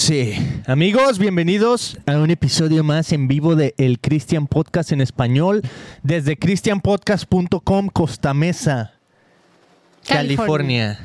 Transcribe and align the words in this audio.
12. 0.00 0.62
Amigos, 0.66 1.18
bienvenidos 1.18 1.96
a 2.04 2.18
un 2.18 2.30
episodio 2.30 2.84
más 2.84 3.12
en 3.14 3.28
vivo 3.28 3.56
de 3.56 3.74
El 3.78 3.98
Christian 3.98 4.46
Podcast 4.46 4.92
en 4.92 5.00
español 5.00 5.62
desde 6.02 6.36
christianpodcast.com 6.36 7.88
Costa 7.88 8.34
Mesa, 8.34 8.92
California. 10.06 11.00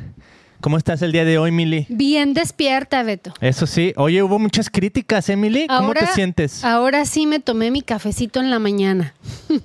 ¿Cómo 0.59 0.75
estás 0.75 1.02
el 1.04 1.14
día 1.14 1.23
de 1.23 1.38
hoy, 1.38 1.52
Mili? 1.54 1.86
Bien 1.88 2.34
despierta, 2.34 3.02
Beto. 3.04 3.34
Eso 3.39 3.66
sí. 3.66 3.93
Oye, 3.96 4.21
hubo 4.23 4.38
muchas 4.39 4.70
críticas, 4.70 5.30
Emily. 5.30 5.68
¿Cómo 5.68 5.88
Ahora- 5.88 6.02
te 6.02 6.08
sientes? 6.08 6.66
Ahora 6.66 7.05
sí 7.05 7.26
me 7.28 7.39
tomé 7.39 7.71
mi 7.71 7.82
cafecito 7.84 8.42
en 8.42 8.50
la 8.50 8.60
mañana. 8.60 9.14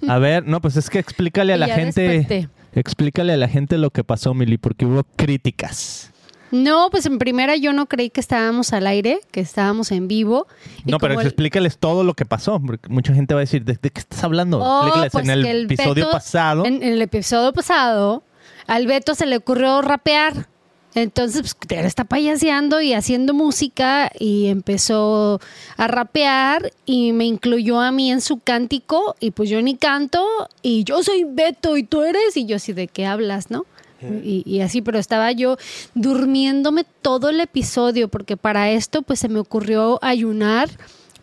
A 0.06 0.18
ver, 0.18 0.46
no, 0.46 0.60
pues 0.60 0.76
es 0.76 0.88
que 0.88 1.00
explícale 1.00 1.52
a 1.52 1.56
la 1.56 1.66
ya 1.66 1.74
gente. 1.74 2.00
desperté. 2.00 2.48
Explícale 2.76 3.32
a 3.32 3.36
la 3.36 3.48
gente 3.48 3.76
lo 3.76 3.90
que 3.90 4.04
pasó, 4.04 4.34
Mili, 4.34 4.56
porque 4.56 4.86
hubo 4.86 5.02
críticas. 5.16 6.12
No, 6.50 6.88
pues 6.90 7.06
en 7.06 7.18
primera 7.18 7.56
yo 7.56 7.72
no 7.72 7.86
creí 7.86 8.10
que 8.10 8.20
estábamos 8.20 8.72
al 8.72 8.86
aire, 8.86 9.20
que 9.32 9.40
estábamos 9.40 9.90
en 9.92 10.06
vivo. 10.08 10.46
No, 10.84 10.98
pero 10.98 11.20
el- 11.20 11.26
explícales 11.26 11.78
todo 11.78 12.04
lo 12.04 12.14
que 12.14 12.24
pasó, 12.24 12.60
porque 12.64 12.88
mucha 12.88 13.12
gente 13.14 13.34
va 13.34 13.40
a 13.40 13.44
decir, 13.44 13.64
¿de, 13.64 13.74
de 13.80 13.90
qué 13.90 14.00
estás 14.00 14.22
hablando? 14.24 14.58
Oh, 14.60 14.82
Explícales 14.82 15.12
pues 15.12 15.24
en 15.24 15.30
el, 15.30 15.64
episodio 15.64 16.04
Beto- 16.06 16.12
pasado. 16.12 16.64
En, 16.64 16.82
en 16.82 16.92
el 16.92 17.02
episodio 17.02 17.52
pasado, 17.52 18.22
al 18.66 18.86
Beto 18.86 19.14
se 19.14 19.26
le 19.26 19.36
ocurrió 19.38 19.82
rapear. 19.82 20.46
Entonces, 20.94 21.42
pues, 21.42 21.78
él 21.78 21.84
está 21.84 22.04
payaseando 22.04 22.80
y 22.80 22.94
haciendo 22.94 23.34
música 23.34 24.10
y 24.18 24.46
empezó 24.46 25.40
a 25.76 25.88
rapear 25.88 26.72
y 26.86 27.12
me 27.12 27.26
incluyó 27.26 27.80
a 27.82 27.90
mí 27.92 28.10
en 28.10 28.22
su 28.22 28.38
cántico 28.38 29.14
y 29.20 29.32
pues 29.32 29.50
yo 29.50 29.60
ni 29.60 29.76
canto 29.76 30.24
y 30.62 30.84
yo 30.84 31.02
soy 31.02 31.24
Beto 31.28 31.76
y 31.76 31.82
tú 31.82 32.00
eres 32.02 32.34
y 32.38 32.46
yo 32.46 32.56
así 32.56 32.72
de 32.72 32.88
qué 32.88 33.04
hablas, 33.04 33.50
¿no? 33.50 33.66
Y, 34.02 34.60
así, 34.60 34.82
pero 34.82 34.98
estaba 34.98 35.32
yo 35.32 35.56
durmiéndome 35.94 36.84
todo 37.02 37.30
el 37.30 37.40
episodio 37.40 38.08
porque 38.08 38.36
para 38.36 38.70
esto 38.70 39.02
pues 39.02 39.20
se 39.20 39.28
me 39.28 39.38
ocurrió 39.38 39.98
ayunar 40.02 40.68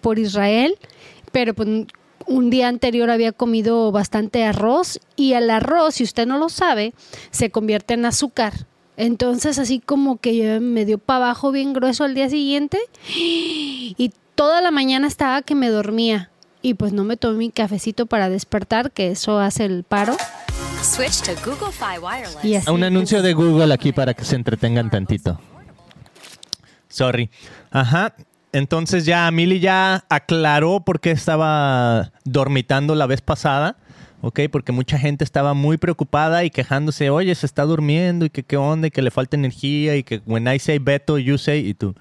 por 0.01 0.17
Israel, 0.17 0.75
pero 1.31 1.53
pues 1.53 1.67
un 2.25 2.49
día 2.49 2.67
anterior 2.67 3.09
había 3.09 3.31
comido 3.31 3.91
bastante 3.91 4.43
arroz 4.43 4.99
y 5.15 5.33
el 5.33 5.49
arroz, 5.49 5.95
si 5.95 6.03
usted 6.03 6.25
no 6.25 6.37
lo 6.37 6.49
sabe, 6.49 6.93
se 7.31 7.51
convierte 7.51 7.93
en 7.93 8.05
azúcar. 8.05 8.65
Entonces 8.97 9.59
así 9.59 9.79
como 9.79 10.17
que 10.17 10.59
me 10.59 10.85
dio 10.85 10.97
para 10.97 11.25
abajo 11.25 11.51
bien 11.51 11.73
grueso 11.73 12.03
al 12.03 12.15
día 12.15 12.29
siguiente 12.29 12.79
y 13.15 14.11
toda 14.35 14.61
la 14.61 14.71
mañana 14.71 15.07
estaba 15.07 15.41
que 15.41 15.55
me 15.55 15.69
dormía 15.69 16.31
y 16.61 16.75
pues 16.75 16.93
no 16.93 17.03
me 17.03 17.17
tomé 17.17 17.37
mi 17.37 17.51
cafecito 17.51 18.05
para 18.07 18.29
despertar, 18.29 18.91
que 18.91 19.11
eso 19.11 19.37
hace 19.37 19.65
el 19.65 19.83
paro. 19.83 20.15
Switch 20.83 21.21
to 21.21 21.31
Google 21.49 21.71
Fi 21.71 21.97
Wireless. 21.97 22.43
Y 22.43 22.55
así, 22.55 22.69
A 22.69 22.73
un 22.73 22.83
anuncio 22.83 23.21
de 23.21 23.33
Google 23.33 23.73
aquí 23.73 23.93
para 23.93 24.13
que 24.13 24.25
se 24.25 24.35
entretengan 24.35 24.89
tantito. 24.89 25.39
Sorry. 26.89 27.29
Ajá. 27.71 28.15
Entonces 28.51 29.05
ya 29.05 29.29
Mili 29.31 29.59
ya 29.59 30.05
aclaró 30.09 30.81
por 30.81 30.99
qué 30.99 31.11
estaba 31.11 32.11
dormitando 32.25 32.95
la 32.95 33.05
vez 33.05 33.21
pasada. 33.21 33.77
¿Ok? 34.25 34.39
Porque 34.49 34.71
mucha 34.71 34.97
gente 34.97 35.25
estaba 35.25 35.53
muy 35.53 35.77
preocupada 35.77 36.45
y 36.45 36.49
quejándose, 36.49 37.09
oye, 37.09 37.35
se 37.35 37.45
está 37.45 37.63
durmiendo 37.63 38.23
y 38.23 38.29
que 38.29 38.43
qué 38.43 38.55
onda 38.55 38.87
y 38.87 38.91
que 38.91 39.01
le 39.01 39.11
falta 39.11 39.35
energía 39.35 39.97
y 39.97 40.03
que 40.03 40.21
when 40.25 40.47
I 40.47 40.59
say 40.59 40.79
Beto, 40.79 41.17
you 41.17 41.37
say 41.37 41.67
y 41.67 41.73
tú. 41.73 41.93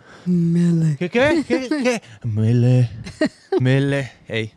¿Qué 1.00 1.10
qué? 1.10 1.42
¿Qué 1.48 1.68
qué? 1.68 2.00
Mele. 2.22 2.88
Mele. 3.58 4.12
Ey. 4.28 4.52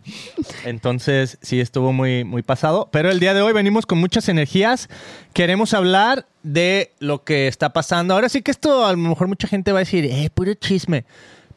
Entonces, 0.63 1.39
sí 1.41 1.59
estuvo 1.59 1.91
muy 1.91 2.23
muy 2.23 2.43
pasado, 2.43 2.87
pero 2.91 3.09
el 3.09 3.19
día 3.19 3.33
de 3.33 3.41
hoy 3.41 3.51
venimos 3.51 3.87
con 3.87 3.97
muchas 3.97 4.29
energías. 4.29 4.87
Queremos 5.33 5.73
hablar 5.73 6.27
de 6.43 6.93
lo 6.99 7.23
que 7.23 7.47
está 7.47 7.73
pasando. 7.73 8.13
Ahora 8.13 8.29
sí 8.29 8.43
que 8.43 8.51
esto 8.51 8.85
a 8.85 8.91
lo 8.91 8.97
mejor 8.99 9.27
mucha 9.27 9.47
gente 9.47 9.71
va 9.71 9.79
a 9.79 9.85
decir, 9.85 10.05
"Eh, 10.05 10.29
puro 10.31 10.53
chisme." 10.53 11.05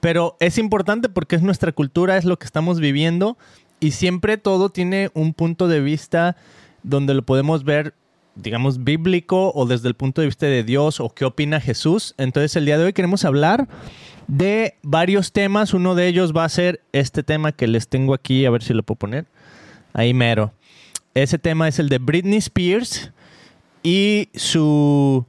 Pero 0.00 0.38
es 0.40 0.56
importante 0.56 1.10
porque 1.10 1.36
es 1.36 1.42
nuestra 1.42 1.72
cultura, 1.72 2.16
es 2.16 2.24
lo 2.24 2.38
que 2.38 2.46
estamos 2.46 2.80
viviendo 2.80 3.36
y 3.80 3.92
siempre 3.92 4.38
todo 4.38 4.70
tiene 4.70 5.10
un 5.14 5.34
punto 5.34 5.68
de 5.68 5.80
vista 5.80 6.36
donde 6.82 7.14
lo 7.14 7.22
podemos 7.22 7.64
ver 7.64 7.94
digamos, 8.38 8.84
bíblico 8.84 9.52
o 9.54 9.66
desde 9.66 9.88
el 9.88 9.94
punto 9.94 10.20
de 10.20 10.28
vista 10.28 10.46
de 10.46 10.62
Dios 10.62 11.00
o 11.00 11.10
qué 11.10 11.24
opina 11.24 11.60
Jesús. 11.60 12.14
Entonces 12.18 12.54
el 12.56 12.64
día 12.64 12.78
de 12.78 12.84
hoy 12.84 12.92
queremos 12.92 13.24
hablar 13.24 13.68
de 14.28 14.76
varios 14.82 15.32
temas. 15.32 15.74
Uno 15.74 15.94
de 15.94 16.06
ellos 16.06 16.32
va 16.34 16.44
a 16.44 16.48
ser 16.48 16.80
este 16.92 17.22
tema 17.22 17.52
que 17.52 17.66
les 17.66 17.88
tengo 17.88 18.14
aquí, 18.14 18.46
a 18.46 18.50
ver 18.50 18.62
si 18.62 18.74
lo 18.74 18.82
puedo 18.82 18.98
poner. 18.98 19.26
Ahí 19.92 20.14
mero. 20.14 20.52
Ese 21.14 21.38
tema 21.38 21.66
es 21.66 21.78
el 21.78 21.88
de 21.88 21.98
Britney 21.98 22.38
Spears 22.38 23.10
y 23.82 24.28
su 24.34 25.26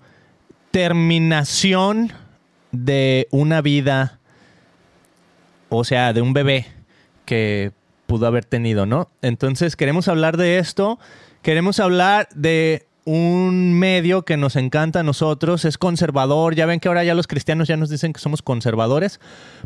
terminación 0.72 2.14
de 2.72 3.28
una 3.32 3.62
vida, 3.62 4.20
o 5.70 5.84
sea, 5.84 6.14
de 6.14 6.22
un 6.22 6.34
bebé 6.34 6.68
que 7.26 7.72
pudo 8.10 8.26
haber 8.26 8.44
tenido, 8.44 8.88
¿no? 8.88 9.08
Entonces 9.22 9.76
queremos 9.76 10.08
hablar 10.08 10.36
de 10.36 10.58
esto, 10.58 10.98
queremos 11.44 11.80
hablar 11.80 12.28
de 12.34 12.88
un 13.06 13.76
medio 13.76 14.26
que 14.26 14.36
nos 14.36 14.56
encanta 14.56 15.02
a 15.02 15.04
nosotros, 15.04 15.64
es 15.64 15.78
conservador, 15.78 16.56
ya 16.56 16.66
ven 16.66 16.80
que 16.80 16.88
ahora 16.88 17.04
ya 17.04 17.14
los 17.14 17.28
cristianos 17.28 17.68
ya 17.68 17.78
nos 17.78 17.90
dicen 17.90 18.12
que 18.12 18.20
somos 18.20 18.42
conservadores, 18.42 19.20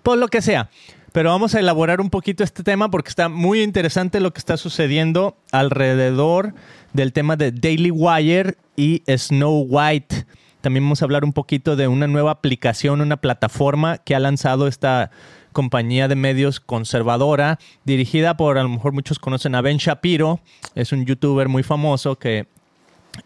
por 0.03 0.17
lo 0.17 0.27
que 0.27 0.41
sea. 0.41 0.69
Pero 1.13 1.29
vamos 1.29 1.55
a 1.55 1.61
elaborar 1.61 2.01
un 2.01 2.09
poquito 2.09 2.43
este 2.43 2.63
tema 2.63 2.91
porque 2.91 3.09
está 3.09 3.29
muy 3.29 3.61
interesante 3.61 4.19
lo 4.19 4.33
que 4.33 4.39
está 4.39 4.57
sucediendo 4.57 5.37
alrededor 5.53 6.53
del 6.91 7.13
tema 7.13 7.37
de 7.37 7.53
Daily 7.53 7.91
Wire 7.91 8.57
y 8.75 9.03
Snow 9.07 9.65
White. 9.69 10.25
También 10.59 10.83
vamos 10.83 11.01
a 11.01 11.05
hablar 11.05 11.23
un 11.23 11.31
poquito 11.31 11.77
de 11.77 11.87
una 11.87 12.07
nueva 12.07 12.31
aplicación, 12.31 12.99
una 12.99 13.17
plataforma 13.17 13.99
que 13.99 14.15
ha 14.15 14.19
lanzado 14.19 14.67
esta 14.67 15.11
compañía 15.53 16.07
de 16.07 16.15
medios 16.15 16.59
conservadora, 16.59 17.59
dirigida 17.85 18.35
por, 18.35 18.57
a 18.57 18.63
lo 18.63 18.69
mejor 18.69 18.91
muchos 18.91 19.19
conocen 19.19 19.55
a 19.55 19.61
Ben 19.61 19.77
Shapiro, 19.77 20.41
es 20.75 20.91
un 20.91 21.05
youtuber 21.05 21.47
muy 21.47 21.63
famoso 21.63 22.17
que 22.17 22.47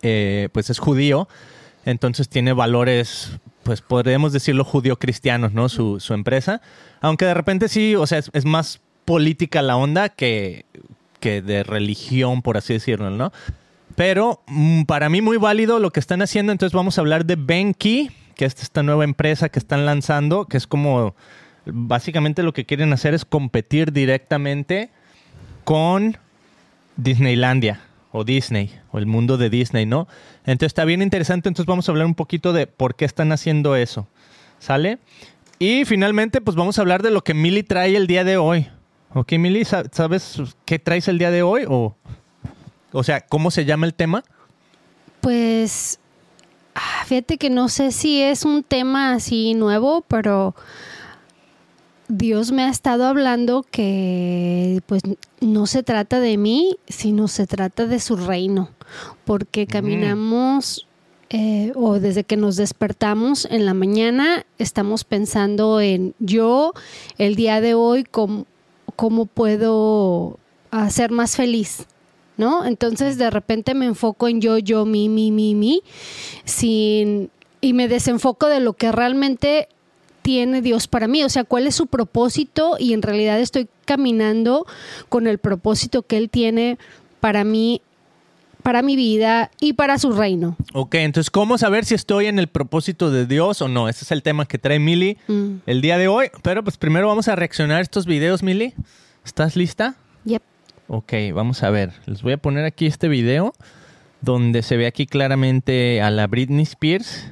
eh, 0.02 0.50
pues 0.52 0.70
es 0.70 0.80
judío, 0.80 1.28
entonces 1.86 2.30
tiene 2.30 2.54
valores, 2.54 3.40
pues 3.64 3.82
podríamos 3.82 4.34
decirlo 4.34 4.64
judío-cristianos, 4.64 5.54
¿no? 5.54 5.70
Su, 5.70 6.00
su 6.00 6.14
empresa, 6.14 6.62
aunque 7.02 7.26
de 7.26 7.34
repente 7.34 7.70
sí, 7.70 7.96
o 7.96 8.06
sea, 8.06 8.20
es, 8.20 8.46
más 8.46 8.82
política 9.06 9.62
la 9.62 9.78
onda 9.78 10.10
que, 10.10 10.66
que 11.20 11.42
de 11.42 11.64
religión, 11.64 12.42
por 12.42 12.58
así 12.58 12.74
decirlo, 12.74 13.10
¿no? 13.10 13.32
Pero 13.96 14.44
mm, 14.48 14.84
para 14.84 15.10
mí 15.10 15.22
muy 15.22 15.38
válido 15.38 15.80
lo 15.80 15.92
que 15.92 16.00
están 16.00 16.22
haciendo, 16.22 16.52
entonces 16.52 16.76
vamos 16.76 16.98
a 16.98 17.02
hablar 17.02 17.26
de 17.26 17.36
Benki, 17.36 18.12
que 18.36 18.46
es 18.46 18.62
esta 18.62 18.84
nueva 18.84 19.04
empresa 19.04 19.50
que 19.50 19.60
están 19.60 19.86
lanzando, 19.86 20.46
que 20.46 20.58
es 20.58 20.68
como 20.68 21.16
básicamente 21.72 22.44
lo 22.44 22.54
que 22.54 22.66
quieren 22.66 22.94
hacer 22.94 23.14
es 23.14 23.26
competir 23.26 23.92
directamente 23.92 24.90
con 25.64 26.18
Disneylandia 26.96 27.82
o 28.12 28.24
Disney 28.24 28.74
o 28.92 28.98
el 28.98 29.06
mundo 29.06 29.38
de 29.38 29.50
Disney, 29.50 29.86
¿no? 29.86 30.08
Entonces 30.46 30.68
está 30.68 30.86
bien 30.86 31.02
interesante, 31.02 31.50
entonces 31.50 31.68
vamos 31.68 31.88
a 31.88 31.92
hablar 31.92 32.06
un 32.08 32.16
poquito 32.16 32.54
de 32.54 32.68
por 32.68 32.96
qué 32.96 33.06
están 33.06 33.32
haciendo 33.32 33.76
eso, 33.76 34.08
¿sale? 34.60 34.98
Y 35.60 35.86
finalmente 35.86 36.42
pues 36.42 36.56
vamos 36.56 36.78
a 36.78 36.82
hablar 36.82 37.04
de 37.04 37.12
lo 37.12 37.24
que 37.24 37.34
Mili 37.34 37.64
trae 37.64 37.96
el 37.96 38.08
día 38.08 38.24
de 38.24 38.38
hoy. 38.38 38.68
¿Ok, 39.14 39.34
Mili? 39.34 39.66
sa- 39.66 39.86
¿Sabes 39.92 40.42
qué 40.66 40.80
traes 40.80 41.08
el 41.08 41.18
día 41.18 41.32
de 41.32 41.42
hoy? 41.44 41.64
O, 41.68 41.96
o 42.92 43.04
sea, 43.04 43.22
¿cómo 43.22 43.52
se 43.52 43.66
llama 43.66 43.86
el 43.86 43.94
tema? 43.94 44.24
Pues, 45.22 46.00
ah, 46.76 47.04
fíjate 47.06 47.38
que 47.38 47.50
no 47.50 47.70
sé 47.70 47.92
si 47.92 48.22
es 48.22 48.46
un 48.46 48.64
tema 48.64 49.14
así 49.14 49.54
nuevo, 49.54 50.04
pero 50.08 50.56
Dios 52.08 52.52
me 52.52 52.64
ha 52.64 52.70
estado 52.70 53.06
hablando 53.06 53.66
que 53.70 54.82
pues 54.86 55.02
no 55.42 55.68
se 55.68 55.84
trata 55.84 56.20
de 56.20 56.38
mí, 56.38 56.78
sino 56.88 57.28
se 57.28 57.48
trata 57.48 57.86
de 57.86 58.00
su 58.00 58.16
reino, 58.16 58.70
porque 59.26 59.68
caminamos 59.68 60.88
eh, 61.30 61.74
o 61.76 62.00
desde 62.00 62.24
que 62.24 62.38
nos 62.38 62.56
despertamos 62.56 63.46
en 63.52 63.66
la 63.66 63.74
mañana 63.74 64.46
estamos 64.58 65.04
pensando 65.04 65.82
en 65.82 66.16
yo 66.20 66.72
el 67.18 67.36
día 67.36 67.60
de 67.60 67.74
hoy 67.74 68.06
cómo, 68.06 68.46
cómo 68.96 69.26
puedo 69.26 70.40
hacer 70.72 71.12
más 71.12 71.36
feliz. 71.36 71.86
¿No? 72.38 72.66
Entonces 72.66 73.18
de 73.18 73.32
repente 73.32 73.74
me 73.74 73.88
enfoco 73.88 74.28
en 74.28 74.42
yo, 74.42 74.60
yo, 74.60 74.86
mi, 74.86 75.10
mi, 75.10 75.32
mi, 75.32 75.56
mi, 75.56 75.82
sin 76.46 77.32
y 77.62 77.74
me 77.74 77.88
desenfoco 77.88 78.46
de 78.46 78.60
lo 78.60 78.74
que 78.74 78.92
realmente 78.92 79.70
tiene 80.28 80.62
Dios 80.62 80.90
para 80.90 81.08
mí, 81.08 81.24
o 81.24 81.30
sea, 81.30 81.46
cuál 81.46 81.68
es 81.68 81.76
su 81.76 81.88
propósito 81.88 82.76
y 82.78 82.92
en 82.92 83.02
realidad 83.02 83.40
estoy 83.40 83.70
caminando 83.86 84.66
con 85.08 85.26
el 85.26 85.38
propósito 85.38 86.02
que 86.02 86.18
Él 86.18 86.30
tiene 86.30 86.78
para 87.22 87.46
mí, 87.46 87.82
para 88.62 88.82
mi 88.82 88.98
vida 88.98 89.52
y 89.62 89.72
para 89.72 89.98
su 89.98 90.12
reino. 90.12 90.58
Ok, 90.74 90.96
entonces, 90.96 91.32
¿cómo 91.32 91.58
saber 91.58 91.86
si 91.86 91.96
estoy 91.96 92.26
en 92.26 92.40
el 92.40 92.48
propósito 92.50 93.10
de 93.10 93.26
Dios 93.26 93.62
o 93.62 93.70
no? 93.70 93.88
Ese 93.88 94.04
es 94.04 94.12
el 94.12 94.22
tema 94.22 94.46
que 94.46 94.58
trae 94.58 94.80
Mili 94.80 95.18
Mm. 95.30 95.60
el 95.66 95.80
día 95.80 95.98
de 95.98 96.10
hoy. 96.10 96.28
Pero 96.42 96.62
pues 96.62 96.76
primero 96.76 97.08
vamos 97.08 97.30
a 97.30 97.38
reaccionar 97.38 97.78
a 97.78 97.82
estos 97.82 98.06
videos, 98.06 98.44
Mili. 98.44 98.74
¿Estás 99.24 99.56
lista? 99.56 99.96
Yep. 100.26 100.42
Ok, 100.90 101.14
vamos 101.34 101.64
a 101.64 101.70
ver. 101.70 101.94
Les 102.06 102.22
voy 102.22 102.34
a 102.34 102.38
poner 102.38 102.66
aquí 102.66 102.86
este 102.86 103.08
video 103.08 103.54
donde 104.20 104.62
se 104.62 104.76
ve 104.76 104.88
aquí 104.88 105.06
claramente 105.08 106.02
a 106.02 106.10
la 106.12 106.28
Britney 106.28 106.64
Spears, 106.64 107.28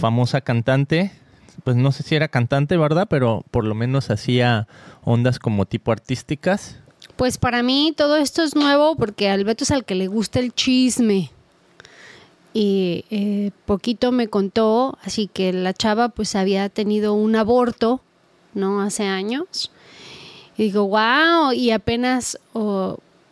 famosa 0.00 0.40
cantante. 0.40 1.12
Pues 1.64 1.76
no 1.76 1.92
sé 1.92 2.02
si 2.02 2.14
era 2.14 2.28
cantante, 2.28 2.76
¿verdad? 2.76 3.06
Pero 3.08 3.44
por 3.50 3.64
lo 3.64 3.74
menos 3.74 4.10
hacía 4.10 4.68
ondas 5.04 5.38
como 5.38 5.66
tipo 5.66 5.92
artísticas. 5.92 6.78
Pues 7.16 7.38
para 7.38 7.62
mí 7.62 7.92
todo 7.96 8.16
esto 8.16 8.42
es 8.42 8.54
nuevo 8.54 8.96
porque 8.96 9.28
al 9.28 9.44
Beto 9.44 9.64
es 9.64 9.70
al 9.70 9.84
que 9.84 9.94
le 9.94 10.06
gusta 10.06 10.38
el 10.38 10.52
chisme. 10.52 11.30
Y 12.54 13.04
eh, 13.10 13.50
poquito 13.66 14.10
me 14.10 14.28
contó, 14.28 14.98
así 15.02 15.28
que 15.28 15.52
la 15.52 15.74
chava 15.74 16.08
pues 16.08 16.34
había 16.34 16.68
tenido 16.68 17.14
un 17.14 17.36
aborto, 17.36 18.00
¿no? 18.54 18.80
Hace 18.80 19.04
años. 19.04 19.70
Y 20.56 20.64
digo, 20.64 20.88
wow, 20.88 21.52
y 21.52 21.70
apenas 21.70 22.38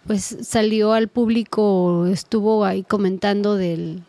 pues 0.06 0.36
salió 0.42 0.92
al 0.92 1.08
público, 1.08 2.06
estuvo 2.06 2.64
ahí 2.64 2.84
comentando 2.84 3.56
del, 3.56 4.02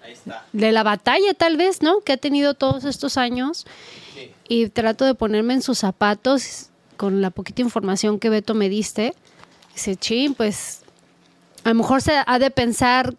de 0.53 0.71
la 0.71 0.83
batalla 0.83 1.33
tal 1.33 1.57
vez, 1.57 1.81
¿no? 1.81 2.01
Que 2.01 2.13
ha 2.13 2.17
tenido 2.17 2.53
todos 2.53 2.85
estos 2.85 3.17
años. 3.17 3.65
Y 4.47 4.69
trato 4.69 5.05
de 5.05 5.15
ponerme 5.15 5.55
en 5.55 5.61
sus 5.61 5.79
zapatos 5.79 6.69
con 6.95 7.21
la 7.21 7.31
poquita 7.31 7.61
información 7.61 8.19
que 8.19 8.29
Beto 8.29 8.53
me 8.53 8.69
diste. 8.69 9.13
Dice, 9.73 9.95
ching, 9.95 10.33
pues 10.33 10.81
a 11.63 11.69
lo 11.69 11.75
mejor 11.75 12.01
se 12.01 12.13
ha 12.25 12.39
de 12.39 12.51
pensar 12.51 13.15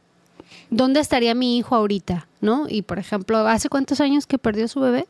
dónde 0.71 1.01
estaría 1.01 1.35
mi 1.35 1.59
hijo 1.59 1.75
ahorita, 1.75 2.29
¿no? 2.41 2.67
Y 2.69 2.83
por 2.83 2.99
ejemplo, 2.99 3.39
¿hace 3.39 3.69
cuántos 3.69 4.01
años 4.01 4.27
que 4.27 4.39
perdió 4.39 4.69
su 4.69 4.81
bebé? 4.81 5.07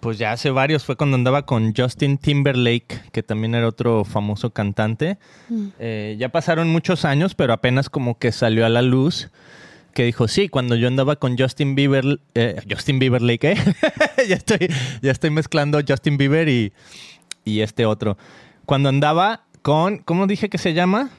Pues 0.00 0.16
ya 0.18 0.32
hace 0.32 0.50
varios, 0.50 0.84
fue 0.84 0.96
cuando 0.96 1.16
andaba 1.16 1.44
con 1.44 1.74
Justin 1.74 2.18
Timberlake, 2.18 3.10
que 3.10 3.22
también 3.22 3.54
era 3.54 3.66
otro 3.66 4.04
famoso 4.04 4.50
cantante. 4.50 5.18
Eh, 5.80 6.16
ya 6.18 6.28
pasaron 6.28 6.68
muchos 6.68 7.04
años, 7.04 7.34
pero 7.34 7.52
apenas 7.52 7.90
como 7.90 8.18
que 8.18 8.30
salió 8.30 8.64
a 8.64 8.68
la 8.68 8.82
luz 8.82 9.30
que 9.94 10.04
dijo, 10.04 10.28
sí, 10.28 10.48
cuando 10.48 10.76
yo 10.76 10.86
andaba 10.86 11.16
con 11.16 11.36
Justin 11.36 11.74
Bieber, 11.74 12.20
eh, 12.36 12.62
Justin 12.70 13.00
Bieberlake, 13.00 13.44
¿eh? 13.44 13.56
ya, 14.28 14.36
estoy, 14.36 14.70
ya 15.02 15.10
estoy 15.10 15.30
mezclando 15.30 15.80
Justin 15.86 16.16
Bieber 16.16 16.48
y, 16.48 16.72
y 17.44 17.62
este 17.62 17.84
otro. 17.84 18.16
Cuando 18.64 18.90
andaba 18.90 19.46
con, 19.62 19.98
¿cómo 19.98 20.28
dije 20.28 20.48
que 20.48 20.58
se 20.58 20.74
llama? 20.74 21.10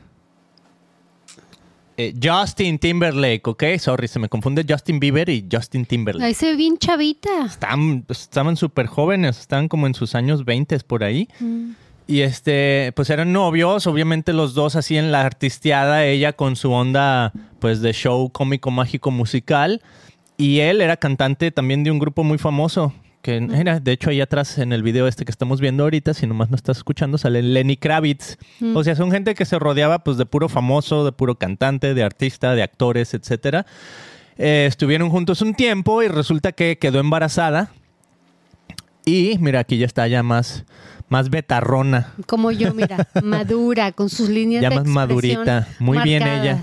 Eh, 2.01 2.13
Justin 2.23 2.79
Timberlake, 2.79 3.41
¿ok? 3.43 3.63
Sorry, 3.77 4.07
se 4.07 4.19
me 4.19 4.29
confunde 4.29 4.65
Justin 4.65 5.01
Bieber 5.01 5.27
y 5.27 5.45
Justin 5.51 5.85
Timberlake. 5.85 6.27
Ahí 6.27 6.33
se 6.33 6.45
ve 6.51 6.55
bien 6.55 6.77
chavita. 6.77 7.45
Estaban, 7.45 8.05
estaban 8.07 8.55
súper 8.55 8.87
jóvenes, 8.87 9.37
estaban 9.37 9.67
como 9.67 9.85
en 9.85 9.93
sus 9.93 10.15
años 10.15 10.45
20 10.45 10.79
por 10.79 11.03
ahí. 11.03 11.27
Mm. 11.41 11.71
Y 12.07 12.21
este, 12.21 12.93
pues 12.95 13.09
eran 13.09 13.33
novios, 13.33 13.85
obviamente 13.85 14.31
los 14.31 14.53
dos 14.53 14.77
así 14.77 14.95
en 14.95 15.11
la 15.11 15.25
artisteada, 15.25 16.05
ella 16.05 16.31
con 16.31 16.55
su 16.55 16.71
onda 16.71 17.33
pues 17.59 17.81
de 17.81 17.91
show 17.91 18.29
cómico 18.29 18.71
mágico 18.71 19.11
musical 19.11 19.81
y 20.37 20.59
él 20.59 20.79
era 20.79 20.95
cantante 20.95 21.51
también 21.51 21.83
de 21.83 21.91
un 21.91 21.99
grupo 21.99 22.23
muy 22.23 22.37
famoso 22.37 22.93
que 23.21 23.35
era, 23.35 23.79
de 23.79 23.91
hecho 23.91 24.09
ahí 24.09 24.21
atrás 24.21 24.57
en 24.57 24.71
el 24.71 24.83
video 24.83 25.07
este 25.07 25.25
que 25.25 25.31
estamos 25.31 25.59
viendo 25.59 25.83
ahorita, 25.83 26.13
si 26.13 26.25
nomás 26.25 26.49
no 26.49 26.55
estás 26.55 26.77
escuchando, 26.77 27.17
sale 27.17 27.41
Lenny 27.41 27.77
Kravitz. 27.77 28.37
Mm. 28.59 28.75
O 28.75 28.83
sea, 28.83 28.95
son 28.95 29.11
gente 29.11 29.35
que 29.35 29.45
se 29.45 29.59
rodeaba 29.59 29.99
pues 29.99 30.17
de 30.17 30.25
puro 30.25 30.49
famoso, 30.49 31.03
de 31.05 31.11
puro 31.11 31.35
cantante, 31.35 31.93
de 31.93 32.03
artista, 32.03 32.55
de 32.55 32.63
actores, 32.63 33.13
etcétera. 33.13 33.65
Eh, 34.37 34.65
estuvieron 34.67 35.09
juntos 35.09 35.41
un 35.41 35.53
tiempo 35.53 36.01
y 36.01 36.07
resulta 36.07 36.53
que 36.53 36.77
quedó 36.77 36.99
embarazada. 36.99 37.71
Y 39.05 39.37
mira, 39.39 39.59
aquí 39.59 39.77
ya 39.77 39.85
está 39.85 40.07
ya 40.07 40.23
más, 40.23 40.63
más 41.09 41.29
betarrona. 41.29 42.13
Como 42.25 42.51
yo, 42.51 42.73
mira, 42.73 43.07
madura, 43.23 43.91
con 43.91 44.09
sus 44.09 44.29
líneas 44.29 44.61
Ya 44.61 44.69
de 44.69 44.75
más 44.75 44.85
madurita. 44.85 45.67
Muy 45.79 45.97
bien 45.99 46.23
ella. 46.23 46.61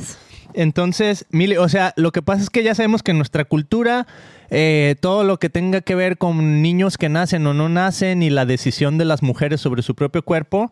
Entonces, 0.55 1.27
Mili, 1.31 1.59
o 1.59 1.69
sea, 1.69 1.93
lo 1.97 2.13
que 2.13 2.23
pasa 2.23 2.43
es 2.43 2.51
que 2.51 2.63
ya 2.63 2.75
sabemos 2.75 3.03
que 3.03 3.11
en 3.11 3.19
nuestra 3.19 3.45
cultura, 3.45 4.07
eh, 4.51 4.95
todo 5.01 5.25
lo 5.25 5.39
que 5.39 5.51
tenga 5.51 5.81
que 5.81 5.95
ver 5.95 6.19
con 6.19 6.63
niños 6.63 6.99
que 6.99 7.09
nacen 7.09 7.47
o 7.47 7.55
no 7.55 7.69
nacen 7.69 8.23
y 8.23 8.31
la 8.31 8.47
decisión 8.47 8.99
de 8.99 9.05
las 9.05 9.23
mujeres 9.23 9.61
sobre 9.61 9.83
su 9.83 9.95
propio 9.95 10.23
cuerpo 10.23 10.71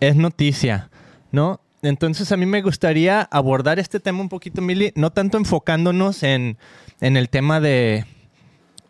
es 0.00 0.16
noticia, 0.16 0.90
¿no? 1.32 1.60
Entonces, 1.82 2.32
a 2.32 2.36
mí 2.36 2.46
me 2.46 2.62
gustaría 2.62 3.22
abordar 3.22 3.78
este 3.78 4.00
tema 4.00 4.20
un 4.20 4.28
poquito, 4.28 4.62
Mili, 4.62 4.92
no 4.94 5.10
tanto 5.10 5.36
enfocándonos 5.36 6.22
en, 6.22 6.56
en 7.00 7.16
el 7.16 7.28
tema 7.28 7.60
de, 7.60 8.06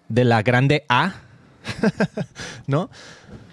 de 0.09 0.25
la 0.25 0.43
grande 0.43 0.85
A, 0.89 1.15
¿no? 2.67 2.91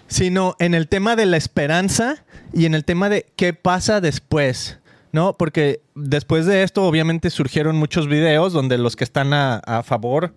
Sino 0.06 0.54
en 0.58 0.74
el 0.74 0.88
tema 0.88 1.16
de 1.16 1.26
la 1.26 1.36
esperanza 1.36 2.24
y 2.52 2.66
en 2.66 2.74
el 2.74 2.84
tema 2.84 3.08
de 3.08 3.26
qué 3.34 3.52
pasa 3.52 4.00
después. 4.00 4.78
¿no? 5.10 5.34
Porque 5.34 5.82
después 5.94 6.46
de 6.46 6.62
esto, 6.62 6.84
obviamente, 6.84 7.28
surgieron 7.30 7.76
muchos 7.76 8.08
videos 8.08 8.52
donde 8.52 8.78
los 8.78 8.96
que 8.96 9.04
están 9.04 9.34
a, 9.34 9.56
a 9.58 9.82
favor 9.82 10.34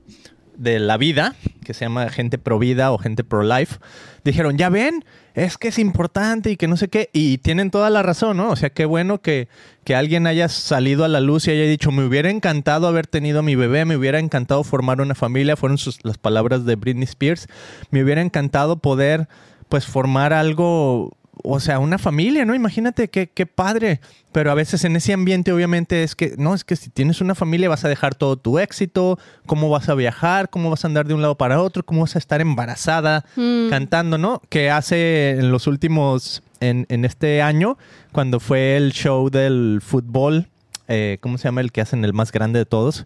de 0.58 0.80
la 0.80 0.98
vida, 0.98 1.36
que 1.64 1.74
se 1.74 1.86
llama 1.86 2.10
gente 2.10 2.38
pro 2.38 2.60
vida 2.60 2.92
o 2.92 2.98
gente 2.98 3.24
pro 3.24 3.44
life, 3.44 3.78
dijeron, 4.24 4.58
ya 4.58 4.70
ven, 4.70 5.04
es 5.34 5.58
que 5.58 5.68
es 5.68 5.80
importante 5.80 6.52
y 6.52 6.58
que 6.58 6.68
no 6.68 6.78
sé 6.78 6.88
qué, 6.88 7.10
y 7.14 7.38
tienen 7.40 7.72
toda 7.72 7.90
la 7.90 8.04
razón, 8.04 8.38
¿no? 8.38 8.50
O 8.50 8.56
sea, 8.56 8.70
qué 8.70 8.86
bueno 8.86 9.22
que, 9.22 9.48
que 9.84 9.96
alguien 9.96 10.28
haya 10.28 10.48
salido 10.50 11.04
a 11.04 11.08
la 11.08 11.20
luz 11.20 11.48
y 11.48 11.52
haya 11.52 11.64
dicho, 11.64 11.92
me 11.92 12.06
hubiera 12.06 12.30
encantado 12.30 12.88
haber 12.88 13.08
tenido 13.08 13.40
a 13.40 13.44
mi 13.44 13.56
bebé, 13.56 13.86
me 13.86 13.98
hubiera 13.98 14.20
encantado 14.20 14.64
formar 14.64 15.02
una 15.02 15.16
familia, 15.16 15.58
fueron 15.58 15.78
las 16.04 16.18
palabras 16.18 16.66
de 16.66 16.76
Britney 16.76 17.04
Spears, 17.04 17.48
me 17.92 18.04
hubiera 18.04 18.22
encantado 18.22 18.78
poder, 18.78 19.28
pues, 19.70 19.86
formar 19.86 20.34
algo 20.34 21.18
o 21.48 21.60
sea, 21.60 21.80
una 21.80 21.98
familia, 21.98 22.46
¿no? 22.46 22.56
Imagínate 22.56 23.08
qué, 23.10 23.28
qué 23.34 23.46
padre. 23.46 24.00
Pero 24.32 24.52
a 24.52 24.54
veces 24.54 24.84
en 24.84 24.96
ese 24.96 25.14
ambiente, 25.14 25.54
obviamente, 25.54 26.04
es 26.04 26.16
que, 26.16 26.36
no, 26.38 26.54
es 26.54 26.64
que 26.64 26.76
si 26.76 26.90
tienes 26.90 27.22
una 27.22 27.36
familia 27.36 27.70
vas 27.70 27.86
a 27.86 27.88
dejar 27.90 28.16
todo 28.16 28.36
tu 28.36 28.60
éxito, 28.60 29.18
cómo 29.46 29.70
vas 29.70 29.88
a 29.88 29.96
viajar, 29.96 30.50
cómo 30.50 30.70
vas 30.70 30.84
a 30.84 30.88
andar 30.88 31.08
de 31.08 31.14
un 31.14 31.22
lado 31.22 31.36
para 31.36 31.62
otro, 31.62 31.84
cómo 31.86 32.02
vas 32.02 32.16
a 32.16 32.20
estar 32.20 32.42
embarazada, 32.42 33.24
Mm. 33.38 33.70
cantando, 33.70 34.18
¿no? 34.18 34.42
Que 34.50 34.70
hace 34.72 35.32
en 35.32 35.52
los 35.52 35.68
últimos, 35.68 36.44
en, 36.60 36.86
en 36.90 37.06
este 37.06 37.42
año, 37.42 37.78
cuando 38.12 38.40
fue 38.40 38.76
el 38.76 38.92
show 38.92 39.30
del 39.30 39.80
fútbol, 39.82 40.48
eh, 40.88 41.18
¿cómo 41.22 41.38
se 41.38 41.46
llama 41.46 41.62
el 41.62 41.72
que 41.72 41.82
hacen 41.82 42.04
el 42.04 42.14
más 42.14 42.32
grande 42.32 42.60
de 42.60 42.66
todos? 42.66 43.06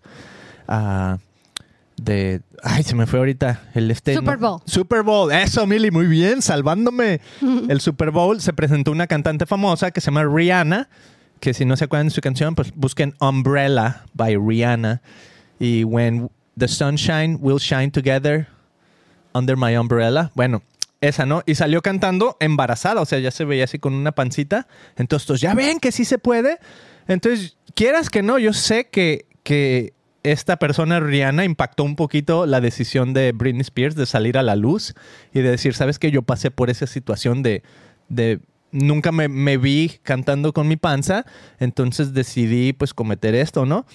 Ah, 0.67 1.17
de. 2.03 2.41
Ay, 2.63 2.83
se 2.83 2.95
me 2.95 3.05
fue 3.05 3.19
ahorita. 3.19 3.61
El 3.73 3.89
este. 3.91 4.15
Super 4.15 4.39
¿no? 4.39 4.49
Bowl. 4.49 4.61
Super 4.65 5.03
Bowl. 5.03 5.31
Eso, 5.31 5.65
Mili, 5.67 5.91
muy 5.91 6.07
bien, 6.07 6.41
salvándome. 6.41 7.21
El 7.69 7.81
Super 7.81 8.11
Bowl 8.11 8.41
se 8.41 8.53
presentó 8.53 8.91
una 8.91 9.07
cantante 9.07 9.45
famosa 9.45 9.91
que 9.91 10.01
se 10.01 10.05
llama 10.05 10.23
Rihanna. 10.23 10.89
Que 11.39 11.53
si 11.53 11.65
no 11.65 11.77
se 11.77 11.85
acuerdan 11.85 12.07
de 12.07 12.13
su 12.13 12.21
canción, 12.21 12.55
pues 12.55 12.73
busquen 12.75 13.15
Umbrella 13.19 14.03
by 14.13 14.35
Rihanna. 14.35 15.01
Y 15.59 15.83
When 15.83 16.29
the 16.57 16.67
Sunshine 16.67 17.37
Will 17.41 17.59
Shine 17.59 17.91
Together 17.91 18.47
Under 19.33 19.55
My 19.57 19.77
Umbrella. 19.77 20.31
Bueno, 20.35 20.61
esa, 21.01 21.25
¿no? 21.25 21.43
Y 21.45 21.55
salió 21.55 21.81
cantando 21.81 22.35
embarazada, 22.39 23.01
o 23.01 23.05
sea, 23.05 23.19
ya 23.19 23.31
se 23.31 23.45
veía 23.45 23.63
así 23.63 23.79
con 23.79 23.93
una 23.93 24.11
pancita. 24.11 24.67
Entonces, 24.97 25.39
ya 25.39 25.53
ven 25.53 25.79
que 25.79 25.91
sí 25.91 26.05
se 26.05 26.17
puede. 26.17 26.59
Entonces, 27.07 27.57
quieras 27.73 28.09
que 28.09 28.21
no, 28.21 28.37
yo 28.37 28.53
sé 28.53 28.87
que, 28.89 29.25
que 29.43 29.93
esta 30.23 30.57
persona, 30.57 30.99
Rihanna, 30.99 31.45
impactó 31.45 31.83
un 31.83 31.95
poquito 31.95 32.45
la 32.45 32.61
decisión 32.61 33.13
de 33.13 33.31
Britney 33.31 33.61
Spears 33.61 33.95
de 33.95 34.05
salir 34.05 34.37
a 34.37 34.43
la 34.43 34.55
luz 34.55 34.93
y 35.33 35.39
de 35.39 35.51
decir, 35.51 35.73
¿sabes 35.73 35.99
que 35.99 36.11
Yo 36.11 36.21
pasé 36.23 36.51
por 36.51 36.69
esa 36.69 36.87
situación 36.87 37.41
de, 37.41 37.63
de 38.09 38.39
nunca 38.71 39.11
me, 39.11 39.57
vi 39.57 39.99
cantando 40.03 40.53
con 40.53 40.67
mi 40.67 40.75
panza, 40.75 41.25
entonces 41.59 42.13
decidí 42.13 42.73
pues 42.73 42.93
cometer 42.93 43.35
esto, 43.35 43.65
¿no? 43.65 43.85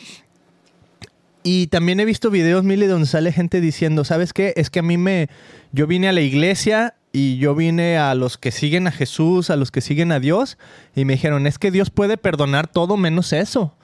Y 1.42 1.66
también 1.66 2.00
he 2.00 2.06
visto 2.06 2.30
videos, 2.30 2.64
Mili, 2.64 2.86
donde 2.86 3.06
sale 3.06 3.30
gente 3.30 3.60
diciendo, 3.60 4.04
¿sabes 4.04 4.32
qué? 4.32 4.54
Es 4.56 4.70
que 4.70 4.78
a 4.78 4.82
mí 4.82 4.96
me... 4.96 5.28
Yo 5.72 5.86
vine 5.86 6.08
a 6.08 6.12
la 6.12 6.22
iglesia 6.22 6.94
y 7.12 7.36
yo 7.36 7.54
vine 7.54 7.98
a 7.98 8.14
los 8.14 8.38
que 8.38 8.50
siguen 8.50 8.86
a 8.86 8.92
Jesús, 8.92 9.50
a 9.50 9.56
los 9.56 9.70
que 9.70 9.82
siguen 9.82 10.10
a 10.10 10.20
Dios, 10.20 10.56
y 10.96 11.04
me 11.04 11.12
dijeron, 11.12 11.46
es 11.46 11.58
que 11.58 11.70
Dios 11.70 11.90
puede 11.90 12.16
perdonar 12.16 12.66
todo 12.66 12.96
menos 12.96 13.34
eso, 13.34 13.76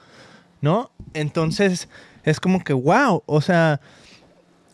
¿no? 0.61 0.91
Entonces, 1.13 1.87
es 2.23 2.39
como 2.39 2.63
que, 2.63 2.73
wow, 2.73 3.23
o 3.25 3.41
sea, 3.41 3.81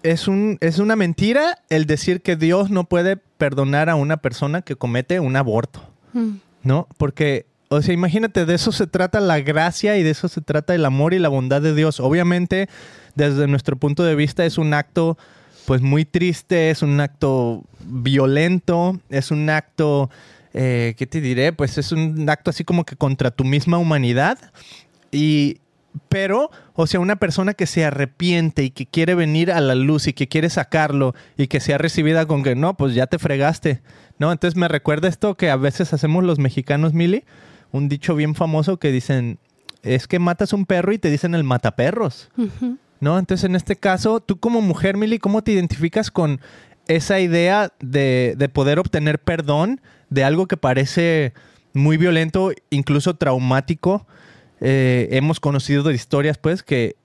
es, 0.03 0.27
un, 0.27 0.57
es 0.61 0.79
una 0.79 0.95
mentira 0.95 1.59
el 1.69 1.85
decir 1.85 2.21
que 2.21 2.35
Dios 2.35 2.69
no 2.69 2.85
puede 2.85 3.17
perdonar 3.17 3.89
a 3.89 3.95
una 3.95 4.17
persona 4.17 4.61
que 4.61 4.75
comete 4.75 5.19
un 5.19 5.35
aborto. 5.35 5.81
Mm. 6.13 6.35
¿no? 6.67 6.87
Porque, 6.97 7.47
o 7.69 7.81
sea, 7.81 7.93
imagínate, 7.93 8.45
de 8.45 8.53
eso 8.53 8.71
se 8.71 8.85
trata 8.85 9.19
la 9.19 9.39
gracia 9.39 9.97
y 9.97 10.03
de 10.03 10.11
eso 10.11 10.27
se 10.27 10.41
trata 10.41 10.75
el 10.75 10.85
amor 10.85 11.13
y 11.13 11.19
la 11.19 11.29
bondad 11.29 11.61
de 11.61 11.73
Dios. 11.73 11.99
Obviamente, 11.99 12.69
desde 13.15 13.47
nuestro 13.47 13.77
punto 13.77 14.03
de 14.03 14.15
vista, 14.15 14.45
es 14.45 14.57
un 14.57 14.73
acto, 14.73 15.17
pues, 15.65 15.81
muy 15.81 16.05
triste, 16.05 16.69
es 16.69 16.83
un 16.83 16.99
acto 16.99 17.63
violento, 17.85 18.99
es 19.09 19.31
un 19.31 19.49
acto, 19.49 20.09
eh, 20.53 20.93
¿qué 20.97 21.07
te 21.07 21.21
diré? 21.21 21.53
Pues 21.53 21.77
es 21.77 21.91
un 21.91 22.29
acto 22.29 22.49
así 22.51 22.63
como 22.63 22.85
que 22.85 22.95
contra 22.95 23.31
tu 23.31 23.43
misma 23.43 23.77
humanidad. 23.77 24.37
Y, 25.11 25.59
pero, 26.09 26.49
o 26.73 26.87
sea, 26.87 26.99
una 26.99 27.15
persona 27.15 27.53
que 27.53 27.65
se 27.65 27.85
arrepiente 27.85 28.63
y 28.63 28.69
que 28.71 28.85
quiere 28.85 29.15
venir 29.15 29.51
a 29.51 29.61
la 29.61 29.75
luz 29.75 30.07
y 30.07 30.13
que 30.13 30.27
quiere 30.27 30.49
sacarlo 30.49 31.13
y 31.37 31.47
que 31.47 31.59
sea 31.59 31.77
recibida 31.77 32.25
con 32.25 32.43
que 32.43 32.55
no, 32.55 32.75
pues 32.75 32.93
ya 32.93 33.07
te 33.07 33.19
fregaste, 33.19 33.81
¿no? 34.19 34.31
Entonces 34.31 34.57
me 34.57 34.67
recuerda 34.67 35.07
esto 35.07 35.35
que 35.35 35.49
a 35.49 35.55
veces 35.55 35.93
hacemos 35.93 36.23
los 36.23 36.39
mexicanos, 36.39 36.93
Mili, 36.93 37.23
un 37.71 37.89
dicho 37.89 38.15
bien 38.15 38.35
famoso 38.35 38.77
que 38.77 38.91
dicen, 38.91 39.39
es 39.83 40.07
que 40.07 40.19
matas 40.19 40.53
un 40.53 40.65
perro 40.65 40.93
y 40.93 40.97
te 40.97 41.09
dicen 41.09 41.35
el 41.35 41.43
mataperros. 41.43 42.29
¿no? 42.99 43.19
Entonces 43.19 43.43
en 43.43 43.55
este 43.55 43.75
caso, 43.75 44.19
tú 44.19 44.39
como 44.39 44.61
mujer, 44.61 44.97
Mili, 44.97 45.19
¿cómo 45.19 45.43
te 45.43 45.51
identificas 45.51 46.11
con 46.11 46.41
esa 46.87 47.19
idea 47.19 47.73
de, 47.79 48.35
de 48.37 48.49
poder 48.49 48.79
obtener 48.79 49.19
perdón 49.19 49.81
de 50.09 50.23
algo 50.23 50.47
que 50.47 50.57
parece 50.57 51.33
muy 51.77 51.97
violento, 51.97 52.51
incluso 52.69 53.15
traumático. 53.15 54.05
Eh, 54.61 55.09
hemos 55.11 55.39
conocido 55.39 55.83
de 55.83 55.93
historias, 55.93 56.37
pues, 56.37 56.63
que, 56.63 56.95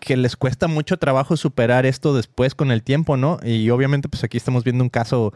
que 0.00 0.16
les 0.16 0.36
cuesta 0.36 0.68
mucho 0.68 0.96
trabajo 0.96 1.36
superar 1.36 1.86
esto 1.86 2.14
después 2.14 2.54
con 2.54 2.70
el 2.70 2.82
tiempo, 2.82 3.16
¿no? 3.16 3.38
Y 3.42 3.70
obviamente, 3.70 4.08
pues 4.08 4.24
aquí 4.24 4.36
estamos 4.36 4.64
viendo 4.64 4.84
un 4.84 4.90
caso 4.90 5.32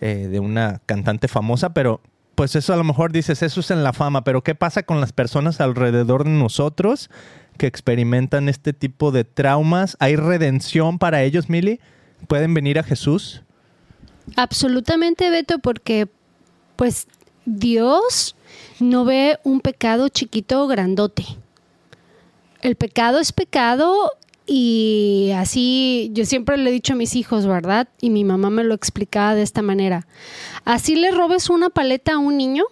eh, 0.00 0.28
de 0.30 0.40
una 0.40 0.80
cantante 0.86 1.28
famosa, 1.28 1.74
pero 1.74 2.00
pues 2.34 2.56
eso 2.56 2.72
a 2.72 2.76
lo 2.76 2.84
mejor 2.84 3.12
dices, 3.12 3.42
eso 3.42 3.60
es 3.60 3.70
en 3.70 3.84
la 3.84 3.92
fama, 3.92 4.24
pero 4.24 4.42
¿qué 4.42 4.54
pasa 4.54 4.82
con 4.82 5.00
las 5.00 5.12
personas 5.12 5.60
alrededor 5.60 6.24
de 6.24 6.30
nosotros 6.30 7.10
que 7.58 7.66
experimentan 7.66 8.48
este 8.48 8.72
tipo 8.72 9.12
de 9.12 9.24
traumas? 9.24 9.96
¿Hay 10.00 10.16
redención 10.16 10.98
para 10.98 11.22
ellos, 11.22 11.48
Mili? 11.48 11.78
¿Pueden 12.26 12.54
venir 12.54 12.78
a 12.78 12.82
Jesús? 12.82 13.42
Absolutamente, 14.36 15.30
Beto, 15.30 15.58
porque 15.58 16.08
pues 16.76 17.06
Dios 17.44 18.34
no 18.80 19.04
ve 19.04 19.38
un 19.44 19.60
pecado 19.60 20.08
chiquito 20.08 20.64
o 20.64 20.66
grandote. 20.66 21.24
El 22.60 22.76
pecado 22.76 23.18
es 23.18 23.32
pecado 23.32 24.12
y 24.46 25.30
así 25.36 26.10
yo 26.12 26.24
siempre 26.24 26.56
le 26.56 26.70
he 26.70 26.72
dicho 26.72 26.94
a 26.94 26.96
mis 26.96 27.14
hijos, 27.16 27.46
¿verdad? 27.46 27.88
Y 28.00 28.10
mi 28.10 28.24
mamá 28.24 28.50
me 28.50 28.64
lo 28.64 28.74
explicaba 28.74 29.34
de 29.34 29.42
esta 29.42 29.62
manera. 29.62 30.06
Así 30.64 30.94
le 30.94 31.10
robes 31.10 31.50
una 31.50 31.70
paleta 31.70 32.14
a 32.14 32.18
un 32.18 32.36
niño 32.36 32.64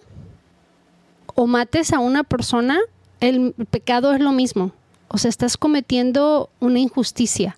o 1.35 1.47
mates 1.47 1.93
a 1.93 1.99
una 1.99 2.23
persona, 2.23 2.79
el 3.19 3.53
pecado 3.69 4.13
es 4.13 4.19
lo 4.19 4.31
mismo. 4.31 4.73
O 5.07 5.17
sea, 5.17 5.29
estás 5.29 5.57
cometiendo 5.57 6.49
una 6.59 6.79
injusticia. 6.79 7.57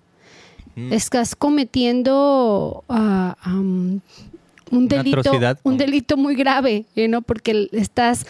Mm. 0.76 0.92
Estás 0.92 1.36
cometiendo 1.36 2.84
ah, 2.88 3.36
un 4.70 4.88
delito, 4.88 5.20
atrocidad. 5.20 5.58
un 5.62 5.76
delito 5.76 6.16
muy 6.16 6.34
grave, 6.34 6.84
¿no? 7.08 7.22
Porque 7.22 7.68
estás 7.72 8.26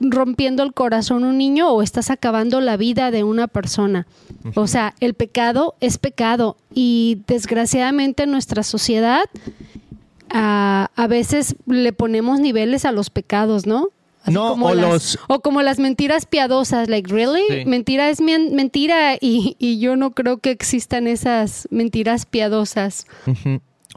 rompiendo 0.00 0.62
el 0.62 0.74
corazón 0.74 1.24
a 1.24 1.28
un 1.28 1.38
niño 1.38 1.70
o 1.70 1.80
estás 1.82 2.10
acabando 2.10 2.60
la 2.60 2.76
vida 2.76 3.10
de 3.10 3.24
una 3.24 3.46
persona. 3.48 4.06
O 4.54 4.66
sea, 4.66 4.94
el 5.00 5.14
pecado 5.14 5.74
es 5.80 5.96
pecado 5.98 6.56
y 6.74 7.22
desgraciadamente 7.26 8.24
en 8.24 8.30
nuestra 8.30 8.62
sociedad 8.62 9.22
a, 10.30 10.90
a 10.96 11.06
veces 11.06 11.56
le 11.66 11.92
ponemos 11.92 12.40
niveles 12.40 12.84
a 12.84 12.92
los 12.92 13.10
pecados, 13.10 13.66
¿no? 13.66 13.88
No, 14.28 14.54
o 14.54 14.74
las, 14.74 14.90
los- 14.90 15.18
o 15.28 15.40
como 15.40 15.62
las 15.62 15.78
mentiras 15.78 16.26
piadosas, 16.26 16.88
like, 16.88 17.08
really? 17.12 17.42
Sí. 17.48 17.64
Mentira 17.64 18.10
es 18.10 18.20
mentira 18.20 19.14
y, 19.20 19.54
y 19.60 19.78
yo 19.78 19.94
no 19.94 20.10
creo 20.14 20.38
que 20.38 20.50
existan 20.50 21.06
esas 21.06 21.68
mentiras 21.70 22.26
piadosas. 22.26 23.06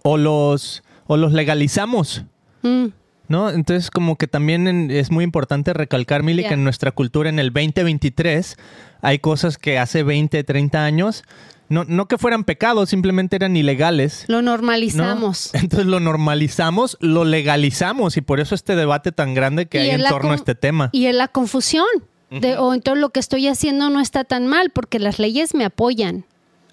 O 0.03 0.17
los, 0.17 0.84
o 1.10 1.18
los 1.18 1.34
legalizamos. 1.34 2.24
Mm. 2.62 2.86
¿No? 3.30 3.50
Entonces, 3.50 3.92
como 3.92 4.16
que 4.16 4.28
también 4.28 4.68
en- 4.68 4.92
es 4.92 5.12
muy 5.12 5.24
importante 5.24 5.74
recalcar, 5.74 6.24
Mili, 6.24 6.44
que 6.44 6.54
en 6.54 6.63
nuestra 6.63 6.92
cultura 6.92 7.30
en 7.30 7.39
el 7.39 7.51
2023 7.51 8.58
hay 9.01 9.20
cosas 9.20 9.58
que 9.58 9.78
hace 9.80 10.04
20, 10.04 10.44
30 10.44 10.84
años, 10.86 11.24
no, 11.68 11.84
no 11.84 12.08
que 12.08 12.18
fueran 12.18 12.44
pecados, 12.44 12.89
simplemente 12.89 13.36
eran 13.36 13.56
ilegales. 13.56 14.25
Lo 14.28 14.42
¿no? 14.42 14.51
normalizamos. 14.51 15.51
Entonces 15.54 15.88
lo 15.88 16.00
normalizamos, 16.00 16.98
lo 17.01 17.25
legalizamos 17.25 18.18
y 18.18 18.22
por 18.22 18.39
eso 18.39 18.54
este 18.56 18.75
debate 18.75 19.12
tan 19.12 19.34
grande 19.34 19.68
que 19.68 19.78
Y 19.80 19.82
hay 19.82 20.01
en 20.01 20.04
torno 20.08 20.32
a 20.32 20.36
este 20.36 20.56
tema. 20.56 20.89
Y 20.92 21.06
en 21.06 21.18
la 21.18 21.28
confusión. 21.28 21.86
De, 22.32 22.58
O 22.58 22.75
entonces 22.75 23.01
lo 23.01 23.10
que 23.10 23.20
estoy 23.20 23.48
haciendo 23.48 23.89
no 23.89 24.00
está 24.00 24.24
tan 24.24 24.46
mal 24.46 24.70
porque 24.70 25.00
las 25.00 25.18
leyes 25.18 25.56
me 25.56 25.66
apoyan, 25.66 26.25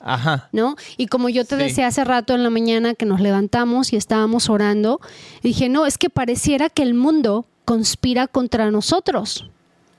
Ajá. 0.06 0.48
¿no? 0.52 0.76
Y 0.96 1.06
como 1.08 1.28
yo 1.28 1.44
te 1.44 1.56
Sí. 1.56 1.62
decía 1.64 1.88
hace 1.88 2.04
rato 2.04 2.34
en 2.34 2.42
la 2.42 2.50
mañana 2.50 2.94
que 2.94 3.04
nos 3.06 3.20
levantamos 3.20 3.92
y 3.92 3.96
estábamos 3.96 4.48
orando, 4.48 5.00
dije, 5.42 5.68
no, 5.68 5.84
es 5.86 5.98
que 5.98 6.08
pareciera 6.10 6.70
que 6.70 6.82
el 6.82 6.94
mundo 6.94 7.44
conspira 7.64 8.28
contra 8.28 8.70
nosotros, 8.70 9.50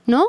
¿no? 0.05 0.25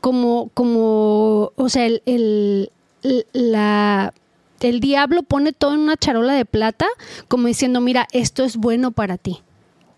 Como, 0.00 0.50
como, 0.52 1.52
o 1.56 1.68
sea, 1.68 1.86
el, 1.86 2.02
el, 2.06 2.70
el- 3.04 3.26
la, 3.32 4.12
el 4.60 4.80
diablo 4.80 5.22
pone 5.22 5.52
todo 5.52 5.74
en 5.74 5.80
una 5.80 5.96
charola 5.96 6.32
de 6.34 6.44
plata, 6.44 6.86
como 7.28 7.46
diciendo, 7.46 7.80
mira, 7.80 8.08
esto 8.12 8.44
es 8.44 8.56
bueno 8.56 8.90
para 8.90 9.16
ti. 9.18 9.40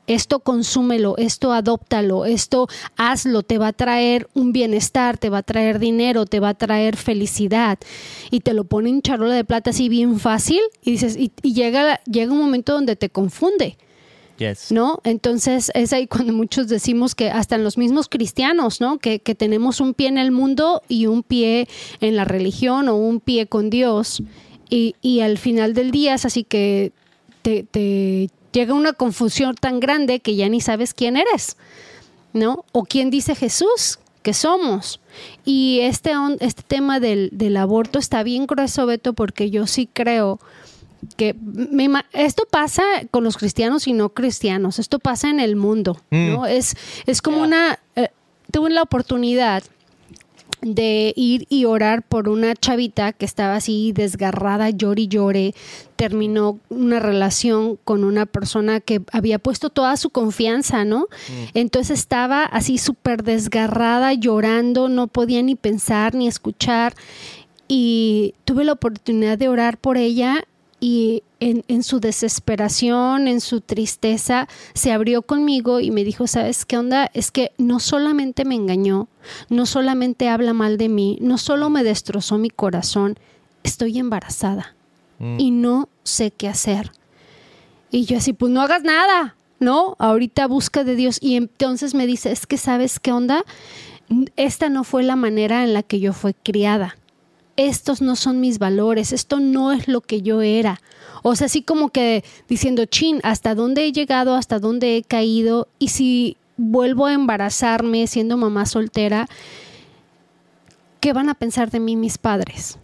Esto 0.06 0.40
consúmelo, 0.40 1.16
esto 1.18 1.52
adóptalo, 1.52 2.24
esto 2.24 2.68
hazlo, 2.96 3.42
te 3.42 3.58
va 3.58 3.68
a 3.68 3.72
traer 3.72 4.28
un 4.34 4.52
bienestar, 4.52 5.18
te 5.18 5.30
va 5.30 5.38
a 5.38 5.42
traer 5.42 5.78
dinero, 5.78 6.26
te 6.26 6.40
va 6.40 6.50
a 6.50 6.54
traer 6.54 6.96
felicidad. 6.96 7.78
Y 8.30 8.40
te 8.40 8.54
lo 8.54 8.64
pone 8.64 8.90
en 8.90 9.02
charola 9.02 9.34
de 9.34 9.44
plata 9.44 9.70
así 9.70 9.88
bien 9.88 10.18
fácil 10.18 10.60
y 10.82 10.92
dices, 10.92 11.16
y, 11.16 11.32
y 11.42 11.54
llega, 11.54 12.00
llega 12.04 12.32
un 12.32 12.38
momento 12.38 12.72
donde 12.72 12.96
te 12.96 13.10
confunde. 13.10 13.76
Yes. 14.38 14.70
¿no? 14.70 15.00
Entonces 15.04 15.70
es 15.74 15.92
ahí 15.94 16.06
cuando 16.06 16.32
muchos 16.32 16.68
decimos 16.68 17.14
que 17.14 17.30
hasta 17.30 17.56
en 17.56 17.64
los 17.64 17.78
mismos 17.78 18.08
cristianos, 18.08 18.80
¿no? 18.82 18.98
Que, 18.98 19.18
que 19.18 19.34
tenemos 19.34 19.80
un 19.80 19.94
pie 19.94 20.08
en 20.08 20.18
el 20.18 20.30
mundo 20.30 20.82
y 20.88 21.06
un 21.06 21.22
pie 21.22 21.68
en 22.00 22.16
la 22.16 22.24
religión 22.24 22.88
o 22.88 22.96
un 22.96 23.20
pie 23.20 23.46
con 23.46 23.70
Dios. 23.70 24.22
Y, 24.68 24.94
y 25.00 25.20
al 25.20 25.38
final 25.38 25.74
del 25.74 25.90
día 25.90 26.14
es 26.14 26.24
así 26.24 26.44
que 26.44 26.92
te, 27.42 27.62
te 27.62 28.28
llega 28.56 28.72
una 28.72 28.94
confusión 28.94 29.54
tan 29.54 29.80
grande 29.80 30.20
que 30.20 30.34
ya 30.34 30.48
ni 30.48 30.62
sabes 30.62 30.94
quién 30.94 31.18
eres, 31.18 31.58
¿no? 32.32 32.64
O 32.72 32.84
quién 32.84 33.10
dice 33.10 33.34
Jesús 33.34 33.98
que 34.22 34.32
somos. 34.32 34.98
Y 35.44 35.80
este, 35.82 36.12
este 36.40 36.62
tema 36.62 36.98
del, 36.98 37.28
del 37.32 37.58
aborto 37.58 37.98
está 37.98 38.22
bien 38.22 38.46
grueso, 38.46 38.86
Beto, 38.86 39.12
porque 39.12 39.50
yo 39.50 39.66
sí 39.66 39.86
creo 39.92 40.40
que 41.18 41.34
me 41.34 41.86
esto 42.14 42.44
pasa 42.50 42.82
con 43.10 43.24
los 43.24 43.36
cristianos 43.36 43.86
y 43.86 43.92
no 43.92 44.08
cristianos, 44.08 44.78
esto 44.78 44.98
pasa 44.98 45.28
en 45.28 45.38
el 45.38 45.54
mundo, 45.54 46.00
¿no? 46.10 46.40
Mm. 46.40 46.46
Es, 46.46 46.76
es 47.04 47.20
como 47.20 47.42
una, 47.42 47.78
eh, 47.94 48.08
tuve 48.50 48.70
la 48.70 48.82
oportunidad 48.82 49.62
de 50.62 51.12
ir 51.16 51.46
y 51.48 51.64
orar 51.64 52.02
por 52.02 52.28
una 52.28 52.54
chavita 52.54 53.12
que 53.12 53.24
estaba 53.24 53.56
así 53.56 53.92
desgarrada, 53.92 54.70
llore 54.70 55.02
y 55.02 55.08
llore, 55.08 55.54
terminó 55.96 56.58
una 56.68 56.98
relación 56.98 57.76
con 57.84 58.04
una 58.04 58.26
persona 58.26 58.80
que 58.80 59.02
había 59.12 59.38
puesto 59.38 59.70
toda 59.70 59.96
su 59.96 60.10
confianza, 60.10 60.84
¿no? 60.84 61.06
Entonces 61.54 61.98
estaba 61.98 62.44
así 62.44 62.78
súper 62.78 63.22
desgarrada, 63.22 64.12
llorando, 64.14 64.88
no 64.88 65.06
podía 65.06 65.42
ni 65.42 65.54
pensar 65.54 66.14
ni 66.14 66.26
escuchar. 66.26 66.94
Y 67.68 68.34
tuve 68.44 68.64
la 68.64 68.72
oportunidad 68.72 69.38
de 69.38 69.48
orar 69.48 69.76
por 69.78 69.96
ella 69.96 70.44
y 70.80 71.22
en, 71.40 71.64
en 71.68 71.82
su 71.82 72.00
desesperación, 72.00 73.28
en 73.28 73.40
su 73.40 73.60
tristeza, 73.60 74.48
se 74.74 74.92
abrió 74.92 75.22
conmigo 75.22 75.80
y 75.80 75.90
me 75.90 76.04
dijo, 76.04 76.26
¿sabes 76.26 76.64
qué 76.64 76.78
onda? 76.78 77.10
Es 77.14 77.30
que 77.30 77.52
no 77.58 77.80
solamente 77.80 78.44
me 78.44 78.54
engañó, 78.54 79.08
no 79.48 79.66
solamente 79.66 80.28
habla 80.28 80.52
mal 80.52 80.78
de 80.78 80.88
mí, 80.88 81.18
no 81.20 81.38
solo 81.38 81.68
me 81.70 81.84
destrozó 81.84 82.38
mi 82.38 82.50
corazón, 82.50 83.18
estoy 83.62 83.98
embarazada 83.98 84.74
Mm. 85.18 85.40
y 85.40 85.50
no 85.50 85.88
sé 86.02 86.30
qué 86.30 86.46
hacer. 86.48 86.92
Y 87.90 88.04
yo 88.04 88.18
así, 88.18 88.32
pues 88.32 88.52
no 88.52 88.60
hagas 88.60 88.82
nada, 88.82 89.36
¿no? 89.60 89.96
Ahorita 89.98 90.46
busca 90.46 90.84
de 90.84 90.94
Dios. 90.94 91.18
Y 91.22 91.36
entonces 91.36 91.94
me 91.94 92.06
dice, 92.06 92.32
es 92.32 92.46
que 92.46 92.58
sabes 92.58 93.00
qué 93.00 93.12
onda, 93.12 93.42
esta 94.36 94.68
no 94.68 94.84
fue 94.84 95.02
la 95.02 95.16
manera 95.16 95.64
en 95.64 95.72
la 95.72 95.82
que 95.82 96.00
yo 96.00 96.12
fui 96.12 96.34
criada. 96.34 96.96
Estos 97.56 98.02
no 98.02 98.16
son 98.16 98.40
mis 98.40 98.58
valores, 98.58 99.12
esto 99.12 99.40
no 99.40 99.72
es 99.72 99.88
lo 99.88 100.02
que 100.02 100.20
yo 100.20 100.42
era. 100.42 100.80
O 101.28 101.34
sea, 101.34 101.46
así 101.46 101.62
como 101.62 101.88
que 101.88 102.22
diciendo, 102.48 102.84
chin, 102.84 103.18
¿hasta 103.24 103.56
dónde 103.56 103.84
he 103.84 103.90
llegado? 103.90 104.36
¿Hasta 104.36 104.60
dónde 104.60 104.96
he 104.96 105.02
caído? 105.02 105.66
Y 105.80 105.88
si 105.88 106.36
vuelvo 106.56 107.06
a 107.06 107.14
embarazarme 107.14 108.06
siendo 108.06 108.36
mamá 108.36 108.64
soltera, 108.64 109.28
¿qué 111.00 111.12
van 111.12 111.28
a 111.28 111.34
pensar 111.34 111.72
de 111.72 111.80
mí 111.80 111.96
mis 111.96 112.16
padres? 112.16 112.78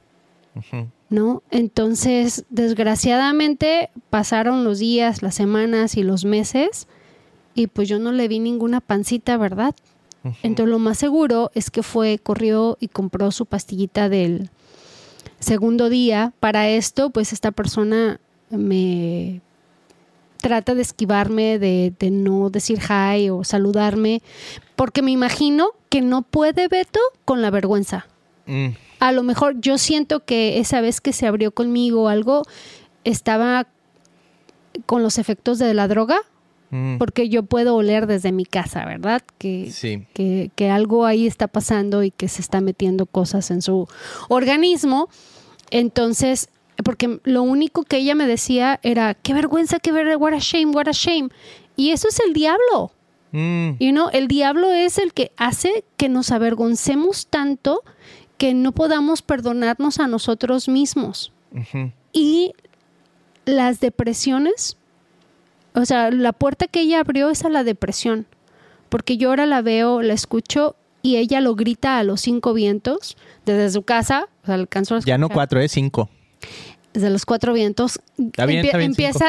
¿no? 1.09 1.45
Entonces, 1.53 2.45
desgraciadamente, 2.51 3.91
pasaron 4.11 4.65
los 4.65 4.81
días, 4.81 5.23
las 5.23 5.37
semanas 5.37 5.97
y 5.97 6.03
los 6.03 6.25
meses 6.25 6.89
y 7.55 7.69
pues 7.69 7.89
yo 7.89 8.01
no 8.01 8.11
le 8.11 8.27
vi 8.27 8.41
ninguna 8.41 8.81
pancita, 8.81 9.37
¿verdad? 9.37 9.77
Entonces, 10.43 10.69
lo 10.69 10.81
más 10.81 10.99
seguro 10.99 11.53
es 11.55 11.71
que 11.71 11.85
fue, 11.85 12.19
corrió 12.19 12.77
y 12.81 12.89
compró 12.89 13.31
su 13.31 13.47
pastillita 13.47 14.09
del 14.09 14.51
segundo 15.39 15.89
día. 15.89 16.33
Para 16.41 16.69
esto, 16.69 17.11
pues 17.11 17.33
esta 17.33 17.53
persona 17.53 18.19
me 18.57 19.41
trata 20.41 20.75
de 20.75 20.83
esquivarme, 20.83 21.59
de, 21.59 21.93
de 21.99 22.11
no 22.11 22.51
decir 22.51 22.79
hi 22.81 23.31
o 23.31 23.45
saludarme, 23.45 24.23
porque 24.77 25.01
me 25.03 25.11
imagino 25.13 25.69
que 25.89 26.01
no 26.01 26.23
puede 26.23 26.69
Beto 26.69 27.01
con 27.25 27.43
la 27.43 27.51
vergüenza 27.51 28.07
Mm. 28.47 28.71
a 28.99 29.13
lo 29.13 29.23
mejor 29.23 29.61
yo 29.61 29.79
siento 29.79 30.25
que 30.25 30.59
esa 30.59 30.81
vez 30.81 31.01
que 31.01 31.13
se 31.13 31.29
abrió 31.29 31.53
conmigo 31.53 32.09
algo 32.09 32.43
estaba 33.05 33.69
con 34.87 35.03
los 35.05 35.19
efectos 35.19 35.61
de 35.61 35.75
la 35.75 35.87
droga, 35.87 36.17
Mm. 36.71 36.97
porque 36.99 37.29
yo 37.29 37.43
puedo 37.45 37.77
oler 37.77 38.07
desde 38.09 38.33
mi 38.33 38.45
casa, 38.45 38.85
¿verdad? 38.85 39.23
Que, 39.39 39.71
Sí. 39.71 40.07
que, 40.15 40.51
que 40.57 40.71
algo 40.71 41.05
ahí 41.07 41.27
está 41.29 41.47
pasando 41.47 42.03
y 42.03 42.11
que 42.11 42.27
se 42.29 42.41
está 42.41 42.61
metiendo 42.61 43.07
cosas 43.07 43.51
en 43.53 43.61
su 43.63 43.87
organismo. 44.29 45.09
Entonces, 45.71 46.49
porque 46.83 47.21
lo 47.25 47.43
único 47.43 47.83
que 47.85 47.99
ella 47.99 48.15
me 48.15 48.27
decía 48.27 48.81
era, 48.83 49.15
qué 49.15 49.35
vergüenza, 49.35 49.79
qué 49.81 49.93
vergüenza, 49.93 50.19
what 50.19 50.35
a 50.35 50.39
shame, 50.39 50.73
what 50.73 50.89
a 50.89 50.93
shame. 50.93 51.29
Y 51.77 51.91
eso 51.91 52.09
es 52.09 52.21
el 52.27 52.33
diablo. 52.33 52.93
Mm, 53.33 53.71
You 53.81 53.93
know, 53.93 54.09
el 54.13 54.29
diablo 54.29 54.71
es 54.71 54.99
el 54.99 55.13
que 55.13 55.33
hace 55.37 55.85
que 55.97 56.09
nos 56.09 56.31
avergoncemos 56.31 57.27
tanto 57.27 57.83
que 58.37 58.55
no 58.55 58.73
podamos 58.73 59.23
perdonarnos 59.23 60.01
a 60.01 60.07
nosotros 60.07 60.69
mismos. 60.69 61.33
Y 62.13 62.53
las 63.45 63.81
depresiones, 63.81 64.77
o 65.75 65.85
sea, 65.85 66.11
la 66.11 66.33
puerta 66.33 66.67
que 66.67 66.81
ella 66.81 67.01
abrió 67.01 67.31
es 67.31 67.45
a 67.45 67.49
la 67.49 67.65
depresión, 67.65 68.27
porque 68.89 69.17
yo 69.17 69.31
ahora 69.31 69.47
la 69.47 69.63
veo, 69.63 70.03
la 70.03 70.15
escucho 70.15 70.77
y 71.03 71.17
ella 71.17 71.41
lo 71.41 71.55
grita 71.55 71.99
a 71.99 72.05
los 72.05 72.21
cinco 72.21 72.53
vientos 72.53 73.17
desde 73.47 73.71
su 73.71 73.83
casa, 73.83 74.29
o 74.43 74.47
sea, 74.47 74.55
alcanzó 74.55 74.97
a 74.97 75.01
Ya 75.01 75.19
no 75.19 75.29
cuatro, 75.29 75.61
es 75.61 75.73
cinco. 75.73 76.09
Desde 76.93 77.11
los 77.11 77.25
cuatro 77.25 77.53
vientos, 77.53 78.01
bien, 78.17 78.67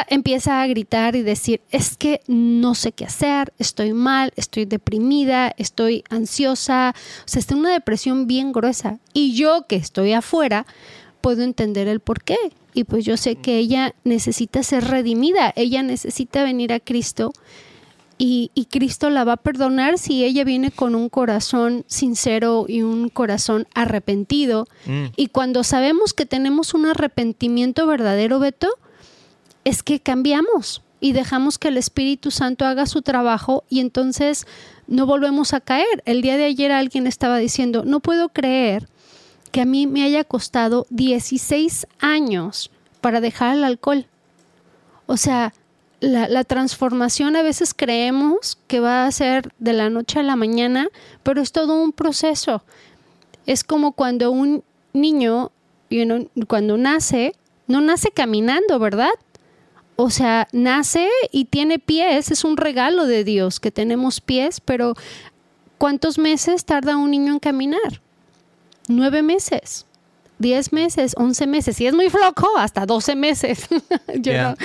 empieza 0.09 0.61
a 0.61 0.67
gritar 0.67 1.15
y 1.15 1.21
decir, 1.21 1.61
es 1.71 1.97
que 1.97 2.21
no 2.27 2.75
sé 2.75 2.91
qué 2.91 3.05
hacer, 3.05 3.53
estoy 3.59 3.93
mal, 3.93 4.33
estoy 4.35 4.65
deprimida, 4.65 5.53
estoy 5.57 6.03
ansiosa, 6.09 6.93
o 7.25 7.27
sea, 7.27 7.39
está 7.39 7.53
en 7.53 7.61
una 7.61 7.71
depresión 7.71 8.27
bien 8.27 8.51
gruesa. 8.51 8.99
Y 9.13 9.33
yo 9.33 9.65
que 9.67 9.75
estoy 9.75 10.13
afuera, 10.13 10.65
puedo 11.21 11.43
entender 11.43 11.87
el 11.87 11.99
por 11.99 12.23
qué. 12.23 12.37
Y 12.73 12.85
pues 12.85 13.05
yo 13.05 13.17
sé 13.17 13.35
que 13.35 13.57
ella 13.57 13.93
necesita 14.03 14.63
ser 14.63 14.85
redimida, 14.85 15.53
ella 15.55 15.83
necesita 15.83 16.43
venir 16.43 16.73
a 16.73 16.79
Cristo 16.79 17.31
y, 18.25 18.51
y 18.53 18.67
Cristo 18.67 19.09
la 19.09 19.25
va 19.25 19.33
a 19.33 19.37
perdonar 19.37 19.97
si 19.97 20.23
ella 20.23 20.45
viene 20.45 20.71
con 20.71 20.95
un 20.95 21.09
corazón 21.09 21.83
sincero 21.87 22.67
y 22.69 22.81
un 22.81 23.09
corazón 23.09 23.67
arrepentido. 23.73 24.65
Mm. 24.85 25.07
Y 25.17 25.27
cuando 25.27 25.65
sabemos 25.65 26.13
que 26.13 26.25
tenemos 26.25 26.73
un 26.73 26.85
arrepentimiento 26.85 27.85
verdadero, 27.85 28.39
Beto, 28.39 28.69
es 29.65 29.83
que 29.83 29.99
cambiamos 29.99 30.83
y 31.01 31.11
dejamos 31.11 31.59
que 31.59 31.67
el 31.67 31.75
Espíritu 31.75 32.31
Santo 32.31 32.65
haga 32.65 32.85
su 32.85 33.01
trabajo 33.01 33.65
y 33.67 33.81
entonces 33.81 34.47
no 34.87 35.05
volvemos 35.05 35.53
a 35.53 35.59
caer. 35.59 36.01
El 36.05 36.21
día 36.21 36.37
de 36.37 36.45
ayer 36.45 36.71
alguien 36.71 37.07
estaba 37.07 37.39
diciendo, 37.39 37.83
no 37.85 37.99
puedo 37.99 38.29
creer 38.29 38.87
que 39.51 39.59
a 39.59 39.65
mí 39.65 39.85
me 39.85 40.05
haya 40.05 40.23
costado 40.23 40.87
16 40.91 41.87
años 41.99 42.71
para 43.01 43.19
dejar 43.19 43.57
el 43.57 43.65
alcohol. 43.65 44.05
O 45.07 45.17
sea, 45.17 45.53
la, 46.03 46.27
la 46.27 46.43
transformación 46.43 47.37
a 47.37 47.43
veces 47.43 47.73
creemos 47.73 48.57
que 48.67 48.81
va 48.81 49.05
a 49.05 49.11
ser 49.11 49.53
de 49.59 49.71
la 49.71 49.89
noche 49.89 50.19
a 50.19 50.23
la 50.23 50.35
mañana, 50.35 50.89
pero 51.23 51.41
es 51.41 51.53
todo 51.53 51.81
un 51.81 51.93
proceso. 51.93 52.61
Es 53.45 53.63
como 53.63 53.93
cuando 53.93 54.29
un 54.29 54.65
niño, 54.91 55.53
you 55.89 56.03
know, 56.03 56.29
cuando 56.47 56.77
nace, 56.77 57.35
no 57.67 57.79
nace 57.79 58.11
caminando, 58.11 58.79
¿verdad? 58.79 59.13
O 59.95 60.09
sea, 60.09 60.49
nace 60.51 61.07
y 61.31 61.45
tiene 61.45 61.79
pies, 61.79 62.31
es 62.31 62.43
un 62.43 62.57
regalo 62.57 63.05
de 63.05 63.23
Dios 63.23 63.61
que 63.61 63.71
tenemos 63.71 64.19
pies, 64.19 64.59
pero 64.59 64.95
¿cuántos 65.77 66.17
meses 66.17 66.65
tarda 66.65 66.97
un 66.97 67.11
niño 67.11 67.31
en 67.31 67.39
caminar? 67.39 68.01
Nueve 68.89 69.23
meses, 69.23 69.85
diez 70.37 70.73
meses, 70.73 71.13
once 71.15 71.47
meses. 71.47 71.77
Si 71.77 71.87
es 71.87 71.93
muy 71.93 72.09
flojo, 72.09 72.57
hasta 72.57 72.85
doce 72.85 73.15
meses. 73.15 73.69
Yeah. 74.21 74.55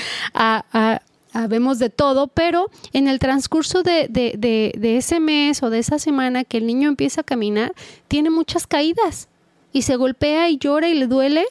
Habemos 1.33 1.79
de 1.79 1.91
todo, 1.91 2.27
pero 2.29 2.71
en 2.93 3.09
el 3.09 3.19
transcurso 3.19 3.83
de, 3.83 4.07
de- 4.09 4.35
de- 4.39 4.97
ese 4.97 5.21
mes 5.21 5.63
o 5.63 5.71
de 5.71 5.79
esa 5.79 5.99
semana 5.99 6.45
que 6.45 6.59
el 6.59 6.67
niño 6.67 6.89
empieza 6.89 7.21
a 7.21 7.25
caminar, 7.25 7.75
tiene 8.09 8.31
muchas 8.31 8.67
caídas 8.67 9.29
y 9.73 9.83
se 9.83 9.97
golpea 9.97 10.49
y 10.51 10.59
llora 10.59 10.89
y 10.89 10.95
le 10.95 11.07
duele, 11.07 11.45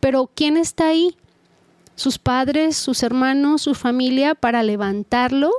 pero 0.00 0.30
¿quién 0.34 0.56
está 0.56 0.88
ahí? 0.88 1.16
Sus 1.96 2.18
padres, 2.18 2.76
sus 2.76 3.02
hermanos, 3.02 3.62
su 3.62 3.74
familia 3.74 4.34
para 4.34 4.62
levantarlo 4.62 5.50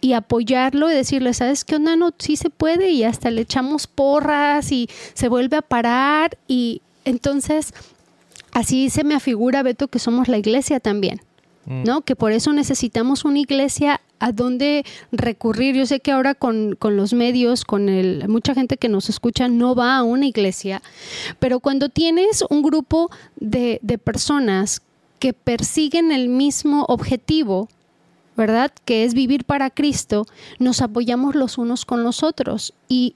y 0.00 0.14
apoyarlo 0.14 0.90
y 0.90 0.94
decirle, 0.94 1.32
¿sabes 1.34 1.64
qué 1.64 1.76
onda? 1.76 1.94
No, 1.96 2.10
sí 2.18 2.36
se 2.36 2.50
puede 2.50 2.90
y 2.90 3.04
hasta 3.04 3.30
le 3.30 3.42
echamos 3.42 3.86
porras 3.86 4.72
y 4.72 4.88
se 5.14 5.28
vuelve 5.28 5.56
a 5.56 5.62
parar 5.62 6.36
y 6.48 6.82
entonces 7.04 7.72
así 8.52 8.90
se 8.90 9.04
me 9.04 9.14
afigura, 9.14 9.62
Beto, 9.62 9.88
que 9.88 9.98
somos 9.98 10.28
la 10.28 10.38
iglesia 10.38 10.80
también. 10.80 11.20
¿No? 11.66 12.02
Que 12.02 12.16
por 12.16 12.32
eso 12.32 12.52
necesitamos 12.52 13.24
una 13.24 13.38
iglesia 13.38 14.00
a 14.18 14.32
donde 14.32 14.84
recurrir. 15.10 15.74
Yo 15.76 15.86
sé 15.86 16.00
que 16.00 16.12
ahora 16.12 16.34
con, 16.34 16.76
con 16.76 16.96
los 16.96 17.12
medios, 17.12 17.64
con 17.64 17.88
el, 17.88 18.28
mucha 18.28 18.54
gente 18.54 18.76
que 18.76 18.88
nos 18.88 19.08
escucha 19.08 19.48
no 19.48 19.74
va 19.74 19.96
a 19.96 20.02
una 20.02 20.26
iglesia, 20.26 20.82
pero 21.38 21.60
cuando 21.60 21.88
tienes 21.88 22.44
un 22.50 22.62
grupo 22.62 23.10
de, 23.36 23.78
de 23.82 23.98
personas 23.98 24.82
que 25.18 25.32
persiguen 25.32 26.10
el 26.10 26.28
mismo 26.28 26.84
objetivo, 26.88 27.68
¿verdad? 28.36 28.72
Que 28.84 29.04
es 29.04 29.14
vivir 29.14 29.44
para 29.44 29.70
Cristo, 29.70 30.26
nos 30.58 30.80
apoyamos 30.80 31.34
los 31.34 31.58
unos 31.58 31.84
con 31.84 32.02
los 32.02 32.22
otros 32.22 32.74
y, 32.88 33.14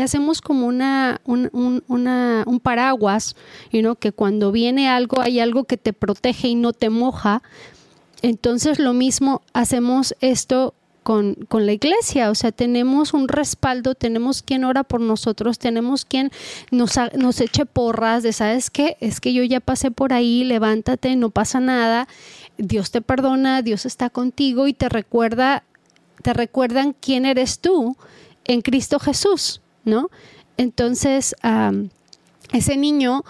hacemos 0.00 0.40
como 0.40 0.66
una, 0.66 1.20
un, 1.24 2.60
paraguas, 2.62 3.36
you 3.72 3.80
know, 3.80 3.96
que 3.96 4.12
cuando 4.12 4.52
viene 4.52 4.88
algo, 4.88 5.20
hay 5.20 5.40
algo 5.40 5.64
que 5.64 5.76
te 5.76 5.92
protege 5.92 6.48
y 6.48 6.54
no 6.54 6.72
te 6.72 6.90
moja. 6.90 7.42
Entonces 8.22 8.78
lo 8.78 8.92
mismo 8.92 9.42
hacemos 9.52 10.14
esto 10.20 10.74
con, 11.02 11.36
la 11.50 11.72
iglesia, 11.72 12.30
o 12.30 12.34
sea, 12.34 12.52
tenemos 12.52 13.12
un 13.12 13.28
respaldo, 13.28 13.94
tenemos 13.94 14.42
quien 14.42 14.64
ora 14.64 14.84
por 14.84 15.00
nosotros, 15.00 15.58
tenemos 15.58 16.04
quien 16.04 16.30
nos, 16.70 16.92
nos 17.16 17.40
eche 17.40 17.66
porras 17.66 18.22
de, 18.22 18.32
¿sabes 18.32 18.70
qué? 18.70 18.96
Es 19.00 19.20
que 19.20 19.32
yo 19.32 19.42
ya 19.42 19.60
pasé 19.60 19.90
por 19.90 20.12
ahí, 20.12 20.44
levántate, 20.44 21.16
no 21.16 21.30
pasa 21.30 21.60
nada, 21.60 22.08
Dios 22.58 22.90
te 22.90 23.00
perdona, 23.00 23.62
Dios 23.62 23.86
está 23.86 24.10
contigo 24.10 24.66
y 24.66 24.72
te 24.72 24.88
recuerda, 24.88 25.64
te 26.22 26.32
recuerdan 26.32 26.94
quién 26.98 27.24
eres 27.26 27.58
tú 27.58 27.96
en 28.44 28.60
Cristo 28.62 28.98
Jesús, 28.98 29.60
¿no? 29.84 30.10
Entonces, 30.56 31.34
ese 32.52 32.76
niño 32.76 33.24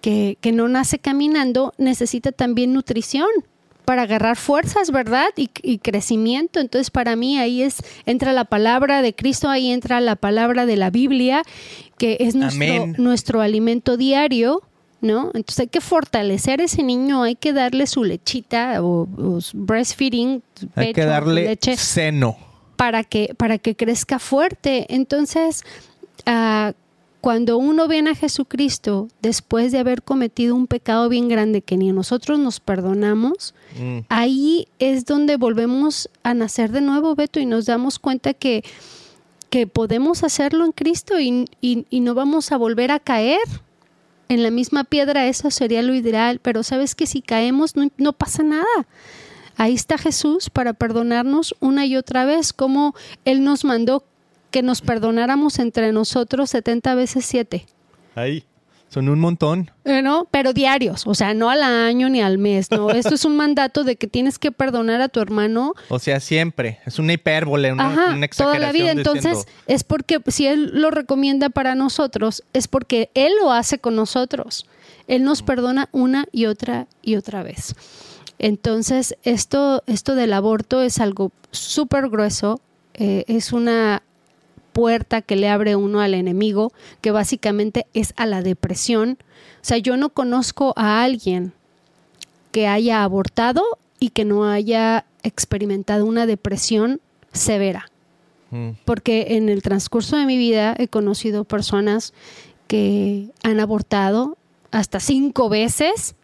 que, 0.00 0.38
que 0.40 0.52
no 0.52 0.68
nace 0.68 0.98
caminando 0.98 1.74
necesita 1.78 2.32
también 2.32 2.72
nutrición 2.72 3.28
para 3.84 4.02
agarrar 4.02 4.36
fuerzas, 4.36 4.92
¿verdad? 4.92 5.30
Y, 5.36 5.50
y 5.62 5.78
crecimiento. 5.78 6.60
Entonces, 6.60 6.90
para 6.90 7.16
mí 7.16 7.38
ahí 7.38 7.62
es, 7.62 7.78
entra 8.06 8.32
la 8.32 8.44
palabra 8.44 9.02
de 9.02 9.14
Cristo, 9.14 9.48
ahí 9.48 9.72
entra 9.72 10.00
la 10.00 10.14
palabra 10.14 10.64
de 10.64 10.76
la 10.76 10.90
Biblia, 10.90 11.42
que 11.98 12.18
es 12.20 12.36
nuestro, 12.36 12.86
nuestro 12.98 13.40
alimento 13.40 13.96
diario, 13.96 14.62
¿no? 15.00 15.26
Entonces 15.34 15.60
hay 15.60 15.66
que 15.68 15.80
fortalecer 15.80 16.60
a 16.60 16.64
ese 16.64 16.82
niño, 16.82 17.22
hay 17.22 17.34
que 17.36 17.52
darle 17.52 17.86
su 17.86 18.04
lechita 18.04 18.82
o, 18.82 19.08
breastfeeding, 19.54 20.42
su 20.54 20.68
Hay 20.74 20.88
que 20.88 20.94
pecho, 21.02 21.08
darle 21.08 21.44
leche 21.44 21.76
seno. 21.76 22.36
para 22.76 23.04
que, 23.04 23.34
para 23.36 23.58
que 23.58 23.74
crezca 23.76 24.18
fuerte. 24.18 24.86
Entonces, 24.94 25.62
ah, 26.26 26.72
cuando 27.20 27.58
uno 27.58 27.86
viene 27.86 28.10
a 28.10 28.14
Jesucristo 28.14 29.08
después 29.20 29.72
de 29.72 29.78
haber 29.78 30.02
cometido 30.02 30.54
un 30.54 30.66
pecado 30.66 31.08
bien 31.10 31.28
grande 31.28 31.60
que 31.60 31.76
ni 31.76 31.92
nosotros 31.92 32.38
nos 32.38 32.60
perdonamos, 32.60 33.54
Mm. 33.78 33.98
ahí 34.08 34.66
es 34.78 35.04
donde 35.04 35.36
volvemos 35.36 36.08
a 36.22 36.32
nacer 36.34 36.72
de 36.72 36.80
nuevo, 36.80 37.14
Beto, 37.14 37.38
y 37.38 37.46
nos 37.46 37.66
damos 37.66 37.98
cuenta 37.98 38.32
que, 38.34 38.64
que 39.50 39.66
podemos 39.66 40.24
hacerlo 40.24 40.64
en 40.64 40.72
Cristo 40.72 41.20
y, 41.20 41.44
y- 41.60 41.84
y 41.90 42.00
no 42.00 42.14
vamos 42.14 42.52
a 42.52 42.56
volver 42.56 42.90
a 42.90 42.98
caer 43.00 43.38
en 44.30 44.44
la 44.44 44.52
misma 44.52 44.84
piedra, 44.84 45.26
eso 45.26 45.50
sería 45.50 45.82
lo 45.82 45.92
ideal, 45.92 46.38
pero 46.40 46.62
sabes 46.62 46.94
que 46.94 47.06
si 47.06 47.20
caemos 47.20 47.74
no, 47.74 48.12
pasa 48.12 48.44
nada. 48.44 48.64
Ahí 49.56 49.74
está 49.74 49.98
Jesús 49.98 50.50
para 50.50 50.72
perdonarnos 50.72 51.56
una 51.58 51.84
y 51.84 51.96
otra 51.96 52.24
vez, 52.24 52.52
como 52.52 52.94
Él 53.24 53.42
nos 53.42 53.64
mandó 53.64 54.04
que 54.52 54.62
nos 54.62 54.82
perdonáramos 54.82 55.58
entre 55.58 55.92
nosotros 55.92 56.50
70 56.50 56.94
veces 56.94 57.26
7. 57.26 57.66
Ahí. 58.14 58.44
Son 58.90 59.08
un 59.08 59.20
montón. 59.20 59.70
Eh, 59.84 60.02
¿no? 60.02 60.26
Pero 60.32 60.52
diarios, 60.52 61.06
o 61.06 61.14
sea, 61.14 61.32
no 61.32 61.48
al 61.48 61.62
año 61.62 62.08
ni 62.08 62.20
al 62.20 62.38
mes, 62.38 62.72
¿no? 62.72 62.90
Esto 62.90 63.14
es 63.14 63.24
un 63.24 63.36
mandato 63.36 63.84
de 63.84 63.94
que 63.94 64.08
tienes 64.08 64.38
que 64.40 64.50
perdonar 64.50 65.00
a 65.00 65.08
tu 65.08 65.20
hermano 65.20 65.74
O 65.88 66.00
sea, 66.00 66.18
siempre. 66.18 66.80
Es 66.84 66.98
una 66.98 67.12
hipérbole, 67.12 67.72
una, 67.72 67.86
Ajá, 67.86 68.14
una 68.14 68.26
toda 68.26 68.58
la 68.58 68.72
vida. 68.72 68.90
Entonces, 68.90 69.38
diciendo, 69.38 69.62
es 69.68 69.84
porque 69.84 70.20
si 70.26 70.48
Él 70.48 70.72
lo 70.74 70.90
recomienda 70.90 71.50
para 71.50 71.76
nosotros, 71.76 72.42
es 72.52 72.66
porque 72.66 73.10
Él 73.14 73.32
lo 73.40 73.52
hace 73.52 73.78
con 73.78 73.94
nosotros. 73.94 74.66
Él 75.06 75.22
nos 75.22 75.42
perdona 75.42 75.88
una 75.92 76.26
y 76.32 76.46
otra 76.46 76.88
y 77.00 77.14
otra 77.14 77.44
vez. 77.44 77.76
Entonces, 78.40 79.16
esto, 79.22 79.84
esto 79.86 80.16
del 80.16 80.32
aborto 80.32 80.82
es 80.82 80.98
algo 80.98 81.30
súper 81.52 82.08
grueso, 82.08 82.60
eh, 82.94 83.24
es 83.28 83.52
una 83.52 84.02
puerta 84.80 85.20
que 85.20 85.36
le 85.36 85.50
abre 85.50 85.76
uno 85.76 86.00
al 86.00 86.14
enemigo, 86.14 86.72
que 87.02 87.10
básicamente 87.10 87.86
es 87.92 88.14
a 88.16 88.24
la 88.24 88.40
depresión. 88.40 89.18
O 89.56 89.60
sea, 89.60 89.76
yo 89.76 89.98
no 89.98 90.08
conozco 90.08 90.72
a 90.74 91.02
alguien 91.02 91.52
que 92.50 92.66
haya 92.66 93.04
abortado 93.04 93.62
y 93.98 94.08
que 94.08 94.24
no 94.24 94.46
haya 94.46 95.04
experimentado 95.22 96.06
una 96.06 96.24
depresión 96.24 97.02
severa 97.30 97.90
mm, 98.52 98.70
porque 98.86 99.36
en 99.36 99.50
el 99.50 99.60
transcurso 99.60 100.16
de 100.16 100.24
mi 100.24 100.38
vida 100.38 100.74
he 100.78 100.88
conocido 100.88 101.44
personas 101.44 102.14
que 102.66 103.28
han 103.42 103.60
abortado 103.60 104.38
hasta 104.70 104.98
cinco 104.98 105.50
veces 105.50 106.14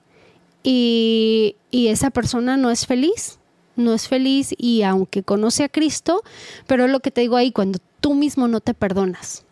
y, 0.62 1.56
y 1.70 1.88
esa 1.88 2.08
persona 2.08 2.56
no 2.56 2.70
es 2.70 2.86
feliz, 2.86 3.38
no 3.76 3.92
es 3.92 4.08
feliz 4.08 4.54
y 4.56 4.80
aunque 4.80 5.22
conoce 5.22 5.64
a 5.64 5.68
Cristo, 5.68 6.22
pero 6.66 6.86
es 6.86 6.90
lo 6.90 7.00
que 7.00 7.10
te 7.10 7.20
digo 7.20 7.36
ahí, 7.36 7.52
cuando 7.52 7.80
tú 8.06 8.14
mismo 8.14 8.46
no 8.46 8.60
te 8.60 8.72
perdonas. 8.72 9.44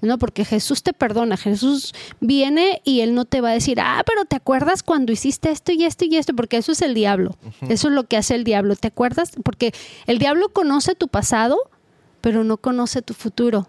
No, 0.00 0.18
porque 0.18 0.44
Jesús 0.44 0.82
te 0.82 0.92
perdona, 0.92 1.36
Jesús 1.36 1.94
viene 2.18 2.82
y 2.82 3.02
Él 3.02 3.14
no 3.14 3.24
te 3.24 3.40
va 3.40 3.50
a 3.50 3.52
decir, 3.52 3.78
ah, 3.80 4.02
pero 4.04 4.24
¿te 4.24 4.34
acuerdas 4.34 4.82
cuando 4.82 5.12
hiciste 5.12 5.52
esto 5.52 5.70
y 5.70 5.84
esto 5.84 6.04
y 6.04 6.16
esto? 6.16 6.34
Porque 6.34 6.56
eso 6.56 6.72
es 6.72 6.82
el 6.82 6.94
diablo, 6.94 7.36
eso 7.68 7.86
es 7.86 7.94
lo 7.94 8.02
que 8.02 8.16
hace 8.16 8.34
el 8.34 8.42
diablo, 8.42 8.74
¿te 8.74 8.88
acuerdas? 8.88 9.30
Porque 9.44 9.72
el 10.08 10.18
diablo 10.18 10.48
conoce 10.48 10.96
tu 10.96 11.06
pasado, 11.06 11.56
pero 12.20 12.42
no 12.42 12.56
conoce 12.56 13.00
tu 13.00 13.14
futuro. 13.14 13.68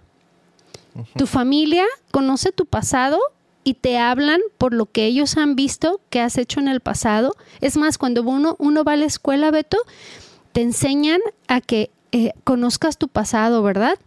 Tu 1.15 1.27
familia 1.27 1.85
conoce 2.09 2.51
tu 2.51 2.65
pasado 2.65 3.19
y 3.63 3.75
te 3.75 3.99
hablan 3.99 4.41
por 4.57 4.73
lo 4.73 4.87
que 4.87 5.05
ellos 5.05 5.37
han 5.37 5.55
visto 5.55 6.01
que 6.09 6.19
has 6.19 6.39
hecho 6.39 6.59
en 6.59 6.67
el 6.67 6.79
pasado. 6.79 7.35
Es 7.61 7.77
más, 7.77 7.99
cuando 7.99 8.23
uno, 8.23 8.55
uno 8.57 8.83
va 8.83 8.93
a 8.93 8.97
la 8.97 9.05
escuela, 9.05 9.51
Beto, 9.51 9.77
te 10.53 10.63
enseñan 10.63 11.21
a 11.47 11.61
que 11.61 11.91
eh, 12.13 12.31
conozcas 12.45 12.97
tu 12.97 13.07
pasado, 13.09 13.61
¿verdad? 13.63 13.97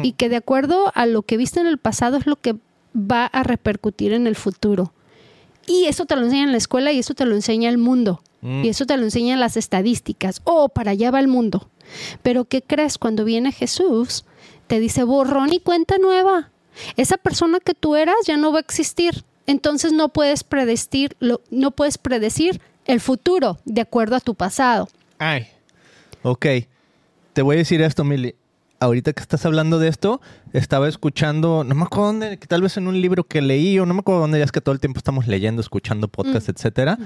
y 0.00 0.12
que 0.14 0.28
de 0.28 0.34
acuerdo 0.34 0.90
a 0.96 1.06
lo 1.06 1.22
que 1.22 1.36
viste 1.36 1.60
en 1.60 1.68
el 1.68 1.78
pasado 1.78 2.16
es 2.16 2.26
lo 2.26 2.34
que 2.34 2.56
va 2.96 3.26
a 3.26 3.44
repercutir 3.44 4.12
en 4.12 4.26
el 4.26 4.34
futuro. 4.34 4.92
Y 5.68 5.84
eso 5.84 6.04
te 6.06 6.16
lo 6.16 6.22
enseña 6.22 6.42
en 6.44 6.50
la 6.52 6.58
escuela 6.58 6.90
y 6.90 6.98
eso 6.98 7.14
te 7.14 7.24
lo 7.26 7.34
enseña 7.36 7.68
el 7.68 7.78
mundo. 7.78 8.20
Mm. 8.40 8.64
Y 8.64 8.68
eso 8.70 8.86
te 8.86 8.96
lo 8.96 9.04
enseñan 9.04 9.38
las 9.38 9.56
estadísticas. 9.56 10.40
Oh, 10.44 10.68
para 10.68 10.90
allá 10.92 11.10
va 11.12 11.20
el 11.20 11.28
mundo. 11.28 11.68
Pero 12.22 12.44
¿qué 12.46 12.60
crees? 12.62 12.98
Cuando 12.98 13.24
viene 13.24 13.52
Jesús, 13.52 14.24
te 14.66 14.80
dice 14.80 15.04
borrón 15.04 15.52
y 15.52 15.60
cuenta 15.60 15.96
nueva. 15.98 16.50
Esa 16.96 17.16
persona 17.16 17.60
que 17.60 17.74
tú 17.74 17.94
eras 17.94 18.16
ya 18.26 18.36
no 18.36 18.50
va 18.50 18.58
a 18.58 18.62
existir. 18.62 19.24
Entonces 19.46 19.92
no 19.92 20.08
puedes 20.08 20.42
predecir, 20.42 21.16
lo- 21.20 21.40
no 21.50 21.70
puedes 21.70 21.98
predecir 21.98 22.60
el 22.86 23.00
futuro 23.00 23.58
de 23.64 23.80
acuerdo 23.82 24.16
a 24.16 24.20
tu 24.20 24.34
pasado. 24.34 24.88
Ay. 25.18 25.46
Ok. 26.22 26.46
Te 27.38 27.42
voy 27.42 27.54
a 27.54 27.58
decir 27.58 27.80
esto, 27.82 28.02
Mili. 28.02 28.34
Ahorita 28.80 29.12
que 29.12 29.20
estás 29.20 29.46
hablando 29.46 29.78
de 29.78 29.86
esto, 29.86 30.20
estaba 30.52 30.88
escuchando, 30.88 31.62
no 31.62 31.72
me 31.76 31.84
acuerdo 31.84 32.06
dónde, 32.06 32.36
que 32.36 32.48
tal 32.48 32.62
vez 32.62 32.76
en 32.78 32.88
un 32.88 33.00
libro 33.00 33.22
que 33.22 33.40
leí, 33.40 33.78
o 33.78 33.86
no 33.86 33.94
me 33.94 34.00
acuerdo 34.00 34.22
dónde, 34.22 34.40
ya 34.40 34.44
es 34.44 34.50
que 34.50 34.60
todo 34.60 34.72
el 34.72 34.80
tiempo 34.80 34.98
estamos 34.98 35.28
leyendo, 35.28 35.60
escuchando 35.60 36.08
podcasts, 36.08 36.48
etcétera. 36.48 36.98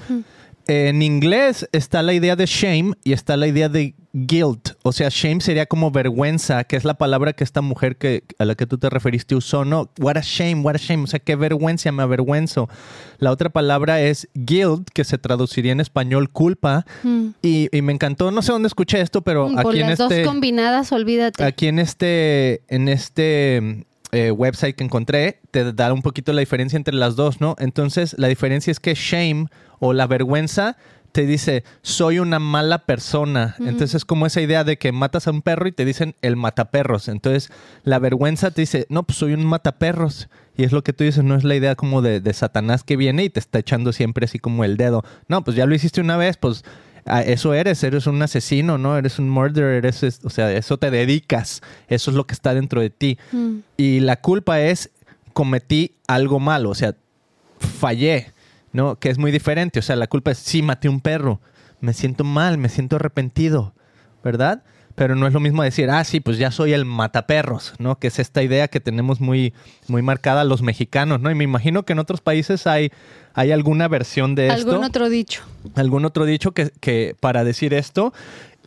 En 0.66 1.02
inglés 1.02 1.68
está 1.72 2.02
la 2.02 2.14
idea 2.14 2.36
de 2.36 2.46
shame 2.46 2.94
y 3.04 3.12
está 3.12 3.36
la 3.36 3.46
idea 3.46 3.68
de 3.68 3.94
guilt. 4.12 4.70
O 4.82 4.92
sea, 4.92 5.08
shame 5.10 5.40
sería 5.40 5.66
como 5.66 5.90
vergüenza, 5.90 6.64
que 6.64 6.76
es 6.76 6.84
la 6.84 6.94
palabra 6.94 7.32
que 7.32 7.44
esta 7.44 7.62
mujer 7.62 7.96
que, 7.96 8.24
a 8.38 8.44
la 8.44 8.54
que 8.54 8.66
tú 8.66 8.78
te 8.78 8.90
referiste 8.90 9.34
usó, 9.34 9.64
¿no? 9.64 9.90
What 9.98 10.16
a 10.18 10.22
shame, 10.22 10.56
what 10.62 10.74
a 10.74 10.78
shame. 10.78 11.04
O 11.04 11.06
sea, 11.06 11.18
qué 11.20 11.36
vergüenza, 11.36 11.92
me 11.92 12.02
avergüenzo. 12.02 12.68
La 13.18 13.30
otra 13.30 13.50
palabra 13.50 14.00
es 14.00 14.28
guilt, 14.34 14.88
que 14.92 15.04
se 15.04 15.18
traduciría 15.18 15.72
en 15.72 15.80
español 15.80 16.30
culpa. 16.30 16.84
Y, 17.42 17.68
y 17.76 17.82
me 17.82 17.92
encantó, 17.92 18.30
no 18.30 18.42
sé 18.42 18.52
dónde 18.52 18.68
escuché 18.68 19.00
esto, 19.00 19.22
pero 19.22 19.42
Mm, 19.48 19.54
Por 19.62 19.72
aquí 19.72 19.80
en 19.80 19.90
las 19.90 20.00
este... 20.00 20.18
dos 20.20 20.26
combinadas, 20.26 20.92
olvídate. 20.92 21.42
Aquí 21.44 21.66
en 21.66 21.78
este, 21.78 22.62
en 22.68 22.88
este 22.88 23.86
eh, 24.12 24.30
website 24.30 24.76
que 24.76 24.84
encontré, 24.84 25.40
te 25.50 25.72
da 25.72 25.92
un 25.92 26.02
poquito 26.02 26.32
la 26.32 26.40
diferencia 26.40 26.76
entre 26.76 26.94
las 26.94 27.16
dos, 27.16 27.40
¿no? 27.40 27.56
Entonces, 27.58 28.14
la 28.18 28.28
diferencia 28.28 28.70
es 28.70 28.78
que 28.78 28.94
shame 28.94 29.46
o 29.80 29.94
la 29.94 30.06
vergüenza 30.06 30.76
te 31.12 31.26
dice, 31.26 31.64
soy 31.82 32.18
una 32.18 32.38
mala 32.38 32.86
persona. 32.86 33.54
Entonces, 33.58 33.96
es 33.96 34.04
como 34.04 34.26
esa 34.26 34.40
idea 34.40 34.64
de 34.64 34.78
que 34.78 34.92
matas 34.92 35.26
a 35.26 35.30
un 35.30 35.42
perro 35.42 35.68
y 35.68 35.72
te 35.72 35.84
dicen 35.84 36.14
el 36.22 36.36
mataperros. 36.36 37.08
Entonces, 37.08 37.50
la 37.84 37.98
vergüenza 37.98 38.50
te 38.50 38.62
dice, 38.62 38.86
no, 38.88 39.02
pues 39.02 39.18
soy 39.18 39.34
un 39.34 39.44
mataperros. 39.44 40.28
Y 40.56 40.64
es 40.64 40.72
lo 40.72 40.82
que 40.82 40.92
tú 40.92 41.04
dices, 41.04 41.22
no 41.22 41.34
es 41.34 41.44
la 41.44 41.54
idea 41.54 41.74
como 41.74 42.02
de, 42.02 42.20
de 42.20 42.32
Satanás 42.32 42.82
que 42.82 42.96
viene 42.96 43.24
y 43.24 43.30
te 43.30 43.40
está 43.40 43.58
echando 43.58 43.92
siempre 43.92 44.24
así 44.24 44.38
como 44.38 44.64
el 44.64 44.76
dedo. 44.76 45.04
No, 45.28 45.44
pues 45.44 45.56
ya 45.56 45.66
lo 45.66 45.74
hiciste 45.74 46.00
una 46.00 46.16
vez, 46.16 46.36
pues 46.36 46.64
eso 47.24 47.54
eres, 47.54 47.82
eres 47.82 48.06
un 48.06 48.22
asesino, 48.22 48.78
¿no? 48.78 48.96
Eres 48.96 49.18
un 49.18 49.28
murderer, 49.28 49.76
eres, 49.84 50.02
es- 50.02 50.20
o 50.24 50.30
sea, 50.30 50.52
eso 50.52 50.78
te 50.78 50.90
dedicas, 50.90 51.60
eso 51.88 52.10
es 52.10 52.16
lo 52.16 52.26
que 52.26 52.34
está 52.34 52.54
dentro 52.54 52.80
de 52.80 52.90
ti. 52.90 53.18
Mm. 53.32 53.56
Y 53.76 54.00
la 54.00 54.16
culpa 54.20 54.60
es, 54.60 54.90
cometí 55.32 55.96
algo 56.06 56.38
malo, 56.40 56.70
o 56.70 56.74
sea, 56.74 56.94
fallé, 57.58 58.32
¿no? 58.72 58.98
Que 58.98 59.10
es 59.10 59.18
muy 59.18 59.30
diferente, 59.32 59.78
o 59.78 59.82
sea, 59.82 59.96
la 59.96 60.06
culpa 60.06 60.30
es, 60.30 60.38
sí, 60.38 60.62
maté 60.62 60.88
un 60.88 61.00
perro, 61.00 61.40
me 61.80 61.92
siento 61.92 62.24
mal, 62.24 62.58
me 62.58 62.68
siento 62.68 62.96
arrepentido, 62.96 63.74
¿verdad? 64.22 64.62
Pero 64.94 65.16
no 65.16 65.26
es 65.26 65.32
lo 65.32 65.40
mismo 65.40 65.62
decir, 65.62 65.90
ah, 65.90 66.04
sí, 66.04 66.20
pues 66.20 66.38
ya 66.38 66.50
soy 66.50 66.72
el 66.72 66.84
mataperros, 66.84 67.74
¿no? 67.78 67.98
Que 67.98 68.08
es 68.08 68.18
esta 68.18 68.42
idea 68.42 68.68
que 68.68 68.80
tenemos 68.80 69.20
muy, 69.20 69.52
muy 69.88 70.02
marcada 70.02 70.44
los 70.44 70.62
mexicanos, 70.62 71.20
¿no? 71.20 71.30
Y 71.30 71.34
me 71.34 71.44
imagino 71.44 71.84
que 71.84 71.92
en 71.92 71.98
otros 71.98 72.20
países 72.20 72.66
hay, 72.66 72.92
hay 73.34 73.52
alguna 73.52 73.88
versión 73.88 74.34
de 74.34 74.48
esto 74.48 74.70
Algún 74.70 74.84
otro 74.84 75.08
dicho. 75.08 75.42
algún 75.74 76.04
otro 76.04 76.24
dicho 76.24 76.52
que, 76.52 76.70
que 76.80 77.16
para 77.18 77.44
decir 77.44 77.74
esto. 77.74 78.12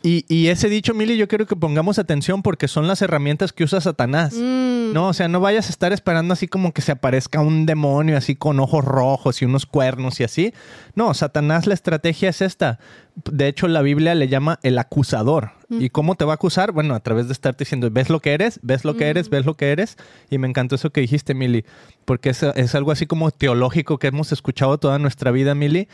Y, 0.06 0.24
y 0.28 0.46
ese 0.50 0.68
dicho, 0.68 0.94
Mili, 0.94 1.16
yo 1.16 1.26
quiero 1.26 1.46
que 1.46 1.56
pongamos 1.56 1.98
atención 1.98 2.40
porque 2.40 2.68
son 2.68 2.86
las 2.86 3.02
herramientas 3.02 3.52
que 3.52 3.64
usa 3.64 3.80
Satanás. 3.80 4.34
Mm. 4.34 4.92
No, 4.92 5.08
o 5.08 5.12
sea, 5.12 5.26
no 5.26 5.40
vayas 5.40 5.66
a 5.66 5.70
estar 5.70 5.92
esperando 5.92 6.32
así 6.32 6.46
como 6.46 6.72
que 6.72 6.80
se 6.80 6.92
aparezca 6.92 7.40
un 7.40 7.66
demonio 7.66 8.16
así 8.16 8.36
con 8.36 8.60
ojos 8.60 8.84
rojos 8.84 9.42
y 9.42 9.46
unos 9.46 9.66
cuernos 9.66 10.20
y 10.20 10.22
así. 10.22 10.54
No, 10.94 11.12
Satanás 11.12 11.66
la 11.66 11.74
estrategia 11.74 12.28
es 12.28 12.40
esta. 12.40 12.78
De 13.16 13.48
hecho, 13.48 13.66
la 13.66 13.82
Biblia 13.82 14.14
le 14.14 14.28
llama 14.28 14.60
el 14.62 14.78
acusador. 14.78 15.50
¿Y 15.68 15.90
cómo 15.90 16.14
te 16.14 16.24
va 16.24 16.34
a 16.34 16.36
acusar? 16.36 16.70
Bueno, 16.70 16.94
a 16.94 17.00
través 17.00 17.26
de 17.26 17.32
estarte 17.32 17.64
diciendo, 17.64 17.90
¿ves 17.90 18.08
lo 18.08 18.20
que 18.20 18.32
eres? 18.32 18.60
¿Ves 18.62 18.84
lo 18.84 18.96
que 18.96 19.08
eres? 19.08 19.28
¿Ves 19.28 19.44
lo 19.44 19.56
que 19.56 19.72
eres? 19.72 19.96
Y 20.30 20.38
me 20.38 20.46
encantó 20.46 20.76
eso 20.76 20.90
que 20.90 21.00
dijiste, 21.00 21.34
Mili, 21.34 21.64
porque 22.04 22.30
es, 22.30 22.44
es 22.44 22.76
algo 22.76 22.92
así 22.92 23.06
como 23.06 23.32
teológico 23.32 23.98
que 23.98 24.06
hemos 24.06 24.30
escuchado 24.30 24.78
toda 24.78 25.00
nuestra 25.00 25.32
vida, 25.32 25.56
Mili 25.56 25.88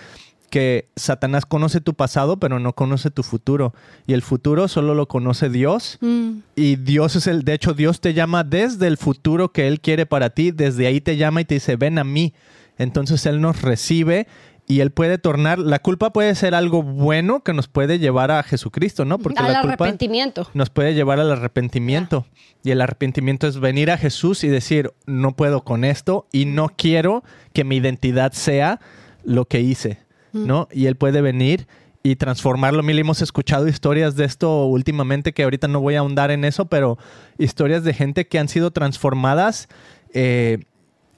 que 0.52 0.90
Satanás 0.96 1.46
conoce 1.46 1.80
tu 1.80 1.94
pasado, 1.94 2.36
pero 2.36 2.58
no 2.58 2.74
conoce 2.74 3.10
tu 3.10 3.22
futuro. 3.22 3.72
Y 4.06 4.12
el 4.12 4.20
futuro 4.20 4.68
solo 4.68 4.94
lo 4.94 5.08
conoce 5.08 5.48
Dios. 5.48 5.96
Mm. 6.02 6.40
Y 6.56 6.76
Dios 6.76 7.16
es 7.16 7.26
el, 7.26 7.42
de 7.42 7.54
hecho, 7.54 7.72
Dios 7.72 8.02
te 8.02 8.12
llama 8.12 8.44
desde 8.44 8.86
el 8.86 8.98
futuro 8.98 9.50
que 9.50 9.66
Él 9.66 9.80
quiere 9.80 10.04
para 10.04 10.28
ti. 10.28 10.50
Desde 10.50 10.86
ahí 10.86 11.00
te 11.00 11.16
llama 11.16 11.40
y 11.40 11.46
te 11.46 11.54
dice, 11.54 11.76
ven 11.76 11.98
a 11.98 12.04
mí. 12.04 12.34
Entonces 12.76 13.24
Él 13.24 13.40
nos 13.40 13.62
recibe 13.62 14.26
y 14.68 14.80
Él 14.80 14.90
puede 14.90 15.16
tornar, 15.16 15.58
la 15.58 15.78
culpa 15.78 16.12
puede 16.12 16.34
ser 16.34 16.54
algo 16.54 16.82
bueno 16.82 17.42
que 17.42 17.54
nos 17.54 17.66
puede 17.66 17.98
llevar 17.98 18.30
a 18.30 18.42
Jesucristo, 18.42 19.06
¿no? 19.06 19.18
Porque 19.18 19.40
Al 19.40 19.54
la 19.54 19.62
culpa 19.62 19.84
arrepentimiento. 19.84 20.50
nos 20.52 20.68
puede 20.68 20.92
llevar 20.92 21.18
al 21.18 21.32
arrepentimiento. 21.32 22.26
Y 22.62 22.72
el 22.72 22.82
arrepentimiento 22.82 23.46
es 23.46 23.58
venir 23.58 23.90
a 23.90 23.96
Jesús 23.96 24.44
y 24.44 24.48
decir, 24.48 24.92
no 25.06 25.34
puedo 25.34 25.64
con 25.64 25.84
esto 25.84 26.26
y 26.30 26.44
no 26.44 26.68
quiero 26.76 27.24
que 27.54 27.64
mi 27.64 27.76
identidad 27.76 28.32
sea 28.32 28.80
lo 29.24 29.46
que 29.46 29.60
hice, 29.60 29.98
¿no? 30.32 30.68
Y 30.72 30.86
Él 30.86 30.96
puede 30.96 31.20
venir 31.20 31.66
y 32.02 32.16
transformarlo. 32.16 32.82
Mil 32.82 32.98
hemos 32.98 33.22
escuchado 33.22 33.68
historias 33.68 34.16
de 34.16 34.24
esto 34.24 34.66
últimamente 34.66 35.32
que 35.32 35.44
ahorita 35.44 35.68
no 35.68 35.80
voy 35.80 35.94
a 35.94 36.00
ahondar 36.00 36.30
en 36.30 36.44
eso, 36.44 36.66
pero 36.66 36.98
historias 37.38 37.84
de 37.84 37.94
gente 37.94 38.26
que 38.26 38.38
han 38.38 38.48
sido 38.48 38.70
transformadas, 38.70 39.68
eh, 40.12 40.64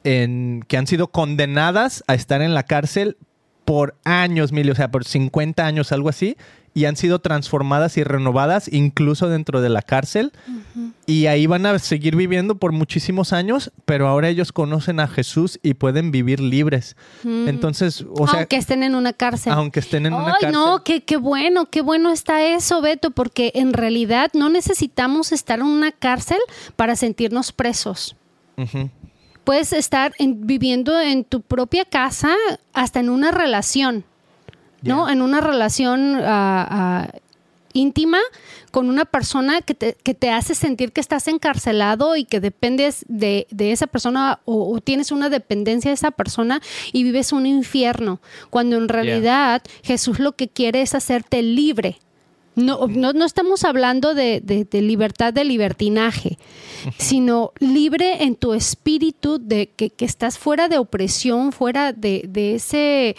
en, 0.05 0.65
que 0.69 0.77
han 0.77 0.87
sido 0.87 1.09
condenadas 1.09 2.05
a 2.07 2.15
estar 2.15 2.43
en 2.43 2.55
la 2.55 2.65
cárcel 2.65 3.17
por 3.65 3.97
años, 4.05 4.53
Mili, 4.53 4.71
o 4.71 4.75
sea, 4.75 4.91
por 4.91 5.05
50 5.05 5.65
años, 5.65 5.91
algo 5.93 6.11
así, 6.11 6.37
y 6.77 6.87
han 6.87 6.97
sido 6.97 7.21
transformadas 7.21 7.97
y 7.97 8.03
renovadas 8.05 8.69
incluso 8.73 9.29
dentro 9.29 9.61
de 9.61 9.69
la 9.69 9.81
cárcel. 9.83 10.33
Y 11.07 11.27
ahí 11.27 11.47
van 11.47 11.67
a 11.67 11.79
seguir 11.79 12.17
viviendo 12.17 12.57
por 12.57 12.73
muchísimos 12.73 13.33
años, 13.33 13.71
pero 13.85 14.09
ahora 14.09 14.29
ellos 14.29 14.51
conocen 14.53 14.99
a 14.99 15.07
Jesús 15.07 15.61
y 15.63 15.75
pueden 15.75 16.11
vivir 16.11 16.41
libres. 16.41 16.97
Entonces, 17.25 18.05
o 18.17 18.27
sea, 18.27 18.41
aunque 18.41 18.57
estén 18.57 18.83
en 18.83 18.95
una 18.97 19.13
cárcel. 19.13 19.53
aunque 19.53 19.81
estén 19.81 20.07
en 20.07 20.15
una 20.15 20.27
Ay, 20.27 20.33
cárcel. 20.41 20.53
no, 20.53 20.83
qué, 20.83 21.05
qué 21.05 21.17
bueno, 21.17 21.67
qué 21.67 21.81
bueno 21.83 22.11
está 22.11 22.43
eso, 22.45 22.81
Beto, 22.81 23.13
porque 23.13 23.53
en 23.55 23.73
realidad 23.73 24.31
no 24.35 24.49
necesitamos 24.49 25.31
estar 25.31 25.61
en 25.61 25.67
una 25.67 25.93
cárcel 25.93 26.39
para 26.75 26.97
sentirnos 26.97 27.53
presos. 27.53 28.17
Puedes 29.45 29.73
estar 29.73 30.13
en- 30.19 30.47
viviendo 30.47 30.99
en 31.01 31.25
tu 31.25 31.41
propia 31.43 31.85
casa, 31.85 32.35
hasta 32.73 33.01
en 33.01 33.11
una 33.11 33.31
relación, 33.31 34.05
¿no? 34.89 35.09
En 35.11 35.23
una 35.23 35.41
relación 35.41 36.19
ah, 36.23 37.09
íntima 37.73 38.19
con 38.71 38.89
una 38.89 39.05
persona 39.05 39.61
que 39.63 39.75
te, 39.75 39.97
que 40.03 40.15
te 40.15 40.31
hace 40.31 40.55
sentir 40.55 40.93
que 40.93 41.01
estás 41.01 41.27
encarcelado 41.29 42.15
y 42.17 42.25
que 42.25 42.39
dependes 42.41 43.05
de, 43.09 43.47
de 43.51 43.73
esa 43.73 43.87
persona 43.89 44.41
o, 44.45 44.73
o 44.75 44.81
tienes 44.81 45.11
una 45.13 45.29
dependencia 45.29 45.91
de 45.91 45.95
esa 45.97 46.11
persona 46.13 46.61
y 46.93 47.03
vives 47.03 47.33
un 47.33 47.47
infierno, 47.47 48.21
cuando 48.51 48.77
en 48.77 48.89
realidad 48.89 49.63
Jesús 49.83 50.19
lo 50.21 50.33
que 50.37 50.49
quiere 50.49 50.83
es 50.83 50.95
hacerte 50.95 51.43
libre. 51.43 51.99
No, 52.57 52.87
no, 52.87 53.13
no 53.13 53.25
estamos 53.25 53.65
hablando 53.65 54.15
de, 54.15 54.41
de- 54.41 54.65
de 54.65 54.81
libertad 54.81 55.33
de 55.33 55.43
libertinaje, 55.45 56.39
sino 56.99 57.51
libre 57.59 58.23
en 58.23 58.37
tu 58.37 58.55
espíritu, 58.55 59.39
de 59.41 59.71
que, 59.75 59.91
que 59.91 60.05
estás 60.05 60.39
fuera 60.39 60.69
de 60.69 60.79
opresión, 60.79 61.51
fuera 61.51 61.93
de, 61.93 62.25
de 62.29 62.55
ese 62.55 63.17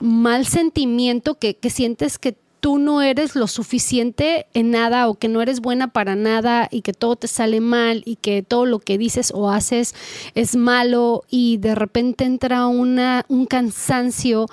mal 0.00 0.46
sentimiento 0.46 1.34
que, 1.36 1.54
que 1.56 1.70
sientes 1.70 2.18
que 2.18 2.36
tú 2.60 2.78
no 2.78 3.02
eres 3.02 3.36
lo 3.36 3.46
suficiente 3.46 4.46
en 4.54 4.70
nada 4.70 5.08
o 5.08 5.14
que 5.14 5.28
no 5.28 5.42
eres 5.42 5.60
buena 5.60 5.88
para 5.88 6.16
nada 6.16 6.68
y 6.70 6.82
que 6.82 6.92
todo 6.92 7.16
te 7.16 7.28
sale 7.28 7.60
mal 7.60 8.02
y 8.04 8.16
que 8.16 8.42
todo 8.42 8.66
lo 8.66 8.78
que 8.80 8.98
dices 8.98 9.32
o 9.34 9.50
haces 9.50 9.94
es 10.34 10.56
malo 10.56 11.24
y 11.30 11.58
de 11.58 11.74
repente 11.74 12.24
entra 12.24 12.66
una, 12.66 13.24
un 13.28 13.46
cansancio 13.46 14.46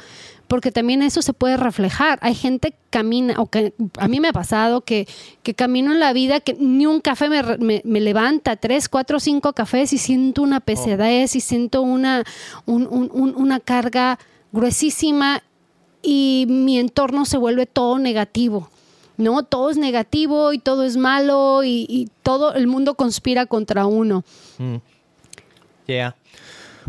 porque 0.47 0.71
también 0.71 1.01
eso 1.01 1.23
se 1.23 1.34
puede 1.34 1.58
reflejar. 1.58 2.19
Hay 2.21 2.36
gente 2.36 2.71
que 2.71 2.77
camina, 2.91 3.41
o 3.41 3.47
que 3.47 3.73
a 3.97 4.08
mí 4.08 4.19
me 4.19 4.27
ha 4.27 4.34
pasado 4.34 4.81
que, 4.81 5.08
que 5.41 5.55
camino 5.55 5.91
en 5.91 5.99
la 5.99 6.13
vida 6.13 6.39
que 6.39 6.53
ni 6.53 6.86
un 6.86 7.01
café 7.01 7.29
me, 7.29 7.81
me, 7.84 7.99
levanta, 7.99 8.55
tres, 8.55 8.88
cuatro, 8.88 9.19
cinco 9.19 9.53
cafés 9.53 9.91
y 9.91 9.97
siento 9.97 10.43
una 10.43 10.60
pesadez 10.60 11.36
y 11.36 11.41
siento 11.41 11.81
una, 11.81 12.23
una 12.67 13.60
carga 13.60 14.19
gruesísima 14.56 15.44
y 16.02 16.48
mi 16.50 16.80
entorno 16.80 17.26
se 17.26 17.38
vuelve 17.38 17.68
todo 17.68 18.00
negativo. 18.00 18.70
¿no? 19.18 19.44
Todo 19.44 19.70
es 19.70 19.78
negativo 19.78 20.54
y 20.54 20.60
todo 20.60 20.84
es 20.84 20.98
malo 20.98 21.62
y, 21.63 22.10
todo 22.24 22.56
el 22.56 22.68
mundo 22.68 22.96
conspira 22.96 23.46
contra 23.46 23.86
uno. 23.86 24.24
Mm. 24.58 24.78
Yeah. 25.86 26.15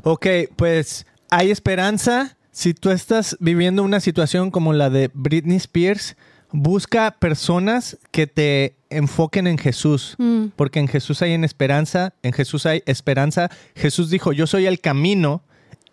Ok, 0.02 0.26
pues 0.56 1.06
hay 1.30 1.50
esperanza. 1.50 2.36
Si 2.50 2.72
tú 2.72 2.90
estás 2.90 3.36
viviendo 3.38 3.82
una 3.82 4.00
situación 4.00 4.50
como 4.50 4.72
la 4.72 4.88
de 4.88 5.10
Britney 5.12 5.58
Spears, 5.58 6.16
busca 6.52 7.10
personas 7.10 7.98
que 8.12 8.26
te 8.26 8.76
enfoquen 8.88 9.46
en 9.46 9.58
Jesús, 9.58 10.14
mm. 10.16 10.46
porque 10.56 10.78
en 10.78 10.88
Jesús 10.88 11.20
hay 11.20 11.32
en 11.32 11.44
esperanza, 11.44 12.14
en 12.22 12.32
Jesús 12.32 12.64
hay 12.64 12.82
esperanza. 12.86 13.50
Jesús 13.74 14.08
dijo, 14.08 14.32
yo 14.32 14.46
soy 14.46 14.64
el 14.64 14.80
camino 14.80 15.42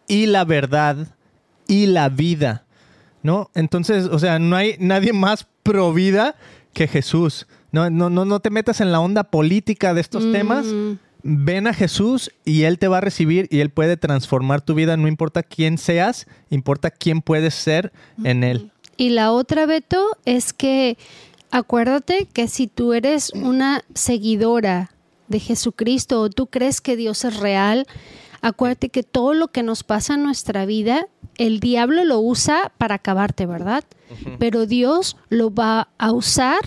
y 0.08 0.28
la 0.28 0.46
verdad 0.46 1.16
y 1.68 1.88
la 1.88 2.10
vida. 2.10 2.66
¿No? 3.22 3.50
Entonces, 3.56 4.06
o 4.06 4.20
sea, 4.20 4.38
no 4.38 4.56
hay 4.56 4.76
nadie 4.80 5.14
más 5.14 5.48
pro 5.64 5.94
vida 5.94 6.36
que 6.74 6.88
Jesús. 6.88 7.48
No, 7.72 7.90
no, 7.90 8.10
no, 8.10 8.26
no 8.26 8.40
te 8.40 8.50
metas 8.50 8.82
en 8.82 8.92
la 8.92 9.00
onda 9.00 9.24
política 9.24 9.94
de 9.94 10.02
estos 10.02 10.30
temas. 10.32 10.66
Mm. 10.66 10.94
Ven 11.24 11.68
a 11.68 11.74
Jesús 11.74 12.32
y 12.44 12.64
Él 12.64 12.78
te 12.80 12.90
va 12.90 12.98
a 12.98 13.02
recibir 13.02 13.48
y 13.50 13.62
Él 13.62 13.70
puede 13.70 13.96
transformar 13.96 14.62
tu 14.62 14.76
vida. 14.76 14.98
No 14.98 15.08
importa 15.08 15.42
quién 15.42 15.78
seas, 15.78 16.28
importa 16.50 16.92
quién 16.92 17.22
puedes 17.22 17.54
ser 17.54 17.94
en 18.26 18.44
Él. 18.44 18.72
Y 18.98 19.10
la 19.10 19.32
otra, 19.32 19.66
Beto, 19.66 20.06
es 20.26 20.52
que 20.52 20.98
acuérdate 21.50 22.28
que 22.32 22.48
si 22.48 22.68
tú 22.68 22.94
eres 22.94 23.32
una 23.34 23.84
seguidora 23.96 24.92
de 25.30 25.40
Jesucristo 25.40 26.22
o 26.22 26.30
tú 26.30 26.48
crees 26.48 26.82
que 26.82 26.96
Dios 26.96 27.24
es 27.26 27.38
real, 27.38 27.88
acuérdate 28.44 28.90
que 28.90 29.02
todo 29.02 29.34
lo 29.34 29.48
que 29.48 29.64
nos 29.64 29.84
pasa 29.84 30.14
en 30.14 30.24
nuestra 30.24 30.66
vida, 30.66 31.08
el 31.38 31.60
diablo 31.60 32.04
lo 32.04 32.20
usa 32.20 32.72
para 32.78 32.96
acabarte, 32.96 33.48
¿verdad? 33.48 33.84
Pero 34.38 34.68
Dios 34.68 35.18
lo 35.30 35.52
va 35.52 35.88
a 35.98 36.12
usar 36.12 36.60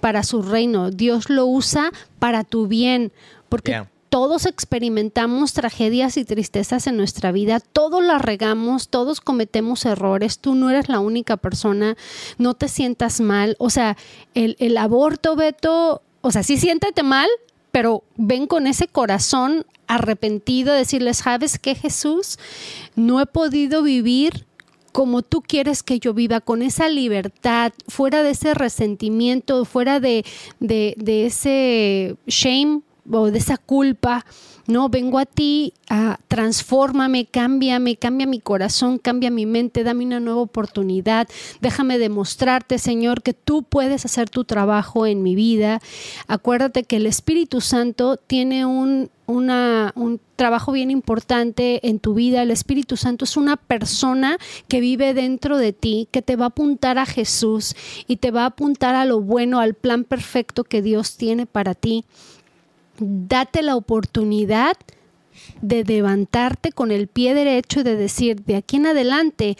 para 0.00 0.22
su 0.22 0.42
reino. 0.42 0.90
Dios 0.90 1.28
lo 1.28 1.44
usa 1.44 1.90
para 2.18 2.44
tu 2.44 2.66
bien, 2.66 3.12
porque 3.50 3.82
todos 4.08 4.46
experimentamos 4.46 5.52
tragedias 5.52 6.16
y 6.16 6.24
tristezas 6.24 6.86
en 6.86 6.96
nuestra 6.96 7.32
vida, 7.32 7.60
todos 7.60 8.02
las 8.02 8.22
regamos, 8.22 8.88
todos 8.88 9.20
cometemos 9.20 9.84
errores, 9.84 10.38
tú 10.38 10.54
no 10.54 10.70
eres 10.70 10.88
la 10.88 11.00
única 11.00 11.36
persona, 11.36 11.96
no 12.38 12.54
te 12.54 12.68
sientas 12.68 13.20
mal, 13.20 13.56
o 13.58 13.68
sea, 13.70 13.96
el, 14.34 14.56
el 14.60 14.78
aborto, 14.78 15.36
Beto, 15.36 16.00
o 16.22 16.30
sea, 16.30 16.42
sí 16.42 16.56
siéntete 16.56 17.02
mal, 17.02 17.28
pero 17.78 18.02
ven 18.16 18.48
con 18.48 18.66
ese 18.66 18.88
corazón 18.88 19.64
arrepentido, 19.86 20.74
decirles, 20.74 21.18
¿sabes 21.18 21.60
qué, 21.60 21.76
Jesús? 21.76 22.36
No 22.96 23.20
he 23.20 23.26
podido 23.26 23.84
vivir 23.84 24.46
como 24.90 25.22
tú 25.22 25.42
quieres 25.42 25.84
que 25.84 26.00
yo 26.00 26.12
viva, 26.12 26.40
con 26.40 26.62
esa 26.62 26.88
libertad, 26.88 27.72
fuera 27.86 28.24
de 28.24 28.30
ese 28.30 28.52
resentimiento, 28.52 29.64
fuera 29.64 30.00
de, 30.00 30.24
de, 30.58 30.96
de 30.96 31.26
ese 31.26 32.16
shame 32.26 32.80
o 33.08 33.30
de 33.30 33.38
esa 33.38 33.58
culpa, 33.58 34.26
no, 34.68 34.90
vengo 34.90 35.18
a 35.18 35.24
ti, 35.24 35.72
transfórmame, 36.28 37.24
cámbiame, 37.24 37.96
cambia 37.96 38.26
mi 38.26 38.38
corazón, 38.38 38.98
cambia 38.98 39.30
mi 39.30 39.46
mente, 39.46 39.82
dame 39.82 40.04
una 40.04 40.20
nueva 40.20 40.42
oportunidad. 40.42 41.26
Déjame 41.62 41.98
demostrarte, 41.98 42.78
Señor, 42.78 43.22
que 43.22 43.32
tú 43.32 43.62
puedes 43.62 44.04
hacer 44.04 44.28
tu 44.28 44.44
trabajo 44.44 45.06
en 45.06 45.22
mi 45.22 45.34
vida. 45.34 45.80
Acuérdate 46.26 46.84
que 46.84 46.96
el 46.96 47.06
Espíritu 47.06 47.62
Santo 47.62 48.18
tiene 48.18 48.66
un, 48.66 49.10
un 49.26 50.20
trabajo 50.36 50.72
bien 50.72 50.90
importante 50.90 51.88
en 51.88 51.98
tu 51.98 52.12
vida. 52.12 52.42
El 52.42 52.50
Espíritu 52.50 52.98
Santo 52.98 53.24
es 53.24 53.38
una 53.38 53.56
persona 53.56 54.36
que 54.68 54.80
vive 54.80 55.14
dentro 55.14 55.56
de 55.56 55.72
ti, 55.72 56.08
que 56.10 56.20
te 56.20 56.36
va 56.36 56.44
a 56.44 56.48
apuntar 56.48 56.98
a 56.98 57.06
Jesús 57.06 57.74
y 58.06 58.16
te 58.16 58.30
va 58.30 58.42
a 58.42 58.46
apuntar 58.48 58.96
a 58.96 59.06
lo 59.06 59.22
bueno, 59.22 59.60
al 59.60 59.72
plan 59.72 60.04
perfecto 60.04 60.62
que 60.62 60.82
Dios 60.82 61.16
tiene 61.16 61.46
para 61.46 61.74
ti 61.74 62.04
date 62.98 63.62
la 63.62 63.76
oportunidad 63.76 64.76
de 65.60 65.84
levantarte 65.84 66.72
con 66.72 66.90
el 66.90 67.08
pie 67.08 67.34
derecho 67.34 67.80
y 67.80 67.84
de 67.84 67.96
decir, 67.96 68.44
de 68.44 68.56
aquí 68.56 68.76
en 68.76 68.86
adelante, 68.86 69.56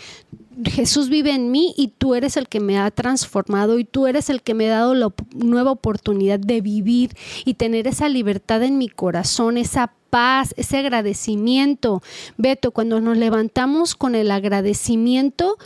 Jesús 0.64 1.09
vive 1.09 1.33
en 1.33 1.51
mí 1.51 1.72
y 1.77 1.88
tú 1.88 2.14
eres 2.14 2.37
el 2.37 2.48
que 2.48 2.61
me 2.61 2.79
ha 2.79 2.90
transformado 2.90 3.79
y 3.79 3.85
tú 3.85 4.07
eres 4.07 4.29
el 4.29 4.42
que 4.42 4.55
me 4.55 4.68
ha 4.68 4.79
dado 4.79 4.94
la 4.94 5.12
nueva 5.35 5.70
oportunidad 5.70 6.40
de 6.40 6.61
vivir 6.61 7.16
y 7.44 7.55
tener 7.55 7.87
esa 7.87 8.09
libertad 8.09 8.62
en 8.62 8.77
mi 8.77 8.88
corazón, 8.88 9.57
esa 9.57 9.92
paz, 10.11 10.55
ese 10.57 10.79
agradecimiento. 10.79 12.03
Beto, 12.37 12.72
cuando 12.72 13.01
nos 13.01 13.16
levantamos 13.16 13.94
con 13.94 14.14
el 14.14 14.31
agradecimiento, 14.31 15.59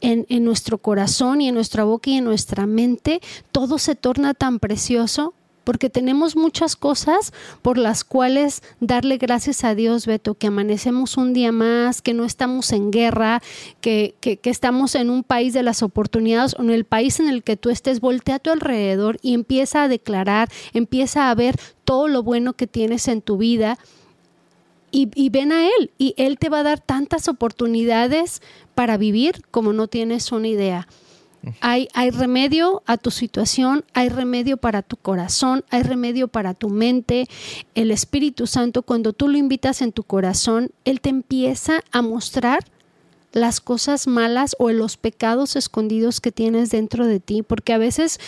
en, 0.00 0.26
en, 0.28 0.44
nuestro 0.44 0.76
corazón 0.76 1.40
y 1.40 1.48
en 1.48 1.54
nuestra 1.54 1.84
boca 1.84 2.10
y 2.10 2.18
en 2.18 2.24
nuestra 2.24 2.66
mente, 2.66 3.20
todo 3.52 3.78
se 3.78 3.94
torna 3.94 4.34
tan 4.34 4.58
precioso 4.58 5.32
porque 5.64 5.90
tenemos 5.90 6.36
muchas 6.36 6.76
cosas 6.76 7.32
por 7.62 7.78
las 7.78 8.04
cuales 8.04 8.62
darle 8.80 9.16
gracias 9.16 9.64
a 9.64 9.74
Dios, 9.74 10.06
Beto, 10.06 10.34
que 10.34 10.46
amanecemos 10.46 11.16
un 11.16 11.32
día 11.32 11.52
más, 11.52 12.02
que 12.02 12.14
no 12.14 12.24
estamos 12.24 12.72
en 12.72 12.90
guerra, 12.90 13.42
que, 13.80 14.14
que, 14.20 14.38
estamos 14.44 14.94
en 14.94 15.10
un 15.10 15.24
país 15.24 15.54
de 15.54 15.62
las 15.62 15.82
oportunidades 15.82 16.54
o 16.58 16.62
en 16.62 16.70
el 16.70 16.84
país 16.84 17.18
en 17.18 17.28
el 17.28 17.42
que 17.42 17.56
tú 17.56 17.70
estés, 17.70 18.00
voltea 18.00 18.36
a 18.36 18.38
tu 18.38 18.50
alrededor 18.50 19.18
y 19.22 19.34
empieza 19.34 19.82
a 19.82 19.88
declarar, 19.88 20.48
empieza 20.72 21.30
a 21.30 21.34
ver 21.34 21.58
todo 21.84 22.08
lo 22.08 22.22
bueno 22.22 22.52
que 22.52 22.66
tienes 22.66 23.08
en 23.08 23.22
tu 23.22 23.38
vida. 23.38 23.78
Y, 24.90 25.10
y, 25.16 25.28
ven 25.30 25.50
a 25.50 25.66
Él 25.66 25.90
y 25.98 26.14
Él 26.16 26.38
te 26.38 26.48
va 26.48 26.60
a 26.60 26.62
dar 26.62 26.78
tantas 26.78 27.26
oportunidades 27.26 28.40
para 28.76 28.96
vivir 28.96 29.42
como 29.50 29.72
no 29.72 29.88
tienes 29.88 30.30
una 30.30 30.46
idea. 30.46 30.86
Hay, 31.60 31.88
hay 31.94 32.10
remedio 32.10 32.82
a 32.86 32.96
tu 32.96 33.10
situación, 33.10 33.84
hay 33.92 34.08
remedio 34.08 34.56
para 34.56 34.82
tu 34.82 34.96
corazón, 34.96 35.64
hay 35.70 35.82
remedio 35.82 36.28
para 36.28 36.54
tu 36.54 36.68
mente. 36.68 37.26
El 37.74 37.90
Espíritu 37.90 38.46
Santo, 38.46 38.82
cuando 38.82 39.12
tú 39.12 39.28
lo 39.28 39.38
invitas 39.38 39.82
en 39.82 39.92
tu 39.92 40.02
corazón, 40.02 40.70
Él 40.84 41.00
te 41.00 41.10
empieza 41.10 41.82
a 41.92 42.02
mostrar 42.02 42.64
las 43.32 43.60
cosas 43.60 44.06
malas 44.06 44.54
o 44.58 44.70
los 44.70 44.96
pecados 44.96 45.56
escondidos 45.56 46.20
que 46.20 46.32
tienes 46.32 46.70
dentro 46.70 47.06
de 47.06 47.20
ti, 47.20 47.42
porque 47.42 47.72
a 47.72 47.78
veces 47.78 48.20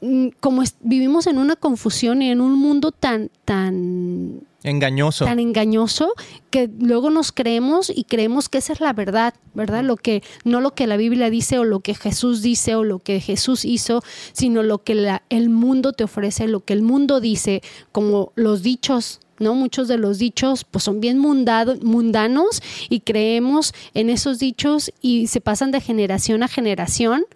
mm, 0.00 0.28
como 0.40 0.62
vivimos 0.80 1.26
en 1.26 1.38
una 1.38 1.56
confusión 1.56 2.22
y 2.22 2.30
en 2.30 2.40
un 2.40 2.54
mundo 2.54 2.90
tan 2.90 3.30
tan 3.44 4.40
engañoso. 4.68 5.24
Tan 5.24 5.38
engañoso 5.38 6.12
que 6.50 6.68
luego 6.78 7.10
nos 7.10 7.32
creemos 7.32 7.90
y 7.94 8.04
creemos 8.04 8.48
que 8.48 8.58
esa 8.58 8.72
es 8.72 8.80
la 8.80 8.92
verdad, 8.92 9.34
¿verdad? 9.54 9.84
Lo 9.84 9.96
que 9.96 10.22
no 10.44 10.60
lo 10.60 10.74
que 10.74 10.86
la 10.86 10.96
Biblia 10.96 11.30
dice 11.30 11.58
o 11.58 11.64
lo 11.64 11.80
que 11.80 11.94
Jesús 11.94 12.42
dice 12.42 12.74
o 12.74 12.84
lo 12.84 12.98
que 12.98 13.20
Jesús 13.20 13.64
hizo, 13.64 14.02
sino 14.32 14.62
lo 14.62 14.82
que 14.82 14.94
la, 14.94 15.22
el 15.30 15.50
mundo 15.50 15.92
te 15.92 16.04
ofrece, 16.04 16.48
lo 16.48 16.60
que 16.64 16.72
el 16.72 16.82
mundo 16.82 17.20
dice, 17.20 17.62
como 17.92 18.32
los 18.34 18.62
dichos 18.62 19.20
¿no? 19.38 19.54
Muchos 19.54 19.88
de 19.88 19.98
los 19.98 20.18
dichos 20.18 20.64
pues 20.64 20.84
son 20.84 21.00
bien 21.00 21.18
mundanos 21.18 22.62
y 22.88 23.00
creemos 23.00 23.74
en 23.94 24.10
esos 24.10 24.38
dichos 24.38 24.92
y 25.00 25.26
se 25.26 25.40
pasan 25.40 25.70
de 25.70 25.80
generación 25.80 26.42
a 26.42 26.48
generación 26.48 27.26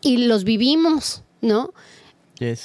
y 0.00 0.26
los 0.26 0.44
vivimos, 0.44 1.22
¿no? 1.40 1.72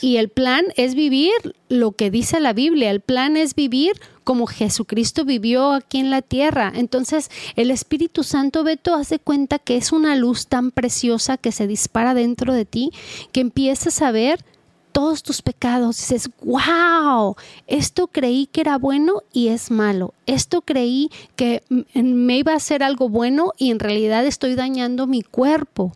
Y 0.01 0.17
el 0.17 0.29
plan 0.29 0.65
es 0.75 0.95
vivir 0.95 1.33
lo 1.69 1.91
que 1.91 2.11
dice 2.11 2.39
la 2.39 2.53
Biblia, 2.53 2.91
el 2.91 3.01
plan 3.01 3.37
es 3.37 3.55
vivir 3.55 3.93
como 4.23 4.47
Jesucristo 4.47 5.23
vivió 5.23 5.71
aquí 5.71 5.99
en 5.99 6.09
la 6.09 6.21
tierra. 6.21 6.71
Entonces, 6.75 7.29
el 7.55 7.71
Espíritu 7.71 8.23
Santo, 8.23 8.63
Beto, 8.63 8.95
hace 8.95 9.19
cuenta 9.19 9.59
que 9.59 9.77
es 9.77 9.91
una 9.91 10.15
luz 10.15 10.47
tan 10.47 10.71
preciosa 10.71 11.37
que 11.37 11.51
se 11.51 11.67
dispara 11.67 12.13
dentro 12.13 12.53
de 12.53 12.65
ti, 12.65 12.91
que 13.31 13.41
empiezas 13.41 14.01
a 14.01 14.11
ver 14.11 14.43
todos 14.91 15.23
tus 15.23 15.41
pecados. 15.41 15.97
Dices, 15.97 16.29
wow, 16.41 17.35
esto 17.67 18.07
creí 18.07 18.47
que 18.47 18.61
era 18.61 18.77
bueno 18.77 19.23
y 19.33 19.49
es 19.49 19.69
malo. 19.69 20.13
Esto 20.25 20.61
creí 20.61 21.11
que 21.35 21.61
me 21.93 22.37
iba 22.37 22.53
a 22.53 22.57
hacer 22.57 22.81
algo 22.81 23.09
bueno 23.09 23.51
y 23.57 23.71
en 23.71 23.79
realidad 23.79 24.25
estoy 24.25 24.55
dañando 24.55 25.05
mi 25.05 25.21
cuerpo. 25.21 25.91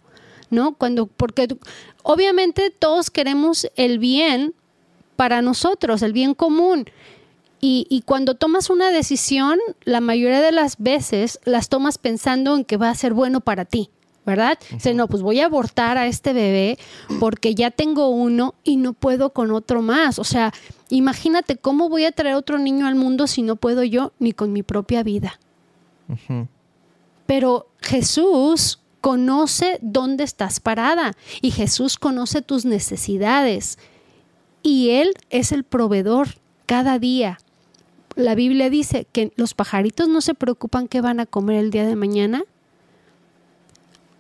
¿No? 0.50 0.74
Cuando, 0.74 1.06
porque 1.06 1.48
Obviamente 2.04 2.72
todos 2.72 3.12
queremos 3.12 3.68
el 3.76 4.00
bien 4.00 4.56
para 5.16 5.42
nosotros, 5.44 6.02
el 6.02 6.14
bien 6.14 6.34
común. 6.34 6.86
Y, 7.62 8.04
cuando 8.06 8.36
tomas 8.36 8.70
una 8.70 8.90
decisión, 8.90 9.60
la 9.84 10.00
mayoría 10.00 10.42
de 10.42 10.54
las 10.54 10.78
veces 10.78 11.40
las 11.44 11.68
tomas 11.68 11.98
pensando 11.98 12.56
en 12.56 12.64
que 12.64 12.78
va 12.78 12.90
a 12.90 12.96
ser 12.96 13.14
bueno 13.14 13.42
para 13.42 13.66
ti, 13.66 13.90
¿verdad? 14.26 14.58
Dice, 14.72 14.94
no, 14.94 15.08
pues 15.08 15.22
voy 15.22 15.42
a 15.42 15.46
abortar 15.46 15.98
a 15.98 16.08
este 16.08 16.32
bebé 16.32 16.80
porque 17.20 17.54
ya 17.54 17.70
tengo 17.70 18.08
uno 18.08 18.56
y 18.64 18.78
no 18.78 18.94
puedo 18.94 19.32
con 19.34 19.52
otro 19.52 19.82
más. 19.82 20.20
O 20.20 20.24
sea, 20.24 20.54
imagínate 20.90 21.58
cómo 21.58 21.90
voy 21.90 22.06
a 22.06 22.14
traer 22.14 22.36
otro 22.36 22.58
niño 22.58 22.88
al 22.88 22.96
mundo 22.96 23.28
si 23.28 23.42
no 23.42 23.58
puedo 23.58 23.84
yo 23.84 24.14
ni 24.20 24.32
con 24.32 24.54
mi 24.54 24.64
propia 24.64 25.04
vida. 25.04 25.38
Pero 27.26 27.68
Jesús 27.82 28.79
conoce 29.02 29.80
dónde 29.82 30.24
estás 30.24 30.60
parada 30.60 31.16
y 31.42 31.52
Jesús 31.52 31.98
conoce 31.98 32.42
tus 32.42 32.66
necesidades 32.66 33.78
y 34.62 34.90
Él 34.90 35.14
es 35.30 35.52
el 35.52 35.64
proveedor 35.64 36.30
cada 36.66 37.00
día. 37.00 37.40
La 38.16 38.36
Biblia 38.36 38.70
dice 38.70 39.08
que 39.12 39.32
los 39.36 39.54
pajaritos 39.54 40.10
no 40.10 40.20
se 40.22 40.34
preocupan 40.34 40.88
qué 40.88 41.00
van 41.00 41.20
a 41.20 41.26
comer 41.26 41.58
el 41.58 41.72
día 41.72 41.86
de 41.88 41.96
mañana. 41.96 42.44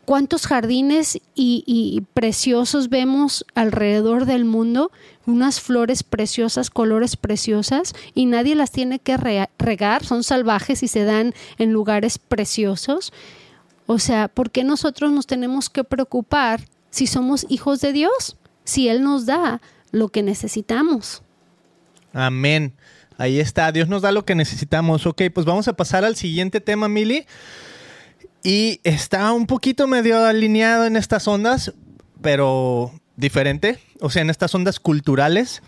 ¿Cuántos 0.05 0.47
jardines 0.47 1.17
y, 1.35 1.63
y 1.67 2.01
preciosos 2.15 2.89
vemos 2.89 3.45
alrededor 3.53 4.25
del 4.25 4.43
mundo? 4.43 4.91
Unas 5.27 5.59
flores 5.59 6.01
preciosas, 6.01 6.71
colores 6.71 7.15
preciosos, 7.15 7.93
y 8.15 8.25
nadie 8.25 8.55
las 8.55 8.71
tiene 8.71 8.97
que 8.97 9.17
re- 9.17 9.49
regar, 9.59 10.03
son 10.03 10.23
salvajes 10.23 10.81
y 10.81 10.87
se 10.87 11.03
dan 11.03 11.35
en 11.59 11.73
lugares 11.73 12.17
preciosos. 12.17 13.13
O 13.91 13.97
sea, 13.97 14.27
¿por 14.27 14.51
qué 14.51 14.63
nosotros 14.63 15.11
nos 15.11 15.25
tenemos 15.25 15.67
que 15.67 15.83
preocupar 15.83 16.61
si 16.91 17.07
somos 17.07 17.47
hijos 17.49 17.81
de 17.81 17.91
Dios? 17.91 18.37
Si 18.63 18.87
Él 18.87 19.01
nos 19.01 19.25
da 19.25 19.61
lo 19.91 20.09
que 20.09 20.21
necesitamos. 20.21 21.23
Amén. 22.13 22.75
Ahí 23.17 23.39
está. 23.39 23.71
Dios 23.71 23.89
nos 23.89 24.03
da 24.03 24.11
lo 24.11 24.25
que 24.25 24.35
necesitamos. 24.35 25.07
Ok, 25.07 25.23
pues 25.33 25.43
vamos 25.43 25.67
a 25.67 25.73
pasar 25.73 26.05
al 26.05 26.15
siguiente 26.15 26.61
tema, 26.61 26.87
Mili. 26.87 27.25
Y 28.43 28.79
está 28.83 29.33
un 29.33 29.47
poquito 29.47 29.87
medio 29.87 30.23
alineado 30.23 30.85
en 30.85 30.95
estas 30.95 31.27
ondas, 31.27 31.73
pero 32.21 32.91
diferente. 33.15 33.79
O 34.01 34.11
sea, 34.11 34.21
en 34.21 34.29
estas 34.29 34.53
ondas 34.53 34.79
culturales. 34.79 35.63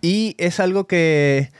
Y 0.00 0.34
es 0.38 0.58
algo 0.58 0.88
que, 0.88 1.52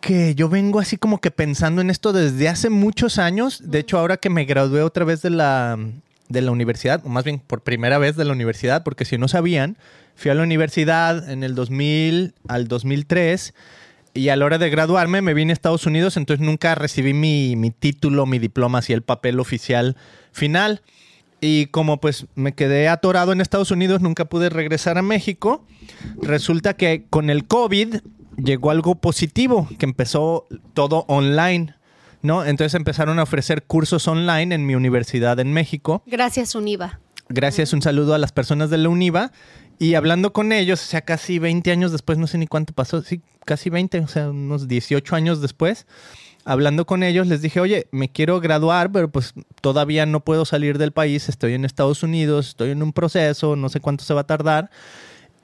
que 0.00 0.34
yo 0.34 0.48
vengo 0.48 0.80
así 0.80 0.96
como 0.96 1.20
que 1.20 1.30
pensando 1.30 1.80
en 1.80 1.90
esto 1.90 2.12
desde 2.12 2.48
hace 2.48 2.70
muchos 2.70 3.18
años. 3.18 3.62
De 3.64 3.80
hecho, 3.80 3.98
ahora 3.98 4.16
que 4.16 4.30
me 4.30 4.44
gradué 4.44 4.82
otra 4.82 5.04
vez 5.04 5.22
de 5.22 5.30
la, 5.30 5.78
de 6.28 6.42
la 6.42 6.50
universidad, 6.50 7.02
o 7.04 7.08
más 7.08 7.24
bien 7.24 7.40
por 7.40 7.62
primera 7.62 7.98
vez 7.98 8.16
de 8.16 8.24
la 8.24 8.32
universidad, 8.32 8.84
porque 8.84 9.04
si 9.04 9.18
no 9.18 9.28
sabían, 9.28 9.76
fui 10.14 10.30
a 10.30 10.34
la 10.34 10.42
universidad 10.42 11.28
en 11.30 11.42
el 11.42 11.54
2000 11.54 12.34
al 12.48 12.68
2003 12.68 13.54
y 14.14 14.30
a 14.30 14.36
la 14.36 14.44
hora 14.44 14.58
de 14.58 14.70
graduarme 14.70 15.22
me 15.22 15.34
vine 15.34 15.52
a 15.52 15.54
Estados 15.54 15.86
Unidos, 15.86 16.16
entonces 16.16 16.44
nunca 16.44 16.74
recibí 16.74 17.14
mi, 17.14 17.56
mi 17.56 17.70
título, 17.70 18.26
mi 18.26 18.38
diploma, 18.38 18.78
así 18.78 18.92
el 18.92 19.02
papel 19.02 19.38
oficial 19.40 19.96
final. 20.32 20.82
Y 21.40 21.66
como 21.66 22.00
pues 22.00 22.26
me 22.34 22.52
quedé 22.52 22.88
atorado 22.88 23.32
en 23.32 23.40
Estados 23.40 23.70
Unidos, 23.70 24.00
nunca 24.00 24.24
pude 24.24 24.48
regresar 24.48 24.98
a 24.98 25.02
México. 25.02 25.64
Resulta 26.20 26.74
que 26.74 27.04
con 27.08 27.30
el 27.30 27.46
COVID 27.46 27.96
llegó 28.42 28.70
algo 28.70 28.94
positivo, 28.94 29.68
que 29.78 29.86
empezó 29.86 30.46
todo 30.74 31.04
online, 31.08 31.74
¿no? 32.22 32.44
Entonces 32.44 32.74
empezaron 32.74 33.18
a 33.18 33.24
ofrecer 33.24 33.64
cursos 33.64 34.08
online 34.08 34.54
en 34.54 34.66
mi 34.66 34.74
universidad 34.74 35.38
en 35.40 35.52
México. 35.52 36.02
Gracias, 36.06 36.54
Univa. 36.54 37.00
Gracias, 37.28 37.72
un 37.72 37.82
saludo 37.82 38.14
a 38.14 38.18
las 38.18 38.32
personas 38.32 38.70
de 38.70 38.78
la 38.78 38.88
UNIVA. 38.88 39.32
Y 39.78 39.94
hablando 39.94 40.32
con 40.32 40.50
ellos, 40.52 40.82
o 40.82 40.86
sea, 40.86 41.02
casi 41.02 41.38
20 41.38 41.70
años 41.70 41.92
después, 41.92 42.18
no 42.18 42.26
sé 42.26 42.38
ni 42.38 42.46
cuánto 42.46 42.72
pasó, 42.72 43.02
sí, 43.02 43.20
casi 43.44 43.70
20, 43.70 44.00
o 44.00 44.08
sea, 44.08 44.30
unos 44.30 44.66
18 44.66 45.14
años 45.14 45.40
después, 45.40 45.86
hablando 46.44 46.84
con 46.84 47.04
ellos, 47.04 47.28
les 47.28 47.42
dije, 47.42 47.60
oye, 47.60 47.86
me 47.92 48.10
quiero 48.10 48.40
graduar, 48.40 48.90
pero 48.90 49.08
pues 49.08 49.34
todavía 49.60 50.04
no 50.04 50.24
puedo 50.24 50.44
salir 50.44 50.78
del 50.78 50.90
país, 50.90 51.28
estoy 51.28 51.54
en 51.54 51.64
Estados 51.64 52.02
Unidos, 52.02 52.48
estoy 52.48 52.70
en 52.70 52.82
un 52.82 52.92
proceso, 52.92 53.54
no 53.54 53.68
sé 53.68 53.78
cuánto 53.80 54.04
se 54.04 54.14
va 54.14 54.22
a 54.22 54.26
tardar. 54.26 54.70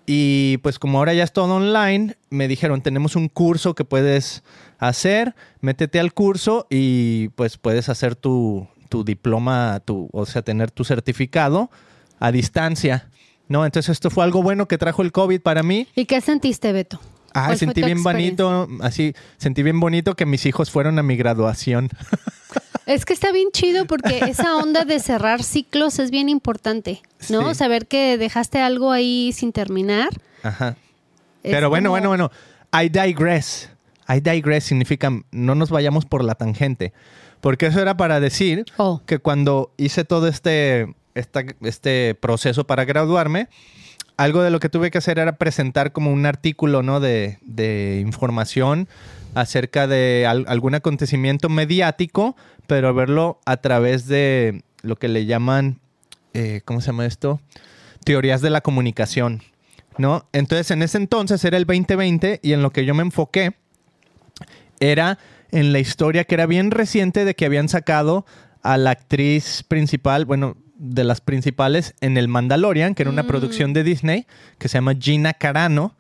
Y 0.07 0.59
pues 0.59 0.79
como 0.79 0.99
ahora 0.99 1.14
ya 1.14 1.25
es 1.25 1.33
todo 1.33 1.57
online, 1.57 2.17
me 2.31 2.47
dijeron, 2.49 2.83
tenemos 2.83 3.17
un 3.17 3.29
curso 3.29 3.75
que 3.75 3.85
puedes 3.85 4.43
hacer, 4.79 5.35
métete 5.61 5.99
al 5.99 6.12
curso 6.12 6.67
y 6.69 7.29
pues 7.31 7.57
puedes 7.57 7.88
hacer 7.88 8.14
tu, 8.14 8.69
tu 8.90 9.05
diploma, 9.05 9.81
tu, 9.85 10.09
o 10.12 10.27
sea, 10.27 10.43
tener 10.43 10.71
tu 10.71 10.85
certificado 10.85 11.71
a 12.21 12.33
distancia. 12.33 13.09
¿No? 13.47 13.67
Entonces 13.67 13.90
esto 13.90 14.09
fue 14.09 14.25
algo 14.25 14.43
bueno 14.43 14.67
que 14.69 14.79
trajo 14.79 15.03
el 15.03 15.12
COVID 15.12 15.40
para 15.43 15.62
mí. 15.62 15.87
¿Y 15.95 16.07
qué 16.07 16.23
sentiste, 16.23 16.73
Beto? 16.73 16.99
Ah, 17.35 17.47
¿Cuál 17.47 17.59
fue 17.59 17.67
sentí 17.67 17.83
bien 17.83 18.03
bonito, 18.03 18.69
así, 18.81 19.12
sentí 19.37 19.62
bien 19.62 19.81
bonito 19.81 20.14
que 20.14 20.25
mis 20.25 20.47
hijos 20.47 20.71
fueron 20.71 20.99
a 20.99 21.03
mi 21.03 21.17
graduación. 21.17 21.90
Es 22.87 23.05
que 23.05 23.12
está 23.14 23.33
bien 23.33 23.49
chido 23.53 23.87
porque 23.87 24.18
esa 24.29 24.57
onda 24.57 24.85
de 24.85 25.01
cerrar 25.01 25.42
ciclos 25.42 25.99
es 25.99 26.11
bien 26.11 26.29
importante, 26.29 27.03
¿no? 27.31 27.49
Sí. 27.51 27.59
Saber 27.59 27.87
que 27.87 28.18
dejaste 28.18 28.61
algo 28.61 28.92
ahí 28.92 29.33
sin 29.33 29.53
terminar. 29.53 30.09
Ajá. 30.42 30.77
es 31.42 31.53
Pero 31.53 31.68
bueno, 31.70 31.88
como- 31.90 32.09
bueno, 32.09 32.09
bueno. 32.09 32.31
I 32.73 32.88
digress. 32.88 33.70
I 34.09 34.20
digress 34.20 34.64
significa 34.64 35.11
no 35.31 35.55
nos 35.55 35.70
vayamos 35.70 36.05
por 36.05 36.23
la 36.25 36.35
tangente. 36.35 36.92
Porque 37.40 37.66
eso 37.66 37.81
era 37.81 37.97
para 37.97 38.20
decir 38.20 38.64
Oh. 38.77 39.01
que 39.07 39.18
cuando 39.18 39.73
hice 39.77 40.05
todo 40.05 40.29
este, 40.29 40.94
esta- 41.14 41.44
este 41.62 42.14
proceso 42.14 42.66
para 42.66 42.85
graduarme, 42.85 43.49
algo 44.16 44.42
de 44.42 44.51
lo 44.51 44.61
que 44.61 44.68
tuve 44.68 44.90
que 44.90 44.99
hacer 44.99 45.18
era 45.18 45.37
presentar 45.37 45.92
como 45.92 46.12
un 46.12 46.25
artículo 46.27 46.83
¿no? 46.83 47.01
de, 47.01 47.38
de 47.42 48.01
información 48.01 48.88
acerca 49.35 49.87
de 49.87 50.27
al- 50.29 50.44
algún 50.49 50.75
acontecimiento 50.75 51.49
mediático, 51.49 52.37
pero 52.66 52.94
verlo 52.94 53.40
a 53.44 53.57
través 53.59 54.07
de 54.07 54.62
lo 54.83 54.96
que 54.96 55.09
le 55.09 55.27
llaman, 55.27 55.81
eh, 56.33 56.61
¿cómo 56.64 56.81
se 56.81 56.88
llama 56.88 57.07
esto? 57.07 57.40
Teorías 58.05 58.40
de 58.40 58.50
la 58.50 58.61
comunicación. 58.61 59.42
¿no? 59.98 60.27
Entonces, 60.33 60.70
en 60.70 60.83
ese 60.83 60.98
entonces 60.98 61.44
era 61.44 61.57
el 61.57 61.64
2020 61.64 62.40
y 62.42 62.53
en 62.53 62.62
lo 62.62 62.70
que 62.70 62.85
yo 62.85 62.94
me 62.94 63.03
enfoqué 63.03 63.55
era 64.81 65.18
en 65.50 65.72
la 65.72 65.79
historia 65.79 66.24
que 66.24 66.35
era 66.35 66.46
bien 66.46 66.70
reciente 66.70 67.24
de 67.24 67.35
que 67.35 67.44
habían 67.44 67.68
sacado 67.68 68.27
a 68.62 68.77
la 68.77 68.90
actriz 68.90 69.62
principal, 69.62 70.24
bueno, 70.24 70.57
de 70.77 71.05
las 71.05 71.20
principales 71.20 71.94
en 72.00 72.16
El 72.16 72.29
Mandalorian, 72.29 72.94
que 72.94 73.03
era 73.03 73.11
una 73.11 73.27
producción 73.27 73.72
de 73.72 73.85
Disney, 73.85 74.27
que 74.59 74.68
se 74.68 74.79
llama 74.79 74.94
Gina 74.98 75.33
Carano, 75.33 75.94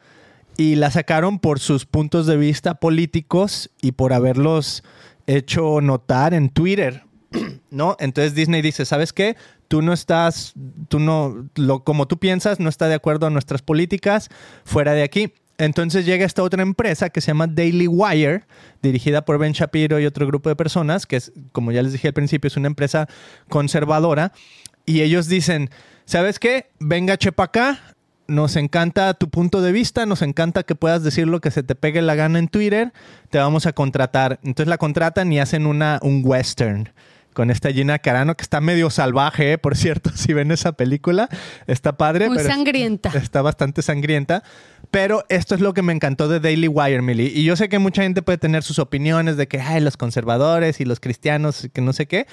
y 0.56 0.76
la 0.76 0.90
sacaron 0.90 1.38
por 1.38 1.60
sus 1.60 1.86
puntos 1.86 2.26
de 2.26 2.36
vista 2.36 2.74
políticos 2.74 3.70
y 3.80 3.92
por 3.92 4.12
haberlos 4.12 4.82
hecho 5.26 5.80
notar 5.80 6.34
en 6.34 6.48
Twitter, 6.50 7.02
¿no? 7.70 7.96
Entonces 7.98 8.34
Disney 8.34 8.62
dice, 8.62 8.84
¿sabes 8.84 9.12
qué? 9.12 9.36
Tú 9.68 9.82
no 9.82 9.92
estás, 9.92 10.54
tú 10.88 10.98
no, 10.98 11.48
lo, 11.56 11.84
como 11.84 12.06
tú 12.06 12.18
piensas, 12.18 12.60
no 12.60 12.68
está 12.68 12.88
de 12.88 12.94
acuerdo 12.94 13.26
a 13.26 13.30
nuestras 13.30 13.62
políticas, 13.62 14.28
fuera 14.64 14.92
de 14.92 15.02
aquí. 15.02 15.32
Entonces 15.56 16.04
llega 16.04 16.26
esta 16.26 16.42
otra 16.42 16.62
empresa 16.62 17.10
que 17.10 17.20
se 17.20 17.28
llama 17.28 17.46
Daily 17.46 17.86
Wire, 17.86 18.44
dirigida 18.82 19.24
por 19.24 19.38
Ben 19.38 19.52
Shapiro 19.52 20.00
y 20.00 20.06
otro 20.06 20.26
grupo 20.26 20.48
de 20.48 20.56
personas, 20.56 21.06
que 21.06 21.16
es, 21.16 21.32
como 21.52 21.70
ya 21.70 21.82
les 21.82 21.92
dije 21.92 22.08
al 22.08 22.14
principio, 22.14 22.48
es 22.48 22.56
una 22.56 22.66
empresa 22.66 23.08
conservadora. 23.48 24.32
Y 24.84 25.00
ellos 25.02 25.28
dicen, 25.28 25.70
¿sabes 26.04 26.38
qué? 26.38 26.70
Venga, 26.80 27.16
chepa 27.16 27.44
acá. 27.44 27.93
Nos 28.26 28.56
encanta 28.56 29.12
tu 29.14 29.28
punto 29.28 29.60
de 29.60 29.70
vista, 29.72 30.06
nos 30.06 30.22
encanta 30.22 30.62
que 30.62 30.74
puedas 30.74 31.02
decir 31.02 31.26
lo 31.28 31.40
que 31.40 31.50
se 31.50 31.62
te 31.62 31.74
pegue 31.74 32.00
la 32.02 32.14
gana 32.14 32.38
en 32.38 32.48
Twitter, 32.48 32.92
te 33.30 33.38
vamos 33.38 33.66
a 33.66 33.72
contratar. 33.72 34.38
Entonces 34.42 34.68
la 34.68 34.78
contratan 34.78 35.32
y 35.32 35.40
hacen 35.40 35.66
una, 35.66 35.98
un 36.02 36.22
western 36.24 36.88
con 37.34 37.50
esta 37.50 37.70
Gina 37.72 37.98
Carano, 37.98 38.36
que 38.36 38.42
está 38.42 38.60
medio 38.60 38.90
salvaje, 38.90 39.52
¿eh? 39.54 39.58
por 39.58 39.76
cierto, 39.76 40.10
si 40.14 40.32
ven 40.32 40.52
esa 40.52 40.72
película, 40.72 41.28
está 41.66 41.96
padre. 41.96 42.28
Muy 42.28 42.36
pero 42.36 42.48
sangrienta. 42.48 43.10
Está 43.14 43.42
bastante 43.42 43.82
sangrienta. 43.82 44.42
Pero 44.92 45.24
esto 45.28 45.56
es 45.56 45.60
lo 45.60 45.74
que 45.74 45.82
me 45.82 45.92
encantó 45.92 46.28
de 46.28 46.38
Daily 46.38 46.68
Wire, 46.68 47.02
Millie. 47.02 47.32
Y 47.34 47.42
yo 47.42 47.56
sé 47.56 47.68
que 47.68 47.80
mucha 47.80 48.02
gente 48.02 48.22
puede 48.22 48.38
tener 48.38 48.62
sus 48.62 48.78
opiniones 48.78 49.36
de 49.36 49.48
que, 49.48 49.60
ay, 49.60 49.80
los 49.80 49.96
conservadores 49.96 50.80
y 50.80 50.84
los 50.84 51.00
cristianos, 51.00 51.68
que 51.72 51.80
no 51.80 51.92
sé 51.92 52.06
qué. 52.06 52.26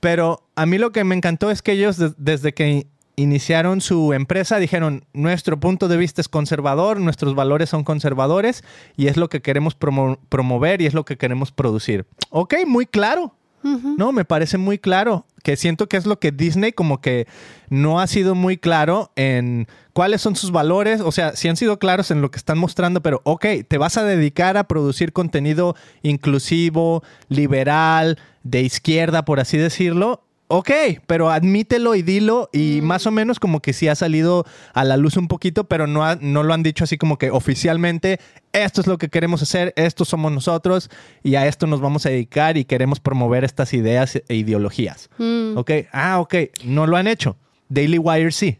Pero 0.00 0.42
a 0.56 0.66
mí 0.66 0.78
lo 0.78 0.90
que 0.90 1.04
me 1.04 1.14
encantó 1.14 1.50
es 1.52 1.62
que 1.62 1.72
ellos, 1.72 1.96
des- 1.96 2.14
desde 2.18 2.52
que 2.52 2.88
iniciaron 3.16 3.80
su 3.80 4.12
empresa, 4.12 4.58
dijeron, 4.58 5.04
nuestro 5.12 5.60
punto 5.60 5.88
de 5.88 5.96
vista 5.96 6.20
es 6.20 6.28
conservador, 6.28 6.98
nuestros 7.00 7.34
valores 7.34 7.68
son 7.70 7.84
conservadores 7.84 8.64
y 8.96 9.08
es 9.08 9.16
lo 9.16 9.28
que 9.28 9.42
queremos 9.42 9.78
promo- 9.78 10.18
promover 10.28 10.80
y 10.80 10.86
es 10.86 10.94
lo 10.94 11.04
que 11.04 11.16
queremos 11.18 11.52
producir. 11.52 12.06
Ok, 12.30 12.54
muy 12.66 12.86
claro. 12.86 13.34
No, 13.64 14.10
me 14.10 14.24
parece 14.24 14.58
muy 14.58 14.76
claro. 14.76 15.24
Que 15.44 15.54
siento 15.54 15.88
que 15.88 15.96
es 15.96 16.04
lo 16.04 16.18
que 16.18 16.32
Disney 16.32 16.72
como 16.72 17.00
que 17.00 17.28
no 17.70 18.00
ha 18.00 18.08
sido 18.08 18.34
muy 18.34 18.56
claro 18.56 19.12
en 19.14 19.68
cuáles 19.92 20.20
son 20.20 20.34
sus 20.34 20.50
valores. 20.50 21.00
O 21.00 21.12
sea, 21.12 21.36
sí 21.36 21.46
han 21.48 21.56
sido 21.56 21.78
claros 21.78 22.10
en 22.10 22.22
lo 22.22 22.32
que 22.32 22.38
están 22.38 22.58
mostrando, 22.58 23.02
pero 23.02 23.20
ok, 23.22 23.46
te 23.68 23.78
vas 23.78 23.96
a 23.96 24.02
dedicar 24.02 24.56
a 24.56 24.64
producir 24.66 25.12
contenido 25.12 25.76
inclusivo, 26.02 27.04
liberal, 27.28 28.18
de 28.42 28.62
izquierda, 28.62 29.24
por 29.24 29.38
así 29.38 29.58
decirlo. 29.58 30.24
Ok, 30.54 30.70
pero 31.06 31.30
admítelo 31.30 31.94
y 31.94 32.02
dilo 32.02 32.50
y 32.52 32.80
más 32.82 33.06
o 33.06 33.10
menos 33.10 33.40
como 33.40 33.60
que 33.60 33.72
sí 33.72 33.88
ha 33.88 33.94
salido 33.94 34.44
a 34.74 34.84
la 34.84 34.98
luz 34.98 35.16
un 35.16 35.26
poquito, 35.26 35.64
pero 35.64 35.86
no, 35.86 36.04
ha- 36.04 36.18
no 36.20 36.42
lo 36.42 36.52
han 36.52 36.62
dicho 36.62 36.84
así 36.84 36.98
como 36.98 37.16
que 37.16 37.30
oficialmente, 37.30 38.20
esto 38.52 38.82
es 38.82 38.86
lo 38.86 38.98
que 38.98 39.08
queremos 39.08 39.40
hacer, 39.40 39.72
estos 39.76 40.08
somos 40.08 40.30
nosotros 40.30 40.90
y 41.22 41.36
a 41.36 41.46
esto 41.46 41.66
nos 41.66 41.80
vamos 41.80 42.04
a 42.04 42.10
dedicar 42.10 42.58
y 42.58 42.66
queremos 42.66 43.00
promover 43.00 43.44
estas 43.44 43.72
ideas 43.72 44.16
e 44.28 44.34
ideologías. 44.34 45.08
Mm. 45.16 45.56
Ok, 45.56 45.70
ah, 45.90 46.20
ok, 46.20 46.34
no 46.64 46.86
lo 46.86 46.98
han 46.98 47.06
hecho. 47.06 47.34
Daily 47.70 47.96
Wire 47.96 48.30
sí. 48.30 48.58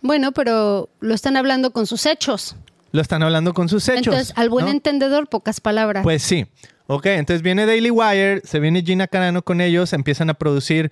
Bueno, 0.00 0.32
pero 0.32 0.88
lo 0.98 1.14
están 1.14 1.36
hablando 1.36 1.72
con 1.72 1.86
sus 1.86 2.04
hechos. 2.06 2.56
Lo 2.90 3.00
están 3.00 3.22
hablando 3.22 3.54
con 3.54 3.68
sus 3.68 3.88
hechos. 3.88 4.06
Entonces, 4.12 4.32
al 4.36 4.50
buen 4.50 4.64
¿no? 4.66 4.72
entendedor, 4.72 5.28
pocas 5.28 5.60
palabras. 5.60 6.02
Pues 6.02 6.20
sí. 6.24 6.46
Ok, 6.88 7.06
entonces 7.06 7.42
viene 7.42 7.64
Daily 7.66 7.90
Wire, 7.90 8.40
se 8.44 8.58
viene 8.60 8.82
Gina 8.82 9.06
Carano 9.06 9.42
con 9.42 9.60
ellos, 9.60 9.92
empiezan 9.92 10.30
a 10.30 10.34
producir 10.34 10.90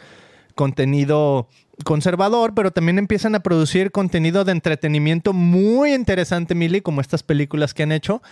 contenido 0.57 1.49
conservador, 1.85 2.55
pero 2.55 2.73
también 2.73 2.99
empiezan 2.99 3.37
a 3.37 3.41
producir 3.41 3.93
contenido 3.93 4.45
de 4.45 4.53
entretenimiento 4.53 5.33
muy 5.33 5.95
interesante, 5.95 6.55
Mili, 6.57 6.81
como 6.81 7.01
estas 7.01 7.23
películas 7.23 7.75
que 7.75 7.85
han 7.85 7.93
hecho. 7.93 8.23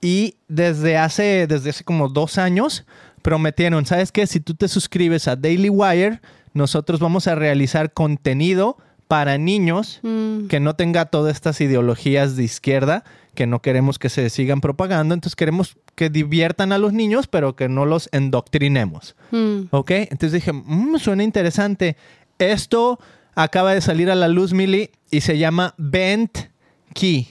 Y 0.00 0.36
desde 0.48 0.96
hace, 0.98 1.46
desde 1.46 1.70
hace 1.70 1.84
como 1.84 2.08
dos 2.08 2.38
años 2.38 2.84
prometieron, 3.22 3.86
¿sabes 3.86 4.12
qué? 4.12 4.26
Si 4.26 4.40
tú 4.40 4.54
te 4.54 4.66
suscribes 4.68 5.28
a 5.28 5.36
Daily 5.36 5.68
Wire, 5.68 6.20
nosotros 6.54 7.00
vamos 7.00 7.26
a 7.28 7.34
realizar 7.34 7.92
contenido 7.92 8.78
para 9.08 9.38
niños 9.38 10.00
Mm. 10.02 10.48
que 10.48 10.58
no 10.58 10.74
tenga 10.74 11.04
todas 11.06 11.34
estas 11.36 11.60
ideologías 11.60 12.34
de 12.34 12.44
izquierda 12.44 13.04
que 13.36 13.46
no 13.46 13.62
queremos 13.62 14.00
que 14.00 14.08
se 14.08 14.28
sigan 14.30 14.60
propagando. 14.60 15.14
Entonces 15.14 15.36
queremos 15.36 15.76
que 15.94 16.10
diviertan 16.10 16.72
a 16.72 16.78
los 16.78 16.92
niños, 16.92 17.28
pero 17.28 17.54
que 17.54 17.68
no 17.68 17.86
los 17.86 18.08
endoctrinemos. 18.10 19.14
Mm. 19.30 19.66
¿Ok? 19.70 19.92
Entonces 19.92 20.32
dije, 20.32 20.52
"Mm, 20.52 20.98
suena 20.98 21.22
interesante. 21.22 21.96
Esto 22.40 22.98
acaba 23.36 23.72
de 23.74 23.80
salir 23.80 24.10
a 24.10 24.16
la 24.16 24.26
luz, 24.26 24.52
Mili, 24.52 24.90
y 25.10 25.20
se 25.20 25.38
llama 25.38 25.74
Bent 25.78 26.36
Key. 26.94 27.28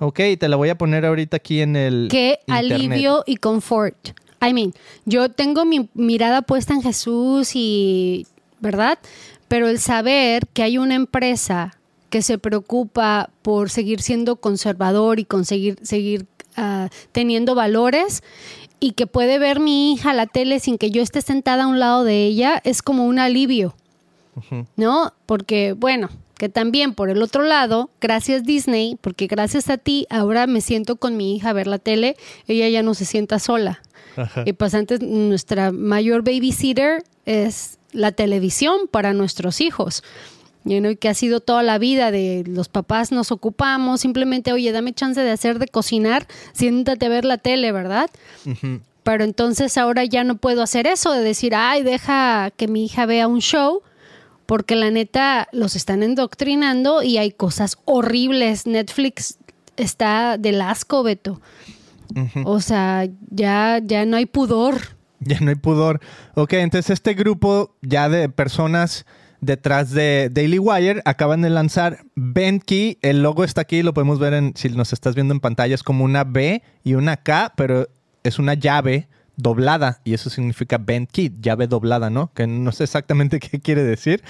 ¿Ok? 0.00 0.20
Y 0.20 0.36
te 0.36 0.48
la 0.48 0.56
voy 0.56 0.68
a 0.68 0.76
poner 0.76 1.06
ahorita 1.06 1.38
aquí 1.38 1.60
en 1.62 1.74
el. 1.76 2.08
Qué 2.10 2.38
internet. 2.46 2.72
alivio 2.72 3.24
y 3.26 3.36
confort. 3.36 4.10
I 4.40 4.52
mean, 4.52 4.72
yo 5.04 5.30
tengo 5.30 5.64
mi 5.64 5.88
mirada 5.94 6.42
puesta 6.42 6.72
en 6.74 6.82
Jesús 6.82 7.52
y, 7.54 8.26
¿verdad? 8.60 8.98
Pero 9.48 9.68
el 9.68 9.80
saber 9.80 10.46
que 10.52 10.62
hay 10.62 10.78
una 10.78 10.94
empresa 10.94 11.77
que 12.10 12.22
se 12.22 12.38
preocupa 12.38 13.30
por 13.42 13.70
seguir 13.70 14.02
siendo 14.02 14.36
conservador 14.36 15.18
y 15.18 15.24
conseguir 15.24 15.78
seguir 15.82 16.26
ah, 16.56 16.88
teniendo 17.12 17.54
valores 17.54 18.22
y 18.80 18.92
que 18.92 19.06
puede 19.06 19.38
ver 19.38 19.60
mi 19.60 19.92
hija 19.92 20.12
la 20.14 20.26
tele 20.26 20.60
sin 20.60 20.78
que 20.78 20.90
yo 20.90 21.02
esté 21.02 21.22
sentada 21.22 21.64
a 21.64 21.66
un 21.66 21.78
lado 21.78 22.04
de 22.04 22.24
ella 22.24 22.60
es 22.64 22.82
como 22.82 23.06
un 23.06 23.18
alivio. 23.18 23.74
¿no? 24.76 25.12
Porque, 25.26 25.72
bueno, 25.72 26.08
que 26.36 26.48
también 26.48 26.94
por 26.94 27.10
el 27.10 27.22
otro 27.22 27.42
lado, 27.42 27.90
gracias 28.00 28.44
Disney, 28.44 28.96
porque 29.00 29.26
gracias 29.26 29.68
a 29.68 29.78
ti 29.78 30.06
ahora 30.10 30.46
me 30.46 30.60
siento 30.60 30.96
con 30.96 31.16
mi 31.16 31.34
hija 31.36 31.50
a 31.50 31.52
ver 31.52 31.66
la 31.66 31.78
tele, 31.78 32.16
ella 32.46 32.68
ya 32.68 32.82
no 32.82 32.94
se 32.94 33.04
sienta 33.04 33.38
sola. 33.38 33.82
Ajá. 34.16 34.44
Y 34.46 34.52
pues 34.52 34.74
antes 34.74 35.00
nuestra 35.00 35.72
mayor 35.72 36.22
babysitter 36.22 37.02
es 37.26 37.78
la 37.92 38.12
televisión 38.12 38.88
para 38.90 39.12
nuestros 39.12 39.60
hijos. 39.60 40.02
You 40.64 40.80
know, 40.80 40.90
y 40.90 40.96
que 40.96 41.08
ha 41.08 41.14
sido 41.14 41.40
toda 41.40 41.62
la 41.62 41.78
vida 41.78 42.10
de 42.10 42.44
los 42.46 42.68
papás 42.68 43.12
nos 43.12 43.32
ocupamos, 43.32 44.00
simplemente, 44.00 44.52
oye, 44.52 44.70
dame 44.72 44.92
chance 44.92 45.20
de 45.20 45.30
hacer 45.30 45.58
de 45.58 45.68
cocinar, 45.68 46.26
siéntate 46.52 47.06
a 47.06 47.08
ver 47.08 47.24
la 47.24 47.38
tele, 47.38 47.72
¿verdad? 47.72 48.10
Pero 49.02 49.24
entonces 49.24 49.78
ahora 49.78 50.04
ya 50.04 50.24
no 50.24 50.36
puedo 50.36 50.62
hacer 50.62 50.86
eso 50.86 51.12
de 51.12 51.22
decir, 51.22 51.54
ay, 51.54 51.82
deja 51.82 52.50
que 52.56 52.68
mi 52.68 52.84
hija 52.84 53.06
vea 53.06 53.28
un 53.28 53.40
show, 53.40 53.82
porque 54.44 54.76
la 54.76 54.90
neta 54.90 55.48
los 55.52 55.76
están 55.76 56.02
endoctrinando 56.02 57.02
y 57.02 57.18
hay 57.18 57.30
cosas 57.30 57.78
horribles. 57.84 58.66
Netflix 58.66 59.38
está 59.76 60.38
del 60.38 60.60
asco, 60.60 61.02
Beto. 61.02 61.40
O 62.44 62.60
sea, 62.60 63.06
ya, 63.30 63.80
ya 63.82 64.04
no 64.06 64.16
hay 64.16 64.26
pudor. 64.26 64.96
Ya 65.20 65.40
no 65.40 65.50
hay 65.50 65.56
pudor. 65.56 66.00
Ok, 66.34 66.54
entonces 66.54 66.90
este 66.90 67.14
grupo 67.14 67.74
ya 67.82 68.08
de 68.08 68.28
personas 68.28 69.04
detrás 69.40 69.90
de 69.90 70.30
Daily 70.32 70.58
Wire 70.58 71.02
acaban 71.04 71.42
de 71.42 71.50
lanzar 71.50 72.04
Bentkey. 72.14 72.98
El 73.02 73.22
logo 73.22 73.44
está 73.44 73.62
aquí, 73.62 73.82
lo 73.82 73.94
podemos 73.94 74.18
ver 74.18 74.34
en, 74.34 74.52
si 74.56 74.68
nos 74.70 74.92
estás 74.92 75.14
viendo 75.14 75.34
en 75.34 75.40
pantalla, 75.40 75.74
es 75.74 75.82
como 75.82 76.04
una 76.04 76.24
B 76.24 76.62
y 76.84 76.94
una 76.94 77.16
K, 77.18 77.52
pero 77.56 77.88
es 78.24 78.38
una 78.38 78.54
llave 78.54 79.08
doblada 79.38 80.00
y 80.04 80.14
eso 80.14 80.30
significa 80.30 80.78
Bentkey, 80.78 81.32
llave 81.40 81.68
doblada, 81.68 82.10
¿no? 82.10 82.32
Que 82.34 82.46
no 82.46 82.72
sé 82.72 82.84
exactamente 82.84 83.38
qué 83.40 83.60
quiere 83.60 83.84
decir, 83.84 84.22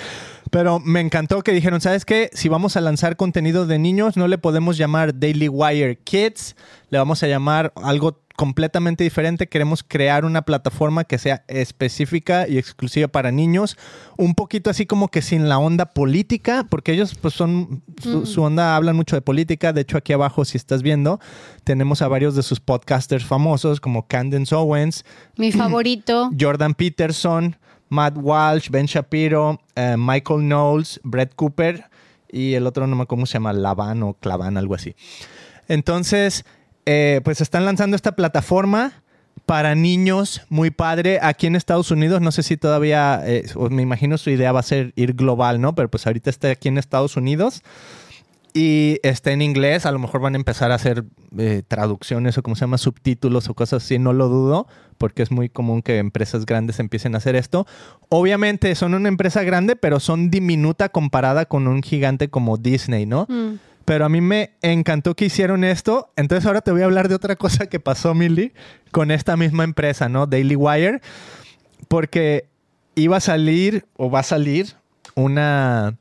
pero 0.50 0.78
me 0.78 1.00
encantó 1.00 1.42
que 1.42 1.52
dijeron, 1.52 1.80
¿sabes 1.80 2.04
qué? 2.04 2.30
Si 2.34 2.48
vamos 2.48 2.76
a 2.76 2.80
lanzar 2.80 3.16
contenido 3.16 3.66
de 3.66 3.78
niños, 3.78 4.16
no 4.16 4.28
le 4.28 4.38
podemos 4.38 4.76
llamar 4.76 5.18
Daily 5.18 5.48
Wire 5.48 5.96
Kids, 5.96 6.54
le 6.90 6.98
vamos 6.98 7.22
a 7.22 7.26
llamar 7.26 7.72
algo 7.76 8.20
completamente 8.38 9.02
diferente. 9.02 9.48
Queremos 9.48 9.82
crear 9.82 10.24
una 10.24 10.42
plataforma 10.42 11.02
que 11.02 11.18
sea 11.18 11.42
específica 11.48 12.46
y 12.46 12.56
exclusiva 12.56 13.08
para 13.08 13.32
niños, 13.32 13.76
un 14.16 14.36
poquito 14.36 14.70
así 14.70 14.86
como 14.86 15.08
que 15.08 15.22
sin 15.22 15.48
la 15.48 15.58
onda 15.58 15.86
política, 15.86 16.64
porque 16.70 16.92
ellos 16.92 17.16
pues 17.20 17.34
son, 17.34 17.82
su, 18.00 18.26
su 18.26 18.42
onda 18.42 18.76
hablan 18.76 18.94
mucho 18.94 19.16
de 19.16 19.22
política. 19.22 19.72
De 19.72 19.80
hecho, 19.80 19.98
aquí 19.98 20.12
abajo, 20.12 20.44
si 20.44 20.56
estás 20.56 20.82
viendo, 20.82 21.18
tenemos 21.64 22.00
a 22.00 22.06
varios 22.06 22.36
de 22.36 22.44
sus 22.44 22.60
podcasters 22.60 23.24
famosos 23.24 23.80
como 23.80 24.06
Candence 24.06 24.54
Owens, 24.54 25.04
Mi 25.36 25.50
favorito. 25.64 26.30
Jordan 26.38 26.74
Peterson, 26.74 27.56
Matt 27.88 28.14
Walsh, 28.18 28.70
Ben 28.70 28.86
Shapiro, 28.86 29.60
eh, 29.74 29.96
Michael 29.98 30.42
Knowles, 30.42 31.00
Brett 31.02 31.34
Cooper 31.34 31.86
y 32.30 32.54
el 32.54 32.68
otro 32.68 32.86
no 32.86 32.94
me 32.94 33.02
acuerdo 33.02 33.08
cómo 33.08 33.26
se 33.26 33.32
llama, 33.32 33.52
Lavan 33.52 34.04
o 34.04 34.14
Clavan, 34.14 34.56
algo 34.56 34.76
así. 34.76 34.94
Entonces, 35.66 36.44
eh, 36.90 37.20
pues 37.22 37.42
están 37.42 37.66
lanzando 37.66 37.96
esta 37.96 38.12
plataforma 38.12 39.02
para 39.44 39.74
niños 39.74 40.40
muy 40.48 40.70
padre 40.70 41.18
aquí 41.20 41.46
en 41.46 41.54
Estados 41.54 41.90
Unidos. 41.90 42.22
No 42.22 42.32
sé 42.32 42.42
si 42.42 42.56
todavía, 42.56 43.20
eh, 43.26 43.44
me 43.68 43.82
imagino 43.82 44.16
su 44.16 44.30
idea 44.30 44.52
va 44.52 44.60
a 44.60 44.62
ser 44.62 44.94
ir 44.96 45.12
global, 45.12 45.60
¿no? 45.60 45.74
Pero 45.74 45.90
pues 45.90 46.06
ahorita 46.06 46.30
está 46.30 46.50
aquí 46.50 46.68
en 46.68 46.78
Estados 46.78 47.18
Unidos 47.18 47.62
y 48.54 49.00
está 49.02 49.32
en 49.32 49.42
inglés. 49.42 49.84
A 49.84 49.92
lo 49.92 49.98
mejor 49.98 50.22
van 50.22 50.32
a 50.32 50.38
empezar 50.38 50.72
a 50.72 50.76
hacer 50.76 51.04
eh, 51.36 51.62
traducciones 51.68 52.38
o 52.38 52.42
como 52.42 52.56
se 52.56 52.62
llama, 52.62 52.78
subtítulos 52.78 53.50
o 53.50 53.54
cosas 53.54 53.84
así. 53.84 53.98
No 53.98 54.14
lo 54.14 54.28
dudo, 54.28 54.66
porque 54.96 55.22
es 55.22 55.30
muy 55.30 55.50
común 55.50 55.82
que 55.82 55.98
empresas 55.98 56.46
grandes 56.46 56.80
empiecen 56.80 57.14
a 57.14 57.18
hacer 57.18 57.36
esto. 57.36 57.66
Obviamente 58.08 58.74
son 58.74 58.94
una 58.94 59.10
empresa 59.10 59.42
grande, 59.42 59.76
pero 59.76 60.00
son 60.00 60.30
diminuta 60.30 60.88
comparada 60.88 61.44
con 61.44 61.68
un 61.68 61.82
gigante 61.82 62.30
como 62.30 62.56
Disney, 62.56 63.04
¿no? 63.04 63.26
Mm. 63.28 63.67
Pero 63.88 64.04
a 64.04 64.10
mí 64.10 64.20
me 64.20 64.50
encantó 64.60 65.16
que 65.16 65.24
hicieron 65.24 65.64
esto. 65.64 66.12
Entonces 66.14 66.44
ahora 66.44 66.60
te 66.60 66.70
voy 66.72 66.82
a 66.82 66.84
hablar 66.84 67.08
de 67.08 67.14
otra 67.14 67.36
cosa 67.36 67.68
que 67.68 67.80
pasó, 67.80 68.14
Milly, 68.14 68.52
con 68.90 69.10
esta 69.10 69.34
misma 69.38 69.64
empresa, 69.64 70.10
¿no? 70.10 70.26
Daily 70.26 70.56
Wire. 70.56 71.00
Porque 71.88 72.50
iba 72.96 73.16
a 73.16 73.20
salir, 73.20 73.86
o 73.96 74.10
va 74.10 74.20
a 74.20 74.24
salir, 74.24 74.74
una, 75.14 75.96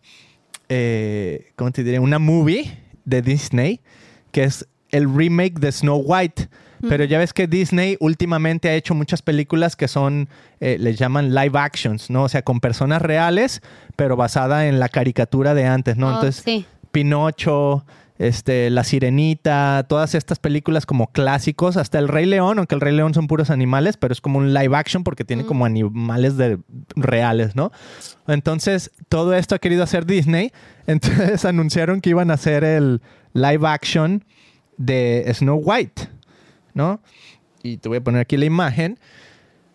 eh, 0.68 1.54
¿cómo 1.56 1.72
te 1.72 1.86
diré? 1.86 2.00
Una 2.00 2.20
movie 2.20 2.78
de 3.06 3.22
Disney, 3.22 3.80
que 4.34 4.44
es 4.44 4.68
el 4.92 5.08
remake 5.10 5.58
de 5.62 5.72
Snow 5.72 6.04
White. 6.06 6.50
Pero 6.90 7.06
ya 7.06 7.18
ves 7.18 7.32
que 7.32 7.48
Disney 7.48 7.96
últimamente 8.02 8.68
ha 8.70 8.76
hecho 8.76 8.96
muchas 8.96 9.22
películas 9.22 9.78
que 9.78 9.88
son, 9.88 10.28
eh, 10.60 10.76
les 10.78 10.98
llaman 10.98 11.34
live 11.34 11.58
actions, 11.58 12.10
¿no? 12.10 12.24
O 12.24 12.30
sea, 12.30 12.42
con 12.44 12.60
personas 12.60 13.02
reales, 13.02 13.62
pero 13.96 14.18
basada 14.18 14.68
en 14.68 14.80
la 14.80 14.90
caricatura 14.90 15.54
de 15.54 15.66
antes, 15.66 15.96
¿no? 15.98 16.10
Oh, 16.10 16.16
Entonces, 16.16 16.44
sí. 16.44 16.66
Pinocho, 16.98 17.86
este, 18.18 18.72
La 18.72 18.84
Sirenita, 18.84 19.86
todas 19.88 20.16
estas 20.16 20.40
películas 20.40 20.88
como 20.88 21.12
clásicos, 21.12 21.78
hasta 21.78 22.00
El 22.00 22.08
Rey 22.08 22.26
León, 22.26 22.58
aunque 22.58 22.74
El 22.74 22.82
Rey 22.82 22.96
León 22.96 23.14
son 23.14 23.28
puros 23.28 23.52
animales, 23.52 23.98
pero 23.98 24.14
es 24.14 24.20
como 24.20 24.40
un 24.40 24.52
live 24.52 24.76
action 24.76 25.04
porque 25.04 25.24
tiene 25.24 25.46
como 25.46 25.68
animales 25.68 26.38
de, 26.38 26.58
reales, 26.96 27.56
¿no? 27.56 27.72
Entonces, 28.28 28.90
todo 29.10 29.36
esto 29.36 29.54
ha 29.54 29.60
querido 29.60 29.84
hacer 29.84 30.08
Disney, 30.08 30.52
entonces 30.88 31.46
anunciaron 31.46 32.02
que 32.02 32.10
iban 32.10 32.32
a 32.32 32.34
hacer 32.34 32.64
el 32.64 33.00
live 33.34 33.68
action 33.68 34.26
de 34.78 35.32
Snow 35.36 35.62
White, 35.64 36.10
¿no? 36.74 37.00
Y 37.62 37.78
te 37.78 37.90
voy 37.90 38.00
a 38.00 38.04
poner 38.04 38.22
aquí 38.22 38.38
la 38.38 38.46
imagen 38.46 38.98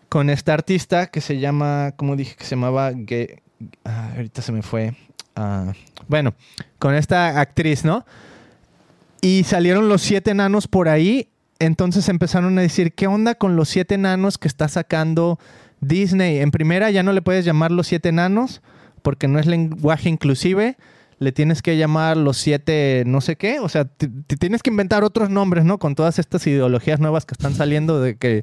con 0.09 0.29
esta 0.29 0.53
artista 0.53 1.07
que 1.07 1.21
se 1.21 1.39
llama, 1.39 1.93
¿cómo 1.95 2.17
dije 2.17 2.35
que 2.35 2.43
se 2.43 2.57
llamaba? 2.57 2.91
Ah, 3.85 4.11
ahorita 4.17 4.41
se 4.41 4.51
me 4.51 4.61
fue. 4.61 4.93
Ah, 5.35 5.73
bueno, 6.07 6.33
con 6.79 6.93
esta 6.95 7.39
actriz, 7.39 7.83
¿no? 7.85 8.05
Y 9.21 9.43
salieron 9.45 9.89
los 9.89 10.01
siete 10.01 10.31
enanos 10.31 10.67
por 10.67 10.89
ahí. 10.89 11.29
Entonces 11.59 12.09
empezaron 12.09 12.57
a 12.57 12.61
decir, 12.61 12.93
¿qué 12.93 13.07
onda 13.07 13.35
con 13.35 13.55
los 13.55 13.69
siete 13.69 13.95
enanos 13.95 14.37
que 14.37 14.47
está 14.49 14.67
sacando 14.67 15.39
Disney? 15.79 16.39
En 16.39 16.51
primera 16.51 16.91
ya 16.91 17.03
no 17.03 17.13
le 17.13 17.21
puedes 17.21 17.45
llamar 17.45 17.71
los 17.71 17.87
siete 17.87 18.09
enanos 18.09 18.61
porque 19.01 19.27
no 19.27 19.39
es 19.39 19.45
lenguaje 19.45 20.09
inclusive. 20.09 20.75
Le 21.19 21.31
tienes 21.31 21.61
que 21.61 21.77
llamar 21.77 22.17
los 22.17 22.35
siete 22.37 23.03
no 23.05 23.21
sé 23.21 23.37
qué. 23.37 23.59
O 23.59 23.69
sea, 23.69 23.85
te, 23.85 24.09
te 24.27 24.35
tienes 24.35 24.61
que 24.61 24.71
inventar 24.71 25.05
otros 25.05 25.29
nombres, 25.29 25.63
¿no? 25.63 25.77
Con 25.79 25.95
todas 25.95 26.19
estas 26.19 26.45
ideologías 26.47 26.99
nuevas 26.99 27.25
que 27.25 27.33
están 27.33 27.53
saliendo 27.55 28.01
de 28.01 28.17
que... 28.17 28.41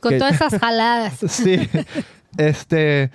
Con 0.00 0.12
que- 0.12 0.18
todas 0.18 0.34
esas 0.36 0.54
jaladas. 0.60 1.14
Sí. 1.28 1.68
Este. 2.36 3.10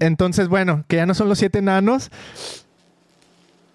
Entonces, 0.00 0.48
bueno, 0.48 0.84
que 0.88 0.96
ya 0.96 1.06
no 1.06 1.14
son 1.14 1.28
los 1.28 1.38
siete 1.38 1.58
enanos. 1.58 2.10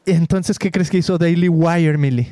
Entonces, 0.06 0.60
¿qué 0.60 0.72
crees 0.72 0.90
que 0.90 0.98
hizo 0.98 1.18
Daily 1.18 1.50
Wire, 1.50 1.98
Millie? 1.98 2.30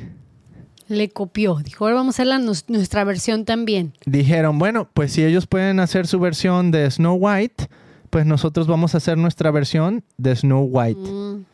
Le 0.88 1.08
copió. 1.08 1.56
Dijo, 1.56 1.84
ahora 1.84 1.96
vamos 1.96 2.14
a 2.14 2.22
hacer 2.22 2.26
la 2.26 2.38
nuestra 2.38 3.04
versión 3.04 3.44
también. 3.44 3.94
Dijeron, 4.04 4.58
bueno, 4.58 4.88
pues 4.92 5.12
si 5.12 5.24
ellos 5.24 5.46
pueden 5.46 5.80
hacer 5.80 6.06
su 6.06 6.20
versión 6.20 6.70
de 6.70 6.90
Snow 6.90 7.14
White, 7.14 7.68
pues 8.10 8.26
nosotros 8.26 8.66
vamos 8.66 8.94
a 8.94 8.98
hacer 8.98 9.16
nuestra 9.16 9.50
versión 9.50 10.04
de 10.18 10.36
Snow 10.36 10.68
White. 10.70 11.00
Mm. 11.00 11.44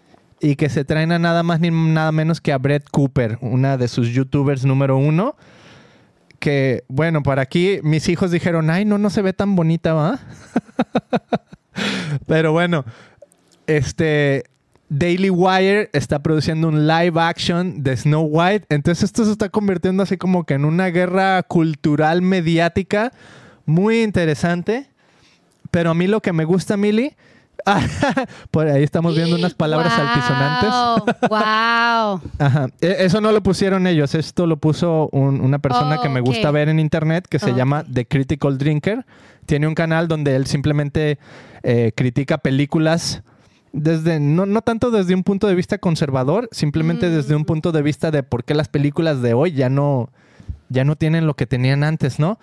Y 0.40 0.56
que 0.56 0.68
se 0.68 0.84
traen 0.84 1.12
a 1.12 1.18
nada 1.18 1.42
más 1.42 1.60
ni 1.60 1.70
nada 1.70 2.10
menos 2.10 2.40
que 2.40 2.52
a 2.52 2.58
Brett 2.58 2.88
Cooper, 2.90 3.38
una 3.40 3.76
de 3.76 3.86
sus 3.86 4.08
youtubers 4.08 4.64
número 4.64 4.96
uno. 4.96 5.36
Que, 6.38 6.84
bueno, 6.88 7.22
para 7.22 7.42
aquí 7.42 7.80
mis 7.82 8.08
hijos 8.08 8.30
dijeron, 8.30 8.70
ay, 8.70 8.84
no, 8.84 8.98
no 8.98 9.10
se 9.10 9.22
ve 9.22 9.32
tan 9.32 9.56
bonita, 9.56 9.94
¿va? 9.94 10.20
Pero 12.26 12.52
bueno, 12.52 12.84
este 13.66 14.44
Daily 14.88 15.30
Wire 15.30 15.90
está 15.92 16.20
produciendo 16.20 16.68
un 16.68 16.86
live 16.86 17.20
action 17.20 17.82
de 17.82 17.96
Snow 17.96 18.22
White. 18.22 18.66
Entonces 18.70 19.04
esto 19.04 19.24
se 19.24 19.32
está 19.32 19.48
convirtiendo 19.48 20.02
así 20.02 20.16
como 20.16 20.44
que 20.44 20.54
en 20.54 20.64
una 20.64 20.86
guerra 20.86 21.42
cultural 21.42 22.22
mediática 22.22 23.12
muy 23.66 24.02
interesante. 24.02 24.88
Pero 25.70 25.90
a 25.90 25.94
mí 25.94 26.06
lo 26.06 26.22
que 26.22 26.32
me 26.32 26.44
gusta, 26.44 26.76
Mili, 26.76 27.14
por 28.50 28.66
ahí 28.68 28.82
estamos 28.82 29.14
viendo 29.16 29.36
unas 29.36 29.54
palabras 29.54 29.92
altisonantes. 29.98 30.70
¡Wow! 31.28 32.20
Ajá. 32.38 32.68
E- 32.80 32.96
Eso 33.00 33.20
no 33.20 33.32
lo 33.32 33.42
pusieron 33.42 33.86
ellos, 33.86 34.14
esto 34.14 34.46
lo 34.46 34.56
puso 34.56 35.08
un- 35.12 35.40
una 35.40 35.58
persona 35.58 35.96
Oh, 35.98 36.02
que 36.02 36.08
me 36.08 36.20
gusta 36.20 36.50
ver 36.50 36.68
en 36.68 36.78
internet 36.78 37.26
que 37.28 37.38
se 37.38 37.52
llama 37.54 37.84
The 37.92 38.06
Critical 38.06 38.58
Drinker. 38.58 39.04
Tiene 39.46 39.66
un 39.66 39.74
canal 39.74 40.08
donde 40.08 40.36
él 40.36 40.46
simplemente 40.46 41.18
eh, 41.62 41.92
critica 41.96 42.38
películas 42.38 43.22
desde, 43.72 44.18
no, 44.20 44.46
no 44.46 44.62
tanto 44.62 44.90
desde 44.90 45.14
un 45.14 45.22
punto 45.22 45.46
de 45.46 45.54
vista 45.54 45.78
conservador, 45.78 46.48
simplemente 46.52 47.10
desde 47.10 47.34
Mm. 47.34 47.38
un 47.38 47.44
punto 47.44 47.72
de 47.72 47.82
vista 47.82 48.10
de 48.10 48.22
por 48.22 48.44
qué 48.44 48.54
las 48.54 48.68
películas 48.68 49.20
de 49.22 49.34
hoy 49.34 49.52
ya 49.52 49.68
no, 49.68 50.10
ya 50.68 50.84
no 50.84 50.96
tienen 50.96 51.26
lo 51.26 51.34
que 51.34 51.46
tenían 51.46 51.82
antes, 51.84 52.18
¿no? 52.18 52.38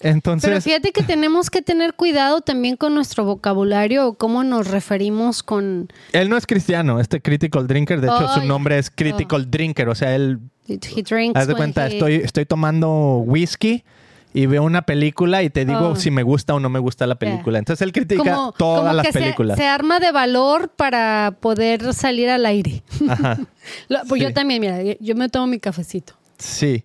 Entonces, 0.00 0.48
Pero 0.48 0.60
fíjate 0.62 0.92
que 0.92 1.02
tenemos 1.02 1.50
que 1.50 1.60
tener 1.62 1.92
cuidado 1.94 2.40
también 2.40 2.76
con 2.76 2.94
nuestro 2.94 3.24
vocabulario 3.24 4.06
o 4.08 4.14
cómo 4.14 4.42
nos 4.44 4.68
referimos 4.68 5.42
con... 5.42 5.88
él 6.12 6.28
no 6.30 6.36
es 6.38 6.46
cristiano, 6.46 7.00
este 7.00 7.20
Critical 7.20 7.66
Drinker, 7.66 8.00
de 8.00 8.06
hecho 8.06 8.26
Oh, 8.30 8.34
su 8.40 8.44
nombre 8.44 8.78
es 8.78 8.90
Critical 8.90 9.50
Drinker, 9.50 9.88
o 9.90 9.94
sea, 9.94 10.14
él 10.14 10.38
He 10.68 10.78
drinks 11.02 11.38
Haz 11.38 11.48
de 11.48 11.54
cuenta, 11.54 11.86
he- 11.86 11.92
estoy, 11.94 12.14
estoy 12.14 12.46
tomando 12.46 13.18
whisky 13.26 13.84
y 14.32 14.46
veo 14.46 14.62
una 14.62 14.82
película 14.82 15.42
y 15.42 15.50
te 15.50 15.64
digo 15.64 15.88
Oh. 15.90 15.96
si 15.96 16.10
me 16.12 16.22
gusta 16.22 16.54
o 16.54 16.60
no 16.60 16.68
me 16.70 16.78
gusta 16.78 17.04
la 17.06 17.16
película. 17.16 17.58
Entonces 17.58 17.84
él 17.84 17.90
critica 17.92 18.22
como, 18.22 18.52
todas 18.52 18.80
como 18.82 18.92
las 18.94 19.04
que 19.06 19.12
se- 19.12 19.18
películas. 19.18 19.58
Se, 19.58 19.66
arma 19.66 19.98
de 19.98 20.12
valor 20.12 20.68
para 20.76 21.36
poder 21.40 21.92
salir 21.92 22.28
al 22.30 22.46
aire. 22.46 22.82
Ajá. 23.08 23.38
Lo- 23.88 23.98
pues 24.08 24.20
Sí. 24.22 24.28
Yo 24.28 24.32
también, 24.32 24.60
mira, 24.60 24.78
yo 25.00 25.14
me 25.16 25.28
tomo 25.28 25.48
mi 25.48 25.58
cafecito. 25.58 26.14
Sí. 26.38 26.84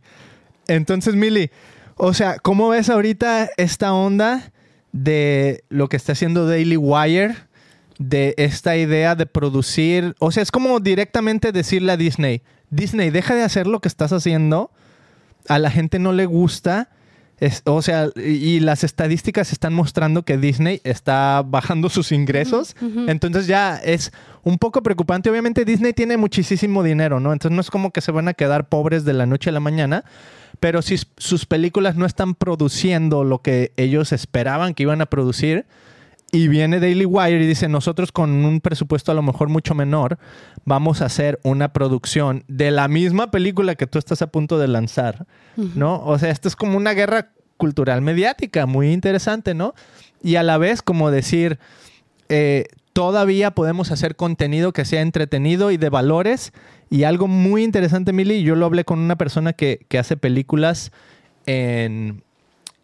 Entonces, 0.68 1.14
Mili, 1.16 1.52
o 1.98 2.14
sea, 2.14 2.38
¿cómo 2.40 2.70
ves 2.70 2.90
ahorita 2.90 3.50
esta 3.58 3.94
onda 3.94 4.52
de 4.92 5.64
lo 5.70 5.90
que 5.90 5.98
está 5.98 6.14
haciendo 6.14 6.46
Daily 6.48 6.78
Wire? 6.78 7.36
De 7.98 8.34
esta 8.38 8.76
idea 8.76 9.16
de 9.16 9.26
producir. 9.26 10.16
O 10.20 10.32
sea, 10.32 10.44
es 10.44 10.52
como 10.52 10.80
directamente 10.82 11.52
decirle 11.54 11.94
a 11.94 11.98
Disney: 11.98 12.42
Disney, 12.70 13.10
deja 13.10 13.36
de 13.36 13.44
hacer 13.44 13.68
lo 13.68 13.80
que 13.80 13.88
estás 13.88 14.12
haciendo. 14.12 14.70
A 15.48 15.60
la 15.60 15.72
gente 15.72 15.98
no 16.00 16.12
le 16.12 16.26
gusta. 16.26 16.90
Es- 17.40 17.62
o 17.66 17.82
sea, 17.82 18.10
y, 18.18 18.22
y 18.32 18.60
las 18.60 18.84
estadísticas 18.84 19.52
están 19.54 19.74
mostrando 19.74 20.24
que 20.24 20.38
Disney 20.38 20.82
está 20.84 21.42
bajando 21.46 21.88
sus 21.90 22.12
ingresos. 22.12 22.76
Entonces 23.10 23.48
ya 23.48 23.78
es 23.78 24.12
un 24.44 24.58
poco 24.58 24.84
preocupante. 24.84 25.30
Obviamente 25.30 25.64
Disney 25.64 25.94
tiene 25.94 26.18
muchísimo 26.18 26.84
dinero, 26.84 27.22
¿no? 27.22 27.32
Entonces 27.32 27.56
no 27.56 27.62
es 27.62 27.70
como 27.72 27.92
que 27.92 28.02
se 28.02 28.12
van 28.12 28.28
a 28.28 28.34
quedar 28.34 28.68
pobres 28.68 29.06
de 29.06 29.14
la 29.14 29.26
noche 29.26 29.50
a 29.50 29.54
la 29.54 29.60
mañana. 29.62 30.04
Pero 30.60 30.82
si 30.82 30.98
sus 31.18 31.46
películas 31.46 31.96
no 31.96 32.06
están 32.06 32.36
produciendo 32.36 33.24
lo 33.24 33.42
que 33.42 33.72
ellos 33.78 34.12
esperaban 34.12 34.74
que 34.74 34.84
iban 34.84 35.02
a 35.02 35.06
producir, 35.06 35.66
y 36.32 36.48
viene 36.50 36.80
Daily 36.80 37.06
Wire 37.06 37.44
y 37.44 37.48
dice, 37.48 37.70
nosotros 37.70 38.12
con 38.12 38.30
un 38.30 38.60
presupuesto 38.60 39.12
a 39.12 39.16
lo 39.16 39.22
mejor 39.22 39.48
mucho 39.48 39.74
menor, 39.74 40.18
vamos 40.66 41.02
a 41.02 41.06
hacer 41.06 41.40
una 41.44 41.72
producción 41.72 42.44
de 42.48 42.72
la 42.72 42.88
misma 42.88 43.32
película 43.32 43.76
que 43.76 43.88
tú 43.88 44.00
estás 44.00 44.22
a 44.22 44.28
punto 44.28 44.60
de 44.60 44.68
lanzar, 44.68 45.28
¿no? 45.56 46.04
O 46.04 46.20
sea, 46.20 46.32
esto 46.32 46.48
es 46.50 46.56
como 46.56 46.76
una 46.78 46.94
guerra 46.94 47.32
cultural 47.58 48.02
mediática, 48.02 48.66
muy 48.66 48.92
interesante, 48.92 49.54
¿no? 49.54 49.76
Y 50.22 50.36
a 50.36 50.44
la 50.44 50.58
vez 50.58 50.82
como 50.82 51.10
decir, 51.10 51.58
eh, 52.28 52.66
todavía 52.96 53.52
podemos 53.52 53.92
hacer 53.92 54.16
contenido 54.16 54.72
que 54.72 54.86
sea 54.86 55.02
entretenido 55.02 55.70
y 55.70 55.76
de 55.76 55.90
valores. 55.90 56.54
Y 56.90 57.04
algo 57.04 57.28
muy 57.28 57.62
interesante, 57.66 58.14
Mili, 58.14 58.42
yo 58.42 58.56
lo 58.56 58.66
hablé 58.66 58.86
con 58.86 59.00
una 59.00 59.18
persona 59.18 59.52
que, 59.52 59.86
que 59.90 60.00
hace 60.00 60.16
películas 60.16 60.94
en, 61.46 62.24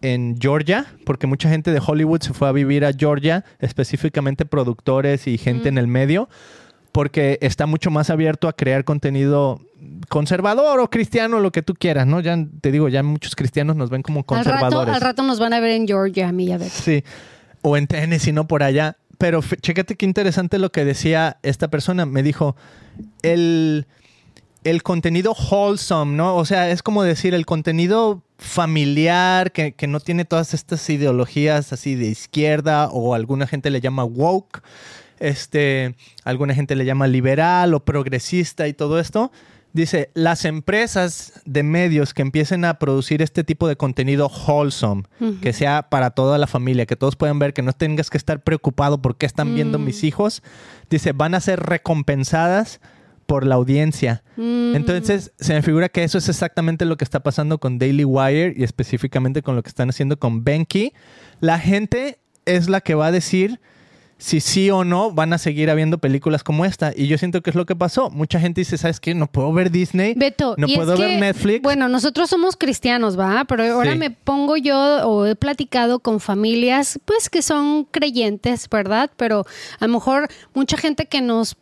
en 0.02 0.36
Georgia, 0.38 0.86
porque 1.06 1.28
mucha 1.28 1.48
gente 1.48 1.72
de 1.72 1.82
Hollywood 1.86 2.20
se 2.24 2.34
fue 2.34 2.50
a 2.50 2.52
vivir 2.52 2.84
a 2.84 2.92
Georgia, 2.92 3.46
específicamente 3.60 4.46
productores 4.46 5.28
y 5.28 5.38
gente 5.38 5.70
en 5.70 5.78
el 5.78 5.88
medio, 5.88 6.28
porque 6.92 7.40
está 7.42 7.66
mucho 7.66 7.90
más 7.90 8.10
abierto 8.10 8.50
a 8.50 8.54
crear 8.54 8.84
contenido 8.84 9.62
conservador 10.10 10.82
o 10.82 10.90
cristiano, 10.90 11.40
lo 11.40 11.54
que 11.54 11.62
tú 11.62 11.74
quieras, 11.74 12.06
¿no? 12.06 12.20
Ya 12.20 12.38
te 12.60 12.74
digo, 12.74 12.90
ya 12.90 13.02
muchos 13.02 13.34
cristianos 13.34 13.78
nos 13.78 13.90
ven 13.90 14.02
como 14.02 14.26
Al 14.28 14.44
rato, 14.44 14.50
conservadores. 14.50 14.94
al 14.94 15.02
rato 15.02 15.24
nos 15.24 15.40
van 15.40 15.54
a 15.54 15.62
ver 15.62 15.72
en 15.72 15.88
Georgia, 15.88 16.28
a 16.28 16.32
mí 16.34 16.48
y 16.48 16.52
a 16.52 16.58
ver. 16.58 16.70
Sí. 16.70 17.02
O 17.62 17.78
en 17.78 17.88
Tennessee, 17.88 18.34
no 18.34 18.46
por 18.46 18.62
allá. 18.62 18.98
Pero 19.22 19.44
chécate 19.62 19.96
qué 19.96 20.08
interesante 20.08 20.58
lo 20.58 20.72
que 20.72 20.84
decía 20.84 21.38
esta 21.44 21.68
persona. 21.68 22.08
Me 22.08 22.24
dijo, 22.24 22.56
el, 23.22 23.86
el 24.64 24.82
contenido 24.82 25.34
wholesome, 25.34 26.18
¿no? 26.18 26.36
O 26.36 26.44
sea, 26.44 26.72
es 26.72 26.82
como 26.82 27.04
decir, 27.04 27.36
el 27.36 27.46
contenido 27.46 28.24
familiar, 28.40 29.52
que, 29.52 29.74
que 29.74 29.86
no 29.86 30.00
tiene 30.00 30.26
todas 30.26 30.56
estas 30.56 30.90
ideologías 30.90 31.72
así 31.72 31.94
de 31.94 32.08
izquierda, 32.08 32.90
o 32.90 33.14
alguna 33.14 33.46
gente 33.46 33.70
le 33.70 33.80
llama 33.80 34.06
woke, 34.06 34.64
este, 35.20 35.94
alguna 36.24 36.56
gente 36.56 36.76
le 36.76 36.86
llama 36.86 37.06
liberal 37.06 37.76
o 37.76 37.86
progresista 37.86 38.68
y 38.68 38.74
todo 38.74 39.00
esto. 39.00 39.32
Dice, 39.74 40.12
las 40.14 40.44
empresas 40.44 41.42
de 41.46 41.64
medios 41.64 42.14
que 42.14 42.22
empiecen 42.22 42.66
a 42.66 42.78
producir 42.78 43.22
este 43.22 43.44
tipo 43.44 43.68
de 43.68 43.78
contenido 43.78 44.28
wholesome, 44.28 45.04
que 45.42 45.54
sea 45.54 45.90
para 45.90 46.10
toda 46.10 46.38
la 46.38 46.48
familia, 46.48 46.86
que 46.86 46.98
todos 46.98 47.16
puedan 47.16 47.40
ver, 47.40 47.54
que 47.54 47.62
no 47.62 47.72
tengas 47.72 48.10
que 48.10 48.18
estar 48.18 48.44
preocupado 48.44 49.02
por 49.02 49.18
qué 49.18 49.26
están 49.26 49.56
viendo 49.56 49.80
mis 49.80 50.04
hijos, 50.04 50.44
dice, 50.90 51.14
van 51.14 51.36
a 51.36 51.40
ser 51.40 51.62
recompensadas 51.62 52.82
por 53.26 53.46
la 53.46 53.56
audiencia. 53.56 54.24
Entonces, 54.38 55.32
se 55.40 55.54
me 55.54 55.62
figura 55.62 55.88
que 55.88 56.04
eso 56.04 56.18
es 56.18 56.28
exactamente 56.28 56.84
lo 56.84 56.98
que 56.98 57.06
está 57.06 57.22
pasando 57.22 57.60
con 57.60 57.80
Daily 57.80 58.04
Wire 58.04 58.54
y 58.58 58.64
específicamente 58.64 59.42
con 59.42 59.56
lo 59.56 59.64
que 59.64 59.70
están 59.70 59.90
haciendo 59.90 60.20
con 60.20 60.44
Benki. 60.44 60.92
La 61.40 61.58
gente 61.60 62.20
es 62.46 62.68
la 62.68 62.82
que 62.82 62.94
va 62.94 63.08
a 63.08 63.12
decir 63.14 63.62
si 64.22 64.40
sí 64.40 64.70
o 64.70 64.84
no 64.84 65.12
van 65.12 65.34
a 65.34 65.40
seguir 65.40 65.72
habiendo 65.72 65.98
películas 65.98 66.44
como 66.44 66.64
esta. 66.64 66.94
Y 66.96 67.08
yo 67.08 67.18
siento 67.18 67.42
que 67.42 67.50
es 67.50 67.56
lo 67.56 67.66
que 67.66 67.76
pasó. 67.76 68.12
Mucha 68.12 68.40
gente 68.40 68.62
dice, 68.62 68.78
¿sabes 68.78 69.00
qué? 69.00 69.16
No 69.16 69.26
puedo 69.26 69.52
ver 69.52 69.72
Disney. 69.72 70.14
Beto, 70.16 70.54
no 70.60 70.68
puedo 70.68 70.96
ver 70.96 71.10
que, 71.10 71.18
Netflix. 71.18 71.64
Bueno, 71.64 71.90
nosotros 71.90 72.30
somos 72.30 72.56
cristianos, 72.56 73.20
¿va? 73.20 73.46
Pero 73.46 73.64
ahora 73.74 73.94
Sí. 73.94 73.98
me 73.98 74.12
pongo 74.12 74.58
yo 74.58 74.78
o 75.10 75.26
he 75.26 75.36
platicado 75.36 75.98
con 76.00 76.20
familias, 76.20 77.00
pues 77.06 77.30
que 77.30 77.42
son 77.42 77.86
creyentes, 77.86 78.70
¿verdad? 78.70 79.10
Pero 79.18 79.46
a 79.80 79.88
lo 79.88 79.94
mejor 79.94 80.28
mucha 80.54 80.78
gente 80.78 81.08
que 81.08 81.22
nos 81.22 81.56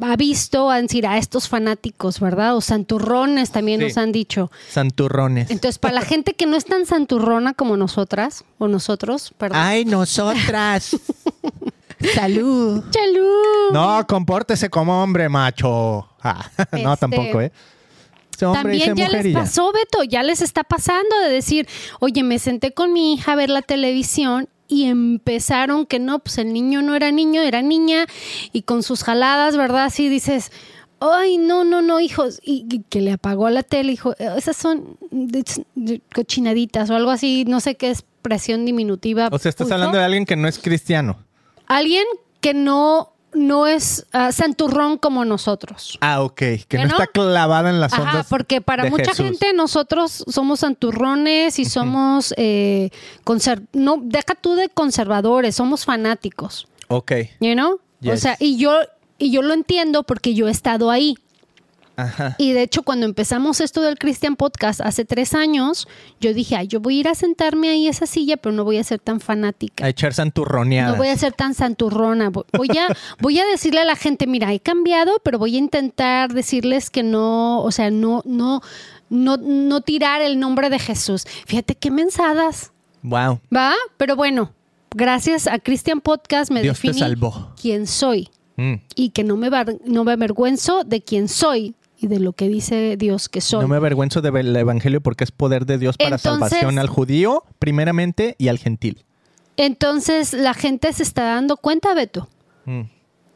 ha 0.00 0.16
visto 0.16 0.70
a 0.70 0.82
decir 0.82 1.06
a 1.06 1.18
estos 1.18 1.48
fanáticos, 1.48 2.18
¿verdad? 2.18 2.56
O 2.56 2.60
santurrones 2.60 3.52
también 3.52 3.78
Sí. 3.80 3.86
nos 3.86 3.96
han 3.98 4.10
dicho. 4.10 4.50
Santurrones. 4.70 5.50
Entonces, 5.50 5.78
para 5.78 5.94
la 5.94 6.00
gente 6.02 6.34
que 6.34 6.46
no 6.46 6.56
es 6.56 6.64
tan 6.64 6.84
santurrona 6.84 7.54
como 7.54 7.76
nosotras, 7.76 8.44
o 8.58 8.66
nosotros, 8.66 9.32
perdón. 9.38 9.58
Ay, 9.60 9.84
nosotras. 9.84 10.96
Salud. 12.14 12.82
¡Chalú! 12.90 13.28
No, 13.72 14.06
compórtese 14.06 14.68
como 14.70 15.02
hombre, 15.02 15.28
macho. 15.28 16.08
Ah, 16.22 16.48
no, 16.72 16.92
Este, 16.94 16.96
tampoco, 17.00 17.40
¿eh? 17.40 17.52
También 18.38 18.96
ya 18.96 19.08
les 19.08 19.32
pasó, 19.34 19.72
Beto, 19.72 20.02
ya 20.02 20.22
les 20.22 20.40
está 20.40 20.64
pasando 20.64 21.16
de 21.24 21.30
decir, 21.30 21.68
oye, 22.00 22.22
me 22.24 22.38
senté 22.40 22.72
con 22.72 22.92
mi 22.92 23.14
hija 23.14 23.32
a 23.32 23.36
ver 23.36 23.50
la 23.50 23.62
televisión 23.62 24.48
y 24.66 24.86
empezaron 24.86 25.86
que 25.86 26.00
no, 26.00 26.18
pues 26.18 26.38
el 26.38 26.52
niño 26.52 26.82
no 26.82 26.96
era 26.96 27.12
niño, 27.12 27.40
era 27.42 27.62
niña 27.62 28.06
y 28.52 28.62
con 28.62 28.82
sus 28.82 29.04
jaladas, 29.04 29.56
¿verdad? 29.56 29.84
Así 29.84 30.08
dices, 30.08 30.50
ay, 30.98 31.38
no, 31.38 31.62
no, 31.62 31.82
no, 31.82 32.00
hijos, 32.00 32.40
y, 32.42 32.66
y 32.68 32.80
que 32.88 33.00
le 33.00 33.12
apagó 33.12 33.46
a 33.46 33.50
la 33.50 33.62
tele, 33.62 33.90
dijo, 33.90 34.12
"Eh, 34.18 34.30
esas 34.36 34.56
son 34.56 34.96
de- 35.12 35.44
de 35.76 36.00
cochinaditas 36.12 36.90
o 36.90 36.96
algo 36.96 37.10
así, 37.10 37.44
no 37.46 37.60
sé 37.60 37.76
qué 37.76 37.90
expresión 37.90 38.64
diminutiva. 38.64 39.28
O 39.30 39.38
sea, 39.38 39.50
estás 39.50 39.66
puso. 39.66 39.74
hablando 39.74 39.98
de 39.98 40.04
alguien 40.04 40.24
que 40.24 40.36
no 40.36 40.48
es 40.48 40.58
cristiano. 40.58 41.18
Alguien 41.76 42.04
que 42.40 42.54
no, 42.54 43.12
no 43.32 43.66
es 43.66 44.06
ah, 44.12 44.32
santurrón 44.32 44.98
como 44.98 45.24
nosotros. 45.24 45.98
Ah, 46.00 46.22
ok. 46.22 46.34
Que 46.34 46.64
¿Que 46.68 46.76
no, 46.78 46.84
no? 46.84 46.90
está 46.90 47.06
clavada 47.06 47.70
en 47.70 47.80
las 47.80 47.92
Ajá, 47.92 48.02
ondas. 48.02 48.26
porque 48.28 48.60
para 48.60 48.84
de 48.84 48.90
mucha 48.90 49.10
Jesús. 49.10 49.24
gente 49.26 49.52
nosotros 49.54 50.24
somos 50.28 50.60
santurrones 50.60 51.58
y 51.58 51.64
somos, 51.64 52.34
eh, 52.36 52.90
no, 53.72 53.98
deja 54.02 54.34
tú 54.34 54.54
de 54.54 54.68
conservadores, 54.68 55.54
somos 55.56 55.84
fanáticos, 55.84 56.66
Ok. 56.88 57.12
you 57.40 57.54
know? 57.54 57.80
O 58.04 58.16
sea, 58.16 58.36
y 58.40 58.56
yo, 58.56 58.72
y 59.18 59.30
yo 59.30 59.42
lo 59.42 59.54
entiendo 59.54 60.02
porque 60.02 60.34
yo 60.34 60.48
he 60.48 60.50
estado 60.50 60.90
ahí. 60.90 61.16
Ajá. 62.02 62.34
Y 62.38 62.52
de 62.52 62.62
hecho, 62.62 62.82
cuando 62.82 63.06
empezamos 63.06 63.60
esto 63.60 63.80
del 63.82 63.98
Christian 63.98 64.36
Podcast 64.36 64.80
hace 64.80 65.04
tres 65.04 65.34
años, 65.34 65.86
yo 66.20 66.34
dije, 66.34 66.56
ay, 66.56 66.66
yo 66.66 66.80
voy 66.80 66.96
a 66.98 67.00
ir 67.00 67.08
a 67.08 67.14
sentarme 67.14 67.68
ahí 67.70 67.86
a 67.86 67.90
esa 67.90 68.06
silla, 68.06 68.36
pero 68.36 68.54
no 68.54 68.64
voy 68.64 68.78
a 68.78 68.84
ser 68.84 68.98
tan 69.00 69.20
fanática. 69.20 69.84
A 69.84 69.88
echar 69.88 70.14
santurroneadas. 70.14 70.92
No 70.92 70.98
voy 70.98 71.08
a 71.08 71.16
ser 71.16 71.32
tan 71.32 71.54
santurrona. 71.54 72.30
Vo- 72.30 72.44
Voy 72.56 72.68
a, 72.78 72.88
voy 73.20 73.38
a 73.38 73.46
decirle 73.46 73.80
a 73.80 73.84
la 73.84 73.96
gente, 73.96 74.26
mira, 74.26 74.52
he 74.52 74.60
cambiado, 74.60 75.12
pero 75.24 75.38
voy 75.38 75.56
a 75.56 75.58
intentar 75.58 76.32
decirles 76.32 76.90
que 76.90 77.02
no, 77.02 77.62
o 77.62 77.70
sea, 77.72 77.90
no, 77.90 78.22
no, 78.24 78.60
no, 79.10 79.36
no 79.36 79.80
tirar 79.80 80.22
el 80.22 80.38
nombre 80.40 80.70
de 80.70 80.78
Jesús. 80.78 81.24
Fíjate 81.46 81.74
qué 81.74 81.90
mensadas, 81.90 82.72
Wow. 83.02 83.40
¿va? 83.54 83.74
Pero 83.96 84.14
bueno, 84.16 84.52
gracias 84.94 85.46
a 85.46 85.58
Christian 85.58 86.00
Podcast 86.00 86.50
me 86.52 86.62
Dios 86.62 86.78
te 86.80 86.88
definí 86.88 87.00
salvó. 87.00 87.52
quién 87.60 87.86
soy. 87.86 88.28
Mm. 88.54 88.74
y 88.94 89.08
que 89.10 89.24
no 89.24 89.38
me, 89.38 89.48
no 89.86 90.04
me 90.04 90.12
avergüenzo 90.12 90.84
de 90.84 91.02
quién 91.02 91.26
soy 91.28 91.74
y 92.02 92.08
de 92.08 92.18
lo 92.20 92.32
que 92.32 92.48
dice 92.48 92.96
Dios 92.96 93.28
que 93.28 93.40
soy. 93.40 93.60
No 93.62 93.68
me 93.68 93.76
avergüenzo 93.76 94.20
del 94.20 94.54
evangelio 94.56 95.00
porque 95.00 95.24
es 95.24 95.30
poder 95.30 95.64
de 95.66 95.78
Dios 95.78 95.96
para 95.96 96.16
Entonces- 96.16 96.50
salvación 96.50 96.78
al 96.78 96.88
judío, 96.88 97.44
primeramente, 97.58 98.34
y 98.38 98.48
al 98.48 98.58
gentil. 98.58 99.04
Entonces 99.56 100.32
la 100.32 100.54
gente 100.54 100.92
se 100.92 101.02
está 101.02 101.24
dando 101.24 101.56
cuenta, 101.56 101.94
Beto, 101.94 102.28
Mm. 102.64 102.82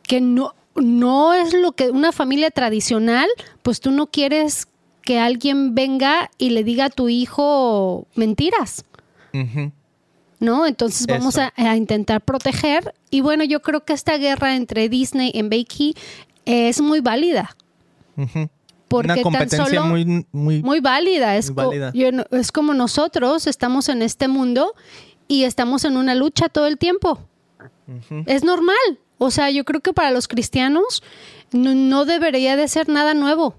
que 0.02 0.20
no, 0.20 0.54
no 0.74 1.34
es 1.34 1.52
lo 1.52 1.72
que 1.72 1.90
una 1.90 2.12
familia 2.12 2.50
tradicional, 2.50 3.28
pues 3.62 3.80
tú 3.80 3.90
no 3.90 4.06
quieres 4.08 4.66
que 5.02 5.18
alguien 5.20 5.74
venga 5.74 6.30
y 6.38 6.50
le 6.50 6.64
diga 6.64 6.86
a 6.86 6.90
tu 6.90 7.08
hijo 7.08 8.06
mentiras. 8.16 8.84
¿no? 10.38 10.66
Entonces 10.66 11.06
vamos 11.06 11.38
a, 11.38 11.52
a 11.56 11.76
intentar 11.76 12.20
proteger. 12.20 12.94
Y 13.10 13.20
bueno, 13.20 13.44
yo 13.44 13.62
creo 13.62 13.84
que 13.84 13.92
esta 13.92 14.18
guerra 14.18 14.54
entre 14.56 14.88
Disney 14.88 15.30
y 15.34 15.42
Bakey 15.42 15.94
es 16.44 16.80
muy 16.80 17.00
válida. 17.00 17.56
Ujú. 18.16 18.48
Porque 18.88 19.06
Una 19.08 19.14
tan 19.16 19.22
competencia 19.24 19.64
solo- 19.66 19.84
muy, 19.86 20.26
muy, 20.32 20.62
Muy 20.62 20.80
válida. 20.80 21.36
Es, 21.36 21.50
Muy 21.50 21.56
co- 21.64 21.68
válida. 21.68 21.92
yo 21.94 22.12
no- 22.12 22.24
es 22.30 22.52
como 22.52 22.72
nosotros 22.74 23.46
estamos 23.46 23.88
en 23.88 24.02
este 24.02 24.28
mundo 24.28 24.74
y 25.28 25.42
estamos 25.44 25.84
en 25.84 25.96
una 25.96 26.14
lucha 26.14 26.48
todo 26.48 26.66
el 26.66 26.78
tiempo. 26.78 27.18
Es 28.26 28.44
normal. 28.44 28.76
O 29.18 29.30
sea, 29.30 29.50
yo 29.50 29.64
creo 29.64 29.80
que 29.80 29.92
para 29.92 30.10
los 30.10 30.28
cristianos 30.28 31.02
no, 31.52 31.74
no 31.74 32.04
debería 32.04 32.56
de 32.56 32.68
ser 32.68 32.88
nada 32.88 33.14
nuevo. 33.14 33.56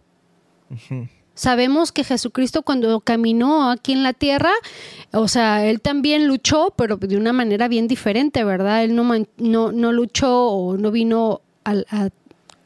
Sabemos 1.34 1.92
que 1.92 2.04
Jesucristo 2.04 2.64
cuando 2.64 3.00
caminó 3.02 3.70
aquí 3.70 3.92
en 3.94 4.02
la 4.02 4.14
tierra, 4.14 4.52
o 5.14 5.28
sea, 5.28 5.66
él 5.66 5.82
también 5.82 6.28
luchó, 6.28 6.74
pero 6.76 6.98
de 6.98 7.16
una 7.16 7.32
manera 7.32 7.68
bien 7.68 7.88
diferente, 7.88 8.44
¿verdad? 8.44 8.84
Él 8.84 8.96
no, 8.96 9.04
no, 9.38 9.72
no 9.72 9.92
luchó 9.92 10.48
o 10.48 10.78
no 10.78 10.90
vino 10.90 11.42
a, 11.64 12.10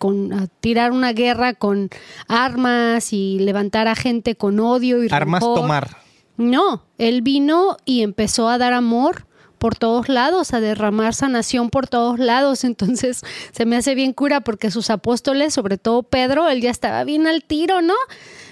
con, 0.02 0.34
a 0.34 0.47
tirar 0.47 0.93
una 0.93 1.14
guerra 1.14 1.54
con 1.54 1.91
armas 2.28 3.14
y 3.14 3.38
levantar 3.38 3.88
a 3.88 3.93
gente 3.93 4.36
con 4.36 4.60
odio 4.60 5.04
y 5.04 5.10
armas 5.12 5.43
rencor. 5.43 5.60
tomar. 5.62 5.97
No, 6.38 6.84
él 6.97 7.22
vino 7.22 7.78
y 7.86 8.02
empezó 8.02 8.49
a 8.49 8.58
dar 8.58 8.74
amor 8.74 9.28
por 9.60 9.76
todos 9.76 10.10
lados, 10.10 10.56
a 10.56 10.60
derramar 10.60 11.14
sanación 11.14 11.70
por 11.70 11.88
todos 11.88 12.18
lados. 12.18 12.64
Entonces 12.72 13.22
se 13.52 13.66
me 13.68 13.76
hace 13.76 13.93
bien 13.93 14.12
cura 14.14 14.41
porque 14.41 14.72
sus 14.72 14.89
apóstoles, 14.89 15.54
sobre 15.54 15.78
todo 15.78 16.02
Pedro, 16.02 16.49
él 16.49 16.62
ya 16.62 16.72
estaba 16.72 17.04
bien 17.04 17.28
al 17.28 17.43
tiro, 17.43 17.84
¿no? 17.84 17.93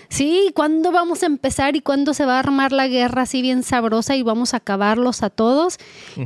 Sí, 0.10 0.52
¿cuándo 0.56 0.92
vamos 0.92 1.22
a 1.22 1.28
empezar 1.28 1.76
y 1.76 1.82
cuándo 1.82 2.14
se 2.16 2.26
va 2.26 2.38
a 2.38 2.40
armar 2.40 2.72
la 2.72 2.88
guerra 2.88 3.22
así 3.22 3.42
bien 3.44 3.62
sabrosa 3.64 4.16
y 4.16 4.24
vamos 4.24 4.54
a 4.54 4.58
acabarlos 4.58 5.22
a 5.22 5.30
todos? 5.30 5.78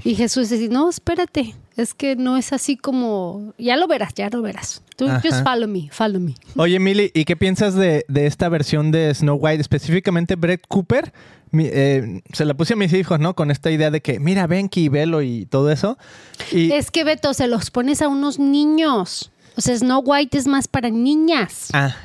Y 0.06 0.16
Jesús 0.16 0.50
dice, 0.50 0.70
no, 0.70 0.90
espérate, 0.90 1.54
es 1.76 1.94
que 1.94 2.16
no 2.16 2.38
es 2.38 2.54
así 2.54 2.78
como, 2.78 3.54
ya 3.58 3.76
lo 3.76 3.88
verás, 3.88 4.14
ya 4.16 4.30
lo 4.30 4.42
verás. 4.42 4.82
Tú 4.96 5.08
Ajá. 5.10 5.22
just 5.22 5.44
follow 5.44 5.68
me, 5.68 5.90
follow 5.92 6.22
me. 6.22 6.36
Oye, 6.56 6.80
Milly, 6.80 7.12
¿y 7.14 7.26
qué 7.26 7.36
piensas 7.36 7.76
de, 7.76 8.06
de 8.08 8.26
esta 8.26 8.48
versión 8.48 8.92
de 8.92 9.14
Snow 9.14 9.36
White? 9.36 9.60
Específicamente 9.62 10.36
Brett 10.36 10.66
Cooper. 10.68 11.12
Mi- 11.52 11.68
eh, 11.72 12.22
se 12.32 12.46
la 12.46 12.54
puse 12.56 12.74
a 12.74 12.78
mis 12.78 12.94
hijos, 12.94 13.20
¿no? 13.20 13.36
Con 13.36 13.52
esta 13.52 13.70
idea 13.70 13.92
de 13.92 14.02
que, 14.02 14.20
mira, 14.20 14.48
Benki 14.48 14.86
y 14.86 14.90
Velo 14.90 15.22
y 15.22 15.46
todo 15.46 15.70
eso. 15.72 15.98
Y, 16.52 16.72
Es 16.72 16.90
que 16.90 17.04
Beto, 17.04 17.34
se 17.34 17.48
los 17.48 17.70
pones 17.70 18.02
a 18.02 18.08
unos 18.08 18.40
niños. 18.40 19.32
O 19.58 19.62
sea, 19.62 19.78
Snow 19.78 20.02
White 20.06 20.38
es 20.38 20.48
más 20.48 20.68
para 20.68 20.90
niñas. 20.90 21.68
Ah, 21.74 21.96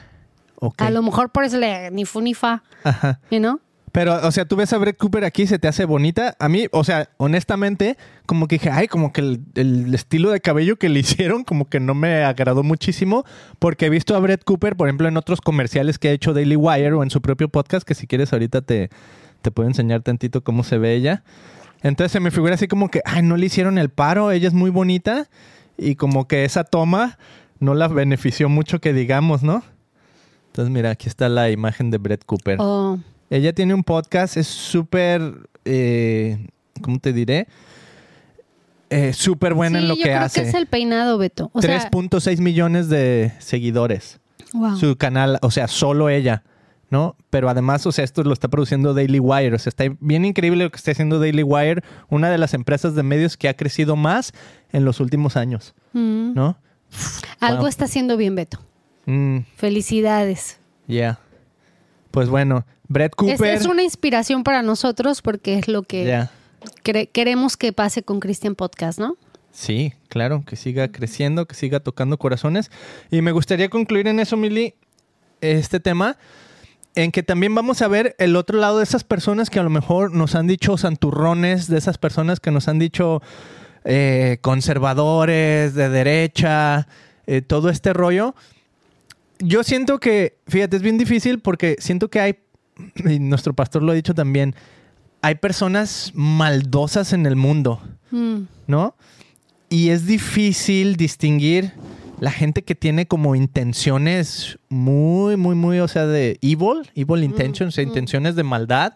A 0.79 0.91
lo 0.91 1.03
mejor 1.03 1.31
por 1.31 1.45
eso 1.45 1.59
le 1.59 1.91
ni 1.91 2.05
fu 2.05 2.21
ni 2.21 2.35
fa, 2.35 2.63
Ajá. 2.85 3.21
you 3.31 3.39
know? 3.39 3.61
Pero, 3.93 4.15
o 4.27 4.31
sea, 4.31 4.45
tú 4.45 4.57
ves 4.57 4.73
a 4.73 4.79
Brett 4.79 4.99
Cooper 4.99 5.25
aquí, 5.25 5.47
se 5.47 5.59
te 5.59 5.67
hace 5.67 5.85
bonita. 5.85 6.37
A 6.39 6.49
mí, 6.49 6.67
o 6.73 6.85
sea, 6.85 7.09
honestamente, 7.17 7.97
como 8.27 8.47
que 8.47 8.57
dije, 8.57 8.71
ay, 8.71 8.87
como 8.87 9.13
que 9.13 9.23
el, 9.23 9.41
el 9.55 9.95
estilo 9.95 10.31
de 10.31 10.41
cabello 10.41 10.77
que 10.77 10.89
le 10.89 11.01
hicieron, 11.01 11.43
como 11.45 11.69
que 11.69 11.81
no 11.81 11.95
me 11.95 12.23
agradó 12.25 12.63
muchísimo, 12.63 13.25
porque 13.59 13.87
he 13.87 13.91
visto 13.91 14.15
a 14.15 14.21
Brett 14.21 14.45
Cooper, 14.45 14.77
por 14.77 14.89
ejemplo, 14.89 15.09
en 15.09 15.17
otros 15.17 15.41
comerciales 15.41 15.99
que 15.99 16.09
ha 16.09 16.13
hecho 16.13 16.35
Daily 16.35 16.57
Wire 16.57 16.93
o 16.93 17.03
en 17.03 17.11
su 17.11 17.23
propio 17.23 17.49
podcast, 17.49 17.87
que 17.87 17.95
si 17.95 18.07
quieres 18.07 18.33
ahorita 18.33 18.61
te, 18.63 18.91
te 19.43 19.51
puedo 19.51 19.69
enseñar 19.69 20.03
tantito 20.03 20.43
cómo 20.45 20.65
se 20.65 20.79
ve 20.79 20.95
ella. 20.95 21.23
Entonces 21.83 22.13
se 22.13 22.21
me 22.21 22.31
figura 22.31 22.55
así 22.55 22.69
como 22.69 22.91
que, 22.91 23.01
ay, 23.05 23.23
no 23.23 23.37
le 23.37 23.47
hicieron 23.47 23.79
el 23.79 23.89
paro, 23.89 24.31
ella 24.33 24.49
es 24.49 24.55
muy 24.55 24.71
bonita, 24.71 25.29
y 25.77 25.95
como 25.95 26.27
que 26.27 26.45
esa 26.45 26.65
toma 26.65 27.19
no 27.61 27.75
la 27.75 27.89
benefició 27.89 28.49
mucho 28.49 28.81
que 28.81 28.93
digamos, 28.93 29.43
¿no? 29.43 29.63
Entonces, 30.49 30.73
mira, 30.73 30.91
aquí 30.91 31.09
está 31.09 31.29
la 31.29 31.51
imagen 31.51 31.91
de 31.91 31.99
Brett 31.99 32.25
Cooper. 32.25 32.59
O 32.61 32.99
Ella 33.31 33.53
tiene 33.53 33.75
un 33.75 33.85
podcast, 33.85 34.37
es 34.37 34.47
súper, 34.49 35.49
eh, 35.65 36.49
¿cómo 36.83 36.99
te 36.99 37.13
diré? 37.13 37.47
Eh, 38.91 39.13
súper 39.13 39.53
buena 39.55 39.79
sí, 39.79 39.85
en 39.85 39.89
lo 39.89 39.95
yo 39.97 40.03
que 40.03 40.09
creo 40.11 40.21
hace. 40.23 40.43
que 40.43 40.49
es 40.49 40.55
el 40.55 40.67
peinado, 40.67 41.19
Beto. 41.19 41.51
O 41.53 41.61
sea, 41.61 41.91
3.6 41.91 42.39
millones 42.41 42.89
de 42.89 43.33
seguidores. 43.39 44.19
wow. 44.55 44.77
Su 44.77 44.97
canal, 44.97 45.39
o 45.43 45.51
sea, 45.51 45.69
solo 45.69 46.09
ella, 46.09 46.43
¿no? 46.91 47.15
Pero 47.29 47.51
además, 47.51 47.85
o 47.87 47.93
sea, 47.93 48.03
esto 48.03 48.23
lo 48.25 48.33
está 48.33 48.49
produciendo 48.49 48.95
Daily 48.95 49.19
Wire. 49.21 49.55
O 49.55 49.59
sea, 49.59 49.69
está 49.69 49.85
bien 50.01 50.25
increíble 50.25 50.65
lo 50.65 50.71
que 50.71 50.77
está 50.79 50.93
haciendo 50.93 51.21
Daily 51.21 51.43
Wire, 51.43 51.83
una 52.09 52.31
de 52.31 52.39
las 52.39 52.55
empresas 52.55 52.95
de 52.95 53.03
medios 53.03 53.37
que 53.37 53.51
ha 53.51 53.55
crecido 53.55 53.95
más 53.95 54.33
en 54.73 54.87
los 54.87 55.01
últimos 55.01 55.37
años, 55.37 55.75
Mm. 55.93 56.33
¿no? 56.35 56.57
Algo 57.41 57.59
Wow. 57.61 57.67
está 57.69 57.85
haciendo 57.85 58.17
bien, 58.17 58.35
Beto. 58.35 58.59
Mm, 59.11 59.39
Felicidades. 59.57 60.59
yeah. 60.87 61.19
Pues 62.11 62.29
bueno, 62.29 62.67
Brett 62.89 63.13
Es, 63.13 63.17
Cooper. 63.17 63.55
es 63.55 63.67
una 63.67 63.83
inspiración 63.83 64.43
para 64.45 64.63
nosotros 64.63 65.23
porque 65.23 65.59
es 65.59 65.67
lo 65.69 65.83
que 65.83 66.05
Yeah. 66.05 66.31
queremos 67.13 67.57
que 67.57 67.73
pase 67.73 68.03
con 68.03 68.21
Christian 68.21 68.55
Podcast, 68.55 68.99
¿no? 68.99 69.17
Sí, 69.51 69.93
claro, 70.09 70.43
que 70.47 70.57
siga 70.57 70.89
creciendo, 70.93 71.47
que 71.47 71.55
siga 71.55 71.81
tocando 71.81 72.19
corazones. 72.19 72.71
Y 73.11 73.23
me 73.23 73.33
gustaría 73.33 73.69
concluir 73.71 74.07
en 74.09 74.21
eso, 74.21 74.37
Mili, 74.37 74.75
este 75.41 75.81
tema, 75.81 76.17
en 76.95 77.13
que 77.13 77.23
también 77.23 77.55
vamos 77.55 77.81
a 77.83 77.89
ver 77.89 78.15
el 78.19 78.37
otro 78.37 78.59
lado 78.59 78.79
de 78.79 78.85
esas 78.85 79.05
personas 79.05 79.49
que 79.51 79.59
a 79.59 79.63
lo 79.63 79.71
mejor 79.71 80.13
nos 80.13 80.35
han 80.35 80.47
dicho 80.47 80.77
santurrones, 80.77 81.67
de 81.69 81.79
esas 81.79 81.97
personas 81.99 82.41
que 82.41 82.51
nos 82.51 82.69
han 82.69 82.79
dicho 82.79 83.23
eh, 83.85 84.39
conservadores, 84.43 85.75
de 85.75 85.89
derecha, 85.89 86.89
eh, 87.27 87.41
todo 87.43 87.69
este 87.71 87.93
rollo. 87.93 88.35
Yo 89.39 89.63
siento 89.63 89.99
que, 89.99 90.39
fíjate, 90.47 90.77
es 90.77 90.83
bien 90.83 90.99
difícil 90.99 91.41
porque 91.41 91.77
siento 91.79 92.09
que 92.09 92.21
hay, 92.21 92.39
y 92.97 93.19
nuestro 93.19 93.55
pastor 93.55 93.83
lo 93.83 93.93
ha 93.93 93.95
dicho 93.95 94.15
también, 94.15 94.55
hay 95.23 95.37
personas 95.37 96.13
maldosas 96.15 97.13
en 97.13 97.27
el 97.27 97.37
mundo. 97.37 97.81
Mm. 98.11 98.43
¿no? 98.69 98.95
Y 99.69 99.89
es 99.89 100.07
difícil 100.07 100.97
distinguir 100.97 101.73
la 102.21 102.31
gente 102.31 102.63
que 102.63 102.75
tiene 102.75 103.07
como 103.07 103.35
intenciones 103.35 104.59
muy, 104.69 105.37
muy, 105.37 105.55
muy, 105.55 105.79
o 105.81 105.89
sea, 105.89 106.07
de 106.07 106.39
evil, 106.43 106.91
evil 106.95 107.25
intentions, 107.25 107.75
o 107.75 107.77
sea, 107.77 107.85
intenciones 107.85 108.35
de 108.35 108.43
maldad, 108.43 108.95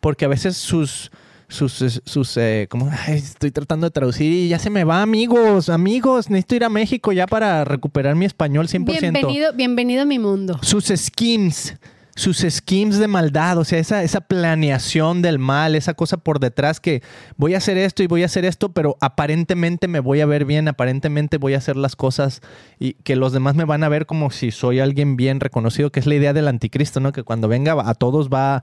porque 0.00 0.24
a 0.24 0.28
veces 0.28 0.56
sus, 0.56 1.10
sus, 1.50 2.00
sus, 2.04 2.36
eh, 2.36 2.66
como, 2.70 2.88
ay, 3.06 3.16
estoy 3.16 3.50
tratando 3.50 3.86
de 3.86 3.90
traducir 3.90 4.32
y 4.32 4.48
ya 4.48 4.58
se 4.58 4.70
me 4.70 4.84
va, 4.84 5.02
amigos, 5.02 5.68
amigos, 5.68 6.30
necesito 6.30 6.54
ir 6.54 6.64
a 6.64 6.68
México 6.68 7.12
ya 7.12 7.26
para 7.26 7.64
recuperar 7.64 8.14
mi 8.14 8.24
español 8.24 8.68
100%. 8.68 9.00
Bienvenido, 9.00 9.52
bienvenido 9.52 10.02
a 10.02 10.04
mi 10.04 10.18
mundo. 10.18 10.58
Sus 10.62 10.86
schemes, 10.86 11.76
sus 12.14 12.38
schemes 12.38 12.98
de 12.98 13.08
maldad, 13.08 13.58
o 13.58 13.64
sea, 13.64 13.80
esa, 13.80 14.04
esa 14.04 14.20
planeación 14.20 15.22
del 15.22 15.40
mal, 15.40 15.74
esa 15.74 15.94
cosa 15.94 16.18
por 16.18 16.38
detrás 16.38 16.78
que 16.78 17.02
voy 17.36 17.54
a 17.54 17.58
hacer 17.58 17.78
esto 17.78 18.04
y 18.04 18.06
voy 18.06 18.22
a 18.22 18.26
hacer 18.26 18.44
esto, 18.44 18.72
pero 18.72 18.96
aparentemente 19.00 19.88
me 19.88 19.98
voy 19.98 20.20
a 20.20 20.26
ver 20.26 20.44
bien, 20.44 20.68
aparentemente 20.68 21.36
voy 21.36 21.54
a 21.54 21.58
hacer 21.58 21.76
las 21.76 21.96
cosas 21.96 22.42
y 22.78 22.94
que 22.94 23.16
los 23.16 23.32
demás 23.32 23.56
me 23.56 23.64
van 23.64 23.82
a 23.82 23.88
ver 23.88 24.06
como 24.06 24.30
si 24.30 24.52
soy 24.52 24.78
alguien 24.78 25.16
bien 25.16 25.40
reconocido, 25.40 25.90
que 25.90 25.98
es 25.98 26.06
la 26.06 26.14
idea 26.14 26.32
del 26.32 26.46
anticristo, 26.46 27.00
¿no? 27.00 27.10
Que 27.10 27.24
cuando 27.24 27.48
venga 27.48 27.76
a 27.84 27.94
todos 27.94 28.28
va 28.28 28.62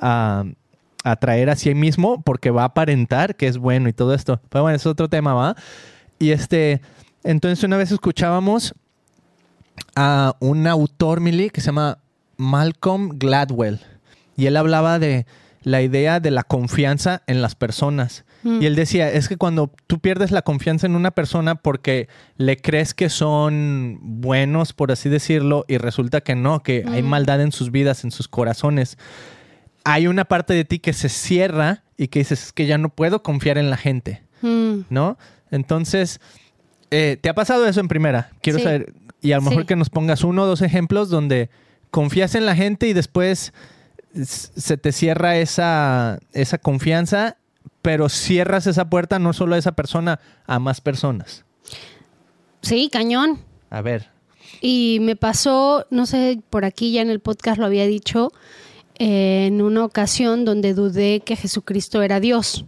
a, 0.00 0.44
a 1.04 1.16
traer 1.16 1.50
a 1.50 1.56
sí 1.56 1.74
mismo 1.74 2.22
porque 2.22 2.50
va 2.50 2.62
a 2.62 2.66
aparentar 2.66 3.36
que 3.36 3.46
es 3.46 3.58
bueno 3.58 3.88
y 3.88 3.92
todo 3.92 4.14
esto. 4.14 4.40
Pero 4.48 4.62
bueno, 4.62 4.76
es 4.76 4.86
otro 4.86 5.08
tema, 5.08 5.34
¿va? 5.34 5.56
Y 6.18 6.30
este, 6.30 6.80
entonces 7.24 7.62
una 7.64 7.76
vez 7.76 7.92
escuchábamos 7.92 8.74
a 9.94 10.34
un 10.40 10.66
autor, 10.66 11.20
Mili, 11.20 11.50
que 11.50 11.60
se 11.60 11.66
llama 11.66 11.98
Malcolm 12.36 13.10
Gladwell. 13.18 13.80
Y 14.36 14.46
él 14.46 14.56
hablaba 14.56 14.98
de 14.98 15.26
la 15.62 15.82
idea 15.82 16.20
de 16.20 16.30
la 16.30 16.44
confianza 16.44 17.22
en 17.26 17.42
las 17.42 17.54
personas. 17.54 18.24
Mm. 18.44 18.62
Y 18.62 18.66
él 18.66 18.76
decía, 18.76 19.10
es 19.10 19.28
que 19.28 19.36
cuando 19.36 19.72
tú 19.86 19.98
pierdes 19.98 20.30
la 20.30 20.42
confianza 20.42 20.86
en 20.86 20.94
una 20.94 21.10
persona 21.10 21.56
porque 21.56 22.08
le 22.36 22.56
crees 22.56 22.94
que 22.94 23.08
son 23.08 23.98
buenos, 24.00 24.72
por 24.72 24.92
así 24.92 25.08
decirlo, 25.08 25.64
y 25.68 25.78
resulta 25.78 26.20
que 26.20 26.36
no, 26.36 26.62
que 26.62 26.84
hay 26.88 27.02
Mm. 27.02 27.06
maldad 27.06 27.40
en 27.40 27.52
sus 27.52 27.72
vidas, 27.72 28.04
en 28.04 28.12
sus 28.12 28.28
corazones, 28.28 28.96
hay 29.92 30.06
una 30.06 30.24
parte 30.26 30.54
de 30.54 30.64
ti 30.64 30.78
que 30.78 30.92
se 30.92 31.08
cierra 31.08 31.82
y 31.96 32.08
que 32.08 32.18
dices, 32.20 32.44
es 32.46 32.52
que 32.52 32.66
ya 32.66 32.78
no 32.78 32.90
puedo 32.90 33.22
confiar 33.22 33.58
en 33.58 33.70
la 33.70 33.76
gente. 33.76 34.22
Mm. 34.42 34.80
¿no? 34.90 35.18
Entonces, 35.50 36.20
eh, 36.90 37.16
¿te 37.20 37.28
ha 37.28 37.34
pasado 37.34 37.66
eso 37.66 37.80
en 37.80 37.88
primera? 37.88 38.30
Quiero 38.42 38.58
Sí. 38.58 38.64
saber, 38.64 38.92
y 39.20 39.32
a 39.32 39.36
lo 39.36 39.42
mejor 39.42 39.62
Sí. 39.62 39.66
que 39.66 39.76
nos 39.76 39.90
pongas 39.90 40.22
uno 40.24 40.42
o 40.42 40.46
dos 40.46 40.62
ejemplos 40.62 41.08
donde 41.08 41.50
confías 41.90 42.34
en 42.34 42.46
la 42.46 42.54
gente 42.54 42.86
y 42.86 42.92
después 42.92 43.52
se 44.24 44.76
te 44.76 44.92
cierra 44.92 45.36
esa, 45.38 46.18
esa 46.32 46.58
confianza, 46.58 47.36
pero 47.82 48.08
cierras 48.08 48.66
esa 48.66 48.88
puerta 48.90 49.18
no 49.18 49.32
solo 49.32 49.54
a 49.54 49.58
esa 49.58 49.72
persona, 49.72 50.20
a 50.46 50.58
más 50.58 50.80
personas. 50.80 51.44
Sí, 52.62 52.88
cañón. 52.92 53.38
A 53.70 53.82
ver. 53.82 54.08
Y 54.60 54.98
me 55.02 55.14
pasó, 55.16 55.86
no 55.90 56.06
sé, 56.06 56.40
por 56.50 56.64
aquí 56.64 56.92
ya 56.92 57.02
en 57.02 57.10
el 57.10 57.20
podcast 57.20 57.58
lo 57.58 57.66
había 57.66 57.86
dicho, 57.86 58.32
en 58.98 59.62
una 59.62 59.84
ocasión 59.84 60.44
donde 60.44 60.74
dudé 60.74 61.20
que 61.20 61.36
Jesucristo 61.36 62.02
era 62.02 62.20
Dios. 62.20 62.64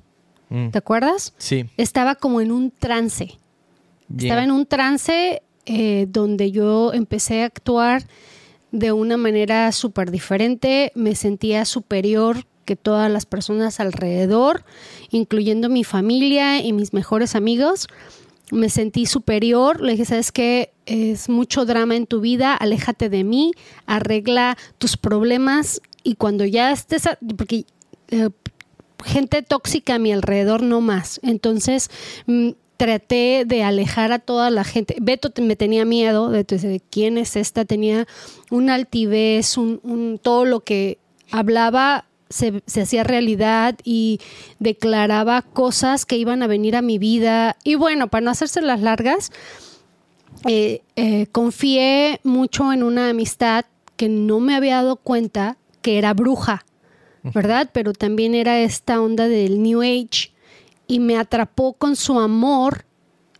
Mm, 0.48 0.70
¿Te 0.70 0.78
acuerdas? 0.78 1.34
Sí. 1.38 1.66
Estaba 1.76 2.14
como 2.14 2.40
en 2.40 2.52
un 2.52 2.70
trance. 2.70 3.38
Estaba 4.16 4.42
en 4.42 4.50
un 4.50 4.66
trance 4.66 5.42
eh, 5.66 6.06
donde 6.08 6.50
yo 6.50 6.92
empecé 6.92 7.42
a 7.42 7.46
actuar 7.46 8.02
de 8.72 8.92
una 8.92 9.16
manera 9.16 9.70
súper 9.72 10.10
diferente. 10.10 10.90
Me 10.94 11.14
sentía 11.14 11.64
superior 11.64 12.44
que 12.64 12.76
todas 12.76 13.10
las 13.10 13.26
personas 13.26 13.80
alrededor, 13.80 14.64
incluyendo 15.10 15.68
mi 15.68 15.84
familia 15.84 16.60
y 16.60 16.72
mis 16.72 16.92
mejores 16.92 17.34
amigos. 17.34 17.88
Me 18.50 18.68
sentí 18.68 19.06
superior. 19.06 19.80
Le 19.80 19.92
dije, 19.92 20.04
¿sabes 20.04 20.32
qué? 20.32 20.72
Es 20.86 21.28
mucho 21.28 21.64
drama 21.64 21.94
en 21.94 22.06
tu 22.06 22.20
vida. 22.20 22.54
Aléjate 22.54 23.08
de 23.08 23.22
mí. 23.22 23.52
Arregla 23.86 24.56
tus 24.78 24.96
problemas. 24.96 25.80
Y 26.02 26.14
cuando 26.14 26.44
ya 26.44 26.72
estés... 26.72 27.08
porque 27.36 27.64
eh, 28.08 28.30
gente 29.04 29.42
tóxica 29.42 29.94
a 29.94 29.98
mi 29.98 30.12
alrededor 30.12 30.62
no 30.62 30.80
más. 30.80 31.20
Entonces 31.22 31.90
mm, 32.26 32.50
traté 32.76 33.44
de 33.46 33.62
alejar 33.62 34.12
a 34.12 34.18
toda 34.18 34.50
la 34.50 34.64
gente. 34.64 34.96
Beto 35.00 35.30
me 35.42 35.56
tenía 35.56 35.84
miedo 35.84 36.30
de, 36.30 36.44
de 36.44 36.80
quién 36.90 37.18
es 37.18 37.36
esta. 37.36 37.64
Tenía 37.64 38.06
una 38.50 38.74
altivez, 38.74 39.56
un, 39.56 39.80
un- 39.82 40.18
todo 40.20 40.44
lo 40.44 40.60
que 40.60 40.98
hablaba 41.30 42.06
se, 42.28 42.62
se 42.66 42.82
hacía 42.82 43.02
realidad 43.04 43.76
y 43.84 44.20
declaraba 44.58 45.42
cosas 45.42 46.06
que 46.06 46.16
iban 46.16 46.42
a 46.42 46.46
venir 46.46 46.76
a 46.76 46.82
mi 46.82 46.98
vida. 46.98 47.56
Y 47.64 47.74
bueno, 47.74 48.08
para 48.08 48.24
no 48.24 48.30
hacerse 48.30 48.60
las 48.60 48.80
largas, 48.80 49.30
eh, 50.46 50.82
eh, 50.96 51.26
confié 51.32 52.20
mucho 52.22 52.72
en 52.72 52.82
una 52.82 53.10
amistad 53.10 53.64
que 53.96 54.08
no 54.08 54.40
me 54.40 54.54
había 54.54 54.76
dado 54.76 54.96
cuenta 54.96 55.56
que 55.82 55.98
era 55.98 56.14
bruja, 56.14 56.64
¿verdad? 57.22 57.70
Pero 57.72 57.92
también 57.92 58.34
era 58.34 58.60
esta 58.60 59.00
onda 59.00 59.28
del 59.28 59.62
New 59.62 59.82
Age 59.82 60.32
y 60.86 61.00
me 61.00 61.16
atrapó 61.16 61.72
con 61.74 61.96
su 61.96 62.18
amor 62.18 62.84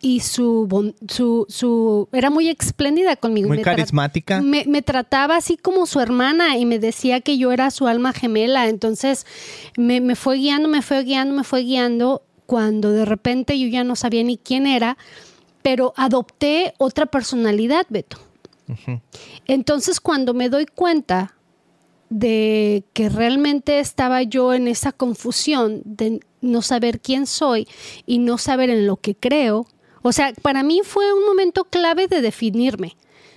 y 0.03 0.21
su, 0.21 0.67
bon- 0.67 0.95
su, 1.09 1.45
su 1.51 2.09
era 2.13 2.31
muy 2.31 2.49
espléndida 2.49 3.17
conmigo. 3.17 3.49
Muy 3.49 3.59
Me 3.59 3.63
carismática. 3.63 4.41
Me, 4.41 4.65
me 4.67 4.81
trataba 4.83 5.37
así 5.37 5.57
como 5.59 5.85
su 5.87 6.01
hermana 6.01 6.57
y 6.57 6.65
me 6.65 6.79
decía 6.79 7.21
que 7.21 7.37
yo 7.37 7.53
era 7.53 7.71
su 7.71 7.87
alma 7.87 8.13
gemela. 8.15 8.69
Entonces 8.69 9.27
me, 9.77 10.01
me 10.01 10.15
fue 10.17 10.37
guiando, 10.37 10.69
me 10.69 10.81
fue 10.81 11.03
guiando, 11.05 11.35
me 11.35 11.45
fue 11.45 11.63
guiando 11.65 12.23
cuando 12.47 12.91
de 12.93 13.05
repente 13.05 13.59
yo 13.59 13.67
ya 13.69 13.85
no 13.85 13.95
sabía 13.95 14.23
ni 14.25 14.39
quién 14.39 14.67
era, 14.67 14.97
pero 15.63 15.93
adopté 15.97 16.73
otra 16.79 17.05
personalidad, 17.07 17.87
Beto. 17.91 18.19
Entonces 19.47 20.01
cuando 20.01 20.35
me 20.35 20.49
doy 20.49 20.67
cuenta 20.67 21.35
de 22.11 22.85
que 22.93 23.09
realmente 23.09 23.79
estaba 23.79 24.23
yo 24.23 24.53
en 24.53 24.69
esa 24.69 24.93
confusión 24.93 25.81
de 25.85 26.21
no 26.41 26.61
saber 26.61 27.01
quién 27.01 27.27
soy 27.27 27.69
y 28.05 28.19
no 28.19 28.37
saber 28.37 28.69
en 28.69 28.87
lo 28.87 28.97
que 28.97 29.15
creo. 29.15 29.67
O 30.03 30.13
sea, 30.13 30.35
para 30.43 30.63
mí 30.63 30.81
fue 30.85 31.13
un 31.15 31.25
momento 31.25 31.65
clave 31.65 32.09
de 32.09 32.21
definirme, 32.21 32.97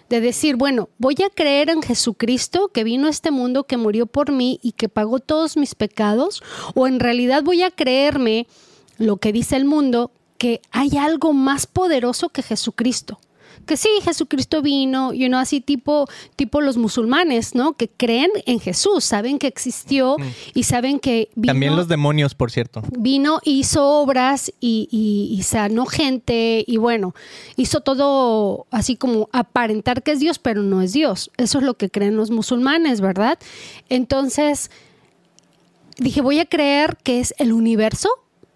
de 0.09 0.21
decir, 0.21 0.55
bueno, 0.55 0.89
voy 0.97 1.15
a 1.23 1.29
creer 1.29 1.69
en 1.69 1.83
Jesucristo 1.83 2.69
que 2.69 2.83
vino 2.83 3.07
a 3.07 3.11
este 3.11 3.29
mundo, 3.29 3.65
que 3.65 3.77
murió 3.77 4.07
por 4.07 4.31
mí 4.31 4.59
y 4.63 4.71
que 4.71 4.89
pagó 4.89 5.19
todos 5.19 5.55
mis 5.55 5.75
pecados, 5.75 6.41
o 6.73 6.87
en 6.87 6.99
realidad 6.99 7.43
voy 7.43 7.61
a 7.61 7.71
creerme 7.71 8.47
lo 8.97 9.17
que 9.17 9.31
dice 9.31 9.55
el 9.55 9.65
mundo, 9.65 10.11
que 10.39 10.61
hay 10.71 10.97
algo 10.97 11.33
más 11.33 11.67
poderoso 11.67 12.29
que 12.29 12.41
Jesucristo 12.41 13.19
que 13.65 13.77
sí, 13.77 13.89
Jesucristo 14.03 14.61
vino, 14.61 15.13
you 15.13 15.27
know, 15.27 15.39
así 15.39 15.61
tipo, 15.61 16.07
tipo 16.35 16.61
los 16.61 16.77
musulmanes, 16.77 17.55
¿no? 17.55 17.73
Que 17.73 17.87
creen 17.89 18.29
en 18.45 18.59
Jesús, 18.59 19.03
saben 19.03 19.39
que 19.39 19.47
existió 19.47 20.17
y 20.53 20.63
saben 20.63 20.99
que 20.99 21.29
vino, 21.35 21.53
También 21.53 21.75
los 21.75 21.87
demonios, 21.87 22.35
por 22.35 22.51
cierto. 22.51 22.81
vino, 22.97 23.39
hizo 23.43 23.85
obras 24.01 24.51
y, 24.59 24.87
y- 24.91 25.33
y 25.37 25.43
sanó 25.43 25.85
gente 25.85 26.63
y 26.67 26.77
bueno, 26.77 27.13
hizo 27.55 27.81
todo 27.81 28.65
así 28.71 28.95
como 28.95 29.29
aparentar 29.31 30.03
que 30.03 30.11
es 30.11 30.19
Dios, 30.19 30.39
pero 30.39 30.61
no 30.63 30.81
es 30.81 30.93
Dios. 30.93 31.31
Eso 31.37 31.59
es 31.59 31.63
lo 31.63 31.75
que 31.75 31.89
creen 31.89 32.15
los 32.17 32.31
musulmanes, 32.31 32.99
¿verdad? 33.01 33.39
Entonces, 33.89 34.71
dije, 35.97 36.21
voy 36.21 36.39
a 36.39 36.45
creer 36.45 36.97
que 37.03 37.19
es 37.19 37.33
el 37.37 37.53
universo 37.53 38.09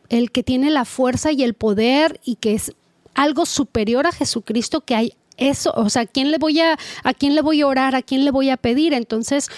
el 0.10 0.32
que 0.32 0.42
tiene 0.42 0.70
la 0.72 0.86
fuerza 0.86 1.34
y 1.34 1.44
el 1.44 1.54
poder 1.54 2.22
y 2.24 2.36
que 2.36 2.54
es 2.54 2.72
algo 3.18 3.46
superior 3.46 4.08
a 4.08 4.14
Jesucristo 4.14 4.82
que 4.82 4.96
hay 4.96 5.14
eso, 5.36 5.72
o 5.76 5.90
sea, 5.90 6.04
¿a 6.04 6.06
quién 6.06 6.32
le 6.32 6.38
voy 6.38 6.60
a 6.62 6.80
a 7.04 7.14
quién 7.14 7.36
le 7.36 7.42
voy 7.42 7.62
a 7.62 7.68
orar, 7.68 7.96
a 7.96 8.02
quién 8.02 8.26
le 8.26 8.32
voy 8.32 8.50
a 8.50 8.58
pedir? 8.58 8.94
Entonces, 8.94 9.50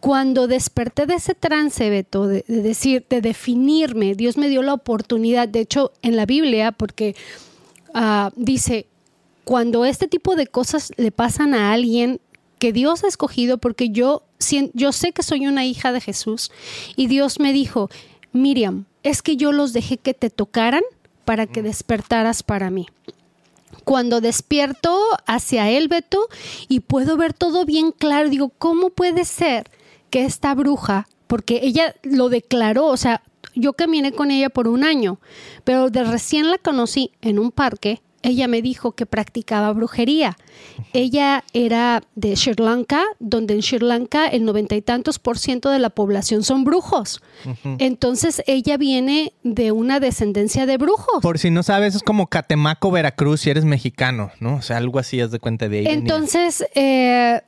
cuando 0.00 0.46
desperté 0.46 1.06
de 1.06 1.14
ese 1.14 1.34
trance, 1.34 1.90
Beto, 1.90 2.26
de, 2.26 2.44
de 2.46 2.62
decir, 2.62 3.04
de 3.08 3.20
definirme, 3.20 4.14
Dios 4.14 4.36
me 4.36 4.48
dio 4.48 4.62
la 4.62 4.74
oportunidad, 4.74 5.48
de 5.48 5.60
hecho, 5.60 5.92
en 6.02 6.16
la 6.16 6.26
Biblia, 6.26 6.72
porque 6.72 7.16
ah, 7.94 8.30
dice, 8.36 8.86
cuando 9.44 9.84
este 9.84 10.06
tipo 10.06 10.36
de 10.36 10.46
cosas 10.46 10.92
le 10.96 11.10
pasan 11.10 11.54
a 11.54 11.72
alguien 11.72 12.20
que 12.58 12.72
Dios 12.72 13.02
ha 13.02 13.08
escogido, 13.08 13.58
porque 13.58 13.90
yo, 13.90 14.22
yo 14.74 14.92
sé 14.92 15.12
que 15.12 15.22
soy 15.22 15.46
una 15.46 15.64
hija 15.64 15.90
de 15.92 16.00
Jesús, 16.00 16.52
y 16.96 17.06
Dios 17.06 17.40
me 17.40 17.52
dijo, 17.52 17.90
Miriam, 18.32 18.84
es 19.02 19.22
que 19.22 19.36
yo 19.36 19.52
los 19.52 19.72
dejé 19.72 19.96
que 19.96 20.14
te 20.14 20.30
tocaran 20.30 20.82
para 21.28 21.46
que 21.46 21.60
despertaras 21.60 22.42
para 22.42 22.70
mí. 22.70 22.86
Cuando 23.84 24.22
despierto 24.22 24.98
hacia 25.26 25.68
él, 25.68 25.86
Beto, 25.88 26.26
y 26.68 26.80
puedo 26.80 27.18
ver 27.18 27.34
todo 27.34 27.66
bien 27.66 27.92
claro, 27.92 28.30
digo, 28.30 28.50
¿cómo 28.56 28.88
puede 28.88 29.26
ser 29.26 29.70
que 30.08 30.24
esta 30.24 30.54
bruja, 30.54 31.06
porque 31.26 31.60
ella 31.62 31.94
lo 32.02 32.30
declaró, 32.30 32.86
o 32.86 32.96
sea, 32.96 33.20
yo 33.54 33.74
caminé 33.74 34.12
con 34.12 34.30
ella 34.30 34.48
por 34.48 34.68
un 34.68 34.84
año, 34.84 35.20
pero 35.64 35.90
de 35.90 36.02
recién 36.02 36.50
la 36.50 36.56
conocí 36.56 37.10
en 37.20 37.38
un 37.38 37.50
parque, 37.50 38.00
ella 38.22 38.48
me 38.48 38.62
dijo 38.62 38.92
que 38.92 39.06
practicaba 39.06 39.72
brujería. 39.72 40.36
Ella 40.92 41.44
era 41.52 42.02
de 42.14 42.36
Sri 42.36 42.54
Lanka, 42.56 43.04
donde 43.18 43.54
en 43.54 43.62
Sri 43.62 43.78
Lanka 43.78 44.26
el 44.26 44.44
noventa 44.44 44.74
y 44.74 44.82
tantos 44.82 45.18
por 45.18 45.38
ciento 45.38 45.70
de 45.70 45.78
la 45.78 45.90
población 45.90 46.42
son 46.42 46.64
brujos. 46.64 47.22
Entonces 47.78 48.42
ella 48.46 48.76
viene 48.76 49.32
de 49.44 49.72
una 49.72 50.00
descendencia 50.00 50.66
de 50.66 50.78
brujos. 50.78 51.22
Por 51.22 51.38
si 51.38 51.50
no 51.50 51.62
sabes, 51.62 51.94
es 51.94 52.02
como 52.02 52.26
Catemaco, 52.26 52.90
Veracruz, 52.90 53.42
si 53.42 53.50
eres 53.50 53.64
mexicano, 53.64 54.30
¿no? 54.40 54.56
O 54.56 54.62
sea, 54.62 54.78
algo 54.78 54.98
así, 54.98 55.20
haz 55.20 55.30
de 55.30 55.38
cuenta 55.38 55.68
de 55.68 55.78
venía. 55.78 55.92
Entonces, 55.92 56.64
eh, 56.74 57.40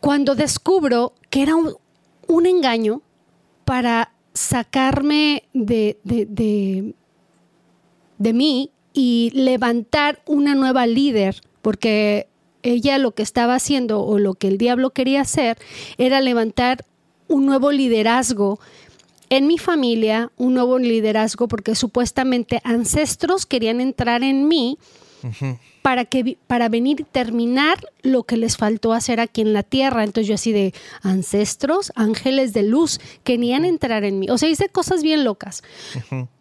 cuando 0.00 0.34
descubro 0.34 1.14
que 1.30 1.42
era 1.42 1.56
un, 1.56 1.74
un 2.26 2.46
engaño 2.46 3.02
para 3.64 4.12
sacarme 4.34 5.44
de, 5.52 5.98
de, 6.04 6.26
de, 6.26 6.94
de 8.18 8.32
mí 8.32 8.70
y 8.92 9.30
levantar 9.34 10.20
una 10.26 10.54
nueva 10.54 10.86
líder, 10.86 11.40
porque 11.62 12.26
ella 12.62 12.98
lo 12.98 13.12
que 13.12 13.22
estaba 13.22 13.54
haciendo 13.54 14.02
o 14.02 14.18
lo 14.18 14.34
que 14.34 14.48
el 14.48 14.58
diablo 14.58 14.90
quería 14.90 15.22
hacer 15.22 15.58
era 15.98 16.20
levantar 16.20 16.84
un 17.28 17.46
nuevo 17.46 17.70
liderazgo 17.70 18.58
en 19.30 19.46
mi 19.46 19.58
familia, 19.58 20.32
un 20.36 20.54
nuevo 20.54 20.78
liderazgo, 20.78 21.46
porque 21.46 21.74
supuestamente 21.76 22.60
ancestros 22.64 23.46
querían 23.46 23.80
entrar 23.80 24.24
en 24.24 24.48
mí 24.48 24.76
para 25.82 26.04
que 26.04 26.38
para 26.46 26.68
venir 26.68 27.00
y 27.00 27.04
terminar 27.04 27.78
lo 28.02 28.24
que 28.24 28.36
les 28.36 28.56
faltó 28.56 28.92
hacer 28.92 29.20
aquí 29.20 29.40
en 29.40 29.52
la 29.52 29.62
tierra. 29.62 30.02
Entonces 30.02 30.26
yo 30.28 30.34
así 30.34 30.52
de 30.52 30.74
ancestros, 31.02 31.92
ángeles 31.94 32.52
de 32.52 32.64
luz, 32.64 33.00
querían 33.22 33.64
entrar 33.64 34.04
en 34.04 34.18
mí. 34.18 34.28
O 34.30 34.38
sea, 34.38 34.48
hice 34.48 34.68
cosas 34.68 35.02
bien 35.02 35.24
locas. 35.24 35.62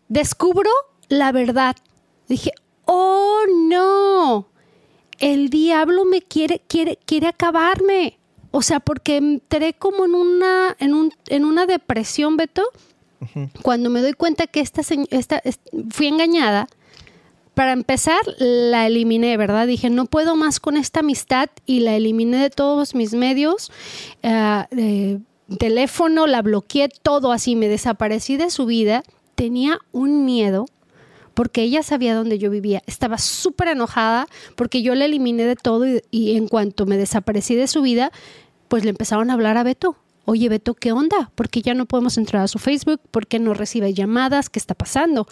Descubro 0.07 0.71
la 1.09 1.31
verdad. 1.31 1.75
Dije, 2.29 2.51
oh 2.85 3.41
no, 3.67 4.47
el 5.19 5.49
diablo 5.49 6.05
me 6.05 6.21
quiere, 6.21 6.61
quiere, 6.67 6.97
quiere 7.05 7.27
acabarme. 7.27 8.17
O 8.51 8.61
sea, 8.61 8.79
porque 8.79 9.17
entré 9.17 9.73
como 9.73 10.05
en 10.05 10.15
una, 10.15 10.75
en 10.79 10.93
un, 10.93 11.11
en 11.27 11.43
una 11.45 11.65
depresión, 11.65 12.37
Beto. 12.37 12.63
Cuando 13.63 13.89
me 13.89 14.01
doy 14.01 14.13
cuenta 14.13 14.47
que 14.47 14.61
esta, 14.61 14.81
esta, 15.11 15.39
est- 15.39 15.67
fui 15.91 16.07
engañada, 16.07 16.67
para 17.53 17.73
empezar, 17.73 18.21
la 18.37 18.87
eliminé, 18.87 19.35
¿verdad? 19.35 19.67
Dije, 19.67 19.89
no 19.89 20.05
puedo 20.05 20.37
más 20.37 20.61
con 20.61 20.77
esta 20.77 21.01
amistad 21.01 21.49
y 21.65 21.81
la 21.81 21.95
eliminé 21.97 22.37
de 22.37 22.49
todos 22.49 22.95
mis 22.95 23.13
medios. 23.13 23.71
eh, 24.23 25.19
teléfono, 25.57 26.27
la 26.27 26.41
bloqueé, 26.41 26.89
todo 27.01 27.31
así, 27.33 27.55
me 27.57 27.67
desaparecí 27.67 28.37
de 28.37 28.49
su 28.51 28.65
vida. 28.65 29.03
Tenía 29.35 29.79
un 29.91 30.23
miedo 30.23 30.65
porque 31.39 31.61
ella 31.61 31.83
sabía 31.83 32.15
dónde 32.15 32.37
yo 32.37 32.49
vivía. 32.49 32.83
Estaba 32.85 33.17
súper 33.17 33.69
enojada 33.69 34.27
porque 34.57 34.81
yo 34.81 34.93
la 34.93 35.05
eliminé 35.05 35.45
de 35.45 35.55
todo 35.55 35.85
y, 36.11 36.35
en 36.35 36.49
cuanto 36.49 36.85
me 36.85 36.97
desaparecí 36.97 37.55
de 37.55 37.67
su 37.67 37.81
vida, 37.81 38.11
pues 38.67 38.83
le 38.83 38.89
empezaron 38.89 39.29
a 39.29 39.35
hablar 39.35 39.55
a 39.55 39.63
Beto. 39.63 39.95
oye 40.25 40.49
Beto, 40.49 40.73
¿qué 40.73 40.91
onda? 40.91 41.31
¿Por 41.35 41.47
qué 41.47 41.61
ya 41.61 41.73
no 41.75 41.85
podemos 41.85 42.17
entrar 42.17 42.43
a 42.43 42.49
su 42.49 42.59
Facebook? 42.59 42.99
¿Por 43.09 43.25
qué 43.25 43.39
no 43.39 43.53
recibe 43.53 43.93
llamadas? 43.93 44.49
¿Qué 44.49 44.59
está 44.59 44.75
pasando? 44.75 45.29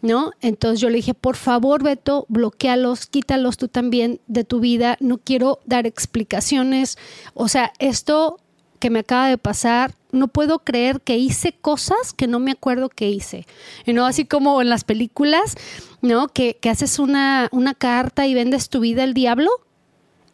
¿No? 0.00 0.30
Entonces 0.40 0.80
yo 0.80 0.88
le 0.88 0.96
dije, 0.96 1.12
por 1.12 1.36
favor, 1.36 1.82
Beto, 1.82 2.24
bloquealos, 2.30 3.04
quítalos 3.04 3.58
tú 3.58 3.68
también 3.68 4.22
de 4.26 4.44
tu 4.44 4.60
vida. 4.60 4.96
No 5.00 5.18
quiero 5.18 5.58
dar 5.66 5.86
explicaciones. 5.86 6.96
O 7.34 7.48
sea, 7.48 7.74
esto 7.80 8.38
que 8.84 8.90
me 8.90 8.98
acaba 8.98 9.28
de 9.28 9.38
pasar, 9.38 9.94
no 10.12 10.28
puedo 10.28 10.58
creer 10.58 11.00
que 11.00 11.16
hice 11.16 11.54
cosas 11.54 12.12
que 12.12 12.26
no 12.26 12.38
me 12.38 12.50
acuerdo 12.50 12.90
que 12.90 13.08
hice. 13.08 13.46
¿No? 13.86 14.04
Así 14.04 14.26
como 14.26 14.60
en 14.60 14.68
las 14.68 14.84
películas, 14.84 15.54
¿no? 16.02 16.28
Que, 16.28 16.58
que 16.60 16.68
haces 16.68 16.98
una, 16.98 17.48
una 17.50 17.72
carta 17.72 18.26
y 18.26 18.34
vendes 18.34 18.68
tu 18.68 18.80
vida 18.80 19.04
al 19.04 19.14
diablo. 19.14 19.48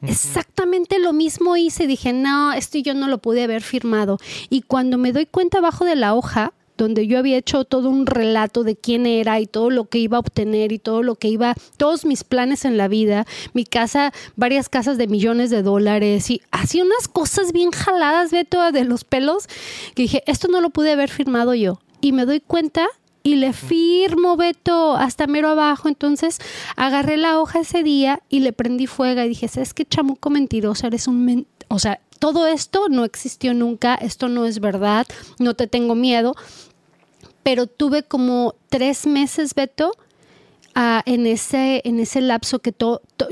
Exactamente 0.02 0.98
lo 0.98 1.12
mismo 1.12 1.56
hice. 1.56 1.86
Dije, 1.86 2.12
no, 2.12 2.52
esto 2.52 2.78
yo 2.78 2.92
no 2.92 3.06
lo 3.06 3.18
pude 3.18 3.44
haber 3.44 3.62
firmado. 3.62 4.18
Y 4.48 4.62
cuando 4.62 4.98
me 4.98 5.12
doy 5.12 5.26
cuenta 5.26 5.58
abajo 5.58 5.84
de 5.84 5.94
la 5.94 6.16
hoja, 6.16 6.52
donde 6.84 7.06
yo 7.06 7.18
había 7.18 7.36
hecho 7.36 7.64
todo 7.64 7.90
un 7.90 8.06
relato 8.06 8.64
de 8.64 8.76
quién 8.76 9.06
era 9.06 9.40
y 9.40 9.46
todo 9.46 9.70
lo 9.70 9.88
que 9.88 9.98
iba 9.98 10.16
a 10.16 10.20
obtener 10.20 10.72
y 10.72 10.78
todo 10.78 11.02
lo 11.02 11.14
que 11.14 11.28
iba, 11.28 11.54
todos 11.76 12.04
mis 12.04 12.24
planes 12.24 12.64
en 12.64 12.76
la 12.76 12.88
vida, 12.88 13.26
mi 13.52 13.64
casa, 13.64 14.12
varias 14.36 14.68
casas 14.68 14.98
de 14.98 15.06
millones 15.06 15.50
de 15.50 15.62
dólares 15.62 16.30
y 16.30 16.42
así 16.50 16.80
unas 16.80 17.08
cosas 17.08 17.52
bien 17.52 17.70
jaladas, 17.70 18.30
Beto, 18.30 18.72
de 18.72 18.84
los 18.84 19.04
pelos, 19.04 19.46
que 19.94 20.02
dije, 20.02 20.22
esto 20.26 20.48
no 20.48 20.60
lo 20.60 20.70
pude 20.70 20.92
haber 20.92 21.10
firmado 21.10 21.54
yo. 21.54 21.80
Y 22.00 22.12
me 22.12 22.24
doy 22.24 22.40
cuenta 22.40 22.86
y 23.22 23.36
le 23.36 23.52
firmo, 23.52 24.36
Beto, 24.36 24.96
hasta 24.96 25.26
mero 25.26 25.48
abajo. 25.48 25.88
Entonces 25.88 26.38
agarré 26.76 27.16
la 27.16 27.38
hoja 27.38 27.60
ese 27.60 27.82
día 27.82 28.22
y 28.28 28.40
le 28.40 28.52
prendí 28.52 28.86
fuego 28.86 29.22
y 29.22 29.28
dije, 29.28 29.48
¿sabes 29.48 29.74
qué 29.74 29.84
chamuco 29.84 30.30
mentiroso? 30.30 30.86
Eres 30.86 31.06
un... 31.06 31.46
o 31.68 31.78
sea, 31.78 32.00
todo 32.18 32.46
esto 32.46 32.88
no 32.88 33.04
existió 33.04 33.54
nunca, 33.54 33.94
esto 33.94 34.28
no 34.28 34.44
es 34.44 34.60
verdad, 34.60 35.06
no 35.38 35.54
te 35.54 35.66
tengo 35.66 35.94
miedo. 35.94 36.34
Pero 37.42 37.66
tuve 37.66 38.02
como 38.02 38.54
tres 38.68 39.06
meses, 39.06 39.54
Beto, 39.54 39.92
en, 41.04 41.26
ese, 41.26 41.82
en 41.84 42.00
ese 42.00 42.20
lapso 42.20 42.60
que 42.60 42.74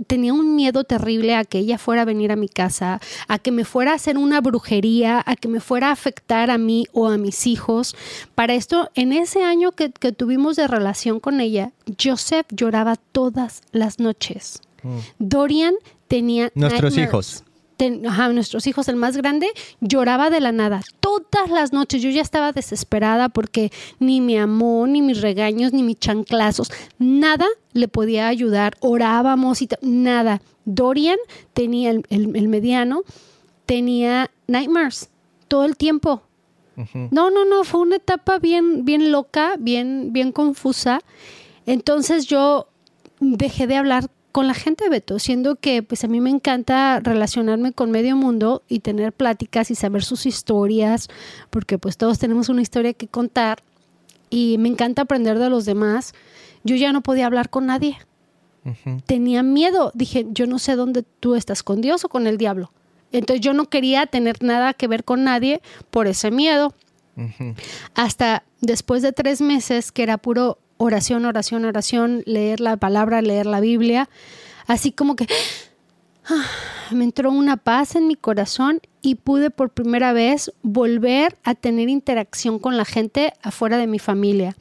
tenía 0.06 0.32
un 0.32 0.56
miedo 0.56 0.84
terrible 0.84 1.34
a 1.34 1.44
que 1.44 1.58
ella 1.58 1.78
fuera 1.78 2.02
a 2.02 2.04
venir 2.04 2.32
a 2.32 2.36
mi 2.36 2.48
casa, 2.48 3.00
a 3.26 3.38
que 3.38 3.52
me 3.52 3.64
fuera 3.64 3.92
a 3.92 3.94
hacer 3.94 4.18
una 4.18 4.40
brujería, 4.40 5.22
a 5.24 5.36
que 5.36 5.48
me 5.48 5.60
fuera 5.60 5.88
a 5.88 5.92
afectar 5.92 6.50
a 6.50 6.58
mí 6.58 6.86
o 6.92 7.08
a 7.08 7.16
mis 7.16 7.46
hijos. 7.46 7.96
Para 8.34 8.54
esto, 8.54 8.90
en 8.94 9.12
ese 9.12 9.44
año 9.44 9.72
que, 9.72 9.88
tuvimos 9.88 10.56
de 10.56 10.66
relación 10.66 11.20
con 11.20 11.40
ella, 11.40 11.72
Joseph 12.02 12.46
lloraba 12.50 12.96
todas 12.96 13.62
las 13.72 13.98
noches. 13.98 14.60
Mm. 14.82 14.98
Dorian 15.18 15.74
tenía... 16.08 16.50
Nuestros 16.54 16.96
hijos 16.96 17.44
nuestros 18.32 18.66
hijos, 18.66 18.88
el 18.88 18.96
más 18.96 19.16
grande, 19.16 19.48
lloraba 19.80 20.30
de 20.30 20.40
la 20.40 20.52
nada. 20.52 20.82
Todas 21.00 21.50
las 21.50 21.72
noches 21.72 22.02
yo 22.02 22.10
ya 22.10 22.22
estaba 22.22 22.52
desesperada 22.52 23.28
porque 23.28 23.70
ni 23.98 24.20
me 24.20 24.38
amó, 24.38 24.86
ni 24.86 25.02
mis 25.02 25.20
regaños, 25.20 25.72
ni 25.72 25.82
mis 25.82 25.98
chanclazos, 25.98 26.70
nada 26.98 27.46
le 27.72 27.88
podía 27.88 28.28
ayudar. 28.28 28.76
Orábamos 28.80 29.62
y 29.62 29.68
nada. 29.82 30.40
Dorian 30.64 31.18
tenía, 31.54 31.90
el, 31.90 32.48
mediano, 32.48 33.02
tenía 33.66 34.30
nightmares 34.46 35.10
todo 35.46 35.64
el 35.64 35.76
tiempo. 35.76 36.22
No, 37.10 37.30
no, 37.30 37.44
no, 37.44 37.64
fue 37.64 37.80
una 37.80 37.96
etapa 37.96 38.38
bien, 38.38 38.84
bien 38.84 39.10
loca, 39.10 39.56
bien, 39.58 40.12
bien 40.12 40.30
confusa. 40.30 41.00
Entonces 41.66 42.26
yo 42.26 42.68
dejé 43.18 43.66
de 43.66 43.76
hablar 43.76 44.08
con 44.38 44.46
la 44.46 44.54
gente, 44.54 44.88
Beto, 44.88 45.18
siendo 45.18 45.56
que 45.56 45.82
pues 45.82 46.04
a 46.04 46.06
mí 46.06 46.20
me 46.20 46.30
encanta 46.30 47.00
relacionarme 47.00 47.72
con 47.72 47.90
medio 47.90 48.14
mundo 48.14 48.62
y 48.68 48.78
tener 48.78 49.12
pláticas 49.12 49.72
y 49.72 49.74
saber 49.74 50.04
sus 50.04 50.26
historias, 50.26 51.08
porque 51.50 51.76
pues 51.76 51.96
todos 51.96 52.20
tenemos 52.20 52.48
una 52.48 52.62
historia 52.62 52.92
que 52.92 53.08
contar 53.08 53.64
y 54.30 54.54
me 54.58 54.68
encanta 54.68 55.02
aprender 55.02 55.40
de 55.40 55.50
los 55.50 55.64
demás. 55.64 56.14
Yo 56.62 56.76
ya 56.76 56.92
no 56.92 57.02
podía 57.02 57.26
hablar 57.26 57.50
con 57.50 57.66
nadie. 57.66 57.98
Tenía 59.06 59.42
miedo. 59.42 59.90
Dije, 59.96 60.24
yo 60.30 60.46
no 60.46 60.60
sé 60.60 60.76
dónde 60.76 61.02
tú 61.18 61.34
estás, 61.34 61.64
con 61.64 61.80
Dios 61.80 62.04
o 62.04 62.08
con 62.08 62.28
el 62.28 62.38
diablo. 62.38 62.70
Entonces 63.10 63.40
yo 63.40 63.54
no 63.54 63.64
quería 63.64 64.06
tener 64.06 64.40
nada 64.40 64.72
que 64.72 64.86
ver 64.86 65.02
con 65.02 65.24
nadie 65.24 65.62
por 65.90 66.06
ese 66.06 66.30
miedo. 66.30 66.76
Hasta 67.96 68.44
después 68.60 69.02
de 69.02 69.10
tres 69.10 69.40
meses, 69.40 69.90
que 69.90 70.04
era 70.04 70.16
puro 70.16 70.58
oración, 70.78 71.26
oración, 71.26 71.64
oración, 71.64 72.22
leer 72.24 72.60
la 72.60 72.76
palabra, 72.76 73.20
leer 73.20 73.46
la 73.46 73.60
Biblia, 73.60 74.08
así 74.66 74.92
como 74.92 75.16
que 75.16 75.26
ah, 76.26 76.46
me 76.90 77.04
entró 77.04 77.30
una 77.30 77.56
paz 77.56 77.94
en 77.96 78.06
mi 78.06 78.14
corazón 78.14 78.80
y 79.02 79.16
pude 79.16 79.50
por 79.50 79.70
primera 79.70 80.12
vez 80.12 80.52
volver 80.62 81.36
a 81.44 81.54
tener 81.54 81.88
interacción 81.88 82.58
con 82.58 82.76
la 82.76 82.84
gente 82.84 83.34
afuera 83.42 83.76
de 83.76 83.86
mi 83.86 83.98
familia. 83.98 84.56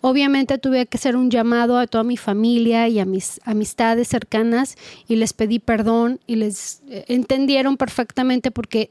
Obviamente 0.00 0.58
tuve 0.58 0.86
que 0.86 0.98
hacer 0.98 1.16
un 1.16 1.30
llamado 1.30 1.78
a 1.78 1.86
toda 1.86 2.04
mi 2.04 2.16
familia 2.16 2.86
y 2.88 3.00
a 3.00 3.04
mis 3.04 3.40
amistades 3.44 4.08
cercanas 4.08 4.76
y 5.08 5.16
les 5.16 5.32
pedí 5.32 5.58
perdón 5.58 6.20
y 6.26 6.36
les 6.36 6.82
eh, 6.88 7.04
entendieron 7.08 7.76
perfectamente 7.76 8.50
porque 8.50 8.90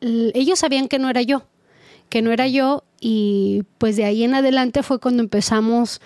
ellos 0.00 0.58
sabían 0.58 0.88
que 0.88 0.98
no 0.98 1.10
era 1.10 1.20
yo 1.20 1.46
que 2.08 2.22
no 2.22 2.32
era 2.32 2.46
yo 2.48 2.84
y 3.00 3.64
pues 3.78 3.96
de 3.96 4.04
ahí 4.04 4.24
en 4.24 4.34
adelante 4.34 4.82
fue 4.82 4.98
cuando 4.98 5.22
empezamos 5.22 6.00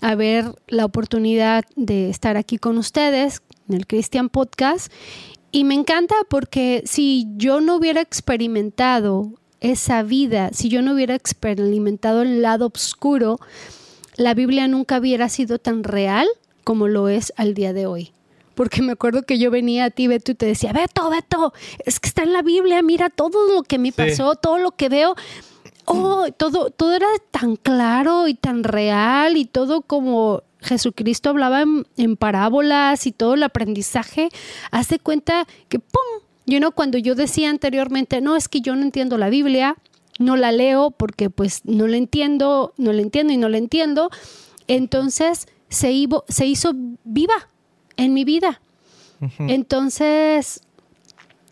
a 0.00 0.14
ver 0.14 0.54
la 0.68 0.84
oportunidad 0.84 1.64
de 1.76 2.10
estar 2.10 2.36
aquí 2.36 2.58
con 2.58 2.78
ustedes 2.78 3.42
en 3.68 3.76
el 3.76 3.86
Christian 3.86 4.28
Podcast. 4.28 4.92
Y 5.52 5.64
me 5.64 5.74
encanta 5.74 6.14
porque 6.28 6.82
si 6.86 7.26
yo 7.36 7.60
no 7.60 7.76
hubiera 7.76 8.00
experimentado 8.00 9.34
esa 9.60 10.02
vida, 10.02 10.50
si 10.52 10.68
yo 10.68 10.82
no 10.82 10.94
hubiera 10.94 11.14
experimentado 11.14 12.22
el 12.22 12.42
lado 12.42 12.70
oscuro, 12.74 13.38
la 14.16 14.34
Biblia 14.34 14.66
nunca 14.66 14.98
hubiera 14.98 15.28
sido 15.28 15.58
tan 15.58 15.84
real 15.84 16.26
como 16.64 16.88
lo 16.88 17.08
es 17.08 17.32
al 17.36 17.54
día 17.54 17.72
de 17.72 17.86
hoy 17.86 18.12
porque 18.54 18.82
me 18.82 18.92
acuerdo 18.92 19.22
que 19.22 19.38
yo 19.38 19.50
venía 19.50 19.86
a 19.86 19.90
ti, 19.90 20.06
Beto, 20.06 20.32
y 20.32 20.34
te 20.34 20.46
decía, 20.46 20.72
Beto, 20.72 21.08
Beto, 21.10 21.52
es 21.84 22.00
que 22.00 22.08
está 22.08 22.22
en 22.22 22.32
la 22.32 22.42
Biblia, 22.42 22.82
mira 22.82 23.10
todo 23.10 23.52
lo 23.54 23.62
que 23.62 23.78
me 23.78 23.92
pasó, 23.92 24.34
todo 24.34 24.58
lo 24.58 24.72
que 24.72 24.88
veo. 24.88 25.14
Oh, 25.84 26.26
todo, 26.36 26.70
todo 26.70 26.94
era 26.94 27.08
tan 27.32 27.56
claro 27.56 28.28
y 28.28 28.34
tan 28.34 28.62
real 28.62 29.36
y 29.36 29.46
todo 29.46 29.82
como 29.82 30.44
Jesucristo 30.60 31.30
hablaba 31.30 31.64
en, 31.96 32.16
parábolas 32.16 33.06
y 33.06 33.12
todo 33.12 33.34
el 33.34 33.42
aprendizaje, 33.42 34.28
hace 34.70 34.98
cuenta 34.98 35.46
que, 35.68 35.78
¡pum! 35.78 36.22
You 36.46 36.58
know, 36.58 36.72
cuando 36.72 36.98
yo 36.98 37.14
decía 37.14 37.50
anteriormente, 37.50 38.20
no, 38.20 38.36
es 38.36 38.48
que 38.48 38.60
yo 38.60 38.74
no 38.74 38.82
entiendo 38.82 39.18
la 39.18 39.28
Biblia, 39.28 39.76
no 40.18 40.36
la 40.36 40.52
leo 40.52 40.90
porque 40.90 41.30
pues 41.30 41.62
no 41.64 41.86
la 41.86 41.96
entiendo, 41.96 42.74
no 42.76 42.92
la 42.92 43.02
entiendo 43.02 43.32
y 43.32 43.36
no 43.36 43.48
la 43.48 43.58
entiendo, 43.58 44.10
entonces 44.66 45.46
se, 45.68 46.08
se 46.28 46.46
hizo 46.46 46.72
viva 47.04 47.48
en 47.96 48.14
mi 48.14 48.24
vida. 48.24 48.60
Entonces, 49.38 50.62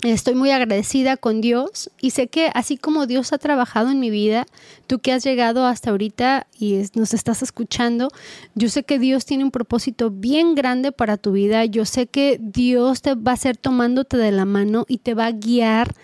estoy 0.02 0.34
muy 0.34 0.50
agradecida 0.50 1.16
con 1.16 1.40
Dios 1.40 1.90
y 2.00 2.10
sé 2.10 2.28
que 2.28 2.50
así 2.54 2.76
como 2.76 3.06
Dios 3.06 3.32
ha 3.32 3.38
trabajado 3.38 3.90
en 3.90 4.00
mi 4.00 4.10
vida, 4.10 4.46
tú 4.86 5.00
que 5.00 5.12
has 5.12 5.22
llegado 5.24 5.66
hasta 5.66 5.90
ahorita 5.90 6.46
y 6.58 6.82
nos 6.94 7.14
estás 7.14 7.42
escuchando, 7.42 8.08
yo 8.54 8.68
sé 8.68 8.84
que 8.84 8.98
Dios 8.98 9.24
tiene 9.24 9.44
un 9.44 9.50
propósito 9.50 10.10
bien 10.10 10.54
grande 10.54 10.92
para 10.92 11.16
tu 11.16 11.32
vida. 11.32 11.64
Yo 11.64 11.84
sé 11.84 12.06
que 12.06 12.38
Dios 12.40 13.02
te 13.02 13.14
va 13.14 13.32
a 13.32 13.36
ser 13.36 13.56
tomándote 13.56 14.16
de 14.16 14.32
la 14.32 14.44
mano 14.44 14.84
y 14.88 14.98
te 14.98 15.14
va 15.14 15.26
a 15.26 15.32
guiar 15.32 15.94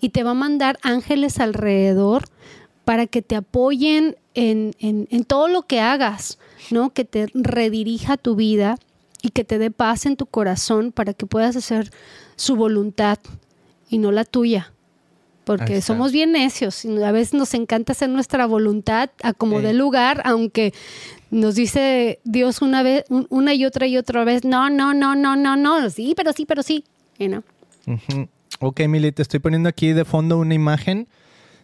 y 0.00 0.10
te 0.10 0.24
va 0.24 0.32
a 0.32 0.34
mandar 0.34 0.78
ángeles 0.82 1.38
alrededor 1.38 2.24
para 2.84 3.06
que 3.06 3.22
te 3.22 3.36
apoyen 3.36 4.16
en, 4.34 4.74
en 4.80 5.24
todo 5.24 5.48
lo 5.48 5.62
que 5.62 5.80
hagas, 5.80 6.38
¿no? 6.70 6.90
Que 6.90 7.04
te 7.04 7.28
redirija 7.32 8.16
tu 8.16 8.34
vida 8.34 8.76
y 9.24 9.30
que 9.30 9.42
te 9.42 9.58
dé 9.58 9.70
paz 9.70 10.04
en 10.04 10.16
tu 10.16 10.26
corazón 10.26 10.92
para 10.92 11.14
que 11.14 11.24
puedas 11.24 11.56
hacer 11.56 11.90
su 12.36 12.56
voluntad 12.56 13.18
y 13.88 13.96
no 13.96 14.12
la 14.12 14.24
tuya. 14.24 14.70
Porque 15.44 15.80
somos 15.80 16.12
bien 16.12 16.32
necios 16.32 16.84
y 16.84 17.02
a 17.02 17.10
veces 17.10 17.32
nos 17.32 17.54
encanta 17.54 17.92
hacer 17.92 18.10
nuestra 18.10 18.46
voluntad 18.46 19.10
a 19.22 19.32
como 19.32 19.60
de 19.60 19.72
lugar, 19.72 20.20
aunque 20.24 20.74
nos 21.30 21.54
dice 21.54 22.20
Dios 22.24 22.60
una 22.60 22.82
vez, 22.82 23.04
una 23.08 23.54
y 23.54 23.64
otra 23.64 23.86
y 23.86 23.96
otra 23.96 24.24
vez, 24.24 24.44
no, 24.44 24.68
no, 24.68 24.92
no, 24.92 25.14
no, 25.14 25.36
no, 25.36 25.56
no, 25.56 25.90
sí, 25.90 26.14
pero 26.16 26.32
sí, 26.32 26.44
pero 26.44 26.62
sí. 26.62 26.84
You 27.18 27.42
Ok, 28.60 28.80
Mili, 28.88 29.12
te 29.12 29.22
estoy 29.22 29.40
poniendo 29.40 29.68
aquí 29.68 29.92
de 29.92 30.04
fondo 30.04 30.38
una 30.38 30.54
imagen 30.54 31.08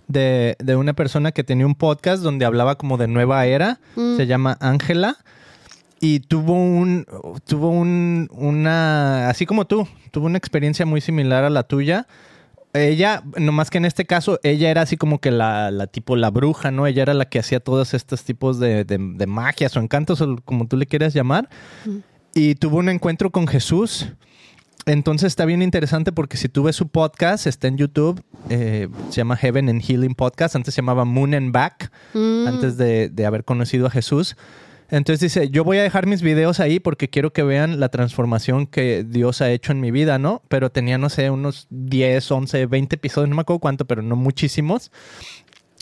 de, 0.09 0.57
una 0.77 0.95
persona 0.95 1.33
que 1.33 1.45
tenía 1.45 1.67
un 1.67 1.75
podcast 1.75 2.23
donde 2.23 2.45
hablaba 2.47 2.77
como 2.77 2.97
de 2.97 3.07
nueva 3.07 3.45
era, 3.47 3.81
mm. 3.97 4.17
se 4.17 4.27
llama 4.27 4.57
Ángela 4.61 5.19
y 6.01 6.21
tuvo 6.21 6.55
un, 6.55 7.07
tuvo 7.47 7.69
un, 7.69 8.29
una, 8.33 9.29
así 9.29 9.45
como 9.45 9.67
tú, 9.67 9.87
tuvo 10.11 10.27
una 10.27 10.39
experiencia 10.39 10.87
muy 10.87 11.01
similar 11.01 11.45
a 11.45 11.51
la 11.51 11.63
tuya. 11.65 12.07
Ella, 12.73 13.23
nomás 13.37 13.69
que 13.69 13.79
en 13.79 13.85
este 13.85 14.07
caso, 14.07 14.39
ella 14.43 14.71
era 14.71 14.83
así 14.83 14.97
como 14.97 15.21
que 15.21 15.31
la, 15.31 15.71
la 15.71 15.89
tipo 15.89 16.17
la 16.17 16.31
bruja, 16.31 16.71
¿no? 16.71 16.87
Ella 16.87 17.03
era 17.03 17.15
la 17.15 17.25
que 17.29 17.41
hacía 17.41 17.61
todos 17.61 17.95
estos 17.95 18.23
tipos 18.25 18.59
de, 18.61 18.85
de, 18.85 19.27
magias 19.27 19.77
o 19.77 19.81
encantos, 19.81 20.21
o 20.21 20.37
como 20.45 20.67
tú 20.69 20.77
le 20.77 20.87
quieras 20.87 21.13
llamar. 21.13 21.49
Y 22.33 22.55
tuvo 22.55 22.79
un 22.79 22.89
encuentro 22.89 23.31
con 23.31 23.47
Jesús. 23.49 24.07
Entonces 24.87 25.27
está 25.27 25.45
bien 25.45 25.63
interesante 25.63 26.13
porque 26.13 26.37
si 26.37 26.49
tú 26.49 26.63
ves 26.63 26.77
su 26.77 26.89
podcast, 26.89 27.47
está 27.47 27.69
en 27.69 27.77
YouTube, 27.77 28.23
eh, 28.49 28.89
se 29.11 29.17
llama 29.17 29.37
Heaven 29.37 29.69
and 29.69 29.83
Healing 29.83 30.15
Podcast, 30.15 30.57
antes 30.57 30.73
se 30.73 30.81
llamaba 30.81 31.05
Moon 31.05 31.35
and 31.35 31.53
Back, 31.53 31.91
Mm. 32.15 32.47
antes 32.47 32.77
de, 32.79 33.09
de 33.11 33.27
haber 33.27 33.45
conocido 33.45 33.87
a 33.89 33.91
Jesús. 33.91 34.37
Entonces 34.91 35.21
dice, 35.21 35.51
yo 35.51 35.63
voy 35.63 35.79
a 35.79 35.83
dejar 35.83 36.07
mis 36.07 36.21
videos 36.21 36.59
ahí 36.59 36.81
porque 36.81 37.09
quiero 37.09 37.33
que 37.33 37.45
vean 37.45 37.79
la 37.79 37.91
transformación 37.91 38.67
que 38.67 39.05
Dios 39.07 39.41
ha 39.41 39.51
hecho 39.51 39.71
en 39.73 39.81
mi 39.81 39.93
vida, 39.93 40.19
¿no? 40.19 40.43
Pero 40.49 40.71
tenía, 40.71 40.99
no 40.99 41.09
sé, 41.09 41.31
unos 41.31 41.69
10, 41.71 42.29
11, 42.31 42.67
20 42.67 42.97
episodios, 42.97 43.29
no 43.29 43.37
me 43.37 43.43
acuerdo 43.43 43.61
cuánto, 43.61 43.85
pero 43.85 44.03
no 44.03 44.17
muchísimos, 44.17 44.91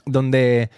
donde 0.05 0.71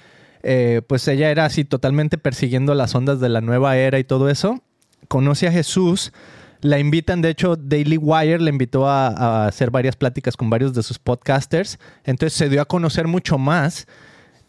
eh, 0.44 0.80
pues 0.86 1.06
ella 1.08 1.30
era 1.30 1.44
así 1.44 1.64
totalmente 1.64 2.18
persiguiendo 2.18 2.74
las 2.74 2.94
ondas 2.94 3.18
de 3.18 3.28
la 3.28 3.40
nueva 3.40 3.76
era 3.76 3.98
y 3.98 4.04
todo 4.04 4.30
eso. 4.30 4.62
Conoce 5.08 5.48
a 5.48 5.52
Jesús, 5.52 6.12
la 6.60 6.78
invitan, 6.78 7.22
de 7.22 7.30
hecho, 7.30 7.56
Daily 7.56 7.96
Wire 7.96 8.40
le 8.40 8.50
invitó 8.50 8.88
a, 8.88 9.08
a 9.08 9.46
hacer 9.48 9.72
varias 9.72 9.96
pláticas 9.96 10.36
con 10.36 10.50
varios 10.50 10.72
de 10.72 10.84
sus 10.84 11.00
podcasters, 11.00 11.80
entonces 12.04 12.38
se 12.38 12.48
dio 12.48 12.62
a 12.62 12.66
conocer 12.66 13.08
mucho 13.08 13.38
más 13.38 13.88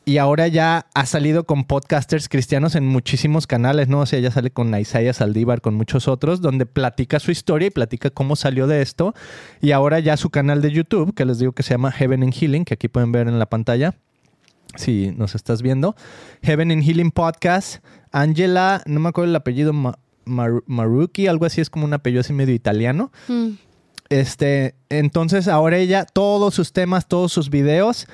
y 0.03 0.17
ahora 0.17 0.47
ya 0.47 0.87
ha 0.95 1.05
salido 1.05 1.45
con 1.45 1.63
podcasters 1.65 2.27
cristianos 2.27 2.75
en 2.75 2.87
muchísimos 2.87 3.45
canales, 3.45 3.87
¿no? 3.87 3.99
O 3.99 4.05
sea, 4.05 4.19
ya 4.19 4.31
sale 4.31 4.49
con 4.49 4.73
Isaiah 4.77 5.13
Saldívar, 5.13 5.61
con 5.61 5.75
muchos 5.75 6.07
otros, 6.07 6.41
donde 6.41 6.65
platica 6.65 7.19
su 7.19 7.31
historia 7.31 7.67
y 7.67 7.71
platica 7.71 8.09
cómo 8.09 8.35
salió 8.35 8.65
de 8.65 8.81
esto. 8.81 9.13
Y 9.61 9.71
ahora 9.71 9.99
ya 9.99 10.17
su 10.17 10.29
canal 10.31 10.61
de 10.61 10.71
YouTube, 10.71 11.13
que 11.13 11.23
les 11.25 11.37
digo 11.37 11.51
que 11.51 11.63
se 11.63 11.75
llama 11.75 11.91
Heaven 11.91 12.23
and 12.23 12.33
Healing, 12.33 12.65
que 12.65 12.73
aquí 12.73 12.87
pueden 12.87 13.11
ver 13.11 13.27
en 13.27 13.37
la 13.37 13.45
pantalla, 13.45 13.93
si 14.75 15.11
nos 15.11 15.35
estás 15.35 15.61
viendo. 15.61 15.95
Heaven 16.41 16.71
and 16.71 16.83
Healing 16.83 17.11
Podcast. 17.11 17.83
Angela, 18.11 18.81
no 18.87 18.99
me 18.99 19.09
acuerdo 19.09 19.29
el 19.29 19.35
apellido, 19.35 19.71
Ma- 19.71 19.99
Mar- 20.25 20.63
Maruki, 20.65 21.27
algo 21.27 21.45
así, 21.45 21.61
es 21.61 21.69
como 21.69 21.85
un 21.85 21.93
apellido 21.93 22.21
así 22.21 22.33
medio 22.33 22.55
italiano. 22.55 23.11
Mm. 23.27 23.49
Este, 24.09 24.75
entonces 24.89 25.47
ahora 25.47 25.77
ella, 25.77 26.05
todos 26.05 26.53
sus 26.55 26.73
temas, 26.73 27.07
todos 27.07 27.31
sus 27.31 27.49
videos, 27.49 28.07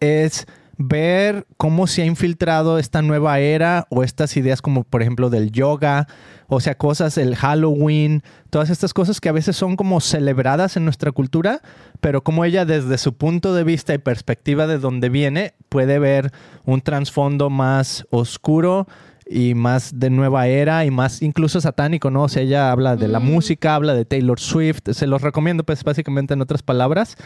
es 0.00 0.46
ver 0.78 1.46
cómo 1.56 1.88
se 1.88 2.02
ha 2.02 2.06
infiltrado 2.06 2.78
esta 2.78 3.02
nueva 3.02 3.40
era 3.40 3.86
o 3.90 4.04
estas 4.04 4.36
ideas 4.36 4.62
como 4.62 4.84
por 4.84 5.02
ejemplo 5.02 5.28
del 5.28 5.50
yoga, 5.50 6.06
o 6.46 6.60
sea, 6.60 6.78
cosas, 6.78 7.18
el 7.18 7.34
Halloween, 7.34 8.22
todas 8.48 8.70
estas 8.70 8.94
cosas 8.94 9.20
que 9.20 9.28
a 9.28 9.32
veces 9.32 9.56
son 9.56 9.76
como 9.76 10.00
celebradas 10.00 10.76
en 10.76 10.84
nuestra 10.84 11.10
cultura, 11.10 11.60
pero 12.00 12.22
como 12.22 12.44
ella 12.44 12.64
desde 12.64 12.96
su 12.96 13.14
punto 13.14 13.54
de 13.54 13.64
vista 13.64 13.92
y 13.92 13.98
perspectiva 13.98 14.68
de 14.68 14.78
donde 14.78 15.08
viene, 15.08 15.54
puede 15.68 15.98
ver 15.98 16.32
un 16.64 16.80
trasfondo 16.80 17.50
más 17.50 18.06
oscuro 18.10 18.86
y 19.28 19.54
más 19.54 19.98
de 19.98 20.10
nueva 20.10 20.46
era 20.46 20.84
y 20.84 20.90
más 20.92 21.22
incluso 21.22 21.60
satánico, 21.60 22.10
¿no? 22.10 22.22
O 22.22 22.28
sea, 22.28 22.42
ella 22.42 22.70
habla 22.70 22.96
de 22.96 23.08
la 23.08 23.18
música, 23.18 23.74
habla 23.74 23.94
de 23.94 24.04
Taylor 24.04 24.38
Swift, 24.38 24.80
se 24.92 25.06
los 25.08 25.22
recomiendo 25.22 25.64
pues 25.64 25.82
básicamente 25.82 26.34
en 26.34 26.40
otras 26.40 26.62
palabras, 26.62 27.16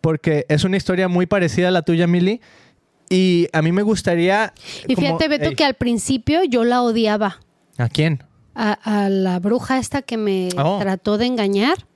porque 0.00 0.46
es 0.48 0.64
una 0.64 0.76
historia 0.76 1.08
muy 1.08 1.26
parecida 1.26 1.68
a 1.68 1.70
la 1.72 1.82
tuya, 1.82 2.06
Milly, 2.06 2.40
y 3.10 3.48
a 3.52 3.62
mí 3.62 3.72
me 3.72 3.82
gustaría... 3.82 4.52
Y 4.86 4.94
como- 4.94 5.06
fíjate, 5.06 5.28
Beto, 5.28 5.56
que 5.56 5.64
al 5.64 5.74
principio 5.74 6.42
yo 6.44 6.64
la 6.64 6.82
odiaba. 6.82 7.40
¿A 7.78 7.88
quién? 7.88 8.22
A, 8.54 8.72
a 8.72 9.08
la 9.08 9.38
bruja 9.40 9.78
esta 9.78 10.02
que 10.02 10.16
me 10.16 10.48
Oh. 10.56 10.78
trató 10.80 11.18
de 11.18 11.26
engañar. 11.26 11.86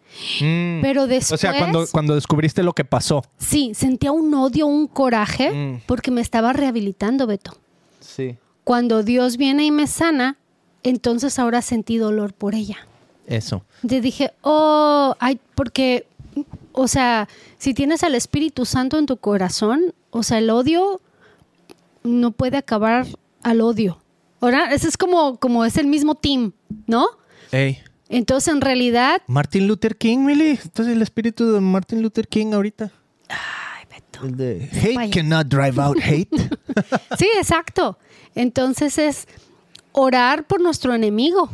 Mm. 0.40 0.80
Pero 0.80 1.06
después... 1.06 1.32
O 1.32 1.36
sea, 1.36 1.56
cuando, 1.56 1.86
cuando 1.92 2.14
descubriste 2.14 2.62
lo 2.62 2.72
que 2.72 2.84
pasó. 2.84 3.22
Sí, 3.38 3.72
sentía 3.74 4.10
un 4.12 4.32
odio, 4.34 4.66
un 4.66 4.86
coraje, 4.88 5.50
Mm. 5.50 5.80
porque 5.86 6.10
me 6.10 6.20
estaba 6.20 6.52
rehabilitando, 6.52 7.26
Beto. 7.26 7.56
Sí. 8.00 8.36
Cuando 8.64 9.02
Dios 9.02 9.36
viene 9.36 9.64
y 9.64 9.70
me 9.70 9.86
sana, 9.86 10.36
entonces 10.82 11.38
ahora 11.38 11.62
sentí 11.62 11.96
dolor 11.98 12.32
por 12.32 12.54
ella. 12.54 12.76
Eso. 13.26 13.64
Entonces 13.82 14.02
dije, 14.02 14.32
oh, 14.42 15.14
ay, 15.20 15.38
porque, 15.54 16.06
o 16.80 16.86
sea, 16.86 17.28
si 17.58 17.74
tienes 17.74 18.04
al 18.04 18.14
Espíritu 18.14 18.64
Santo 18.64 18.98
en 18.98 19.06
tu 19.06 19.16
corazón, 19.16 19.94
o 20.10 20.22
sea, 20.22 20.38
el 20.38 20.48
odio 20.48 21.00
no 22.04 22.30
puede 22.30 22.56
acabar 22.56 23.04
al 23.42 23.60
odio. 23.60 24.00
Ahora, 24.40 24.72
ese 24.72 24.86
es 24.86 24.96
como, 24.96 25.38
como 25.38 25.64
es 25.64 25.76
el 25.76 25.88
mismo 25.88 26.14
team, 26.14 26.52
¿no? 26.86 27.06
Ey. 27.50 27.78
Entonces, 28.08 28.54
en 28.54 28.60
realidad, 28.60 29.20
Martin 29.26 29.66
Luther 29.66 29.96
King, 29.98 30.18
Milly. 30.18 30.50
Entonces 30.62 30.94
el 30.94 31.02
espíritu 31.02 31.52
de 31.52 31.60
Martin 31.60 32.00
Luther 32.00 32.28
King 32.28 32.52
ahorita. 32.52 32.92
ay, 33.28 33.84
Beto. 33.90 34.24
El 34.24 34.36
de 34.36 34.70
hate 34.72 34.94
Vaya. 34.94 35.12
cannot 35.12 35.48
drive 35.48 35.80
out 35.82 35.98
hate. 36.00 36.30
Sí, 37.18 37.26
exacto. 37.36 37.98
Entonces 38.36 38.98
es 38.98 39.26
orar 39.90 40.46
por 40.46 40.60
nuestro 40.60 40.94
enemigo, 40.94 41.50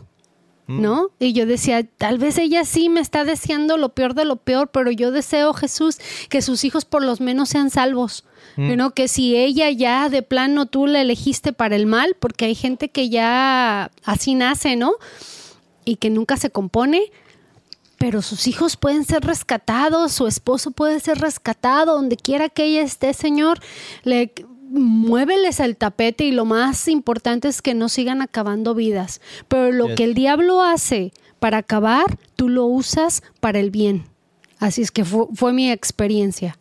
¿no? 0.67 1.11
Y 1.19 1.33
yo 1.35 1.47
decía, 1.47 1.85
tal 1.85 2.19
vez 2.19 2.39
ella 2.39 2.65
sí 2.65 2.89
me 2.89 3.01
está 3.01 3.25
deseando 3.25 3.77
lo 3.77 3.91
peor 3.91 4.15
de 4.15 4.25
lo 4.25 4.37
peor, 4.37 4.69
pero 4.69 4.91
yo 4.91 5.11
deseo, 5.11 5.53
Jesús, 5.53 5.99
que 6.29 6.43
sus 6.43 6.65
hijos 6.65 6.85
por 6.85 7.03
lo 7.03 7.15
menos 7.19 7.51
sean 7.51 7.71
salvos. 7.71 8.25
¿no? 8.57 8.93
Que 8.93 9.09
si 9.09 9.37
ella 9.37 9.71
ya 9.71 10.09
de 10.09 10.23
plano 10.23 10.67
tú 10.67 10.87
la 10.87 11.01
elegiste 11.01 11.53
para 11.53 11.77
el 11.77 11.87
mal, 11.87 12.17
porque 12.19 12.45
hay 12.45 12.55
gente 12.55 12.89
que 12.89 13.09
ya 13.09 13.91
así 14.05 14.35
nace, 14.35 14.77
¿no? 14.77 14.93
Y 15.85 15.97
que 15.97 16.09
nunca 16.09 16.37
se 16.37 16.51
compone, 16.51 17.11
pero 17.99 18.23
sus 18.23 18.47
hijos 18.47 18.77
pueden 18.77 19.05
ser 19.05 19.25
rescatados, 19.25 20.13
su 20.13 20.27
esposo 20.27 20.71
puede 20.71 21.01
ser 21.01 21.19
rescatado, 21.19 21.97
donde 21.97 22.17
quiera 22.17 22.49
que 22.49 22.65
ella 22.65 22.83
esté, 22.83 23.13
Señor, 23.13 23.59
le 24.05 24.33
muéveles 24.75 25.61
el 25.61 25.77
tapete 25.77 26.25
y 26.25 26.33
lo 26.33 26.45
más 26.45 26.89
importante 26.89 27.49
es 27.49 27.63
que 27.63 27.75
no 27.75 27.89
sigan 27.89 28.21
acabando 28.23 28.75
vidas. 28.75 29.21
Pero 29.49 29.73
lo 29.73 29.95
que 29.95 30.05
el 30.05 30.15
diablo 30.15 30.63
hace 30.63 31.13
para 31.39 31.59
acabar, 31.59 32.05
tú 32.37 32.49
lo 32.49 32.67
usas 32.67 33.23
para 33.41 33.59
el 33.61 33.71
bien. 33.71 34.05
Así 34.59 34.83
es 34.83 34.91
que 34.91 35.05
fu- 35.05 35.31
fue 35.35 35.53
mi 35.53 35.71
experiencia. 35.71 36.59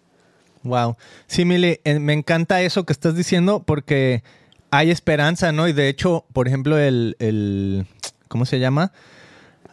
Wow. 0.63 0.95
Sí, 1.27 1.43
Mili, 1.45 1.79
eh, 1.83 1.99
me 1.99 2.13
encanta 2.13 2.61
eso 2.61 2.85
que 2.85 2.93
estás 2.93 3.15
diciendo 3.15 3.63
porque 3.65 4.23
hay 4.71 4.91
esperanza, 4.91 5.51
¿no? 5.51 5.67
Y 5.67 5.73
de 5.73 5.89
hecho, 5.89 6.25
por 6.33 6.47
ejemplo, 6.47 6.77
el, 6.77 7.15
el 7.19 7.85
¿cómo 8.29 8.45
se 8.45 8.59
llama? 8.59 8.91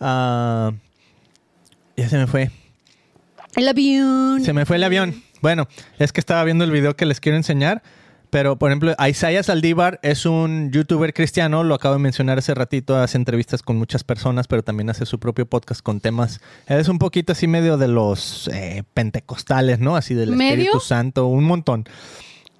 Ah, 0.00 0.72
ya 1.96 2.08
se 2.08 2.18
me 2.18 2.26
fue. 2.26 2.50
El 3.56 3.68
avión. 3.68 4.44
Se 4.44 4.52
me 4.52 4.64
fue 4.66 4.76
el 4.76 4.84
avión. 4.84 5.22
Bueno, 5.42 5.68
es 5.98 6.12
que 6.12 6.20
estaba 6.20 6.44
viendo 6.44 6.64
el 6.64 6.70
video 6.70 6.96
que 6.96 7.06
les 7.06 7.20
quiero 7.20 7.36
enseñar. 7.36 7.82
Pero, 8.30 8.56
por 8.56 8.70
ejemplo, 8.70 8.94
Isaiah 9.06 9.42
Saldívar 9.42 9.98
es 10.02 10.24
un 10.24 10.70
youtuber 10.70 11.12
cristiano, 11.12 11.64
lo 11.64 11.74
acabo 11.74 11.94
de 11.94 12.00
mencionar 12.00 12.38
hace 12.38 12.54
ratito, 12.54 12.96
hace 12.96 13.16
entrevistas 13.18 13.62
con 13.62 13.76
muchas 13.76 14.04
personas, 14.04 14.46
pero 14.46 14.62
también 14.62 14.88
hace 14.88 15.04
su 15.04 15.18
propio 15.18 15.46
podcast 15.46 15.82
con 15.82 16.00
temas. 16.00 16.40
Él 16.66 16.78
es 16.78 16.88
un 16.88 16.98
poquito 16.98 17.32
así 17.32 17.48
medio 17.48 17.76
de 17.76 17.88
los 17.88 18.48
eh, 18.52 18.84
pentecostales, 18.94 19.80
¿no? 19.80 19.96
Así 19.96 20.14
del 20.14 20.30
¿Medio? 20.30 20.52
Espíritu 20.52 20.80
Santo, 20.80 21.26
un 21.26 21.44
montón. 21.44 21.84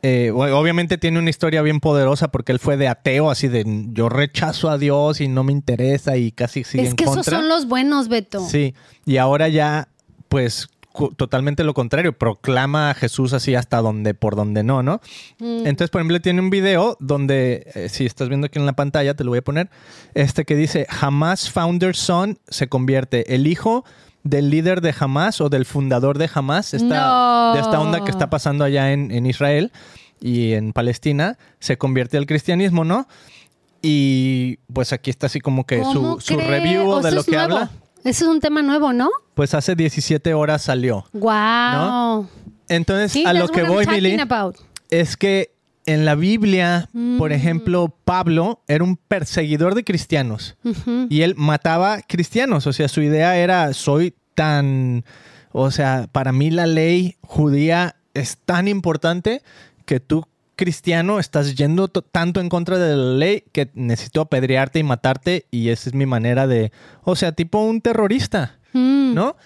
Eh, 0.03 0.31
obviamente 0.33 0.97
tiene 0.97 1.19
una 1.19 1.29
historia 1.29 1.61
bien 1.61 1.79
poderosa 1.79 2.29
porque 2.29 2.53
él 2.53 2.59
fue 2.59 2.77
de 2.77 2.89
ateo, 2.89 3.31
así 3.31 3.49
de 3.49 3.65
yo 3.93 4.09
rechazo 4.09 4.71
a 4.71 4.79
Dios 4.79 5.21
y 5.21 5.29
no 5.29 5.45
me 5.45 5.53
interesa 5.53 6.17
y 6.17 6.33
casi 6.33 6.65
sigue 6.65 6.85
es 6.85 6.91
en 6.91 6.97
que 6.97 7.05
esos 7.05 7.27
son 7.27 7.49
los 7.49 7.67
buenos, 7.67 8.09
Beto. 8.09 8.41
Sí, 8.49 8.75
y 9.05 9.19
ahora 9.19 9.49
ya, 9.49 9.89
pues, 10.29 10.69
totalmente 11.17 11.65
lo 11.65 11.73
contrario, 11.75 12.13
proclama 12.17 12.91
a 12.91 12.95
Jesús 12.95 13.33
así 13.33 13.55
hasta 13.55 13.79
donde, 13.81 14.15
por 14.15 14.37
donde 14.37 14.63
no, 14.63 14.83
¿no? 14.83 15.01
Mm. 15.39 15.67
Entonces, 15.67 15.91
por 15.91 16.01
ejemplo, 16.01 16.21
tiene 16.21 16.41
un 16.41 16.51
video 16.51 16.97
donde, 17.01 17.71
eh, 17.75 17.89
si 17.89 18.07
estás 18.07 18.29
viendo 18.29 18.47
aquí 18.47 18.59
en 18.59 18.67
la 18.67 18.73
pantalla, 18.75 19.15
te 19.15 19.25
lo 19.25 19.31
voy 19.31 19.39
a 19.39 19.43
poner, 19.43 19.71
este 20.15 20.45
que 20.45 20.57
dice, 20.57 20.87
Hamas 21.01 21.51
Founder 21.51 21.95
Son 21.95 22.39
se 22.49 22.69
convierte 22.69 23.35
el 23.35 23.47
hijo 23.47 23.85
del 24.23 24.51
líder 24.51 24.81
de 24.81 24.95
Hamas 24.99 25.41
o 25.41 25.49
del 25.49 25.65
fundador 25.65 26.19
de 26.19 26.29
Hamas, 26.33 26.75
esta, 26.75 27.07
No. 27.09 27.55
de 27.55 27.61
esta 27.61 27.81
onda 27.81 28.05
que 28.05 28.11
está 28.11 28.29
pasando 28.29 28.65
allá 28.65 28.93
en, 28.93 29.11
en 29.13 29.27
Israel 29.27 29.73
y 30.21 30.53
en 30.53 30.73
Palestina, 30.73 31.39
se 31.61 31.79
convierte 31.79 32.19
al 32.19 32.27
cristianismo, 32.27 32.85
¿no? 32.85 33.07
Y 33.83 34.59
pues 34.73 34.93
aquí 34.93 35.09
está 35.09 35.27
así 35.27 35.41
como 35.41 35.65
que 35.65 35.83
su, 35.85 35.95
¿Cómo 35.95 36.21
su 36.21 36.37
review 36.37 37.01
de 37.01 37.13
lo 37.13 37.25
que 37.25 37.31
nuevo. 37.37 37.55
habla. 37.55 37.71
Ese 38.05 38.25
es 38.25 38.31
un 38.31 38.41
tema 38.41 38.63
nuevo, 38.63 38.93
¿no? 38.93 39.11
Pues 39.35 39.55
hace 39.55 39.75
17 39.75 40.35
horas 40.35 40.63
salió. 40.63 41.05
Wow. 41.13 42.29
Entonces, 42.69 43.13
Sí, 43.13 43.25
a 43.27 43.33
lo 43.33 43.49
que 43.49 43.63
voy, 43.63 43.85
about. 44.21 44.57
es 44.91 45.17
que 45.17 45.53
en 45.87 46.05
la 46.05 46.15
Biblia, 46.15 46.89
por 47.19 47.31
Mm. 47.31 47.35
ejemplo, 47.35 47.95
Pablo 48.05 48.63
era 48.69 48.85
un 48.85 48.97
perseguidor 48.97 49.75
de 49.75 49.83
cristianos 49.85 50.57
y 51.09 51.23
él 51.23 51.35
mataba 51.37 52.01
cristianos. 52.07 52.67
O 52.67 52.73
sea, 52.73 52.89
su 52.89 53.01
idea 53.03 53.37
era, 53.37 53.73
soy 53.73 54.15
tan, 54.35 55.05
o 55.53 55.71
sea, 55.71 56.09
para 56.13 56.33
mí 56.33 56.51
la 56.51 56.67
ley 56.67 57.17
judía 57.23 57.97
es 58.15 58.39
tan 58.45 58.69
importante 58.69 59.43
que 59.85 60.01
tú 60.01 60.25
cristiano 60.61 61.19
estás 61.19 61.55
yendo 61.57 61.89
to- 61.89 62.03
tanto 62.03 62.41
en 62.41 62.51
contra 62.51 62.79
de 62.79 62.95
la 62.95 63.15
ley 63.15 63.45
que 63.53 63.71
necesito 63.75 64.21
apedrearte 64.21 64.79
y 64.79 64.83
matarte 64.83 65.47
y 65.51 65.71
esa 65.71 65.89
es 65.89 65.95
mi 65.95 66.05
manera 66.05 66.47
de, 66.47 66.71
o 67.03 67.17
sea, 67.17 67.33
tipo 67.33 67.61
un 67.61 67.81
terrorista. 67.81 68.59
Mm. 68.75 69.15
¿no? 69.15 69.37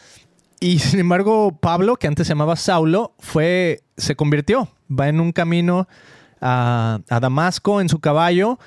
Y 0.61 0.81
sin 0.81 0.99
embargo, 1.01 1.57
Pablo, 1.61 1.97
que 1.97 2.07
antes 2.09 2.27
se 2.27 2.33
llamaba 2.33 2.57
Saulo, 2.57 3.15
fue, 3.21 3.83
se 3.97 4.17
convirtió, 4.17 4.69
va 4.91 5.09
en 5.09 5.21
un 5.21 5.31
camino 5.33 5.87
a, 6.41 6.99
a 7.09 7.21
Damasco 7.21 7.81
en 7.81 7.89
su 7.89 8.01
caballo, 8.01 8.59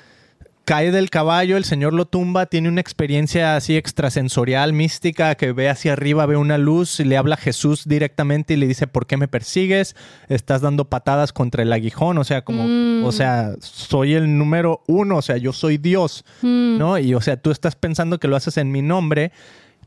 cae 0.68 0.90
del 0.90 1.08
caballo, 1.08 1.56
el 1.56 1.64
Señor 1.64 1.94
lo 1.94 2.04
tumba, 2.04 2.44
tiene 2.44 2.68
una 2.68 2.82
experiencia 2.82 3.56
así 3.56 3.74
extrasensorial, 3.74 4.74
mística, 4.74 5.34
que 5.34 5.52
ve 5.52 5.70
hacia 5.70 5.94
arriba, 5.94 6.26
ve 6.26 6.36
una 6.36 6.58
luz, 6.58 7.00
y 7.00 7.04
le 7.04 7.16
habla 7.16 7.36
a 7.36 7.38
Jesús 7.38 7.88
directamente 7.88 8.52
y 8.52 8.58
le 8.58 8.66
dice, 8.66 8.86
¿por 8.86 9.06
qué 9.06 9.16
me 9.16 9.28
persigues? 9.28 9.96
Estás 10.28 10.60
dando 10.60 10.84
patadas 10.84 11.32
contra 11.32 11.62
el 11.62 11.72
aguijón, 11.72 12.18
o 12.18 12.24
sea, 12.24 12.42
como, 12.44 12.64
Mm. 12.64 13.02
o 13.06 13.12
sea, 13.12 13.54
soy 13.60 14.12
el 14.12 14.36
número 14.36 14.82
uno, 14.86 15.16
o 15.16 15.22
sea, 15.22 15.38
yo 15.38 15.54
soy 15.54 15.78
Dios, 15.78 16.26
Mm. 16.42 16.76
¿no? 16.76 16.98
Y 16.98 17.14
o 17.14 17.22
sea, 17.22 17.38
tú 17.38 17.50
estás 17.50 17.74
pensando 17.74 18.20
que 18.20 18.28
lo 18.28 18.36
haces 18.36 18.58
en 18.58 18.70
mi 18.70 18.82
nombre. 18.82 19.32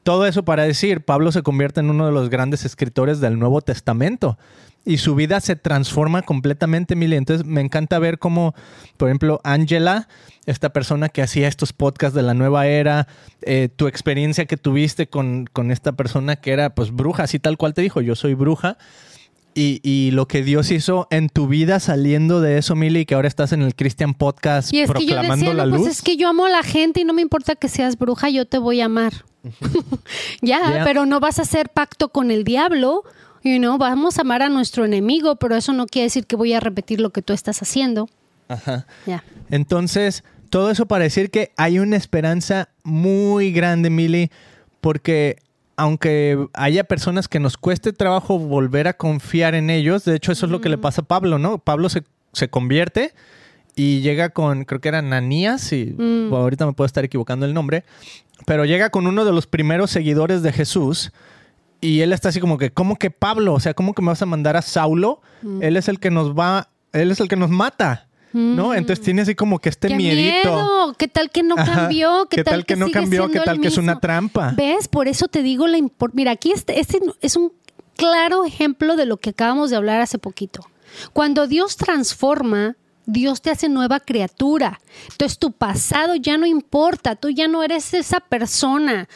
Todo 0.02 0.26
eso 0.26 0.44
para 0.44 0.64
decir, 0.64 1.02
Pablo 1.02 1.32
se 1.32 1.44
convierte 1.44 1.82
en 1.82 1.92
uno 1.92 2.08
de 2.08 2.12
los 2.12 2.32
grandes 2.32 2.66
escritores 2.66 3.20
del 3.20 3.38
Nuevo 3.38 3.62
Testamento 3.62 4.40
y 4.86 4.98
su 4.98 5.14
vida 5.16 5.40
se 5.42 5.56
transforma 5.56 6.22
completamente, 6.24 6.96
Mili. 6.96 7.16
Entonces 7.16 7.46
me 7.46 7.62
encanta 7.62 8.00
ver 8.00 8.18
cómo, 8.20 8.56
por 8.98 9.10
ejemplo, 9.10 9.40
Angela, 9.44 10.08
esta 10.46 10.74
persona 10.74 11.10
que 11.10 11.22
hacía 11.22 11.48
estos 11.48 11.72
podcasts 11.72 12.16
de 12.16 12.24
la 12.24 12.34
nueva 12.34 12.66
era, 12.68 13.08
eh, 13.44 13.70
tu 13.76 13.88
experiencia 13.88 14.46
que 14.46 14.58
tuviste 14.58 15.08
con, 15.08 15.46
con 15.54 15.70
esta 15.72 15.92
persona 15.92 16.36
que 16.38 16.52
era 16.52 16.74
pues 16.74 16.92
bruja, 16.92 17.24
así 17.24 17.38
tal 17.40 17.58
cual 17.58 17.74
te 17.76 17.82
dijo, 17.84 18.02
yo 18.02 18.16
soy 18.16 18.34
bruja. 18.34 18.78
Y, 19.54 19.82
y 19.84 20.12
lo 20.12 20.30
que 20.30 20.44
Dios 20.44 20.72
hizo 20.72 21.08
en 21.12 21.28
tu 21.28 21.48
vida 21.48 21.82
saliendo 21.82 22.40
de 22.40 22.58
eso, 22.58 22.74
Mili, 22.74 23.06
que 23.06 23.16
ahora 23.16 23.28
estás 23.28 23.52
en 23.52 23.62
el 23.62 23.76
Christian 23.76 24.14
Podcast 24.14 24.74
Y 24.74 24.80
es 24.80 24.90
que 24.90 25.02
yo 25.06 25.08
proclamando 25.14 25.46
decía, 25.48 25.54
la 25.54 25.66
no, 25.66 25.72
luz. 25.76 25.82
pues 25.88 25.98
es 25.98 26.02
que 26.02 26.16
yo 26.16 26.30
amo 26.30 26.46
a 26.46 26.50
la 26.50 26.64
gente 26.64 27.02
y 27.02 27.04
no 27.04 27.12
me 27.14 27.22
importa 27.22 27.56
que 27.56 27.68
seas 27.68 27.98
bruja, 27.98 28.30
yo 28.30 28.46
te 28.48 28.58
voy 28.58 28.80
a 28.80 28.86
amar. 28.86 29.12
ya, 30.42 30.60
Ya. 30.78 30.84
pero 30.86 31.06
no 31.06 31.20
vas 31.20 31.40
a 31.40 31.42
hacer 31.42 31.70
pacto 31.70 32.10
con 32.10 32.32
el 32.32 32.44
diablo, 32.46 33.04
you 33.44 33.58
know, 33.58 33.78
vamos 33.78 34.18
a 34.18 34.22
amar 34.22 34.42
a 34.42 34.50
nuestro 34.50 34.86
enemigo, 34.86 35.36
pero 35.38 35.56
eso 35.56 35.74
no 35.74 35.86
quiere 35.88 36.06
decir 36.06 36.26
que 36.26 36.36
voy 36.36 36.54
a 36.54 36.60
repetir 36.60 37.02
lo 37.02 37.10
que 37.12 37.22
tú 37.22 37.34
estás 37.34 37.62
haciendo. 37.62 38.10
Ajá. 38.48 38.86
Ya. 39.06 39.24
Entonces, 39.50 40.24
todo 40.50 40.70
eso 40.72 40.86
para 40.86 41.04
decir 41.04 41.30
que 41.32 41.52
hay 41.58 41.80
una 41.80 41.96
esperanza 41.98 42.70
muy 42.84 43.52
grande, 43.52 43.90
Mili, 43.90 44.30
porque 44.82 45.38
aunque 45.78 46.38
haya 46.54 46.84
personas 46.84 47.28
que 47.28 47.40
nos 47.40 47.58
cueste 47.58 47.94
trabajo 47.94 48.38
volver 48.38 48.88
a 48.88 48.94
confiar 48.94 49.56
en 49.56 49.70
ellos, 49.70 50.06
de 50.06 50.16
hecho 50.16 50.32
eso 50.32 50.46
es 50.46 50.52
lo 50.52 50.62
que 50.62 50.70
le 50.70 50.78
pasa 50.78 51.02
a 51.02 51.06
Pablo, 51.06 51.40
¿no? 51.40 51.58
Pablo 51.58 51.90
se, 51.90 52.04
se 52.34 52.50
convierte 52.50 53.14
y 53.76 54.02
llega 54.02 54.30
con, 54.30 54.66
creo 54.66 54.82
que 54.82 54.90
era 54.90 55.00
Ananías, 55.00 55.72
y 55.72 55.96
Mm. 55.98 56.34
ahorita 56.34 56.66
me 56.66 56.74
puedo 56.74 56.86
estar 56.86 57.06
equivocando 57.06 57.46
el 57.46 57.54
nombre, 57.54 57.84
pero 58.46 58.66
llega 58.66 58.90
con 58.90 59.08
uno 59.08 59.24
de 59.26 59.32
los 59.32 59.48
primeros 59.48 59.90
seguidores 59.92 60.44
de 60.44 60.52
Jesús. 60.52 61.12
Y 61.82 62.02
él 62.02 62.14
está 62.14 62.30
así 62.30 62.40
como 62.40 62.58
que, 62.58 62.72
¿cómo 62.72 62.96
que 62.96 63.10
Pablo? 63.12 63.54
O 63.54 63.60
sea, 63.60 63.74
¿cómo 63.74 63.94
que 63.94 64.02
me 64.02 64.10
vas 64.10 64.22
a 64.22 64.26
mandar 64.28 64.56
a 64.56 64.62
Saulo? 64.62 65.22
Mm. 65.42 65.64
Él 65.64 65.78
es 65.78 65.88
el 65.90 66.00
que 66.00 66.12
nos 66.12 66.38
va, 66.38 66.70
él 66.94 67.12
es 67.12 67.20
el 67.20 67.28
que 67.28 67.36
nos 67.36 67.50
mata. 67.50 68.08
¿No? 68.34 68.74
Entonces 68.74 69.04
tiene 69.04 69.24
así 69.24 69.36
como 69.36 69.60
que 69.60 69.68
este 69.68 69.90
¡Qué 69.90 69.96
miedito. 69.98 70.54
miedo! 70.54 70.94
¿Qué 70.98 71.10
tal 71.10 71.30
que 71.32 71.44
no 71.44 71.56
cambió? 71.58 72.28
¿Qué, 72.30 72.38
¿Qué 72.38 72.44
tal 72.46 72.66
que 72.66 72.78
no 72.78 72.90
cambió? 72.90 73.30
¿Qué 73.30 73.42
tal 73.42 73.60
que 73.60 73.68
es 73.68 73.78
una 73.78 74.00
trampa? 74.00 74.54
¿Ves? 74.56 74.88
Por 74.88 75.10
eso 75.10 75.28
te 75.28 75.44
digo 75.44 75.68
la 75.68 75.78
impor- 75.78 76.12
Mira, 76.14 76.32
aquí 76.32 76.54
este, 76.54 76.80
este 76.80 77.02
es 77.20 77.36
un 77.36 77.52
claro 77.98 78.46
ejemplo 78.46 78.96
de 78.96 79.06
lo 79.06 79.18
que 79.18 79.32
acabamos 79.32 79.70
de 79.70 79.76
hablar 79.76 80.00
hace 80.00 80.18
poquito. 80.18 80.62
Cuando 81.12 81.46
Dios 81.46 81.76
transforma, 81.76 82.78
Dios 83.12 83.42
te 83.42 83.50
hace 83.50 83.70
nueva 83.70 84.00
criatura. 84.00 84.80
Entonces 85.12 85.38
tu 85.38 85.52
pasado 85.52 86.16
ya 86.16 86.38
no 86.38 86.46
importa, 86.46 87.16
tú 87.16 87.30
ya 87.30 87.48
no 87.48 87.64
eres 87.64 87.94
esa 87.94 88.20
persona. 88.20 89.08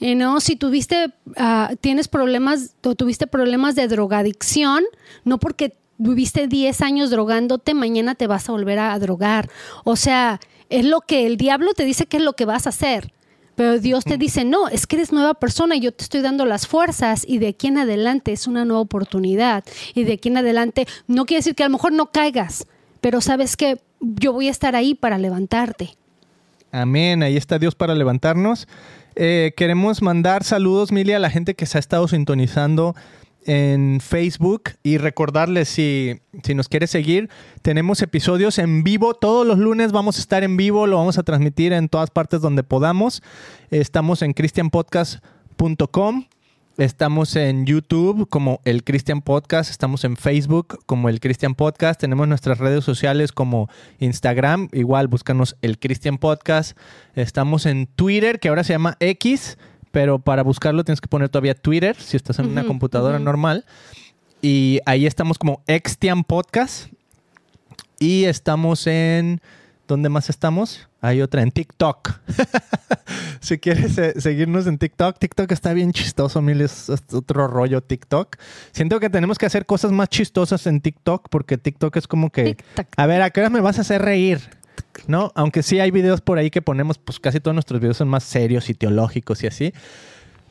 ¿no? 0.00 0.40
Si 0.40 0.56
tuviste, 0.56 1.12
ah, 1.36 1.72
tienes 1.80 2.08
problemas 2.08 2.74
o 2.82 2.94
tuviste 2.94 3.26
problemas 3.26 3.74
de 3.74 3.88
drogadicción, 3.88 4.84
no 5.24 5.38
porque 5.38 5.74
viviste 5.96 6.48
10 6.48 6.80
años 6.82 7.10
drogándote, 7.10 7.74
mañana 7.74 8.14
te 8.14 8.26
vas 8.26 8.48
a 8.48 8.52
volver 8.52 8.78
a, 8.78 8.92
a 8.92 8.98
drogar. 8.98 9.48
O 9.84 9.96
sea, 9.96 10.40
es 10.68 10.84
lo 10.84 11.00
que 11.00 11.26
el 11.26 11.36
diablo 11.36 11.74
te 11.74 11.84
dice 11.84 12.06
que 12.06 12.16
es 12.16 12.22
lo 12.22 12.34
que 12.34 12.44
vas 12.44 12.66
a 12.66 12.70
hacer. 12.70 13.12
Pero 13.54 13.78
Dios 13.78 14.04
te 14.04 14.16
dice, 14.16 14.44
no, 14.44 14.68
es 14.68 14.86
que 14.86 14.96
eres 14.96 15.12
nueva 15.12 15.34
persona, 15.34 15.76
yo 15.76 15.92
te 15.92 16.02
estoy 16.02 16.22
dando 16.22 16.44
las 16.44 16.66
fuerzas 16.66 17.24
y 17.26 17.38
de 17.38 17.48
aquí 17.48 17.68
en 17.68 17.78
adelante 17.78 18.32
es 18.32 18.46
una 18.46 18.64
nueva 18.64 18.80
oportunidad. 18.80 19.64
Y 19.94 20.04
de 20.04 20.14
aquí 20.14 20.28
en 20.28 20.38
adelante 20.38 20.86
no 21.06 21.24
quiere 21.24 21.38
decir 21.38 21.54
que 21.54 21.62
a 21.62 21.68
lo 21.68 21.72
mejor 21.72 21.92
no 21.92 22.10
caigas, 22.10 22.66
pero 23.04 23.20
sabes 23.20 23.58
que 23.58 23.82
yo 24.00 24.32
voy 24.32 24.48
a 24.48 24.50
estar 24.50 24.74
ahí 24.74 24.94
para 24.94 25.18
levantarte. 25.18 25.90
Amén. 26.72 27.22
Ahí 27.22 27.36
está 27.36 27.58
Dios 27.58 27.74
para 27.74 27.94
levantarnos. 27.94 28.66
Eh, 29.14 29.52
queremos 29.58 30.00
mandar 30.00 30.42
saludos, 30.42 30.90
Mili, 30.90 31.12
a 31.12 31.18
la 31.18 31.28
gente 31.28 31.54
que 31.54 31.66
se 31.66 31.76
ha 31.76 31.80
estado 31.80 32.08
sintonizando 32.08 32.96
en 33.44 34.00
Facebook 34.00 34.70
y 34.82 34.96
recordarles 34.96 35.68
si, 35.68 36.18
si 36.42 36.54
nos 36.54 36.70
quiere 36.70 36.86
seguir, 36.86 37.28
tenemos 37.60 38.00
episodios 38.00 38.58
en 38.58 38.82
vivo. 38.84 39.12
Todos 39.12 39.46
los 39.46 39.58
lunes 39.58 39.92
vamos 39.92 40.16
a 40.16 40.20
estar 40.20 40.42
en 40.42 40.56
vivo, 40.56 40.86
lo 40.86 40.96
vamos 40.96 41.18
a 41.18 41.24
transmitir 41.24 41.74
en 41.74 41.90
todas 41.90 42.08
partes 42.08 42.40
donde 42.40 42.62
podamos. 42.62 43.22
Estamos 43.70 44.22
en 44.22 44.32
christianpodcast.com. 44.32 46.24
Estamos 46.76 47.36
en 47.36 47.66
YouTube 47.66 48.28
como 48.28 48.60
el 48.64 48.82
Christian 48.82 49.22
Podcast, 49.22 49.70
estamos 49.70 50.02
en 50.02 50.16
Facebook 50.16 50.80
como 50.86 51.08
el 51.08 51.20
Christian 51.20 51.54
Podcast, 51.54 52.00
tenemos 52.00 52.26
nuestras 52.26 52.58
redes 52.58 52.82
sociales 52.82 53.30
como 53.30 53.68
Instagram, 54.00 54.70
igual 54.72 55.06
búscanos 55.06 55.56
el 55.62 55.78
Christian 55.78 56.18
Podcast, 56.18 56.76
estamos 57.14 57.66
en 57.66 57.86
Twitter 57.86 58.40
que 58.40 58.48
ahora 58.48 58.64
se 58.64 58.72
llama 58.72 58.96
X, 58.98 59.56
pero 59.92 60.18
para 60.18 60.42
buscarlo 60.42 60.82
tienes 60.82 61.00
que 61.00 61.06
poner 61.06 61.28
todavía 61.28 61.54
Twitter 61.54 61.94
si 61.94 62.16
estás 62.16 62.40
en 62.40 62.46
una 62.46 62.64
computadora 62.64 63.20
normal. 63.20 63.64
Y 64.42 64.80
ahí 64.84 65.06
estamos 65.06 65.38
como 65.38 65.62
Xtian 65.68 66.24
Podcast. 66.24 66.88
Y 68.00 68.24
estamos 68.24 68.86
en 68.86 69.40
¿Dónde 69.86 70.08
más 70.08 70.30
estamos? 70.30 70.88
Hay 71.02 71.20
otra 71.20 71.42
en 71.42 71.50
TikTok. 71.50 72.12
si 73.40 73.58
quieres 73.58 73.98
eh, 73.98 74.18
seguirnos 74.18 74.66
en 74.66 74.78
TikTok, 74.78 75.18
TikTok 75.18 75.52
está 75.52 75.74
bien 75.74 75.92
chistoso, 75.92 76.40
mil 76.40 76.62
es, 76.62 76.88
es 76.88 77.02
otro 77.12 77.48
rollo 77.48 77.82
TikTok. 77.82 78.36
Siento 78.72 78.98
que 78.98 79.10
tenemos 79.10 79.36
que 79.36 79.44
hacer 79.44 79.66
cosas 79.66 79.92
más 79.92 80.08
chistosas 80.08 80.66
en 80.66 80.80
TikTok 80.80 81.28
porque 81.28 81.58
TikTok 81.58 81.96
es 81.96 82.08
como 82.08 82.30
que, 82.30 82.56
a 82.96 83.06
ver, 83.06 83.20
¿a 83.20 83.30
qué 83.30 83.40
hora 83.40 83.50
me 83.50 83.60
vas 83.60 83.76
a 83.78 83.82
hacer 83.82 84.00
reír? 84.00 84.40
¿No? 85.06 85.32
Aunque 85.34 85.62
sí 85.62 85.80
hay 85.80 85.90
videos 85.90 86.22
por 86.22 86.38
ahí 86.38 86.50
que 86.50 86.62
ponemos, 86.62 86.96
pues 86.96 87.20
casi 87.20 87.40
todos 87.40 87.54
nuestros 87.54 87.80
videos 87.80 87.98
son 87.98 88.08
más 88.08 88.24
serios 88.24 88.70
y 88.70 88.74
teológicos 88.74 89.42
y 89.42 89.48
así. 89.48 89.74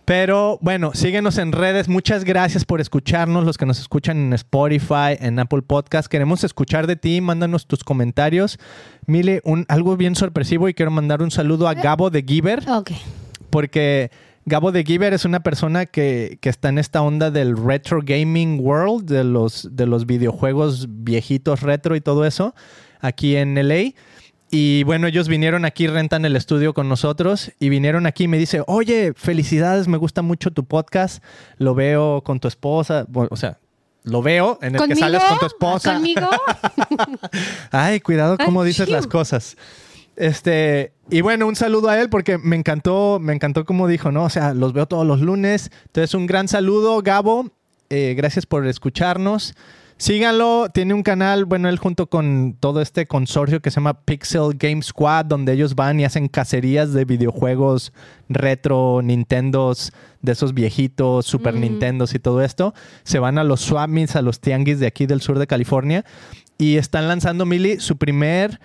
Pero 0.05 0.57
bueno, 0.61 0.91
síguenos 0.93 1.37
en 1.37 1.53
redes. 1.53 1.87
Muchas 1.87 2.25
gracias 2.25 2.65
por 2.65 2.81
escucharnos, 2.81 3.45
los 3.45 3.57
que 3.57 3.65
nos 3.65 3.79
escuchan 3.79 4.17
en 4.17 4.33
Spotify, 4.33 5.15
en 5.19 5.39
Apple 5.39 5.61
Podcast. 5.61 6.07
Queremos 6.07 6.43
escuchar 6.43 6.87
de 6.87 6.97
ti, 6.97 7.21
mándanos 7.21 7.67
tus 7.67 7.85
comentarios. 7.85 8.59
Mile, 9.05 9.41
un, 9.45 9.65
algo 9.69 9.95
bien 9.95 10.15
sorpresivo 10.15 10.67
y 10.67 10.73
quiero 10.73 10.91
mandar 10.91 11.21
un 11.21 11.31
saludo 11.31 11.69
a 11.69 11.73
Gabo 11.73 12.09
de 12.09 12.21
Giver, 12.23 12.69
Ok. 12.69 12.91
porque 13.49 14.11
Gabo 14.45 14.73
de 14.73 14.83
Giver 14.83 15.13
es 15.13 15.23
una 15.23 15.39
persona 15.41 15.85
que, 15.85 16.37
que 16.41 16.49
está 16.49 16.67
en 16.67 16.79
esta 16.79 17.01
onda 17.01 17.31
del 17.31 17.55
retro 17.55 18.01
gaming 18.03 18.59
world, 18.59 19.05
de 19.09 19.23
los, 19.23 19.69
de 19.71 19.85
los 19.87 20.05
videojuegos 20.05 20.87
viejitos 20.89 21.61
retro 21.61 21.95
y 21.95 22.01
todo 22.01 22.25
eso, 22.25 22.53
aquí 22.99 23.37
en 23.37 23.55
LA. 23.55 23.93
Y 24.55 24.83
bueno, 24.83 25.07
ellos 25.07 25.27
vinieron 25.27 25.65
aquí, 25.65 25.87
rentan 25.87 26.25
el 26.25 26.35
estudio 26.35 26.75
con 26.75 26.87
nosotros 26.87 27.51
y 27.59 27.69
vinieron 27.69 28.05
aquí 28.05 28.25
y 28.25 28.27
me 28.27 28.37
dice, 28.37 28.61
oye, 28.67 29.13
felicidades, 29.15 29.87
me 29.87 29.97
gusta 29.97 30.21
mucho 30.21 30.51
tu 30.51 30.63
podcast, 30.63 31.23
lo 31.57 31.73
veo 31.73 32.21
con 32.23 32.39
tu 32.39 32.47
esposa, 32.47 33.03
Bueno, 33.09 33.29
o 33.31 33.35
sea, 33.35 33.57
lo 34.03 34.21
veo 34.21 34.59
en 34.61 34.75
el 34.75 34.87
que 34.87 34.95
sales 34.95 35.23
con 35.23 35.39
tu 35.39 35.47
esposa. 35.47 35.93
¿Conmigo? 35.95 36.29
Ay, 37.71 37.99
cuidado 37.99 38.37
cómo 38.37 38.63
dices 38.63 38.89
las 38.89 39.07
cosas. 39.07 39.57
Este, 40.17 40.93
y 41.09 41.21
bueno, 41.21 41.47
un 41.47 41.55
saludo 41.55 41.89
a 41.89 41.99
él 41.99 42.09
porque 42.09 42.37
me 42.37 42.55
encantó, 42.55 43.17
me 43.19 43.33
encantó 43.33 43.65
como 43.65 43.87
dijo, 43.87 44.11
¿no? 44.11 44.25
O 44.25 44.29
sea, 44.29 44.53
los 44.53 44.71
veo 44.71 44.85
todos 44.85 45.07
los 45.07 45.19
lunes. 45.19 45.71
Entonces, 45.87 46.13
un 46.13 46.27
gran 46.27 46.47
saludo, 46.47 47.01
Gabo. 47.01 47.49
Eh, 47.89 48.13
gracias 48.15 48.45
por 48.45 48.67
escucharnos. 48.67 49.55
Síganlo, 50.03 50.67
tiene 50.67 50.93
un 50.93 51.01
canal, 51.01 51.45
bueno, 51.45 51.69
él 51.69 51.77
junto 51.77 52.07
con 52.07 52.57
todo 52.59 52.81
este 52.81 53.05
consorcio 53.05 53.61
que 53.61 53.71
se 53.71 53.75
llama 53.75 54.01
Pixel 54.01 54.57
Game 54.59 54.81
Squad, 54.81 55.27
donde 55.27 55.53
ellos 55.53 55.75
van 55.75 55.97
y 55.97 56.03
hacen 56.03 56.27
cacerías 56.27 56.91
de 56.91 57.05
videojuegos 57.05 57.93
retro, 58.27 58.99
Nintendos, 59.01 59.93
de 60.21 60.33
esos 60.33 60.53
viejitos, 60.53 61.25
Super 61.25 61.53
Mm. 61.53 61.59
Nintendos 61.61 62.15
y 62.15 62.19
todo 62.19 62.41
esto. 62.41 62.73
Se 63.03 63.17
van 63.17 63.37
a 63.37 63.45
los 63.45 63.61
swap 63.61 63.87
meets, 63.87 64.17
a 64.17 64.21
los 64.21 64.41
tianguis 64.41 64.81
de 64.81 64.87
aquí 64.87 65.05
del 65.05 65.21
sur 65.21 65.39
de 65.39 65.47
California 65.47 66.03
y 66.57 66.75
están 66.75 67.07
lanzando, 67.07 67.45
Mili, 67.45 67.79
su 67.79 67.95
primer 67.95 68.59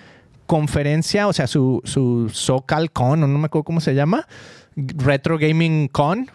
conferencia, 0.46 1.28
o 1.28 1.32
sea, 1.32 1.46
su, 1.46 1.82
su 1.84 2.30
SoCal 2.30 2.90
Con, 2.90 3.22
o 3.22 3.28
no 3.28 3.38
me 3.38 3.46
acuerdo 3.46 3.62
cómo 3.62 3.80
se 3.80 3.94
llama, 3.94 4.26
Retro 4.74 5.38
Gaming 5.38 5.86
Con, 5.86 6.28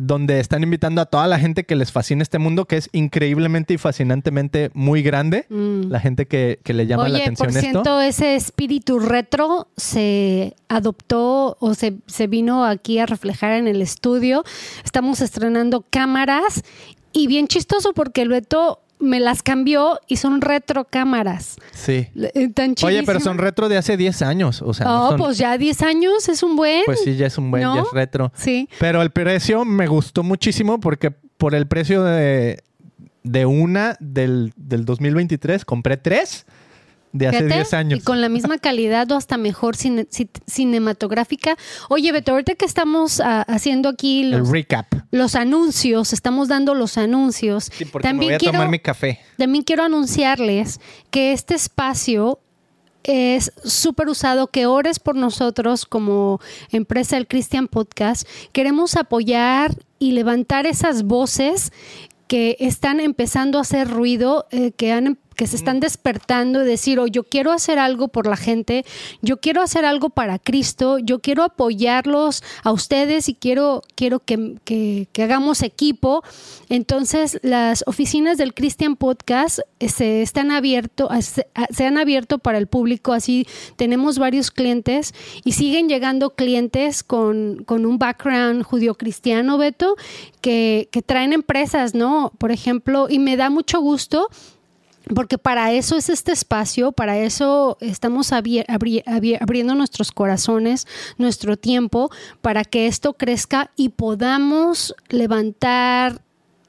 donde 0.00 0.40
están 0.40 0.62
invitando 0.62 1.02
a 1.02 1.06
toda 1.06 1.26
la 1.26 1.38
gente 1.38 1.64
que 1.64 1.76
les 1.76 1.92
fascina 1.92 2.22
este 2.22 2.38
mundo, 2.38 2.64
que 2.64 2.78
es 2.78 2.88
increíblemente 2.92 3.74
y 3.74 3.78
fascinantemente 3.78 4.70
muy 4.72 5.02
grande. 5.02 5.44
Mm. 5.50 5.90
La 5.90 6.00
gente 6.00 6.26
que, 6.26 6.58
que 6.64 6.72
le 6.72 6.86
llama 6.86 7.08
la 7.08 7.18
atención 7.18 7.48
por 7.48 7.56
esto. 7.56 7.60
ciento, 7.60 8.00
ese 8.00 8.34
espíritu 8.34 8.98
retro 8.98 9.68
se 9.76 10.56
adoptó 10.68 11.58
o 11.60 11.74
se, 11.74 11.98
se 12.06 12.26
vino 12.26 12.64
aquí 12.64 12.98
a 12.98 13.06
reflejar 13.06 13.52
en 13.52 13.68
el 13.68 13.82
estudio. 13.82 14.42
Estamos 14.84 15.20
estrenando 15.20 15.84
cámaras 15.90 16.62
y 17.12 17.26
bien 17.26 17.46
chistoso 17.46 17.92
porque 17.92 18.22
el 18.22 18.30
Beto 18.30 18.80
me 19.00 19.18
las 19.20 19.42
cambió 19.42 19.98
y 20.06 20.16
son 20.16 20.40
retro 20.40 20.84
cámaras. 20.84 21.56
Sí. 21.72 22.08
Eh, 22.14 22.48
Tan 22.54 22.74
Oye, 22.84 23.02
pero 23.04 23.18
son 23.20 23.38
retro 23.38 23.68
de 23.68 23.76
hace 23.78 23.96
10 23.96 24.22
años. 24.22 24.62
O 24.62 24.74
sea, 24.74 24.86
no 24.86 25.04
Oh, 25.04 25.08
son- 25.10 25.18
pues 25.18 25.38
ya 25.38 25.56
10 25.58 25.82
años 25.82 26.28
es 26.28 26.42
un 26.42 26.56
buen. 26.56 26.82
pues 26.86 27.00
sí, 27.02 27.16
ya 27.16 27.26
es 27.26 27.38
un 27.38 27.50
buen, 27.50 27.62
¿no? 27.62 27.74
ya 27.76 27.82
es 27.82 27.88
retro. 27.92 28.32
Sí. 28.34 28.68
Pero 28.78 29.02
el 29.02 29.10
precio 29.10 29.64
me 29.64 29.86
gustó 29.86 30.22
muchísimo 30.22 30.80
porque 30.80 31.10
por 31.10 31.54
el 31.54 31.66
precio 31.66 32.02
de, 32.04 32.62
de 33.22 33.46
una 33.46 33.96
del, 34.00 34.52
del 34.56 34.84
2023 34.84 35.64
compré 35.64 35.96
tres 35.96 36.44
de 37.12 37.26
hace 37.28 37.38
Fíjate, 37.38 37.54
10 37.54 37.74
años. 37.74 37.98
Y 37.98 38.02
con 38.02 38.20
la 38.20 38.28
misma 38.28 38.58
calidad 38.58 39.10
o 39.10 39.16
hasta 39.16 39.36
mejor 39.36 39.76
cine- 39.76 40.06
ci- 40.08 40.28
cinematográfica. 40.46 41.56
Oye, 41.88 42.12
Beto, 42.12 42.32
ahorita 42.32 42.54
que 42.54 42.64
estamos 42.64 43.20
ah, 43.20 43.42
haciendo 43.48 43.88
aquí 43.88 44.22
el 44.22 44.30
los, 44.30 44.48
recap. 44.50 44.86
los 45.10 45.34
anuncios, 45.34 46.12
estamos 46.12 46.48
dando 46.48 46.74
los 46.74 46.96
anuncios. 46.98 47.70
Sí, 47.72 47.84
porque 47.84 48.06
me 48.08 48.10
también, 48.12 48.28
voy 48.30 48.34
a 48.34 48.38
quiero, 48.38 48.52
tomar 48.52 48.68
mi 48.70 48.78
café. 48.78 49.20
también 49.36 49.64
quiero 49.64 49.82
anunciarles 49.84 50.80
que 51.10 51.32
este 51.32 51.54
espacio 51.54 52.38
es 53.02 53.52
súper 53.64 54.08
usado, 54.08 54.48
que 54.48 54.66
ores 54.66 54.98
por 55.00 55.16
nosotros 55.16 55.86
como 55.86 56.38
empresa 56.70 57.16
del 57.16 57.26
Christian 57.26 57.66
Podcast. 57.66 58.28
Queremos 58.52 58.94
apoyar 58.96 59.74
y 59.98 60.12
levantar 60.12 60.66
esas 60.66 61.02
voces 61.04 61.72
que 62.28 62.56
están 62.60 63.00
empezando 63.00 63.58
a 63.58 63.62
hacer 63.62 63.88
ruido, 63.88 64.46
eh, 64.50 64.72
que 64.72 64.92
han 64.92 65.18
que 65.36 65.46
se 65.46 65.56
están 65.56 65.80
despertando 65.80 66.62
y 66.62 66.66
decir, 66.66 66.98
oh, 66.98 67.06
yo 67.06 67.24
quiero 67.24 67.52
hacer 67.52 67.78
algo 67.78 68.08
por 68.08 68.26
la 68.26 68.36
gente, 68.36 68.84
yo 69.22 69.38
quiero 69.38 69.62
hacer 69.62 69.84
algo 69.84 70.10
para 70.10 70.38
Cristo, 70.38 70.98
yo 70.98 71.20
quiero 71.20 71.42
apoyarlos 71.44 72.42
a 72.62 72.72
ustedes 72.72 73.28
y 73.28 73.34
quiero, 73.34 73.82
quiero 73.94 74.20
que, 74.20 74.56
que- 74.64 75.08
que 75.12 75.22
hagamos 75.22 75.62
equipo. 75.62 76.22
Entonces, 76.68 77.38
las 77.42 77.82
oficinas 77.86 78.36
del 78.38 78.54
Christian 78.54 78.96
Podcast 78.96 79.60
eh, 79.78 79.88
se 79.88 80.22
están 80.22 80.50
abierto, 80.50 81.08
se, 81.22 81.46
se 81.70 81.86
han 81.86 81.98
abierto 81.98 82.38
para 82.38 82.58
el 82.58 82.66
público, 82.66 83.12
así 83.12 83.46
tenemos 83.76 84.18
varios 84.18 84.50
clientes 84.50 85.14
y 85.44 85.52
siguen 85.52 85.88
llegando 85.88 86.30
clientes 86.30 87.02
con, 87.02 87.64
con 87.64 87.86
un 87.86 87.98
background 87.98 88.62
judío-cristiano, 88.62 89.58
Beto, 89.58 89.96
que, 90.40 90.88
que 90.92 91.02
traen 91.02 91.32
empresas, 91.32 91.94
¿no? 91.94 92.32
Por 92.38 92.52
ejemplo, 92.52 93.06
y 93.08 93.18
me 93.18 93.36
da 93.36 93.50
mucho 93.50 93.80
gusto 93.80 94.28
porque 95.14 95.38
para 95.38 95.72
eso 95.72 95.96
es 95.96 96.08
este 96.08 96.32
espacio, 96.32 96.92
para 96.92 97.18
eso 97.18 97.76
estamos 97.80 98.32
abri- 98.32 98.64
abri- 98.66 99.02
abri- 99.04 99.36
abriendo 99.40 99.74
nuestros 99.74 100.12
corazones, 100.12 100.86
nuestro 101.18 101.56
tiempo, 101.56 102.10
para 102.40 102.64
que 102.64 102.86
esto 102.86 103.14
crezca 103.14 103.70
y 103.76 103.90
podamos 103.90 104.94
levantar 105.08 106.22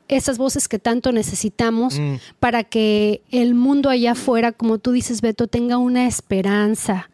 esas 0.07 0.38
voces 0.38 0.68
que 0.68 0.77
tanto 0.77 1.13
necesitamos 1.13 1.97
Mm. 1.97 2.15
para 2.39 2.65
que 2.65 3.22
el 3.31 3.55
mundo 3.55 3.89
allá 3.89 4.11
afuera, 4.11 4.51
como 4.51 4.77
tú 4.77 4.91
dices, 4.91 5.22
Beto, 5.22 5.47
tenga 5.47 5.77
una 5.77 6.05
esperanza. 6.05 7.09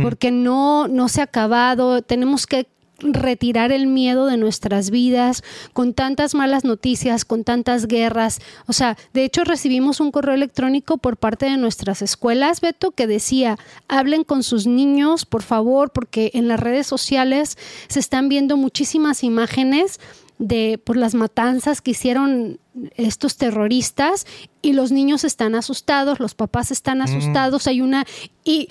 Porque 0.00 0.30
no, 0.30 0.86
no 0.86 1.08
se 1.08 1.20
ha 1.20 1.24
acabado, 1.24 2.00
tenemos 2.02 2.46
que 2.46 2.68
retirar 2.98 3.70
el 3.70 3.86
miedo 3.86 4.26
de 4.26 4.36
nuestras 4.36 4.90
vidas 4.90 5.44
con 5.72 5.94
tantas 5.94 6.34
malas 6.34 6.64
noticias, 6.64 7.24
con 7.24 7.44
tantas 7.44 7.86
guerras. 7.86 8.40
O 8.66 8.72
sea, 8.72 8.96
de 9.14 9.24
hecho 9.24 9.44
recibimos 9.44 10.00
un 10.00 10.10
correo 10.10 10.34
electrónico 10.34 10.98
por 10.98 11.16
parte 11.16 11.46
de 11.46 11.56
nuestras 11.56 12.02
escuelas, 12.02 12.60
Beto, 12.60 12.90
que 12.90 13.06
decía, 13.06 13.56
hablen 13.86 14.24
con 14.24 14.42
sus 14.42 14.66
niños, 14.66 15.26
por 15.26 15.42
favor, 15.42 15.90
porque 15.90 16.30
en 16.34 16.48
las 16.48 16.58
redes 16.58 16.86
sociales 16.86 17.56
se 17.88 18.00
están 18.00 18.28
viendo 18.28 18.56
muchísimas 18.56 19.22
imágenes 19.22 20.00
de 20.38 20.80
por 20.82 20.96
las 20.96 21.14
matanzas 21.14 21.80
que 21.80 21.90
hicieron 21.92 22.60
estos 22.96 23.36
terroristas 23.36 24.26
y 24.62 24.72
los 24.72 24.92
niños 24.92 25.24
están 25.24 25.54
asustados, 25.54 26.20
los 26.20 26.34
papás 26.34 26.70
están 26.70 27.02
asustados, 27.02 27.66
hay 27.66 27.80
una 27.80 28.06
y 28.44 28.68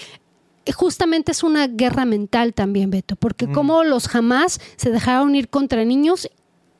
justamente 0.71 1.31
es 1.31 1.43
una 1.43 1.67
guerra 1.67 2.05
mental 2.05 2.53
también, 2.53 2.89
Beto, 2.89 3.15
porque 3.15 3.47
como 3.47 3.83
los 3.83 4.07
jamás 4.07 4.59
se 4.75 4.91
dejaron 4.91 5.35
ir 5.35 5.49
contra 5.49 5.85
niños, 5.85 6.29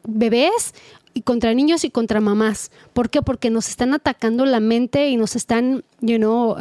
bebés 0.04 0.74
y 1.14 1.22
contra 1.22 1.54
niños 1.54 1.84
y 1.84 1.90
contra 1.90 2.22
mamás. 2.22 2.72
¿Por 2.94 3.10
qué? 3.10 3.22
Porque 3.22 3.50
nos 3.50 3.70
están 3.70 3.94
atacando 3.94 4.46
la 4.46 4.60
mente 4.60 5.10
y 5.10 5.18
nos 5.18 5.36
están, 5.36 5.84
you 6.00 6.18
know, 6.18 6.56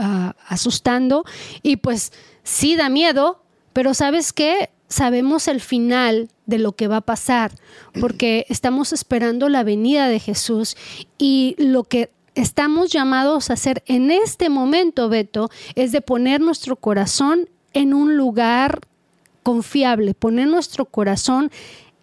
asustando 0.49 1.25
y 1.63 1.77
pues 1.77 2.13
sí 2.43 2.77
da 2.77 2.89
miedo, 2.89 3.43
pero 3.73 3.93
¿sabes 3.93 4.33
qué? 4.33 4.71
Sabemos 4.89 5.49
el 5.49 5.61
final 5.61 6.31
de 6.47 6.59
lo 6.59 6.73
que 6.73 6.87
va 6.87 6.99
a 6.99 7.01
pasar, 7.01 7.53
porque 8.01 8.47
estamos 8.49 8.93
esperando 8.93 9.49
la 9.49 9.65
venida 9.65 10.09
de 10.09 10.21
Jesús 10.21 10.77
y 11.19 11.57
lo 11.59 11.85
que 11.85 12.11
estamos 12.37 12.91
llamados 12.91 13.51
a 13.51 13.55
hacer 13.55 13.83
en 13.87 14.13
este 14.13 14.49
momento, 14.49 15.09
Beto, 15.09 15.51
es 15.75 15.91
de 15.91 16.03
poner 16.03 16.41
nuestro 16.41 16.77
corazón 16.77 17.49
en 17.73 17.93
un 17.93 18.17
lugar 18.17 18.81
confiable, 19.43 20.15
poner 20.15 20.47
nuestro 20.47 20.85
corazón 20.85 21.51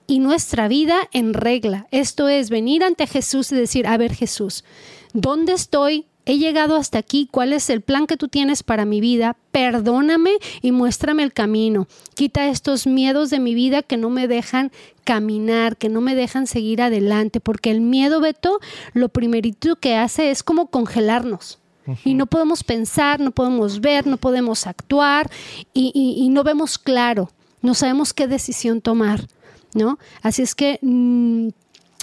y 0.08 0.20
nuestra 0.20 0.68
vida 0.68 0.98
en 1.14 1.34
regla. 1.34 1.88
Esto 1.92 2.28
es 2.28 2.50
venir 2.50 2.84
ante 2.84 3.08
Jesús 3.08 3.52
y 3.52 3.56
decir, 3.56 3.88
a 3.88 3.96
ver 3.98 4.14
Jesús, 4.14 4.66
¿dónde 5.14 5.54
estoy? 5.54 6.08
He 6.26 6.38
llegado 6.38 6.76
hasta 6.78 7.00
aquí, 7.00 7.28
¿cuál 7.30 7.52
es 7.52 7.70
el 7.70 7.82
plan 7.82 8.08
que 8.08 8.16
tú 8.18 8.28
tienes 8.30 8.64
para 8.64 8.86
mi 8.86 9.02
vida? 9.02 9.36
Perdóname 9.52 10.32
y 10.62 10.72
muéstrame 10.72 11.24
el 11.24 11.34
camino. 11.34 11.88
Quita 12.16 12.48
estos 12.48 12.88
miedos 12.88 13.30
de 13.30 13.40
mi 13.40 13.54
vida 13.54 13.82
que 13.82 13.98
no 13.98 14.10
me 14.10 14.28
dejan 14.28 14.72
caminar, 15.04 15.76
que 15.76 15.90
no 15.90 16.00
me 16.00 16.16
dejan 16.16 16.48
seguir 16.48 16.82
adelante, 16.82 17.40
porque 17.42 17.72
el 17.72 17.82
miedo, 17.82 18.22
Beto, 18.22 18.60
lo 18.94 19.10
primerito 19.10 19.76
que 19.76 19.96
hace 19.96 20.32
es 20.32 20.44
como 20.44 20.68
congelarnos. 20.68 21.60
Y 22.06 22.14
no 22.14 22.28
podemos 22.28 22.64
pensar, 22.64 23.20
no 23.20 23.32
podemos 23.32 23.82
ver, 23.82 24.08
no 24.08 24.16
podemos 24.16 24.68
actuar 24.68 25.30
y, 25.74 25.92
y- 25.94 26.24
y 26.24 26.30
no 26.30 26.44
vemos 26.46 26.78
claro, 26.78 27.30
no 27.62 27.74
sabemos 27.74 28.14
qué 28.14 28.26
decisión 28.28 28.80
tomar, 28.80 29.28
¿no? 29.74 30.00
Así 30.22 30.42
es 30.44 30.56
que 30.56 30.80
mm, 30.82 31.50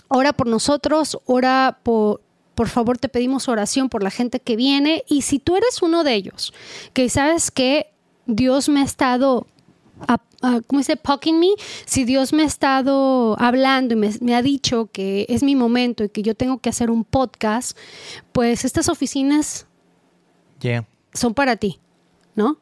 ora 0.09 0.35
por 0.35 0.49
nosotros, 0.49 1.19
ora 1.25 1.79
por, 1.83 2.21
por 2.61 2.69
favor 2.69 2.99
te 2.99 3.09
pedimos 3.09 3.49
oración 3.49 3.89
por 3.89 4.03
la 4.03 4.11
gente 4.11 4.39
que 4.39 4.55
viene 4.55 5.03
y 5.09 5.23
si 5.23 5.39
tú 5.39 5.57
eres 5.57 5.81
uno 5.81 6.05
de 6.05 6.13
ellos, 6.15 6.53
que 6.93 7.09
sabes 7.09 7.51
que 7.51 7.87
Dios 8.27 8.69
me 8.69 8.81
ha 8.81 8.85
estado, 8.85 9.47
a- 10.07 10.21
a- 10.43 10.61
¿cómo 10.67 10.81
dice? 10.81 10.97
Poking 10.99 11.41
me, 11.41 11.49
si 11.87 12.05
Dios 12.05 12.35
me 12.35 12.43
ha 12.43 12.47
estado 12.47 13.35
hablando 13.41 13.95
y 13.95 13.97
me, 13.97 14.11
me 14.21 14.35
ha 14.35 14.43
dicho 14.43 14.91
que 14.93 15.25
es 15.31 15.43
mi 15.43 15.57
momento 15.57 16.05
y 16.05 16.11
que 16.11 16.21
yo 16.23 16.35
tengo 16.35 16.59
que 16.59 16.69
hacer 16.69 16.91
un 16.91 17.03
podcast, 17.05 17.79
pues 18.33 18.67
estas 18.67 18.91
oficinas 18.91 19.67
Yeah. 20.61 20.87
son 21.15 21.33
para 21.33 21.57
ti, 21.57 21.81
¿no? 22.35 22.59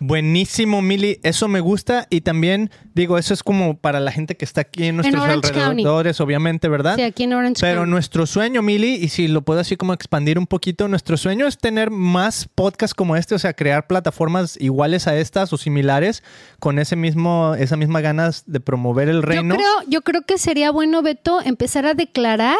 Buenísimo, 0.00 0.82
Mili. 0.82 1.20
Eso 1.22 1.46
me 1.46 1.60
gusta. 1.60 2.06
Y 2.10 2.22
también, 2.22 2.70
digo, 2.94 3.18
eso 3.18 3.34
es 3.34 3.42
como 3.42 3.76
para 3.76 4.00
la 4.00 4.10
gente 4.10 4.36
que 4.36 4.44
está 4.44 4.62
aquí 4.62 4.86
en 4.86 4.96
nuestros 4.96 5.24
County. 5.24 5.48
alrededores, 5.58 6.20
obviamente, 6.20 6.68
¿verdad? 6.68 6.96
Sí, 6.96 7.02
aquí 7.02 7.24
en 7.24 7.34
Orange 7.34 7.60
Pero 7.60 7.80
County. 7.82 7.90
nuestro 7.90 8.26
sueño, 8.26 8.62
Mili, 8.62 8.94
y 8.94 9.08
si 9.10 9.28
lo 9.28 9.42
puedo 9.42 9.60
así 9.60 9.76
como 9.76 9.92
expandir 9.92 10.38
un 10.38 10.46
poquito, 10.46 10.88
nuestro 10.88 11.16
sueño 11.16 11.46
es 11.46 11.58
tener 11.58 11.90
más 11.90 12.48
podcasts 12.54 12.94
como 12.94 13.14
este, 13.14 13.34
o 13.34 13.38
sea, 13.38 13.52
crear 13.52 13.86
plataformas 13.86 14.56
iguales 14.60 15.06
a 15.06 15.16
estas 15.16 15.52
o 15.52 15.58
similares 15.58 16.22
con 16.58 16.78
ese 16.78 16.96
mismo, 16.96 17.54
esa 17.58 17.76
misma 17.76 18.00
ganas 18.00 18.44
de 18.46 18.60
promover 18.60 19.08
el 19.08 19.22
reino. 19.22 19.54
Yo 19.54 19.58
creo, 19.58 19.90
yo 19.90 20.02
creo 20.02 20.22
que 20.22 20.38
sería 20.38 20.70
bueno, 20.70 21.02
Beto, 21.02 21.40
empezar 21.44 21.86
a 21.86 21.94
declarar 21.94 22.56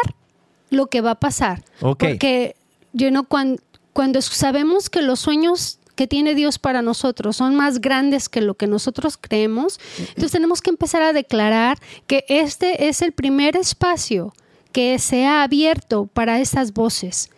lo 0.71 0.87
que 0.87 1.01
va 1.01 1.13
a 1.13 1.21
pasar. 1.21 1.65
Porque 1.81 2.55
yo 2.93 3.11
no 3.11 3.25
cuando, 3.25 3.61
cuando 3.93 4.23
sabemos 4.23 4.89
que 4.89 5.03
los 5.03 5.19
sueños 5.21 5.80
que 6.01 6.07
tiene 6.07 6.35
Dios 6.35 6.59
para 6.59 6.81
nosotros 6.81 7.37
son 7.37 7.57
más 7.57 7.83
grandes 7.83 8.31
que 8.31 8.41
lo 8.41 8.55
que 8.55 8.67
nosotros 8.67 9.19
creemos, 9.21 9.79
entonces 9.99 10.33
tenemos 10.33 10.63
que 10.63 10.71
empezar 10.71 11.03
a 11.03 11.13
declarar 11.13 11.77
que 12.07 12.25
este 12.31 12.89
es 12.89 13.03
el 13.03 13.13
primer 13.13 13.55
espacio 13.55 14.33
que 14.73 14.99
se 14.99 15.27
ha 15.27 15.43
abierto 15.43 16.07
para 16.07 16.41
esas 16.41 16.73
voces. 16.73 17.29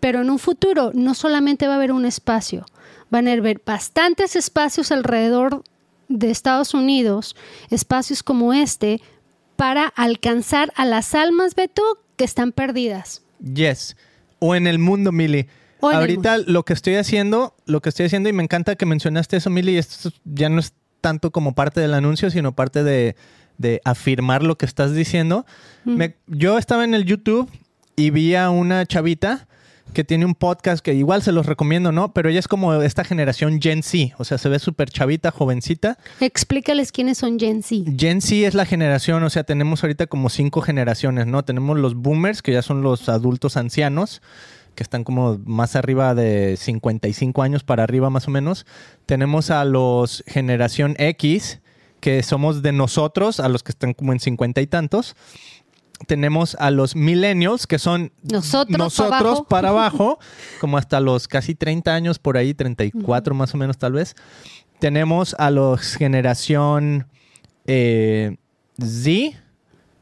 Pero 0.00 0.20
en 0.20 0.30
un 0.30 0.40
futuro 0.40 0.90
no 0.94 1.14
solamente 1.14 1.68
va 1.68 1.74
a 1.74 1.76
haber 1.76 1.92
un 1.92 2.04
espacio, 2.04 2.66
van 3.08 3.28
a 3.28 3.34
haber 3.34 3.62
bastantes 3.64 4.34
espacios 4.34 4.90
alrededor 4.90 5.62
de 6.08 6.32
Estados 6.32 6.74
Unidos, 6.74 7.36
espacios 7.70 8.24
como 8.24 8.52
este, 8.52 9.00
para 9.54 9.86
alcanzar 9.86 10.72
a 10.74 10.86
las 10.86 11.14
almas, 11.14 11.54
Beto, 11.54 11.84
que 12.16 12.24
están 12.24 12.50
perdidas. 12.50 13.22
Yes. 13.54 13.96
O 14.40 14.56
en 14.56 14.66
el 14.66 14.80
mundo, 14.80 15.12
Mili. 15.12 15.46
Ahorita 15.82 16.38
lo 16.38 16.64
que 16.64 16.72
estoy 16.72 16.94
haciendo, 16.96 17.54
lo 17.66 17.80
que 17.82 17.88
estoy 17.88 18.06
haciendo, 18.06 18.28
y 18.28 18.32
me 18.32 18.42
encanta 18.42 18.76
que 18.76 18.86
mencionaste 18.86 19.36
eso, 19.36 19.50
Mili, 19.50 19.72
y 19.72 19.78
esto 19.78 20.10
ya 20.24 20.48
no 20.48 20.60
es 20.60 20.72
tanto 21.00 21.30
como 21.32 21.54
parte 21.54 21.80
del 21.80 21.94
anuncio, 21.94 22.30
sino 22.30 22.52
parte 22.52 22.84
de, 22.84 23.16
de 23.58 23.80
afirmar 23.84 24.42
lo 24.42 24.56
que 24.56 24.66
estás 24.66 24.94
diciendo. 24.94 25.44
Me- 25.84 26.14
yo 26.28 26.58
estaba 26.58 26.84
en 26.84 26.94
el 26.94 27.04
YouTube 27.04 27.50
y 27.96 28.10
vi 28.10 28.34
a 28.36 28.50
una 28.50 28.86
chavita 28.86 29.48
que 29.92 30.04
tiene 30.04 30.24
un 30.24 30.34
podcast 30.34 30.82
que 30.82 30.94
igual 30.94 31.22
se 31.22 31.32
los 31.32 31.44
recomiendo, 31.44 31.92
¿no? 31.92 32.14
Pero 32.14 32.30
ella 32.30 32.38
es 32.38 32.48
como 32.48 32.72
esta 32.82 33.04
generación 33.04 33.60
Gen 33.60 33.82
Z, 33.82 34.14
o 34.16 34.24
sea, 34.24 34.38
se 34.38 34.48
ve 34.48 34.58
súper 34.58 34.88
chavita, 34.88 35.30
jovencita. 35.30 35.98
Explícales 36.20 36.92
quiénes 36.92 37.18
son 37.18 37.38
Gen 37.38 37.62
Z. 37.62 37.90
Gen 37.98 38.22
Z 38.22 38.46
es 38.46 38.54
la 38.54 38.64
generación, 38.64 39.22
o 39.22 39.28
sea, 39.28 39.44
tenemos 39.44 39.82
ahorita 39.82 40.06
como 40.06 40.30
cinco 40.30 40.62
generaciones, 40.62 41.26
¿no? 41.26 41.44
Tenemos 41.44 41.78
los 41.78 41.94
boomers, 41.94 42.40
que 42.40 42.52
ya 42.52 42.62
son 42.62 42.80
los 42.82 43.08
adultos 43.10 43.58
ancianos. 43.58 44.22
Que 44.74 44.82
están 44.82 45.04
como 45.04 45.38
más 45.44 45.76
arriba 45.76 46.14
de 46.14 46.56
55 46.56 47.42
años 47.42 47.64
para 47.64 47.84
arriba 47.84 48.10
más 48.10 48.28
o 48.28 48.30
menos. 48.30 48.66
Tenemos 49.06 49.50
a 49.50 49.64
los 49.64 50.24
generación 50.26 50.94
X, 50.98 51.60
que 52.00 52.22
somos 52.22 52.62
de 52.62 52.72
nosotros, 52.72 53.40
a 53.40 53.48
los 53.48 53.62
que 53.62 53.72
están 53.72 53.94
como 53.94 54.12
en 54.12 54.20
50 54.20 54.60
y 54.60 54.66
tantos. 54.66 55.14
Tenemos 56.06 56.56
a 56.58 56.70
los 56.70 56.96
millennials, 56.96 57.66
que 57.66 57.78
son 57.78 58.12
Nosotros, 58.22 58.76
nosotros 58.76 59.12
para 59.12 59.28
abajo. 59.28 59.44
para 59.44 59.68
abajo, 59.70 60.18
como 60.60 60.78
hasta 60.78 61.00
los 61.00 61.28
casi 61.28 61.54
30 61.54 61.94
años 61.94 62.18
por 62.18 62.36
ahí, 62.36 62.54
34 62.54 63.34
más 63.34 63.54
o 63.54 63.58
menos 63.58 63.78
tal 63.78 63.92
vez. 63.92 64.16
Tenemos 64.80 65.36
a 65.38 65.50
los 65.50 65.94
generación 65.94 67.06
eh, 67.66 68.36
Z, 68.80 69.38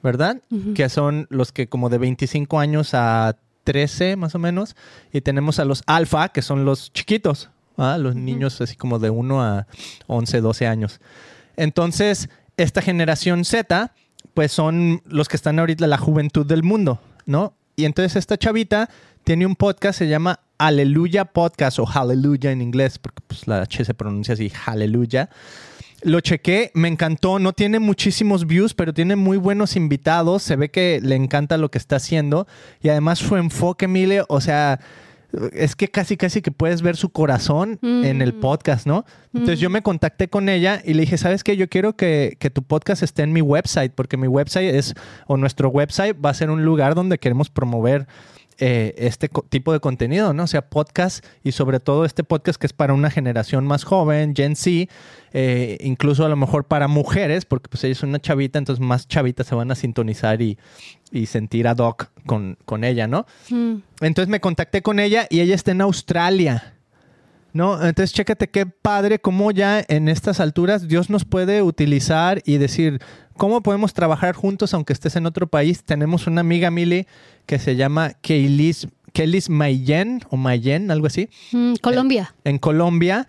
¿verdad? 0.02 0.40
Que 0.74 0.88
son 0.88 1.26
los 1.28 1.52
que 1.52 1.68
como 1.68 1.90
de 1.90 1.98
25 1.98 2.58
años 2.58 2.94
a 2.94 3.36
13 3.64 4.16
más 4.16 4.34
o 4.34 4.38
menos. 4.38 4.76
Y 5.12 5.20
tenemos 5.20 5.58
a 5.58 5.64
los 5.64 5.82
alfa, 5.86 6.28
que 6.30 6.42
son 6.42 6.64
los 6.64 6.92
chiquitos, 6.92 7.50
¿ah? 7.76 7.98
los 7.98 8.14
niños 8.14 8.60
así 8.60 8.76
como 8.76 8.98
de 8.98 9.10
1 9.10 9.42
a 9.42 9.66
11, 10.06 10.40
12 10.40 10.66
años. 10.66 11.00
Entonces, 11.56 12.28
esta 12.56 12.82
generación 12.82 13.44
Z, 13.44 13.92
pues 14.34 14.52
son 14.52 15.02
los 15.04 15.28
que 15.28 15.36
están 15.36 15.58
ahorita 15.58 15.86
la 15.86 15.98
juventud 15.98 16.46
del 16.46 16.62
mundo, 16.62 17.00
¿no? 17.26 17.54
Y 17.76 17.84
entonces 17.84 18.16
esta 18.16 18.36
chavita 18.36 18.90
tiene 19.24 19.46
un 19.46 19.56
podcast, 19.56 19.98
se 19.98 20.08
llama 20.08 20.40
Aleluya 20.58 21.24
Podcast 21.24 21.78
o 21.78 21.86
Hallelujah 21.86 22.50
en 22.50 22.60
inglés, 22.60 22.98
porque 22.98 23.22
pues 23.26 23.46
la 23.46 23.62
H 23.62 23.84
se 23.84 23.94
pronuncia 23.94 24.34
así, 24.34 24.50
Hallelujah. 24.50 25.30
Lo 26.02 26.20
chequé, 26.20 26.70
me 26.74 26.88
encantó, 26.88 27.38
no 27.38 27.52
tiene 27.52 27.78
muchísimos 27.78 28.46
views, 28.46 28.74
pero 28.74 28.94
tiene 28.94 29.16
muy 29.16 29.36
buenos 29.36 29.76
invitados, 29.76 30.42
se 30.42 30.56
ve 30.56 30.70
que 30.70 31.00
le 31.02 31.14
encanta 31.14 31.58
lo 31.58 31.70
que 31.70 31.78
está 31.78 31.96
haciendo 31.96 32.46
y 32.82 32.88
además 32.88 33.18
su 33.18 33.36
enfoque, 33.36 33.86
Mile, 33.86 34.22
o 34.28 34.40
sea, 34.40 34.80
es 35.52 35.76
que 35.76 35.88
casi 35.88 36.16
casi 36.16 36.42
que 36.42 36.50
puedes 36.50 36.82
ver 36.82 36.96
su 36.96 37.10
corazón 37.10 37.78
en 37.82 38.20
el 38.22 38.34
podcast, 38.34 38.86
¿no? 38.86 39.04
Entonces 39.32 39.60
yo 39.60 39.70
me 39.70 39.82
contacté 39.82 40.28
con 40.28 40.48
ella 40.48 40.82
y 40.84 40.94
le 40.94 41.02
dije, 41.02 41.18
¿sabes 41.18 41.44
qué? 41.44 41.56
Yo 41.56 41.68
quiero 41.68 41.94
que, 41.94 42.36
que 42.40 42.50
tu 42.50 42.62
podcast 42.62 43.02
esté 43.02 43.22
en 43.22 43.32
mi 43.32 43.40
website, 43.40 43.92
porque 43.94 44.16
mi 44.16 44.26
website 44.26 44.74
es, 44.74 44.94
o 45.26 45.36
nuestro 45.36 45.68
website 45.68 46.16
va 46.24 46.30
a 46.30 46.34
ser 46.34 46.50
un 46.50 46.64
lugar 46.64 46.94
donde 46.94 47.18
queremos 47.18 47.48
promover 47.48 48.06
eh, 48.62 48.94
este 48.98 49.30
tipo 49.48 49.72
de 49.72 49.80
contenido, 49.80 50.34
¿no? 50.34 50.42
O 50.42 50.46
sea, 50.46 50.68
podcast 50.68 51.24
y 51.42 51.52
sobre 51.52 51.80
todo 51.80 52.04
este 52.04 52.24
podcast 52.24 52.60
que 52.60 52.66
es 52.66 52.74
para 52.74 52.92
una 52.92 53.10
generación 53.10 53.66
más 53.66 53.84
joven, 53.84 54.34
Gen 54.36 54.54
Z, 54.54 54.92
eh, 55.32 55.78
incluso 55.80 56.26
a 56.26 56.28
lo 56.28 56.36
mejor 56.36 56.64
para 56.64 56.86
mujeres, 56.86 57.46
porque 57.46 57.70
pues 57.70 57.84
ella 57.84 57.92
es 57.92 58.02
una 58.02 58.20
chavita, 58.20 58.58
entonces 58.58 58.84
más 58.84 59.08
chavitas 59.08 59.46
se 59.46 59.54
van 59.54 59.70
a 59.70 59.74
sintonizar 59.74 60.42
y, 60.42 60.58
y 61.10 61.24
sentir 61.24 61.66
ad 61.68 61.78
hoc 61.78 62.10
con, 62.26 62.58
con 62.66 62.84
ella, 62.84 63.06
¿no? 63.06 63.24
Mm. 63.48 63.76
Entonces 64.02 64.28
me 64.28 64.40
contacté 64.40 64.82
con 64.82 65.00
ella 65.00 65.26
y 65.30 65.40
ella 65.40 65.54
está 65.54 65.70
en 65.70 65.80
Australia. 65.80 66.74
¿No? 67.52 67.74
Entonces, 67.84 68.12
chécate 68.12 68.48
qué 68.48 68.64
padre 68.64 69.18
cómo 69.18 69.50
ya 69.50 69.84
en 69.88 70.08
estas 70.08 70.38
alturas 70.38 70.86
Dios 70.86 71.10
nos 71.10 71.24
puede 71.24 71.62
utilizar 71.62 72.42
y 72.44 72.58
decir, 72.58 73.00
¿cómo 73.36 73.60
podemos 73.60 73.92
trabajar 73.92 74.36
juntos 74.36 74.72
aunque 74.72 74.92
estés 74.92 75.16
en 75.16 75.26
otro 75.26 75.48
país? 75.48 75.82
Tenemos 75.82 76.28
una 76.28 76.42
amiga, 76.42 76.70
Mili, 76.70 77.08
que 77.50 77.58
se 77.58 77.74
llama 77.74 78.12
Keilis, 78.20 78.86
Keilis 79.12 79.50
Mayen 79.50 80.22
o 80.30 80.36
Mayen, 80.36 80.88
algo 80.92 81.08
así 81.08 81.28
Mm, 81.50 81.74
Colombia. 81.82 82.32
en 82.44 82.58
Colombia. 82.58 83.26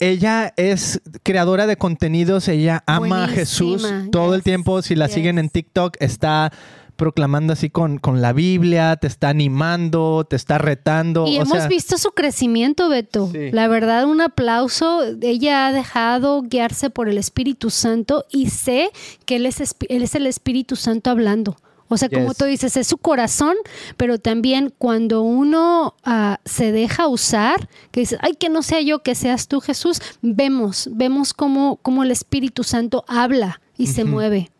Ella 0.00 0.54
es 0.56 1.02
creadora 1.22 1.66
de 1.66 1.76
contenidos, 1.76 2.48
ella 2.48 2.82
ama 2.86 3.24
a 3.24 3.28
Jesús 3.28 3.86
todo 4.10 4.34
el 4.34 4.42
tiempo. 4.42 4.80
Si 4.80 4.94
la 4.94 5.04
yes. 5.04 5.14
siguen 5.14 5.38
en 5.38 5.50
TikTok, 5.50 5.98
está 6.00 6.50
proclamando 6.96 7.52
así 7.52 7.68
con, 7.68 7.98
con 7.98 8.22
la 8.22 8.32
Biblia, 8.32 8.96
te 8.96 9.06
está 9.06 9.28
animando, 9.28 10.26
te 10.28 10.36
está 10.36 10.56
retando. 10.56 11.26
Y 11.26 11.38
o 11.38 11.42
hemos 11.42 11.58
sea, 11.58 11.68
visto 11.68 11.98
su 11.98 12.12
crecimiento, 12.12 12.88
Beto. 12.88 13.28
Sí. 13.30 13.50
La 13.52 13.68
verdad, 13.68 14.06
un 14.06 14.22
aplauso. 14.22 15.02
Ella 15.20 15.66
ha 15.66 15.72
dejado 15.72 16.40
guiarse 16.40 16.88
por 16.88 17.06
el 17.10 17.18
Espíritu 17.18 17.68
Santo 17.68 18.24
y 18.30 18.48
sé 18.48 18.88
que 19.26 19.36
Él 19.36 19.44
es, 19.44 19.60
él 19.90 20.02
es 20.02 20.14
el 20.14 20.26
Espíritu 20.26 20.74
Santo 20.74 21.10
hablando. 21.10 21.56
O 21.88 21.96
sea, 21.96 22.08
como 22.08 22.28
Yes. 22.28 22.36
tú 22.36 22.44
dices, 22.44 22.76
es 22.76 22.86
su 22.86 22.98
corazón, 22.98 23.54
pero 23.96 24.18
también 24.18 24.72
cuando 24.76 25.22
uno 25.22 25.94
ah, 26.04 26.40
se 26.44 26.72
deja 26.72 27.08
usar, 27.08 27.68
que 27.90 28.00
dices, 28.00 28.18
ay, 28.22 28.34
que 28.34 28.48
no 28.48 28.62
sea 28.62 28.80
yo, 28.80 29.00
que 29.02 29.14
seas 29.14 29.48
tú, 29.48 29.60
Jesús, 29.60 30.00
vemos, 30.22 30.88
vemos 30.92 31.32
cómo, 31.34 31.78
cómo 31.82 32.02
el 32.02 32.10
Espíritu 32.10 32.64
Santo 32.64 33.04
habla 33.08 33.60
y 33.76 33.86
se 33.88 34.04
mueve. 34.04 34.50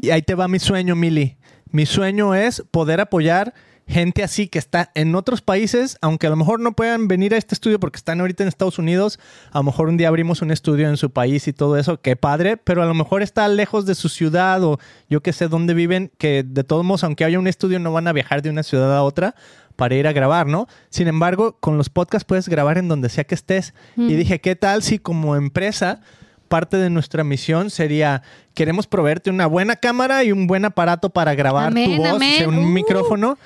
Y 0.00 0.10
ahí 0.10 0.22
te 0.22 0.34
va 0.34 0.48
mi 0.48 0.58
sueño, 0.58 0.94
Mili. 0.96 1.36
Mi 1.70 1.84
sueño 1.84 2.34
es 2.34 2.62
poder 2.70 3.00
apoyar 3.00 3.52
gente 3.88 4.22
así 4.22 4.48
que 4.48 4.58
está 4.58 4.90
en 4.94 5.14
otros 5.14 5.40
países, 5.40 5.96
aunque 6.02 6.26
a 6.26 6.30
lo 6.30 6.36
mejor 6.36 6.60
no 6.60 6.72
puedan 6.72 7.08
venir 7.08 7.32
a 7.34 7.38
este 7.38 7.54
estudio 7.54 7.80
porque 7.80 7.96
están 7.96 8.20
ahorita 8.20 8.44
en 8.44 8.48
Estados 8.48 8.78
Unidos, 8.78 9.18
a 9.50 9.58
lo 9.58 9.64
mejor 9.64 9.88
un 9.88 9.96
día 9.96 10.08
abrimos 10.08 10.42
un 10.42 10.50
estudio 10.50 10.88
en 10.88 10.96
su 10.98 11.10
país 11.10 11.48
y 11.48 11.52
todo 11.54 11.76
eso, 11.78 12.00
qué 12.00 12.14
padre, 12.14 12.58
pero 12.58 12.82
a 12.82 12.86
lo 12.86 12.94
mejor 12.94 13.22
está 13.22 13.48
lejos 13.48 13.86
de 13.86 13.94
su 13.94 14.08
ciudad 14.10 14.62
o 14.62 14.78
yo 15.08 15.22
qué 15.22 15.32
sé 15.32 15.48
dónde 15.48 15.72
viven, 15.74 16.12
que 16.18 16.44
de 16.46 16.64
todos 16.64 16.84
modos, 16.84 17.02
aunque 17.02 17.24
haya 17.24 17.38
un 17.38 17.46
estudio, 17.48 17.78
no 17.78 17.92
van 17.92 18.06
a 18.08 18.12
viajar 18.12 18.42
de 18.42 18.50
una 18.50 18.62
ciudad 18.62 18.94
a 18.94 19.02
otra 19.02 19.34
para 19.74 19.94
ir 19.94 20.06
a 20.06 20.12
grabar, 20.12 20.46
¿no? 20.46 20.66
Sin 20.90 21.08
embargo, 21.08 21.56
con 21.60 21.78
los 21.78 21.88
podcasts 21.88 22.26
puedes 22.26 22.48
grabar 22.48 22.78
en 22.78 22.88
donde 22.88 23.08
sea 23.08 23.24
que 23.24 23.34
estés. 23.36 23.74
Y 23.96 24.14
dije, 24.14 24.40
¿qué 24.40 24.54
tal 24.56 24.82
si 24.82 24.98
como 24.98 25.36
empresa 25.36 26.00
parte 26.48 26.76
de 26.78 26.90
nuestra 26.90 27.24
misión 27.24 27.70
sería 27.70 28.22
queremos 28.54 28.86
proveerte 28.86 29.30
una 29.30 29.46
buena 29.46 29.76
cámara 29.76 30.24
y 30.24 30.32
un 30.32 30.46
buen 30.46 30.64
aparato 30.64 31.10
para 31.10 31.34
grabar 31.34 31.68
Amén, 31.68 31.90
tu 31.96 32.02
voz, 32.02 32.08
amén. 32.16 32.32
o 32.34 32.38
sea, 32.38 32.48
un 32.48 32.58
Uh, 32.58 32.66
micrófono 32.68 33.38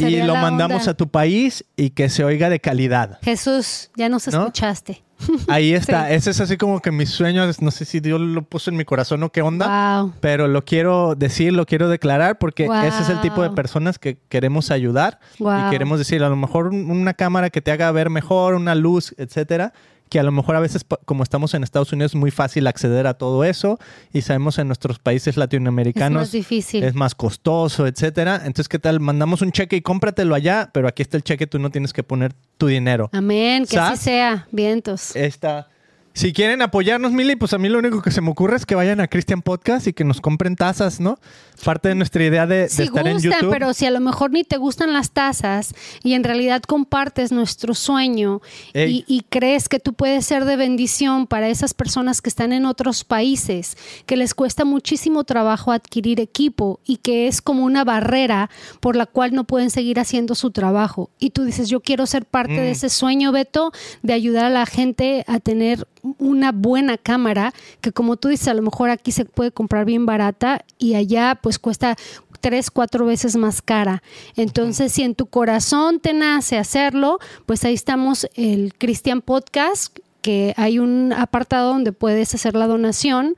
y 0.00 0.22
lo 0.22 0.34
mandamos 0.36 0.82
onda. 0.82 0.90
a 0.92 0.94
tu 0.94 1.08
país 1.08 1.64
y 1.76 1.90
que 1.90 2.08
se 2.08 2.24
oiga 2.24 2.48
de 2.50 2.60
calidad. 2.60 3.18
Jesús, 3.22 3.90
ya 3.96 4.08
nos 4.08 4.26
¿No? 4.28 4.40
escuchaste. 4.40 5.02
Ahí 5.48 5.72
está, 5.72 6.10
ese 6.10 6.30
es 6.30 6.40
así 6.42 6.58
como 6.58 6.80
que 6.82 6.90
mis 6.92 7.08
sueños, 7.08 7.62
no 7.62 7.70
sé 7.70 7.86
si 7.86 8.00
Dios 8.00 8.20
lo 8.20 8.42
puso 8.42 8.68
en 8.70 8.76
mi 8.76 8.84
corazón 8.84 9.22
o 9.22 9.30
qué 9.32 9.40
onda, 9.40 10.02
Wow. 10.02 10.12
pero 10.20 10.46
lo 10.46 10.62
quiero 10.66 11.14
decir, 11.14 11.54
lo 11.54 11.64
quiero 11.64 11.88
declarar 11.88 12.36
porque 12.38 12.66
Wow. 12.66 12.82
ese 12.82 13.02
es 13.02 13.08
el 13.08 13.20
tipo 13.22 13.42
de 13.42 13.48
personas 13.50 13.98
que 13.98 14.18
queremos 14.28 14.70
ayudar 14.70 15.18
Wow. 15.38 15.68
y 15.68 15.70
queremos 15.70 15.98
decir, 15.98 16.22
a 16.22 16.28
lo 16.28 16.36
mejor 16.36 16.66
un- 16.68 16.90
una 16.90 17.14
cámara 17.14 17.48
que 17.48 17.62
te 17.62 17.70
haga 17.70 17.90
ver 17.92 18.10
mejor, 18.10 18.54
una 18.54 18.74
luz, 18.74 19.14
etcétera, 19.16 19.72
que 20.08 20.20
a 20.20 20.22
lo 20.22 20.30
mejor 20.32 20.54
a 20.56 20.60
veces 20.60 20.84
como 21.04 21.22
estamos 21.22 21.54
en 21.54 21.62
Estados 21.64 21.92
Unidos 21.92 22.12
es 22.12 22.16
muy 22.16 22.30
fácil 22.30 22.66
acceder 22.66 23.06
a 23.06 23.14
todo 23.14 23.42
eso 23.44 23.78
y 24.12 24.22
sabemos 24.22 24.58
en 24.58 24.68
nuestros 24.68 24.98
países 24.98 25.36
latinoamericanos 25.36 26.22
Es 26.22 26.28
más 26.28 26.32
difícil. 26.32 26.84
es 26.84 26.94
más 26.94 27.14
costoso, 27.14 27.86
etcétera. 27.86 28.36
Entonces, 28.36 28.68
¿qué 28.68 28.78
tal? 28.78 29.00
Mandamos 29.00 29.42
un 29.42 29.50
cheque 29.52 29.76
y 29.76 29.80
cómpratelo 29.82 30.34
allá, 30.34 30.70
pero 30.72 30.86
aquí 30.88 31.02
está 31.02 31.16
el 31.16 31.24
cheque, 31.24 31.46
tú 31.46 31.58
no 31.58 31.70
tienes 31.70 31.92
que 31.92 32.02
poner 32.02 32.34
tu 32.56 32.66
dinero. 32.68 33.10
Amén, 33.12 33.64
que 33.66 33.76
¿Sas? 33.76 33.92
así 33.94 34.04
sea. 34.04 34.46
Vientos. 34.52 35.14
Esta. 35.16 35.68
Si 36.12 36.32
quieren 36.32 36.62
apoyarnos, 36.62 37.12
Mili, 37.12 37.36
pues 37.36 37.52
a 37.52 37.58
mí 37.58 37.68
lo 37.68 37.78
único 37.78 38.00
que 38.00 38.10
se 38.10 38.22
me 38.22 38.30
ocurre 38.30 38.56
es 38.56 38.64
que 38.64 38.74
vayan 38.74 39.00
a 39.00 39.06
Christian 39.08 39.42
Podcast 39.42 39.86
y 39.86 39.92
que 39.92 40.02
nos 40.02 40.22
compren 40.22 40.56
tazas, 40.56 40.98
¿no? 40.98 41.18
Parte 41.64 41.88
de 41.88 41.94
nuestra 41.94 42.24
idea 42.24 42.46
de, 42.46 42.56
de 42.62 42.68
Sí 42.68 42.82
estar 42.84 43.06
en 43.06 43.14
gustan, 43.14 43.32
YouTube. 43.32 43.50
pero 43.50 43.72
si 43.74 43.86
a 43.86 43.90
lo 43.90 44.00
mejor 44.00 44.30
ni 44.30 44.44
te 44.44 44.56
gustan 44.56 44.92
las 44.92 45.10
tazas 45.10 45.74
y 46.02 46.14
en 46.14 46.24
realidad 46.24 46.62
compartes 46.62 47.32
nuestro 47.32 47.74
sueño 47.74 48.40
y, 48.74 49.04
y 49.06 49.24
crees 49.28 49.68
que 49.68 49.80
tú 49.80 49.92
puedes 49.94 50.24
ser 50.26 50.44
de 50.44 50.56
bendición 50.56 51.26
para 51.26 51.48
esas 51.48 51.74
personas 51.74 52.20
que 52.22 52.28
están 52.28 52.52
en 52.52 52.66
otros 52.66 53.04
países, 53.04 53.76
que 54.06 54.16
les 54.16 54.34
cuesta 54.34 54.64
muchísimo 54.64 55.24
trabajo 55.24 55.72
adquirir 55.72 56.20
equipo 56.20 56.80
y 56.84 56.96
que 56.98 57.26
es 57.28 57.40
como 57.42 57.64
una 57.64 57.84
barrera 57.84 58.50
por 58.80 58.96
la 58.96 59.06
cual 59.06 59.34
no 59.34 59.44
pueden 59.44 59.70
seguir 59.70 59.98
haciendo 59.98 60.34
su 60.34 60.50
trabajo. 60.50 61.10
Y 61.18 61.30
tú 61.30 61.44
dices, 61.44 61.68
yo 61.68 61.80
quiero 61.80 62.06
ser 62.06 62.24
parte 62.26 62.52
Mm. 62.54 62.56
de 62.56 62.70
ese 62.70 62.88
sueño, 62.90 63.32
Beto, 63.32 63.72
de 64.02 64.12
ayudar 64.12 64.44
a 64.44 64.50
la 64.50 64.66
gente 64.66 65.24
a 65.26 65.40
tener 65.40 65.86
una 66.18 66.52
buena 66.52 66.96
cámara, 66.98 67.52
que 67.80 67.90
como 67.90 68.16
tú 68.16 68.28
dices, 68.28 68.46
a 68.48 68.54
lo 68.54 68.62
mejor 68.62 68.90
aquí 68.90 69.10
se 69.10 69.24
puede 69.24 69.50
comprar 69.50 69.84
bien 69.84 70.06
barata 70.06 70.64
y 70.78 70.94
allá 70.94 71.34
pues 71.46 71.60
cuesta 71.60 71.94
tres, 72.40 72.72
cuatro 72.72 73.06
veces 73.06 73.36
más 73.36 73.62
cara. 73.62 74.02
Entonces, 74.34 74.90
si 74.90 75.04
en 75.04 75.14
tu 75.14 75.26
corazón 75.26 76.00
te 76.00 76.12
nace 76.12 76.58
hacerlo, 76.58 77.20
pues 77.46 77.64
ahí 77.64 77.72
estamos 77.74 78.26
el 78.34 78.74
Christian 78.76 79.20
Podcast, 79.22 79.96
que 80.22 80.54
hay 80.56 80.80
un 80.80 81.12
apartado 81.12 81.68
donde 81.68 81.92
puedes 81.92 82.34
hacer 82.34 82.56
la 82.56 82.66
donación, 82.66 83.36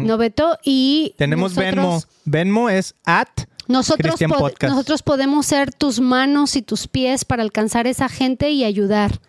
¿no, 0.00 0.18
Beto? 0.18 0.58
Y 0.64 1.14
Tenemos 1.16 1.54
nosotros- 1.54 1.76
Venmo. 1.76 2.02
Venmo 2.24 2.70
es 2.70 2.96
at 3.04 3.28
nosotros, 3.68 4.20
pod- 4.20 4.68
nosotros 4.68 5.02
podemos 5.04 5.46
ser 5.46 5.72
tus 5.72 6.00
manos 6.00 6.56
y 6.56 6.62
tus 6.62 6.88
pies 6.88 7.24
para 7.24 7.44
alcanzar 7.44 7.86
esa 7.86 8.08
gente 8.08 8.50
y 8.50 8.64
ayudar, 8.64 9.20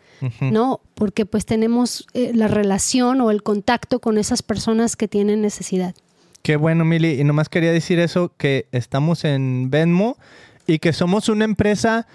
¿no? 0.41 0.81
Porque 0.95 1.27
pues 1.27 1.45
tenemos 1.45 2.07
eh, 2.15 2.31
la 2.33 2.47
relación 2.47 3.21
o 3.21 3.29
el 3.29 3.43
contacto 3.43 3.99
con 3.99 4.17
esas 4.17 4.41
personas 4.41 4.95
que 4.95 5.07
tienen 5.07 5.43
necesidad. 5.43 5.93
Qué 6.45 6.57
bueno, 6.57 6.85
Mili. 6.85 7.19
Y 7.19 7.23
nomás 7.23 7.49
quería 7.49 7.71
decir 7.71 7.97
eso, 7.97 8.31
que 8.37 8.67
estamos 8.71 9.25
en 9.25 9.71
Venmo 9.71 10.15
y 10.67 10.77
que 10.77 10.93
somos 10.93 11.27
una 11.27 11.43
empresa, 11.43 12.05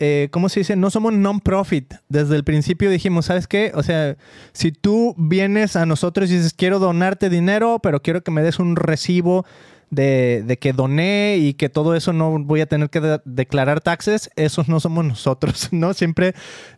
eh, 0.00 0.26
¿cómo 0.32 0.48
se 0.48 0.58
dice? 0.58 0.74
No 0.74 0.90
somos 0.90 1.12
non-profit. 1.12 1.94
Desde 2.08 2.34
el 2.34 2.42
principio 2.42 2.90
dijimos, 2.90 3.26
¿sabes 3.26 3.46
qué? 3.46 3.70
O 3.76 3.84
sea, 3.84 4.16
si 4.52 4.72
tú 4.72 5.14
vienes 5.16 5.76
a 5.76 5.86
nosotros 5.86 6.28
y 6.32 6.34
dices, 6.34 6.52
quiero 6.52 6.80
donarte 6.80 7.30
dinero, 7.30 7.78
pero 7.80 8.02
quiero 8.02 8.24
que 8.24 8.32
me 8.32 8.42
des 8.42 8.58
un 8.58 8.74
recibo 8.74 9.46
de, 9.90 10.58
que 10.60 10.72
doné 10.72 11.36
y 11.36 11.54
que 11.54 11.68
todo 11.68 11.94
eso 11.94 12.12
no 12.12 12.40
voy 12.40 12.62
a 12.62 12.66
tener 12.66 12.90
que 12.90 13.00
de- 13.00 13.20
declarar 13.24 13.80
taxes, 13.82 14.30
esos 14.34 14.68
no 14.68 14.80
somos 14.80 15.04
nosotros, 15.04 15.68
¿no? 15.70 15.94
Siempre 15.94 16.34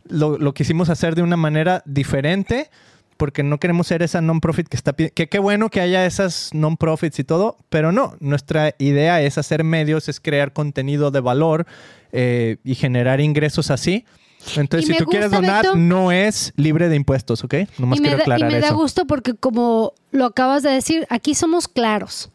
lo, 0.07 0.37
lo 0.37 0.53
quisimos 0.53 0.91
hacer 0.91 1.15
de 1.15 1.23
una 1.23 1.39
manera 1.39 1.83
diferente 1.87 2.69
porque 3.19 3.43
no 3.43 3.59
queremos 3.61 3.87
ser 3.89 4.03
esa 4.03 4.23
non-profit 4.23 4.67
que 4.69 4.77
está... 4.79 4.95
pi- 4.95 5.11
Que 5.11 5.29
qué 5.29 5.39
bueno 5.39 5.69
que 5.69 5.81
haya 5.83 6.07
esas 6.07 6.49
non-profits 6.55 7.19
y 7.19 7.25
todo, 7.25 7.59
pero 7.69 7.93
no, 7.93 8.17
nuestra 8.21 8.75
idea 8.79 9.21
es 9.21 9.37
hacer 9.37 9.63
medios, 9.65 10.09
es 10.09 10.21
crear 10.21 10.55
contenido 10.55 11.11
de 11.11 11.21
valor 11.21 11.67
eh, 12.13 12.57
y 12.65 12.75
generar 12.77 13.21
ingresos 13.21 13.71
así. 13.71 14.07
Entonces, 14.57 14.89
Y 14.89 14.93
si 14.95 14.99
tú 14.99 15.05
quieres 15.07 15.31
donar, 15.33 15.65
Beto. 15.65 15.77
no 15.77 16.13
es 16.13 16.53
libre 16.57 16.89
de 16.89 16.97
impuestos, 16.97 17.43
¿ok? 17.45 17.55
Nomás 17.77 17.99
y 17.99 18.03
me, 18.03 18.09
quiero 18.09 18.19
da, 18.19 18.23
y 18.23 18.23
aclarar 18.23 18.53
me 18.53 18.61
da 18.61 18.69
eso. 18.69 18.77
gusto 18.77 19.05
porque 19.07 19.35
como 19.35 19.93
lo 20.13 20.25
acabas 20.27 20.63
de 20.63 20.71
decir, 20.71 21.07
aquí 21.11 21.35
somos 21.35 21.67
claros. 21.69 22.31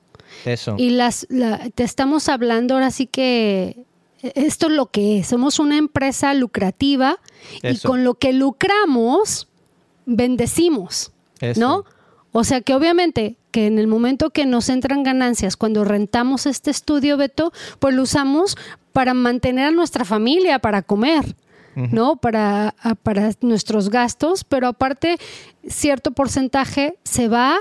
Eso. 0.45 0.75
Y 0.77 0.89
las, 0.89 1.25
la- 1.29 1.69
te 1.73 1.83
estamos 1.83 2.27
hablando 2.27 2.73
ahora 2.75 2.91
sí 2.91 3.07
que 3.07 3.85
esto 4.21 4.67
es 4.67 4.73
lo 4.73 4.87
que 4.87 5.19
es. 5.19 5.27
Somos 5.27 5.59
una 5.59 5.77
empresa 5.77 6.33
lucrativa 6.33 7.17
y 7.61 7.77
con 7.79 8.03
lo 8.03 8.15
que 8.15 8.33
lucramos, 8.33 9.47
bendecimos. 10.05 11.11
Eso. 11.39 11.59
¿No? 11.59 11.85
O 12.31 12.43
sea 12.43 12.61
que 12.61 12.73
obviamente 12.73 13.37
que 13.51 13.67
en 13.67 13.77
el 13.77 13.87
momento 13.87 14.31
que 14.31 14.47
nos 14.47 14.67
entran 14.69 15.03
ganancias, 15.03 15.55
cuando 15.55 15.83
rentamos 15.83 16.47
este 16.47 16.71
estudio, 16.71 17.17
Beto, 17.17 17.53
pues 17.79 17.93
lo 17.93 18.01
usamos 18.01 18.57
para 18.91 19.13
mantener 19.13 19.67
a 19.67 19.71
nuestra 19.71 20.05
familia, 20.05 20.59
para 20.59 20.81
comer. 20.81 21.35
¿no? 21.75 22.17
Para, 22.17 22.75
para 23.01 23.31
nuestros 23.41 23.89
gastos, 23.89 24.43
pero 24.43 24.67
aparte 24.67 25.17
cierto 25.67 26.11
porcentaje 26.11 26.95
se 27.03 27.27
va 27.27 27.57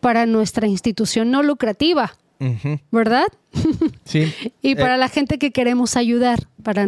para 0.00 0.24
nuestra 0.26 0.68
institución 0.68 1.30
no 1.30 1.42
lucrativa. 1.42 2.12
¿verdad? 2.90 3.26
Sí. 4.04 4.32
Y 4.62 4.72
Eh, 4.72 4.76
para 4.76 4.96
la 4.96 5.08
gente 5.08 5.38
que 5.38 5.50
queremos 5.50 5.96
ayudar, 5.96 6.48
para 6.62 6.86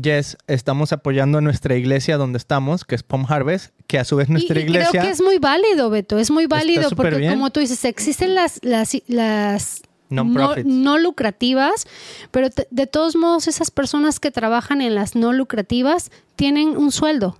Yes, 0.00 0.38
estamos 0.46 0.92
apoyando 0.92 1.38
a 1.38 1.40
nuestra 1.40 1.76
iglesia 1.76 2.16
donde 2.16 2.38
estamos, 2.38 2.84
que 2.84 2.94
es 2.94 3.02
Palm 3.02 3.26
Harvest, 3.28 3.74
que 3.86 3.98
a 3.98 4.04
su 4.04 4.16
vez 4.16 4.28
nuestra 4.30 4.58
y, 4.58 4.62
y 4.62 4.64
iglesia... 4.64 4.90
creo 4.90 5.02
que 5.02 5.10
es 5.10 5.20
muy 5.22 5.38
válido, 5.38 5.90
Beto, 5.90 6.18
es 6.18 6.30
muy 6.30 6.46
válido 6.46 6.88
porque 6.90 7.16
bien. 7.16 7.32
como 7.34 7.50
tú 7.50 7.60
dices, 7.60 7.84
existen 7.84 8.34
las 8.34 8.58
las, 8.62 8.96
las 9.06 9.82
no, 10.08 10.98
lucrativas, 10.98 11.86
pero 12.30 12.48
te- 12.50 12.68
de 12.70 12.86
todos 12.86 13.16
modos 13.16 13.48
esas 13.48 13.70
personas 13.70 14.18
que 14.20 14.30
trabajan 14.30 14.80
en 14.80 14.94
las 14.94 15.14
no 15.14 15.32
lucrativas 15.32 16.10
tienen 16.36 16.76
un 16.76 16.90
sueldo. 16.92 17.38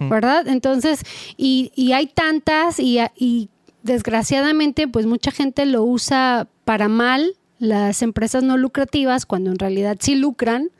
¿verdad? 0.00 0.48
Entonces, 0.48 1.02
y, 1.36 1.70
y 1.76 1.92
hay 1.92 2.08
tantas 2.08 2.80
y, 2.80 2.98
y 3.16 3.48
desgraciadamente 3.84 4.88
pues 4.88 5.06
mucha 5.06 5.30
gente 5.30 5.66
lo 5.66 5.84
usa 5.84 6.48
para 6.64 6.88
mal 6.88 7.34
las 7.60 8.02
empresas 8.02 8.42
no 8.42 8.56
lucrativas 8.56 9.24
cuando 9.26 9.50
en 9.52 9.58
realidad 9.60 9.96
sí 10.00 10.16
lucran, 10.16 10.70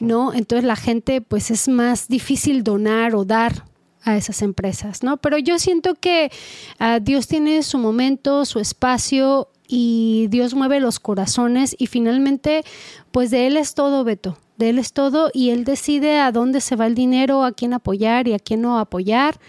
¿no? 0.00 0.32
Entonces 0.32 0.64
la 0.64 0.76
gente 0.76 1.20
pues 1.20 1.50
es 1.50 1.68
más 1.68 2.08
difícil 2.08 2.62
donar 2.62 3.14
o 3.14 3.24
dar 3.24 3.64
a 4.02 4.16
esas 4.16 4.42
empresas, 4.42 5.02
¿no? 5.02 5.16
Pero 5.16 5.38
yo 5.38 5.58
siento 5.58 5.94
que 5.94 6.30
ah, 6.78 7.00
Dios 7.00 7.26
tiene 7.26 7.62
su 7.62 7.78
momento, 7.78 8.44
su 8.44 8.60
espacio 8.60 9.48
y 9.66 10.26
Dios 10.28 10.54
mueve 10.54 10.80
los 10.80 11.00
corazones 11.00 11.74
y 11.78 11.86
finalmente 11.86 12.64
pues 13.10 13.30
de 13.30 13.46
Él 13.46 13.56
es 13.56 13.74
todo, 13.74 14.04
Beto, 14.04 14.38
de 14.58 14.70
Él 14.70 14.78
es 14.78 14.92
todo 14.92 15.30
y 15.32 15.50
Él 15.50 15.64
decide 15.64 16.20
a 16.20 16.32
dónde 16.32 16.60
se 16.60 16.76
va 16.76 16.86
el 16.86 16.94
dinero, 16.94 17.44
a 17.44 17.52
quién 17.52 17.72
apoyar 17.72 18.28
y 18.28 18.34
a 18.34 18.38
quién 18.38 18.60
no 18.60 18.78
apoyar. 18.78 19.40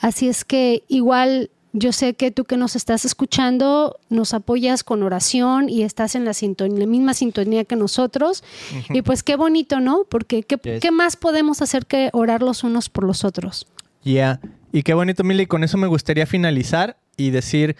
Así 0.00 0.28
es 0.28 0.44
que 0.44 0.84
igual 0.88 1.50
yo 1.72 1.92
sé 1.92 2.14
que 2.14 2.30
tú 2.30 2.44
que 2.44 2.56
nos 2.56 2.76
estás 2.76 3.04
escuchando 3.04 3.98
nos 4.08 4.34
apoyas 4.34 4.84
con 4.84 5.02
oración 5.02 5.68
y 5.68 5.82
estás 5.82 6.14
en 6.14 6.24
la, 6.24 6.34
sintonía, 6.34 6.78
la 6.80 6.86
misma 6.86 7.14
sintonía 7.14 7.64
que 7.64 7.76
nosotros. 7.76 8.42
Y 8.90 9.02
pues 9.02 9.22
qué 9.22 9.36
bonito, 9.36 9.80
¿no? 9.80 10.04
Porque 10.08 10.42
¿qué, 10.42 10.58
Yes. 10.62 10.80
¿qué 10.80 10.90
más 10.90 11.16
podemos 11.16 11.62
hacer 11.62 11.86
que 11.86 12.10
orar 12.12 12.42
los 12.42 12.64
unos 12.64 12.88
por 12.88 13.04
los 13.04 13.24
otros? 13.24 13.66
Yeah. 14.02 14.40
Y 14.72 14.82
qué 14.82 14.94
bonito, 14.94 15.24
Mili. 15.24 15.46
Con 15.46 15.64
eso 15.64 15.78
me 15.78 15.86
gustaría 15.86 16.26
finalizar 16.26 16.96
y 17.16 17.30
decir 17.30 17.76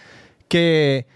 que, 0.48 1.06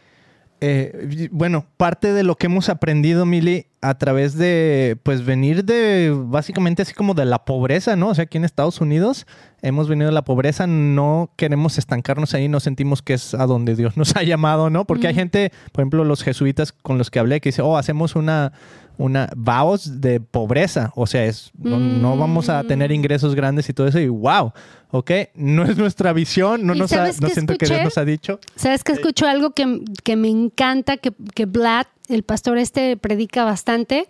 eh, 0.61 1.29
bueno, 1.31 1.67
parte 1.77 2.13
de 2.13 2.23
lo 2.23 2.37
que 2.37 2.47
hemos 2.47 2.69
aprendido, 2.69 3.27
Mili, 3.27 3.67
a 3.83 3.99
través 3.99 4.39
de, 4.39 4.97
pues, 5.03 5.25
venir 5.25 5.65
de, 5.65 6.15
básicamente 6.17 6.83
así 6.83 6.95
como 6.95 7.15
de 7.15 7.25
la 7.25 7.45
pobreza, 7.45 7.97
¿no? 7.97 8.09
O 8.11 8.15
sea, 8.15 8.25
aquí 8.25 8.39
en 8.39 8.45
Estados 8.45 8.81
Unidos 8.81 9.27
hemos 9.61 9.89
venido 9.89 10.07
de 10.07 10.15
la 10.15 10.23
pobreza, 10.23 10.69
no 10.69 11.33
queremos 11.37 11.79
estancarnos 11.79 12.33
ahí, 12.35 12.49
no 12.49 12.61
sentimos 12.61 13.03
que 13.03 13.15
es 13.15 13.35
a 13.35 13.45
donde 13.47 13.75
Dios 13.75 13.97
nos 13.97 14.15
ha 14.17 14.23
llamado, 14.23 14.71
¿no? 14.71 14.85
Porque 14.85 15.09
hay 15.09 15.15
gente, 15.15 15.53
por 15.73 15.83
ejemplo, 15.83 16.05
los 16.05 16.23
jesuitas 16.23 16.73
con 16.73 16.97
los 16.97 17.11
que 17.11 17.19
hablé, 17.19 17.41
que 17.41 17.49
dice, 17.49 17.63
oh, 17.63 17.77
hacemos 17.77 18.15
una, 18.15 18.53
una, 18.99 19.29
vaos 19.37 20.01
de 20.01 20.21
pobreza, 20.21 20.93
o 20.95 21.09
sea, 21.09 21.25
es, 21.25 21.51
no, 21.59 21.81
no 21.81 22.17
vamos 22.17 22.49
a 22.49 22.63
tener 22.63 22.93
ingresos 22.93 23.35
grandes 23.35 23.69
y 23.69 23.73
todo 23.73 23.89
eso, 23.89 23.99
y 23.99 24.07
wow, 24.07 24.53
¿ok? 24.93 25.11
No 25.35 25.65
es 25.65 25.77
nuestra 25.77 26.13
visión, 26.13 26.65
no 26.65 26.77
¿Y 26.77 26.79
nos 26.79 26.93
ha, 26.93 27.07
no 27.21 27.29
siento 27.31 27.57
que 27.57 27.67
Dios 27.67 27.83
nos 27.83 27.99
ha 27.99 28.05
dicho. 28.05 28.39
¿Sabes 28.55 28.85
que 28.85 28.93
escucho 28.93 29.27
algo 29.27 29.51
que, 29.51 29.81
que 30.05 30.15
me 30.15 30.29
encanta, 30.29 30.99
que, 30.99 31.13
que 31.35 31.47
Vlad, 31.47 31.87
el 32.13 32.23
pastor 32.23 32.59
este, 32.59 32.97
predica 32.97 33.45
bastante? 33.45 34.09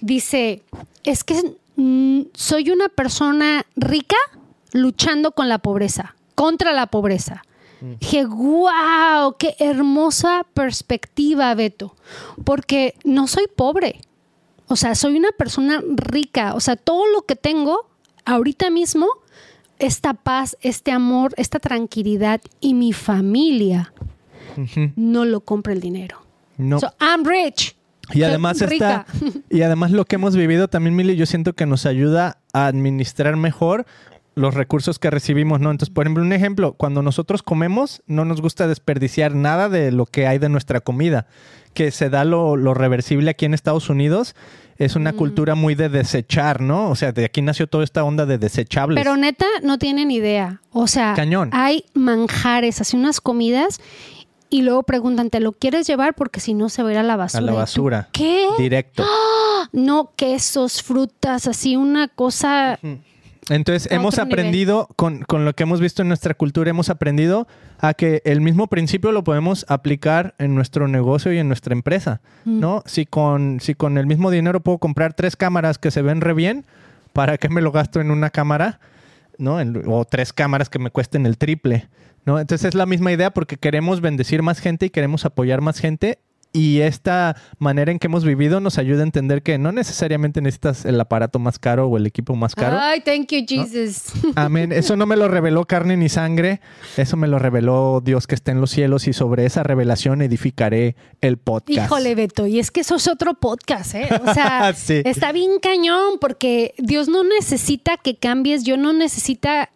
Dice, 0.00 0.62
es 1.04 1.24
que 1.24 1.56
mm, 1.76 2.22
soy 2.34 2.70
una 2.70 2.88
persona 2.88 3.64
rica 3.76 4.16
luchando 4.72 5.32
con 5.32 5.48
la 5.48 5.58
pobreza, 5.58 6.16
contra 6.34 6.72
la 6.72 6.86
pobreza. 6.86 7.42
Dije, 7.98 8.24
wow, 8.26 9.34
qué 9.38 9.56
hermosa 9.58 10.46
perspectiva, 10.54 11.52
Beto, 11.56 11.96
porque 12.44 12.94
no 13.02 13.26
soy 13.26 13.46
pobre. 13.48 14.00
O 14.68 14.76
sea, 14.76 14.94
soy 14.94 15.16
una 15.16 15.32
persona 15.32 15.82
rica. 15.96 16.54
O 16.54 16.60
sea, 16.60 16.76
todo 16.76 17.06
lo 17.08 17.22
que 17.22 17.34
tengo 17.34 17.90
ahorita 18.24 18.70
mismo, 18.70 19.08
esta 19.80 20.14
paz, 20.14 20.56
este 20.60 20.92
amor, 20.92 21.34
esta 21.36 21.58
tranquilidad 21.58 22.40
y 22.60 22.74
mi 22.74 22.92
familia 22.92 23.92
no 24.94 25.24
lo 25.24 25.40
compra 25.40 25.72
el 25.72 25.80
dinero. 25.80 26.21
No. 26.62 26.80
So, 26.80 26.92
I'm 27.00 27.24
rich. 27.24 27.76
Y 28.12 28.22
además 28.24 28.60
está, 28.60 29.06
y 29.50 29.62
además 29.62 29.90
lo 29.90 30.04
que 30.04 30.16
hemos 30.16 30.36
vivido 30.36 30.68
también, 30.68 30.96
Mili, 30.96 31.16
yo 31.16 31.24
siento 31.26 31.54
que 31.54 31.66
nos 31.66 31.86
ayuda 31.86 32.38
a 32.52 32.66
administrar 32.66 33.36
mejor 33.36 33.86
los 34.34 34.54
recursos 34.54 34.98
que 34.98 35.10
recibimos, 35.10 35.60
¿no? 35.60 35.70
Entonces, 35.70 35.92
por 35.94 36.04
ejemplo, 36.04 36.22
un 36.24 36.32
ejemplo, 36.32 36.72
cuando 36.72 37.02
nosotros 37.02 37.42
comemos, 37.42 38.02
no 38.06 38.24
nos 38.24 38.40
gusta 38.40 38.66
desperdiciar 38.66 39.34
nada 39.34 39.68
de 39.68 39.92
lo 39.92 40.06
que 40.06 40.26
hay 40.26 40.38
de 40.38 40.48
nuestra 40.48 40.80
comida, 40.80 41.26
que 41.74 41.90
se 41.90 42.10
da 42.10 42.24
lo, 42.24 42.56
lo 42.56 42.74
reversible 42.74 43.30
aquí 43.30 43.44
en 43.44 43.54
Estados 43.54 43.88
Unidos, 43.90 44.34
es 44.78 44.96
Mm. 44.96 45.00
una 45.00 45.12
cultura 45.12 45.54
muy 45.54 45.74
de 45.74 45.88
desechar, 45.90 46.60
¿no? 46.60 46.88
O 46.90 46.96
sea, 46.96 47.12
de 47.12 47.26
aquí 47.26 47.40
nació 47.42 47.66
toda 47.66 47.84
esta 47.84 48.04
onda 48.04 48.24
de 48.26 48.38
desechables. 48.38 48.98
Pero 49.02 49.16
neta, 49.16 49.46
no 49.62 49.78
tienen 49.78 50.10
idea. 50.10 50.60
O 50.70 50.86
sea, 50.86 51.12
Cañón. 51.14 51.50
hay 51.52 51.84
manjares, 51.94 52.80
así 52.80 52.96
unas 52.96 53.20
comidas, 53.20 53.80
y 54.52 54.62
luego 54.62 54.82
preguntan, 54.84 55.30
¿te 55.30 55.40
lo 55.40 55.52
quieres 55.52 55.86
llevar? 55.86 56.14
Porque 56.14 56.38
si 56.40 56.54
no 56.54 56.68
se 56.68 56.82
va 56.82 56.90
a 56.90 56.92
ir 56.92 56.98
a 56.98 57.02
la 57.02 57.16
basura. 57.16 57.38
a 57.38 57.42
la 57.46 57.50
¿Y 57.52 57.54
tú, 57.54 57.58
basura. 57.58 58.08
¿Qué? 58.12 58.46
Directo. 58.58 59.04
No, 59.72 60.10
quesos, 60.16 60.82
frutas, 60.82 61.46
así 61.46 61.76
una 61.76 62.08
cosa. 62.08 62.78
Entonces, 63.48 63.90
hemos 63.90 64.18
aprendido, 64.18 64.88
con, 64.96 65.22
con 65.22 65.44
lo 65.44 65.54
que 65.54 65.62
hemos 65.62 65.80
visto 65.80 66.02
en 66.02 66.08
nuestra 66.08 66.34
cultura, 66.34 66.68
hemos 66.70 66.90
aprendido 66.90 67.46
a 67.80 67.94
que 67.94 68.20
el 68.24 68.40
mismo 68.40 68.66
principio 68.66 69.12
lo 69.12 69.24
podemos 69.24 69.64
aplicar 69.68 70.34
en 70.38 70.54
nuestro 70.54 70.88
negocio 70.88 71.32
y 71.32 71.38
en 71.38 71.48
nuestra 71.48 71.72
empresa, 71.72 72.20
Mm. 72.44 72.60
¿no? 72.60 72.82
Si 72.86 73.06
con, 73.06 73.60
si 73.60 73.74
con 73.74 73.96
el 73.98 74.06
mismo 74.06 74.30
dinero 74.30 74.60
puedo 74.60 74.78
comprar 74.78 75.14
tres 75.14 75.36
cámaras 75.36 75.78
que 75.78 75.90
se 75.90 76.02
ven 76.02 76.20
re 76.20 76.34
bien, 76.34 76.66
¿para 77.12 77.38
qué 77.38 77.48
me 77.48 77.62
lo 77.62 77.72
gasto 77.72 78.00
en 78.00 78.10
una 78.10 78.30
cámara? 78.30 78.78
¿No? 79.38 79.58
En- 79.60 79.84
o 79.86 80.04
tres 80.04 80.32
cámaras 80.32 80.68
que 80.68 80.78
me 80.80 80.90
cuesten 80.90 81.24
el 81.24 81.38
triple, 81.38 81.88
¿no? 82.24 82.38
Entonces 82.38 82.68
es 82.68 82.74
la 82.74 82.86
misma 82.86 83.12
idea 83.12 83.32
porque 83.32 83.56
queremos 83.56 84.00
bendecir 84.00 84.42
más 84.42 84.58
gente 84.60 84.86
y 84.86 84.90
queremos 84.90 85.24
apoyar 85.24 85.60
más 85.60 85.78
gente 85.78 86.18
y 86.54 86.80
esta 86.80 87.34
manera 87.58 87.90
en 87.92 87.98
que 87.98 88.08
hemos 88.08 88.24
vivido 88.24 88.60
nos 88.60 88.76
ayuda 88.76 89.00
a 89.00 89.04
entender 89.04 89.42
que 89.42 89.56
no 89.56 89.72
necesariamente 89.72 90.42
necesitas 90.42 90.84
el 90.84 91.00
aparato 91.00 91.38
más 91.38 91.58
caro 91.58 91.86
o 91.86 91.96
el 91.96 92.06
equipo 92.06 92.36
más 92.36 92.54
caro. 92.54 92.76
Ay, 92.78 93.00
thank 93.00 93.28
you, 93.28 93.44
Jesus. 93.48 94.12
Amén. 94.34 94.70
Eso 94.70 94.96
no 94.96 95.06
me 95.06 95.16
lo 95.16 95.28
reveló 95.28 95.64
carne 95.64 95.96
ni 95.96 96.10
sangre. 96.10 96.60
Eso 96.98 97.16
me 97.16 97.26
lo 97.26 97.38
reveló 97.38 98.02
Dios 98.04 98.26
que 98.26 98.34
está 98.34 98.52
en 98.52 98.60
los 98.60 98.70
cielos 98.70 99.08
y 99.08 99.14
sobre 99.14 99.46
esa 99.46 99.62
revelación 99.62 100.20
edificaré 100.20 100.94
el 101.22 101.38
podcast. 101.38 101.86
Híjole, 101.86 102.14
Beto, 102.14 102.46
y 102.46 102.58
es 102.58 102.70
que 102.70 102.80
eso 102.80 102.96
es 102.96 103.08
otro 103.08 103.32
podcast, 103.32 103.94
¿eh? 103.94 104.08
O 104.26 104.34
sea, 104.34 104.74
Sí. 104.76 105.00
está 105.06 105.32
bien 105.32 105.52
cañón 105.60 106.18
porque 106.20 106.74
Dios 106.76 107.08
no 107.08 107.24
necesita 107.24 107.96
que 107.96 108.16
cambies, 108.16 108.64
yo 108.64 108.76
no 108.76 108.92
necesita 108.92 109.70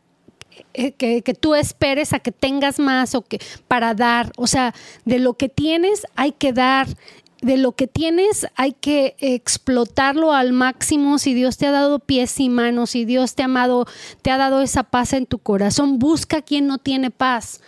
eh, 0.77 0.93
que, 1.23 1.35
tú 1.35 1.55
esperes 1.55 2.13
a 2.13 2.19
que 2.21 2.33
tengas 2.33 2.79
más 2.79 3.15
o 3.15 3.23
que 3.23 3.39
para 3.69 3.95
dar. 3.95 4.33
O 4.37 4.47
sea, 4.47 4.75
de 5.05 5.19
lo 5.19 5.35
que 5.35 5.49
tienes 5.49 6.07
hay 6.17 6.33
que 6.33 6.53
dar. 6.53 6.87
De 7.43 7.59
lo 7.59 7.73
que 7.73 7.87
tienes 7.87 8.47
hay 8.57 8.73
que 8.73 9.15
explotarlo 9.21 10.33
al 10.33 10.53
máximo. 10.53 11.19
Si 11.19 11.35
Dios 11.35 11.59
te 11.59 11.67
ha 11.67 11.71
dado 11.71 11.99
pies 11.99 12.41
y 12.41 12.49
manos, 12.49 12.91
si 12.91 13.05
Dios 13.05 13.35
te 13.35 13.43
ha 13.43 13.45
amado, 13.45 13.87
te 14.23 14.31
ha 14.31 14.39
dado 14.39 14.63
esa 14.63 14.85
paz 14.85 15.13
en 15.13 15.27
tu 15.27 15.39
corazón, 15.39 15.99
busca 15.99 16.39
a 16.39 16.43
quien 16.43 16.67
no 16.67 16.79
tiene 16.79 17.11
paz. 17.11 17.61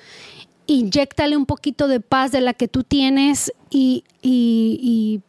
inyéctale 0.66 1.36
un 1.36 1.46
poquito 1.46 1.88
de 1.88 2.00
paz 2.00 2.30
de 2.32 2.40
la 2.42 2.52
que 2.54 2.68
tú 2.68 2.82
tienes 2.84 3.52
y, 3.70 4.04
y- 4.22 4.78
y 4.82 5.20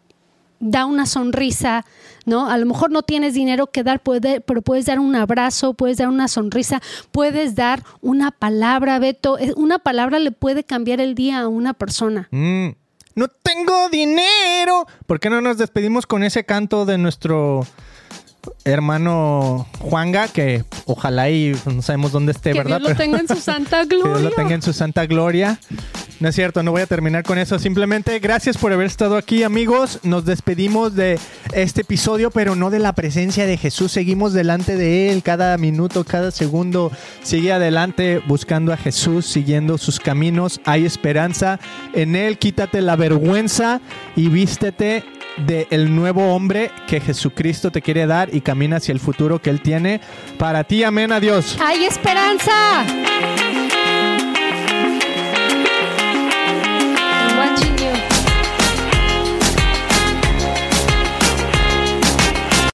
da 0.59 0.85
una 0.85 1.05
sonrisa, 1.05 1.85
¿no? 2.25 2.49
A 2.49 2.57
lo 2.57 2.65
mejor 2.65 2.91
no 2.91 3.01
tienes 3.03 3.33
dinero 3.33 3.67
que 3.67 3.83
dar, 3.83 4.01
pero 4.01 4.61
puedes 4.61 4.85
dar 4.85 4.99
un 4.99 5.15
abrazo, 5.15 5.73
puedes 5.73 5.97
dar 5.97 6.07
una 6.09 6.27
sonrisa, 6.27 6.81
puedes 7.11 7.55
dar 7.55 7.83
una 8.01 8.31
palabra, 8.31 8.99
Beto. 8.99 9.37
Eh, 9.39 9.53
Una 9.55 9.79
palabra 9.79 10.19
le 10.19 10.31
puede 10.31 10.63
cambiar 10.63 11.01
el 11.01 11.15
día 11.15 11.39
a 11.39 11.47
una 11.47 11.73
persona. 11.73 12.27
Mm, 12.31 12.69
no 13.15 13.27
tengo 13.27 13.89
dinero. 13.89 14.85
¿Por 15.07 15.19
qué 15.19 15.29
no 15.29 15.41
nos 15.41 15.57
despedimos 15.57 16.05
con 16.05 16.23
ese 16.23 16.45
canto 16.45 16.85
de 16.85 16.97
nuestro 16.97 17.65
hermano 18.63 19.67
Juanga? 19.79 20.27
Que 20.27 20.63
ojalá 20.85 21.29
y 21.29 21.55
no 21.65 21.81
sabemos 21.81 22.11
dónde 22.11 22.31
esté, 22.31 22.51
que 22.51 22.59
¿verdad? 22.59 22.79
Dios 22.79 22.89
lo 22.91 22.95
Pero- 22.95 22.99
tenga 23.11 23.19
en 23.19 23.27
su 23.27 23.35
santa 23.41 23.81
Que 23.83 23.95
Dios 23.95 24.03
gloria. 24.03 24.29
lo 24.29 24.35
tenga 24.35 24.53
en 24.55 24.61
su 24.61 24.73
santa 24.73 25.05
gloria. 25.05 25.59
No 26.19 26.27
es 26.27 26.35
cierto, 26.35 26.63
no 26.63 26.71
voy 26.71 26.81
a 26.81 26.85
terminar 26.85 27.23
con 27.23 27.37
eso. 27.37 27.57
Simplemente 27.59 28.19
gracias 28.19 28.57
por 28.57 28.73
haber 28.73 28.87
estado 28.87 29.15
aquí, 29.15 29.43
amigos. 29.43 29.99
Nos 30.03 30.25
despedimos 30.25 30.93
de 30.93 31.17
este 31.53 31.81
episodio, 31.81 32.29
pero 32.29 32.57
no 32.57 32.69
de 32.69 32.79
la 32.79 32.91
presencia 32.91 33.45
de 33.45 33.55
Jesús. 33.55 33.93
Seguimos 33.93 34.33
delante 34.33 34.75
de 34.75 35.11
Él 35.13 35.23
cada 35.23 35.57
minuto, 35.57 36.03
cada 36.03 36.31
segundo. 36.31 36.91
Sigue 37.23 37.53
adelante 37.53 38.21
buscando 38.27 38.73
a 38.73 38.77
Jesús, 38.77 39.27
siguiendo 39.27 39.77
sus 39.77 40.01
caminos. 40.01 40.59
Hay 40.65 40.85
esperanza 40.85 41.57
en 41.93 42.17
Él. 42.17 42.37
Quítate 42.37 42.81
la 42.81 42.97
vergüenza 42.97 43.79
y 44.17 44.27
vístete 44.27 45.05
de 45.45 45.67
el 45.71 45.93
nuevo 45.95 46.33
hombre 46.33 46.71
que 46.87 46.99
Jesucristo 46.99 47.71
te 47.71 47.81
quiere 47.81 48.05
dar 48.05 48.33
y 48.33 48.41
camina 48.41 48.77
hacia 48.77 48.91
el 48.91 48.99
futuro 48.99 49.41
que 49.41 49.49
Él 49.49 49.61
tiene 49.61 50.01
para 50.37 50.63
ti. 50.63 50.83
Amén. 50.83 51.11
Adiós. 51.11 51.57
¡Hay 51.59 51.85
esperanza! 51.85 52.85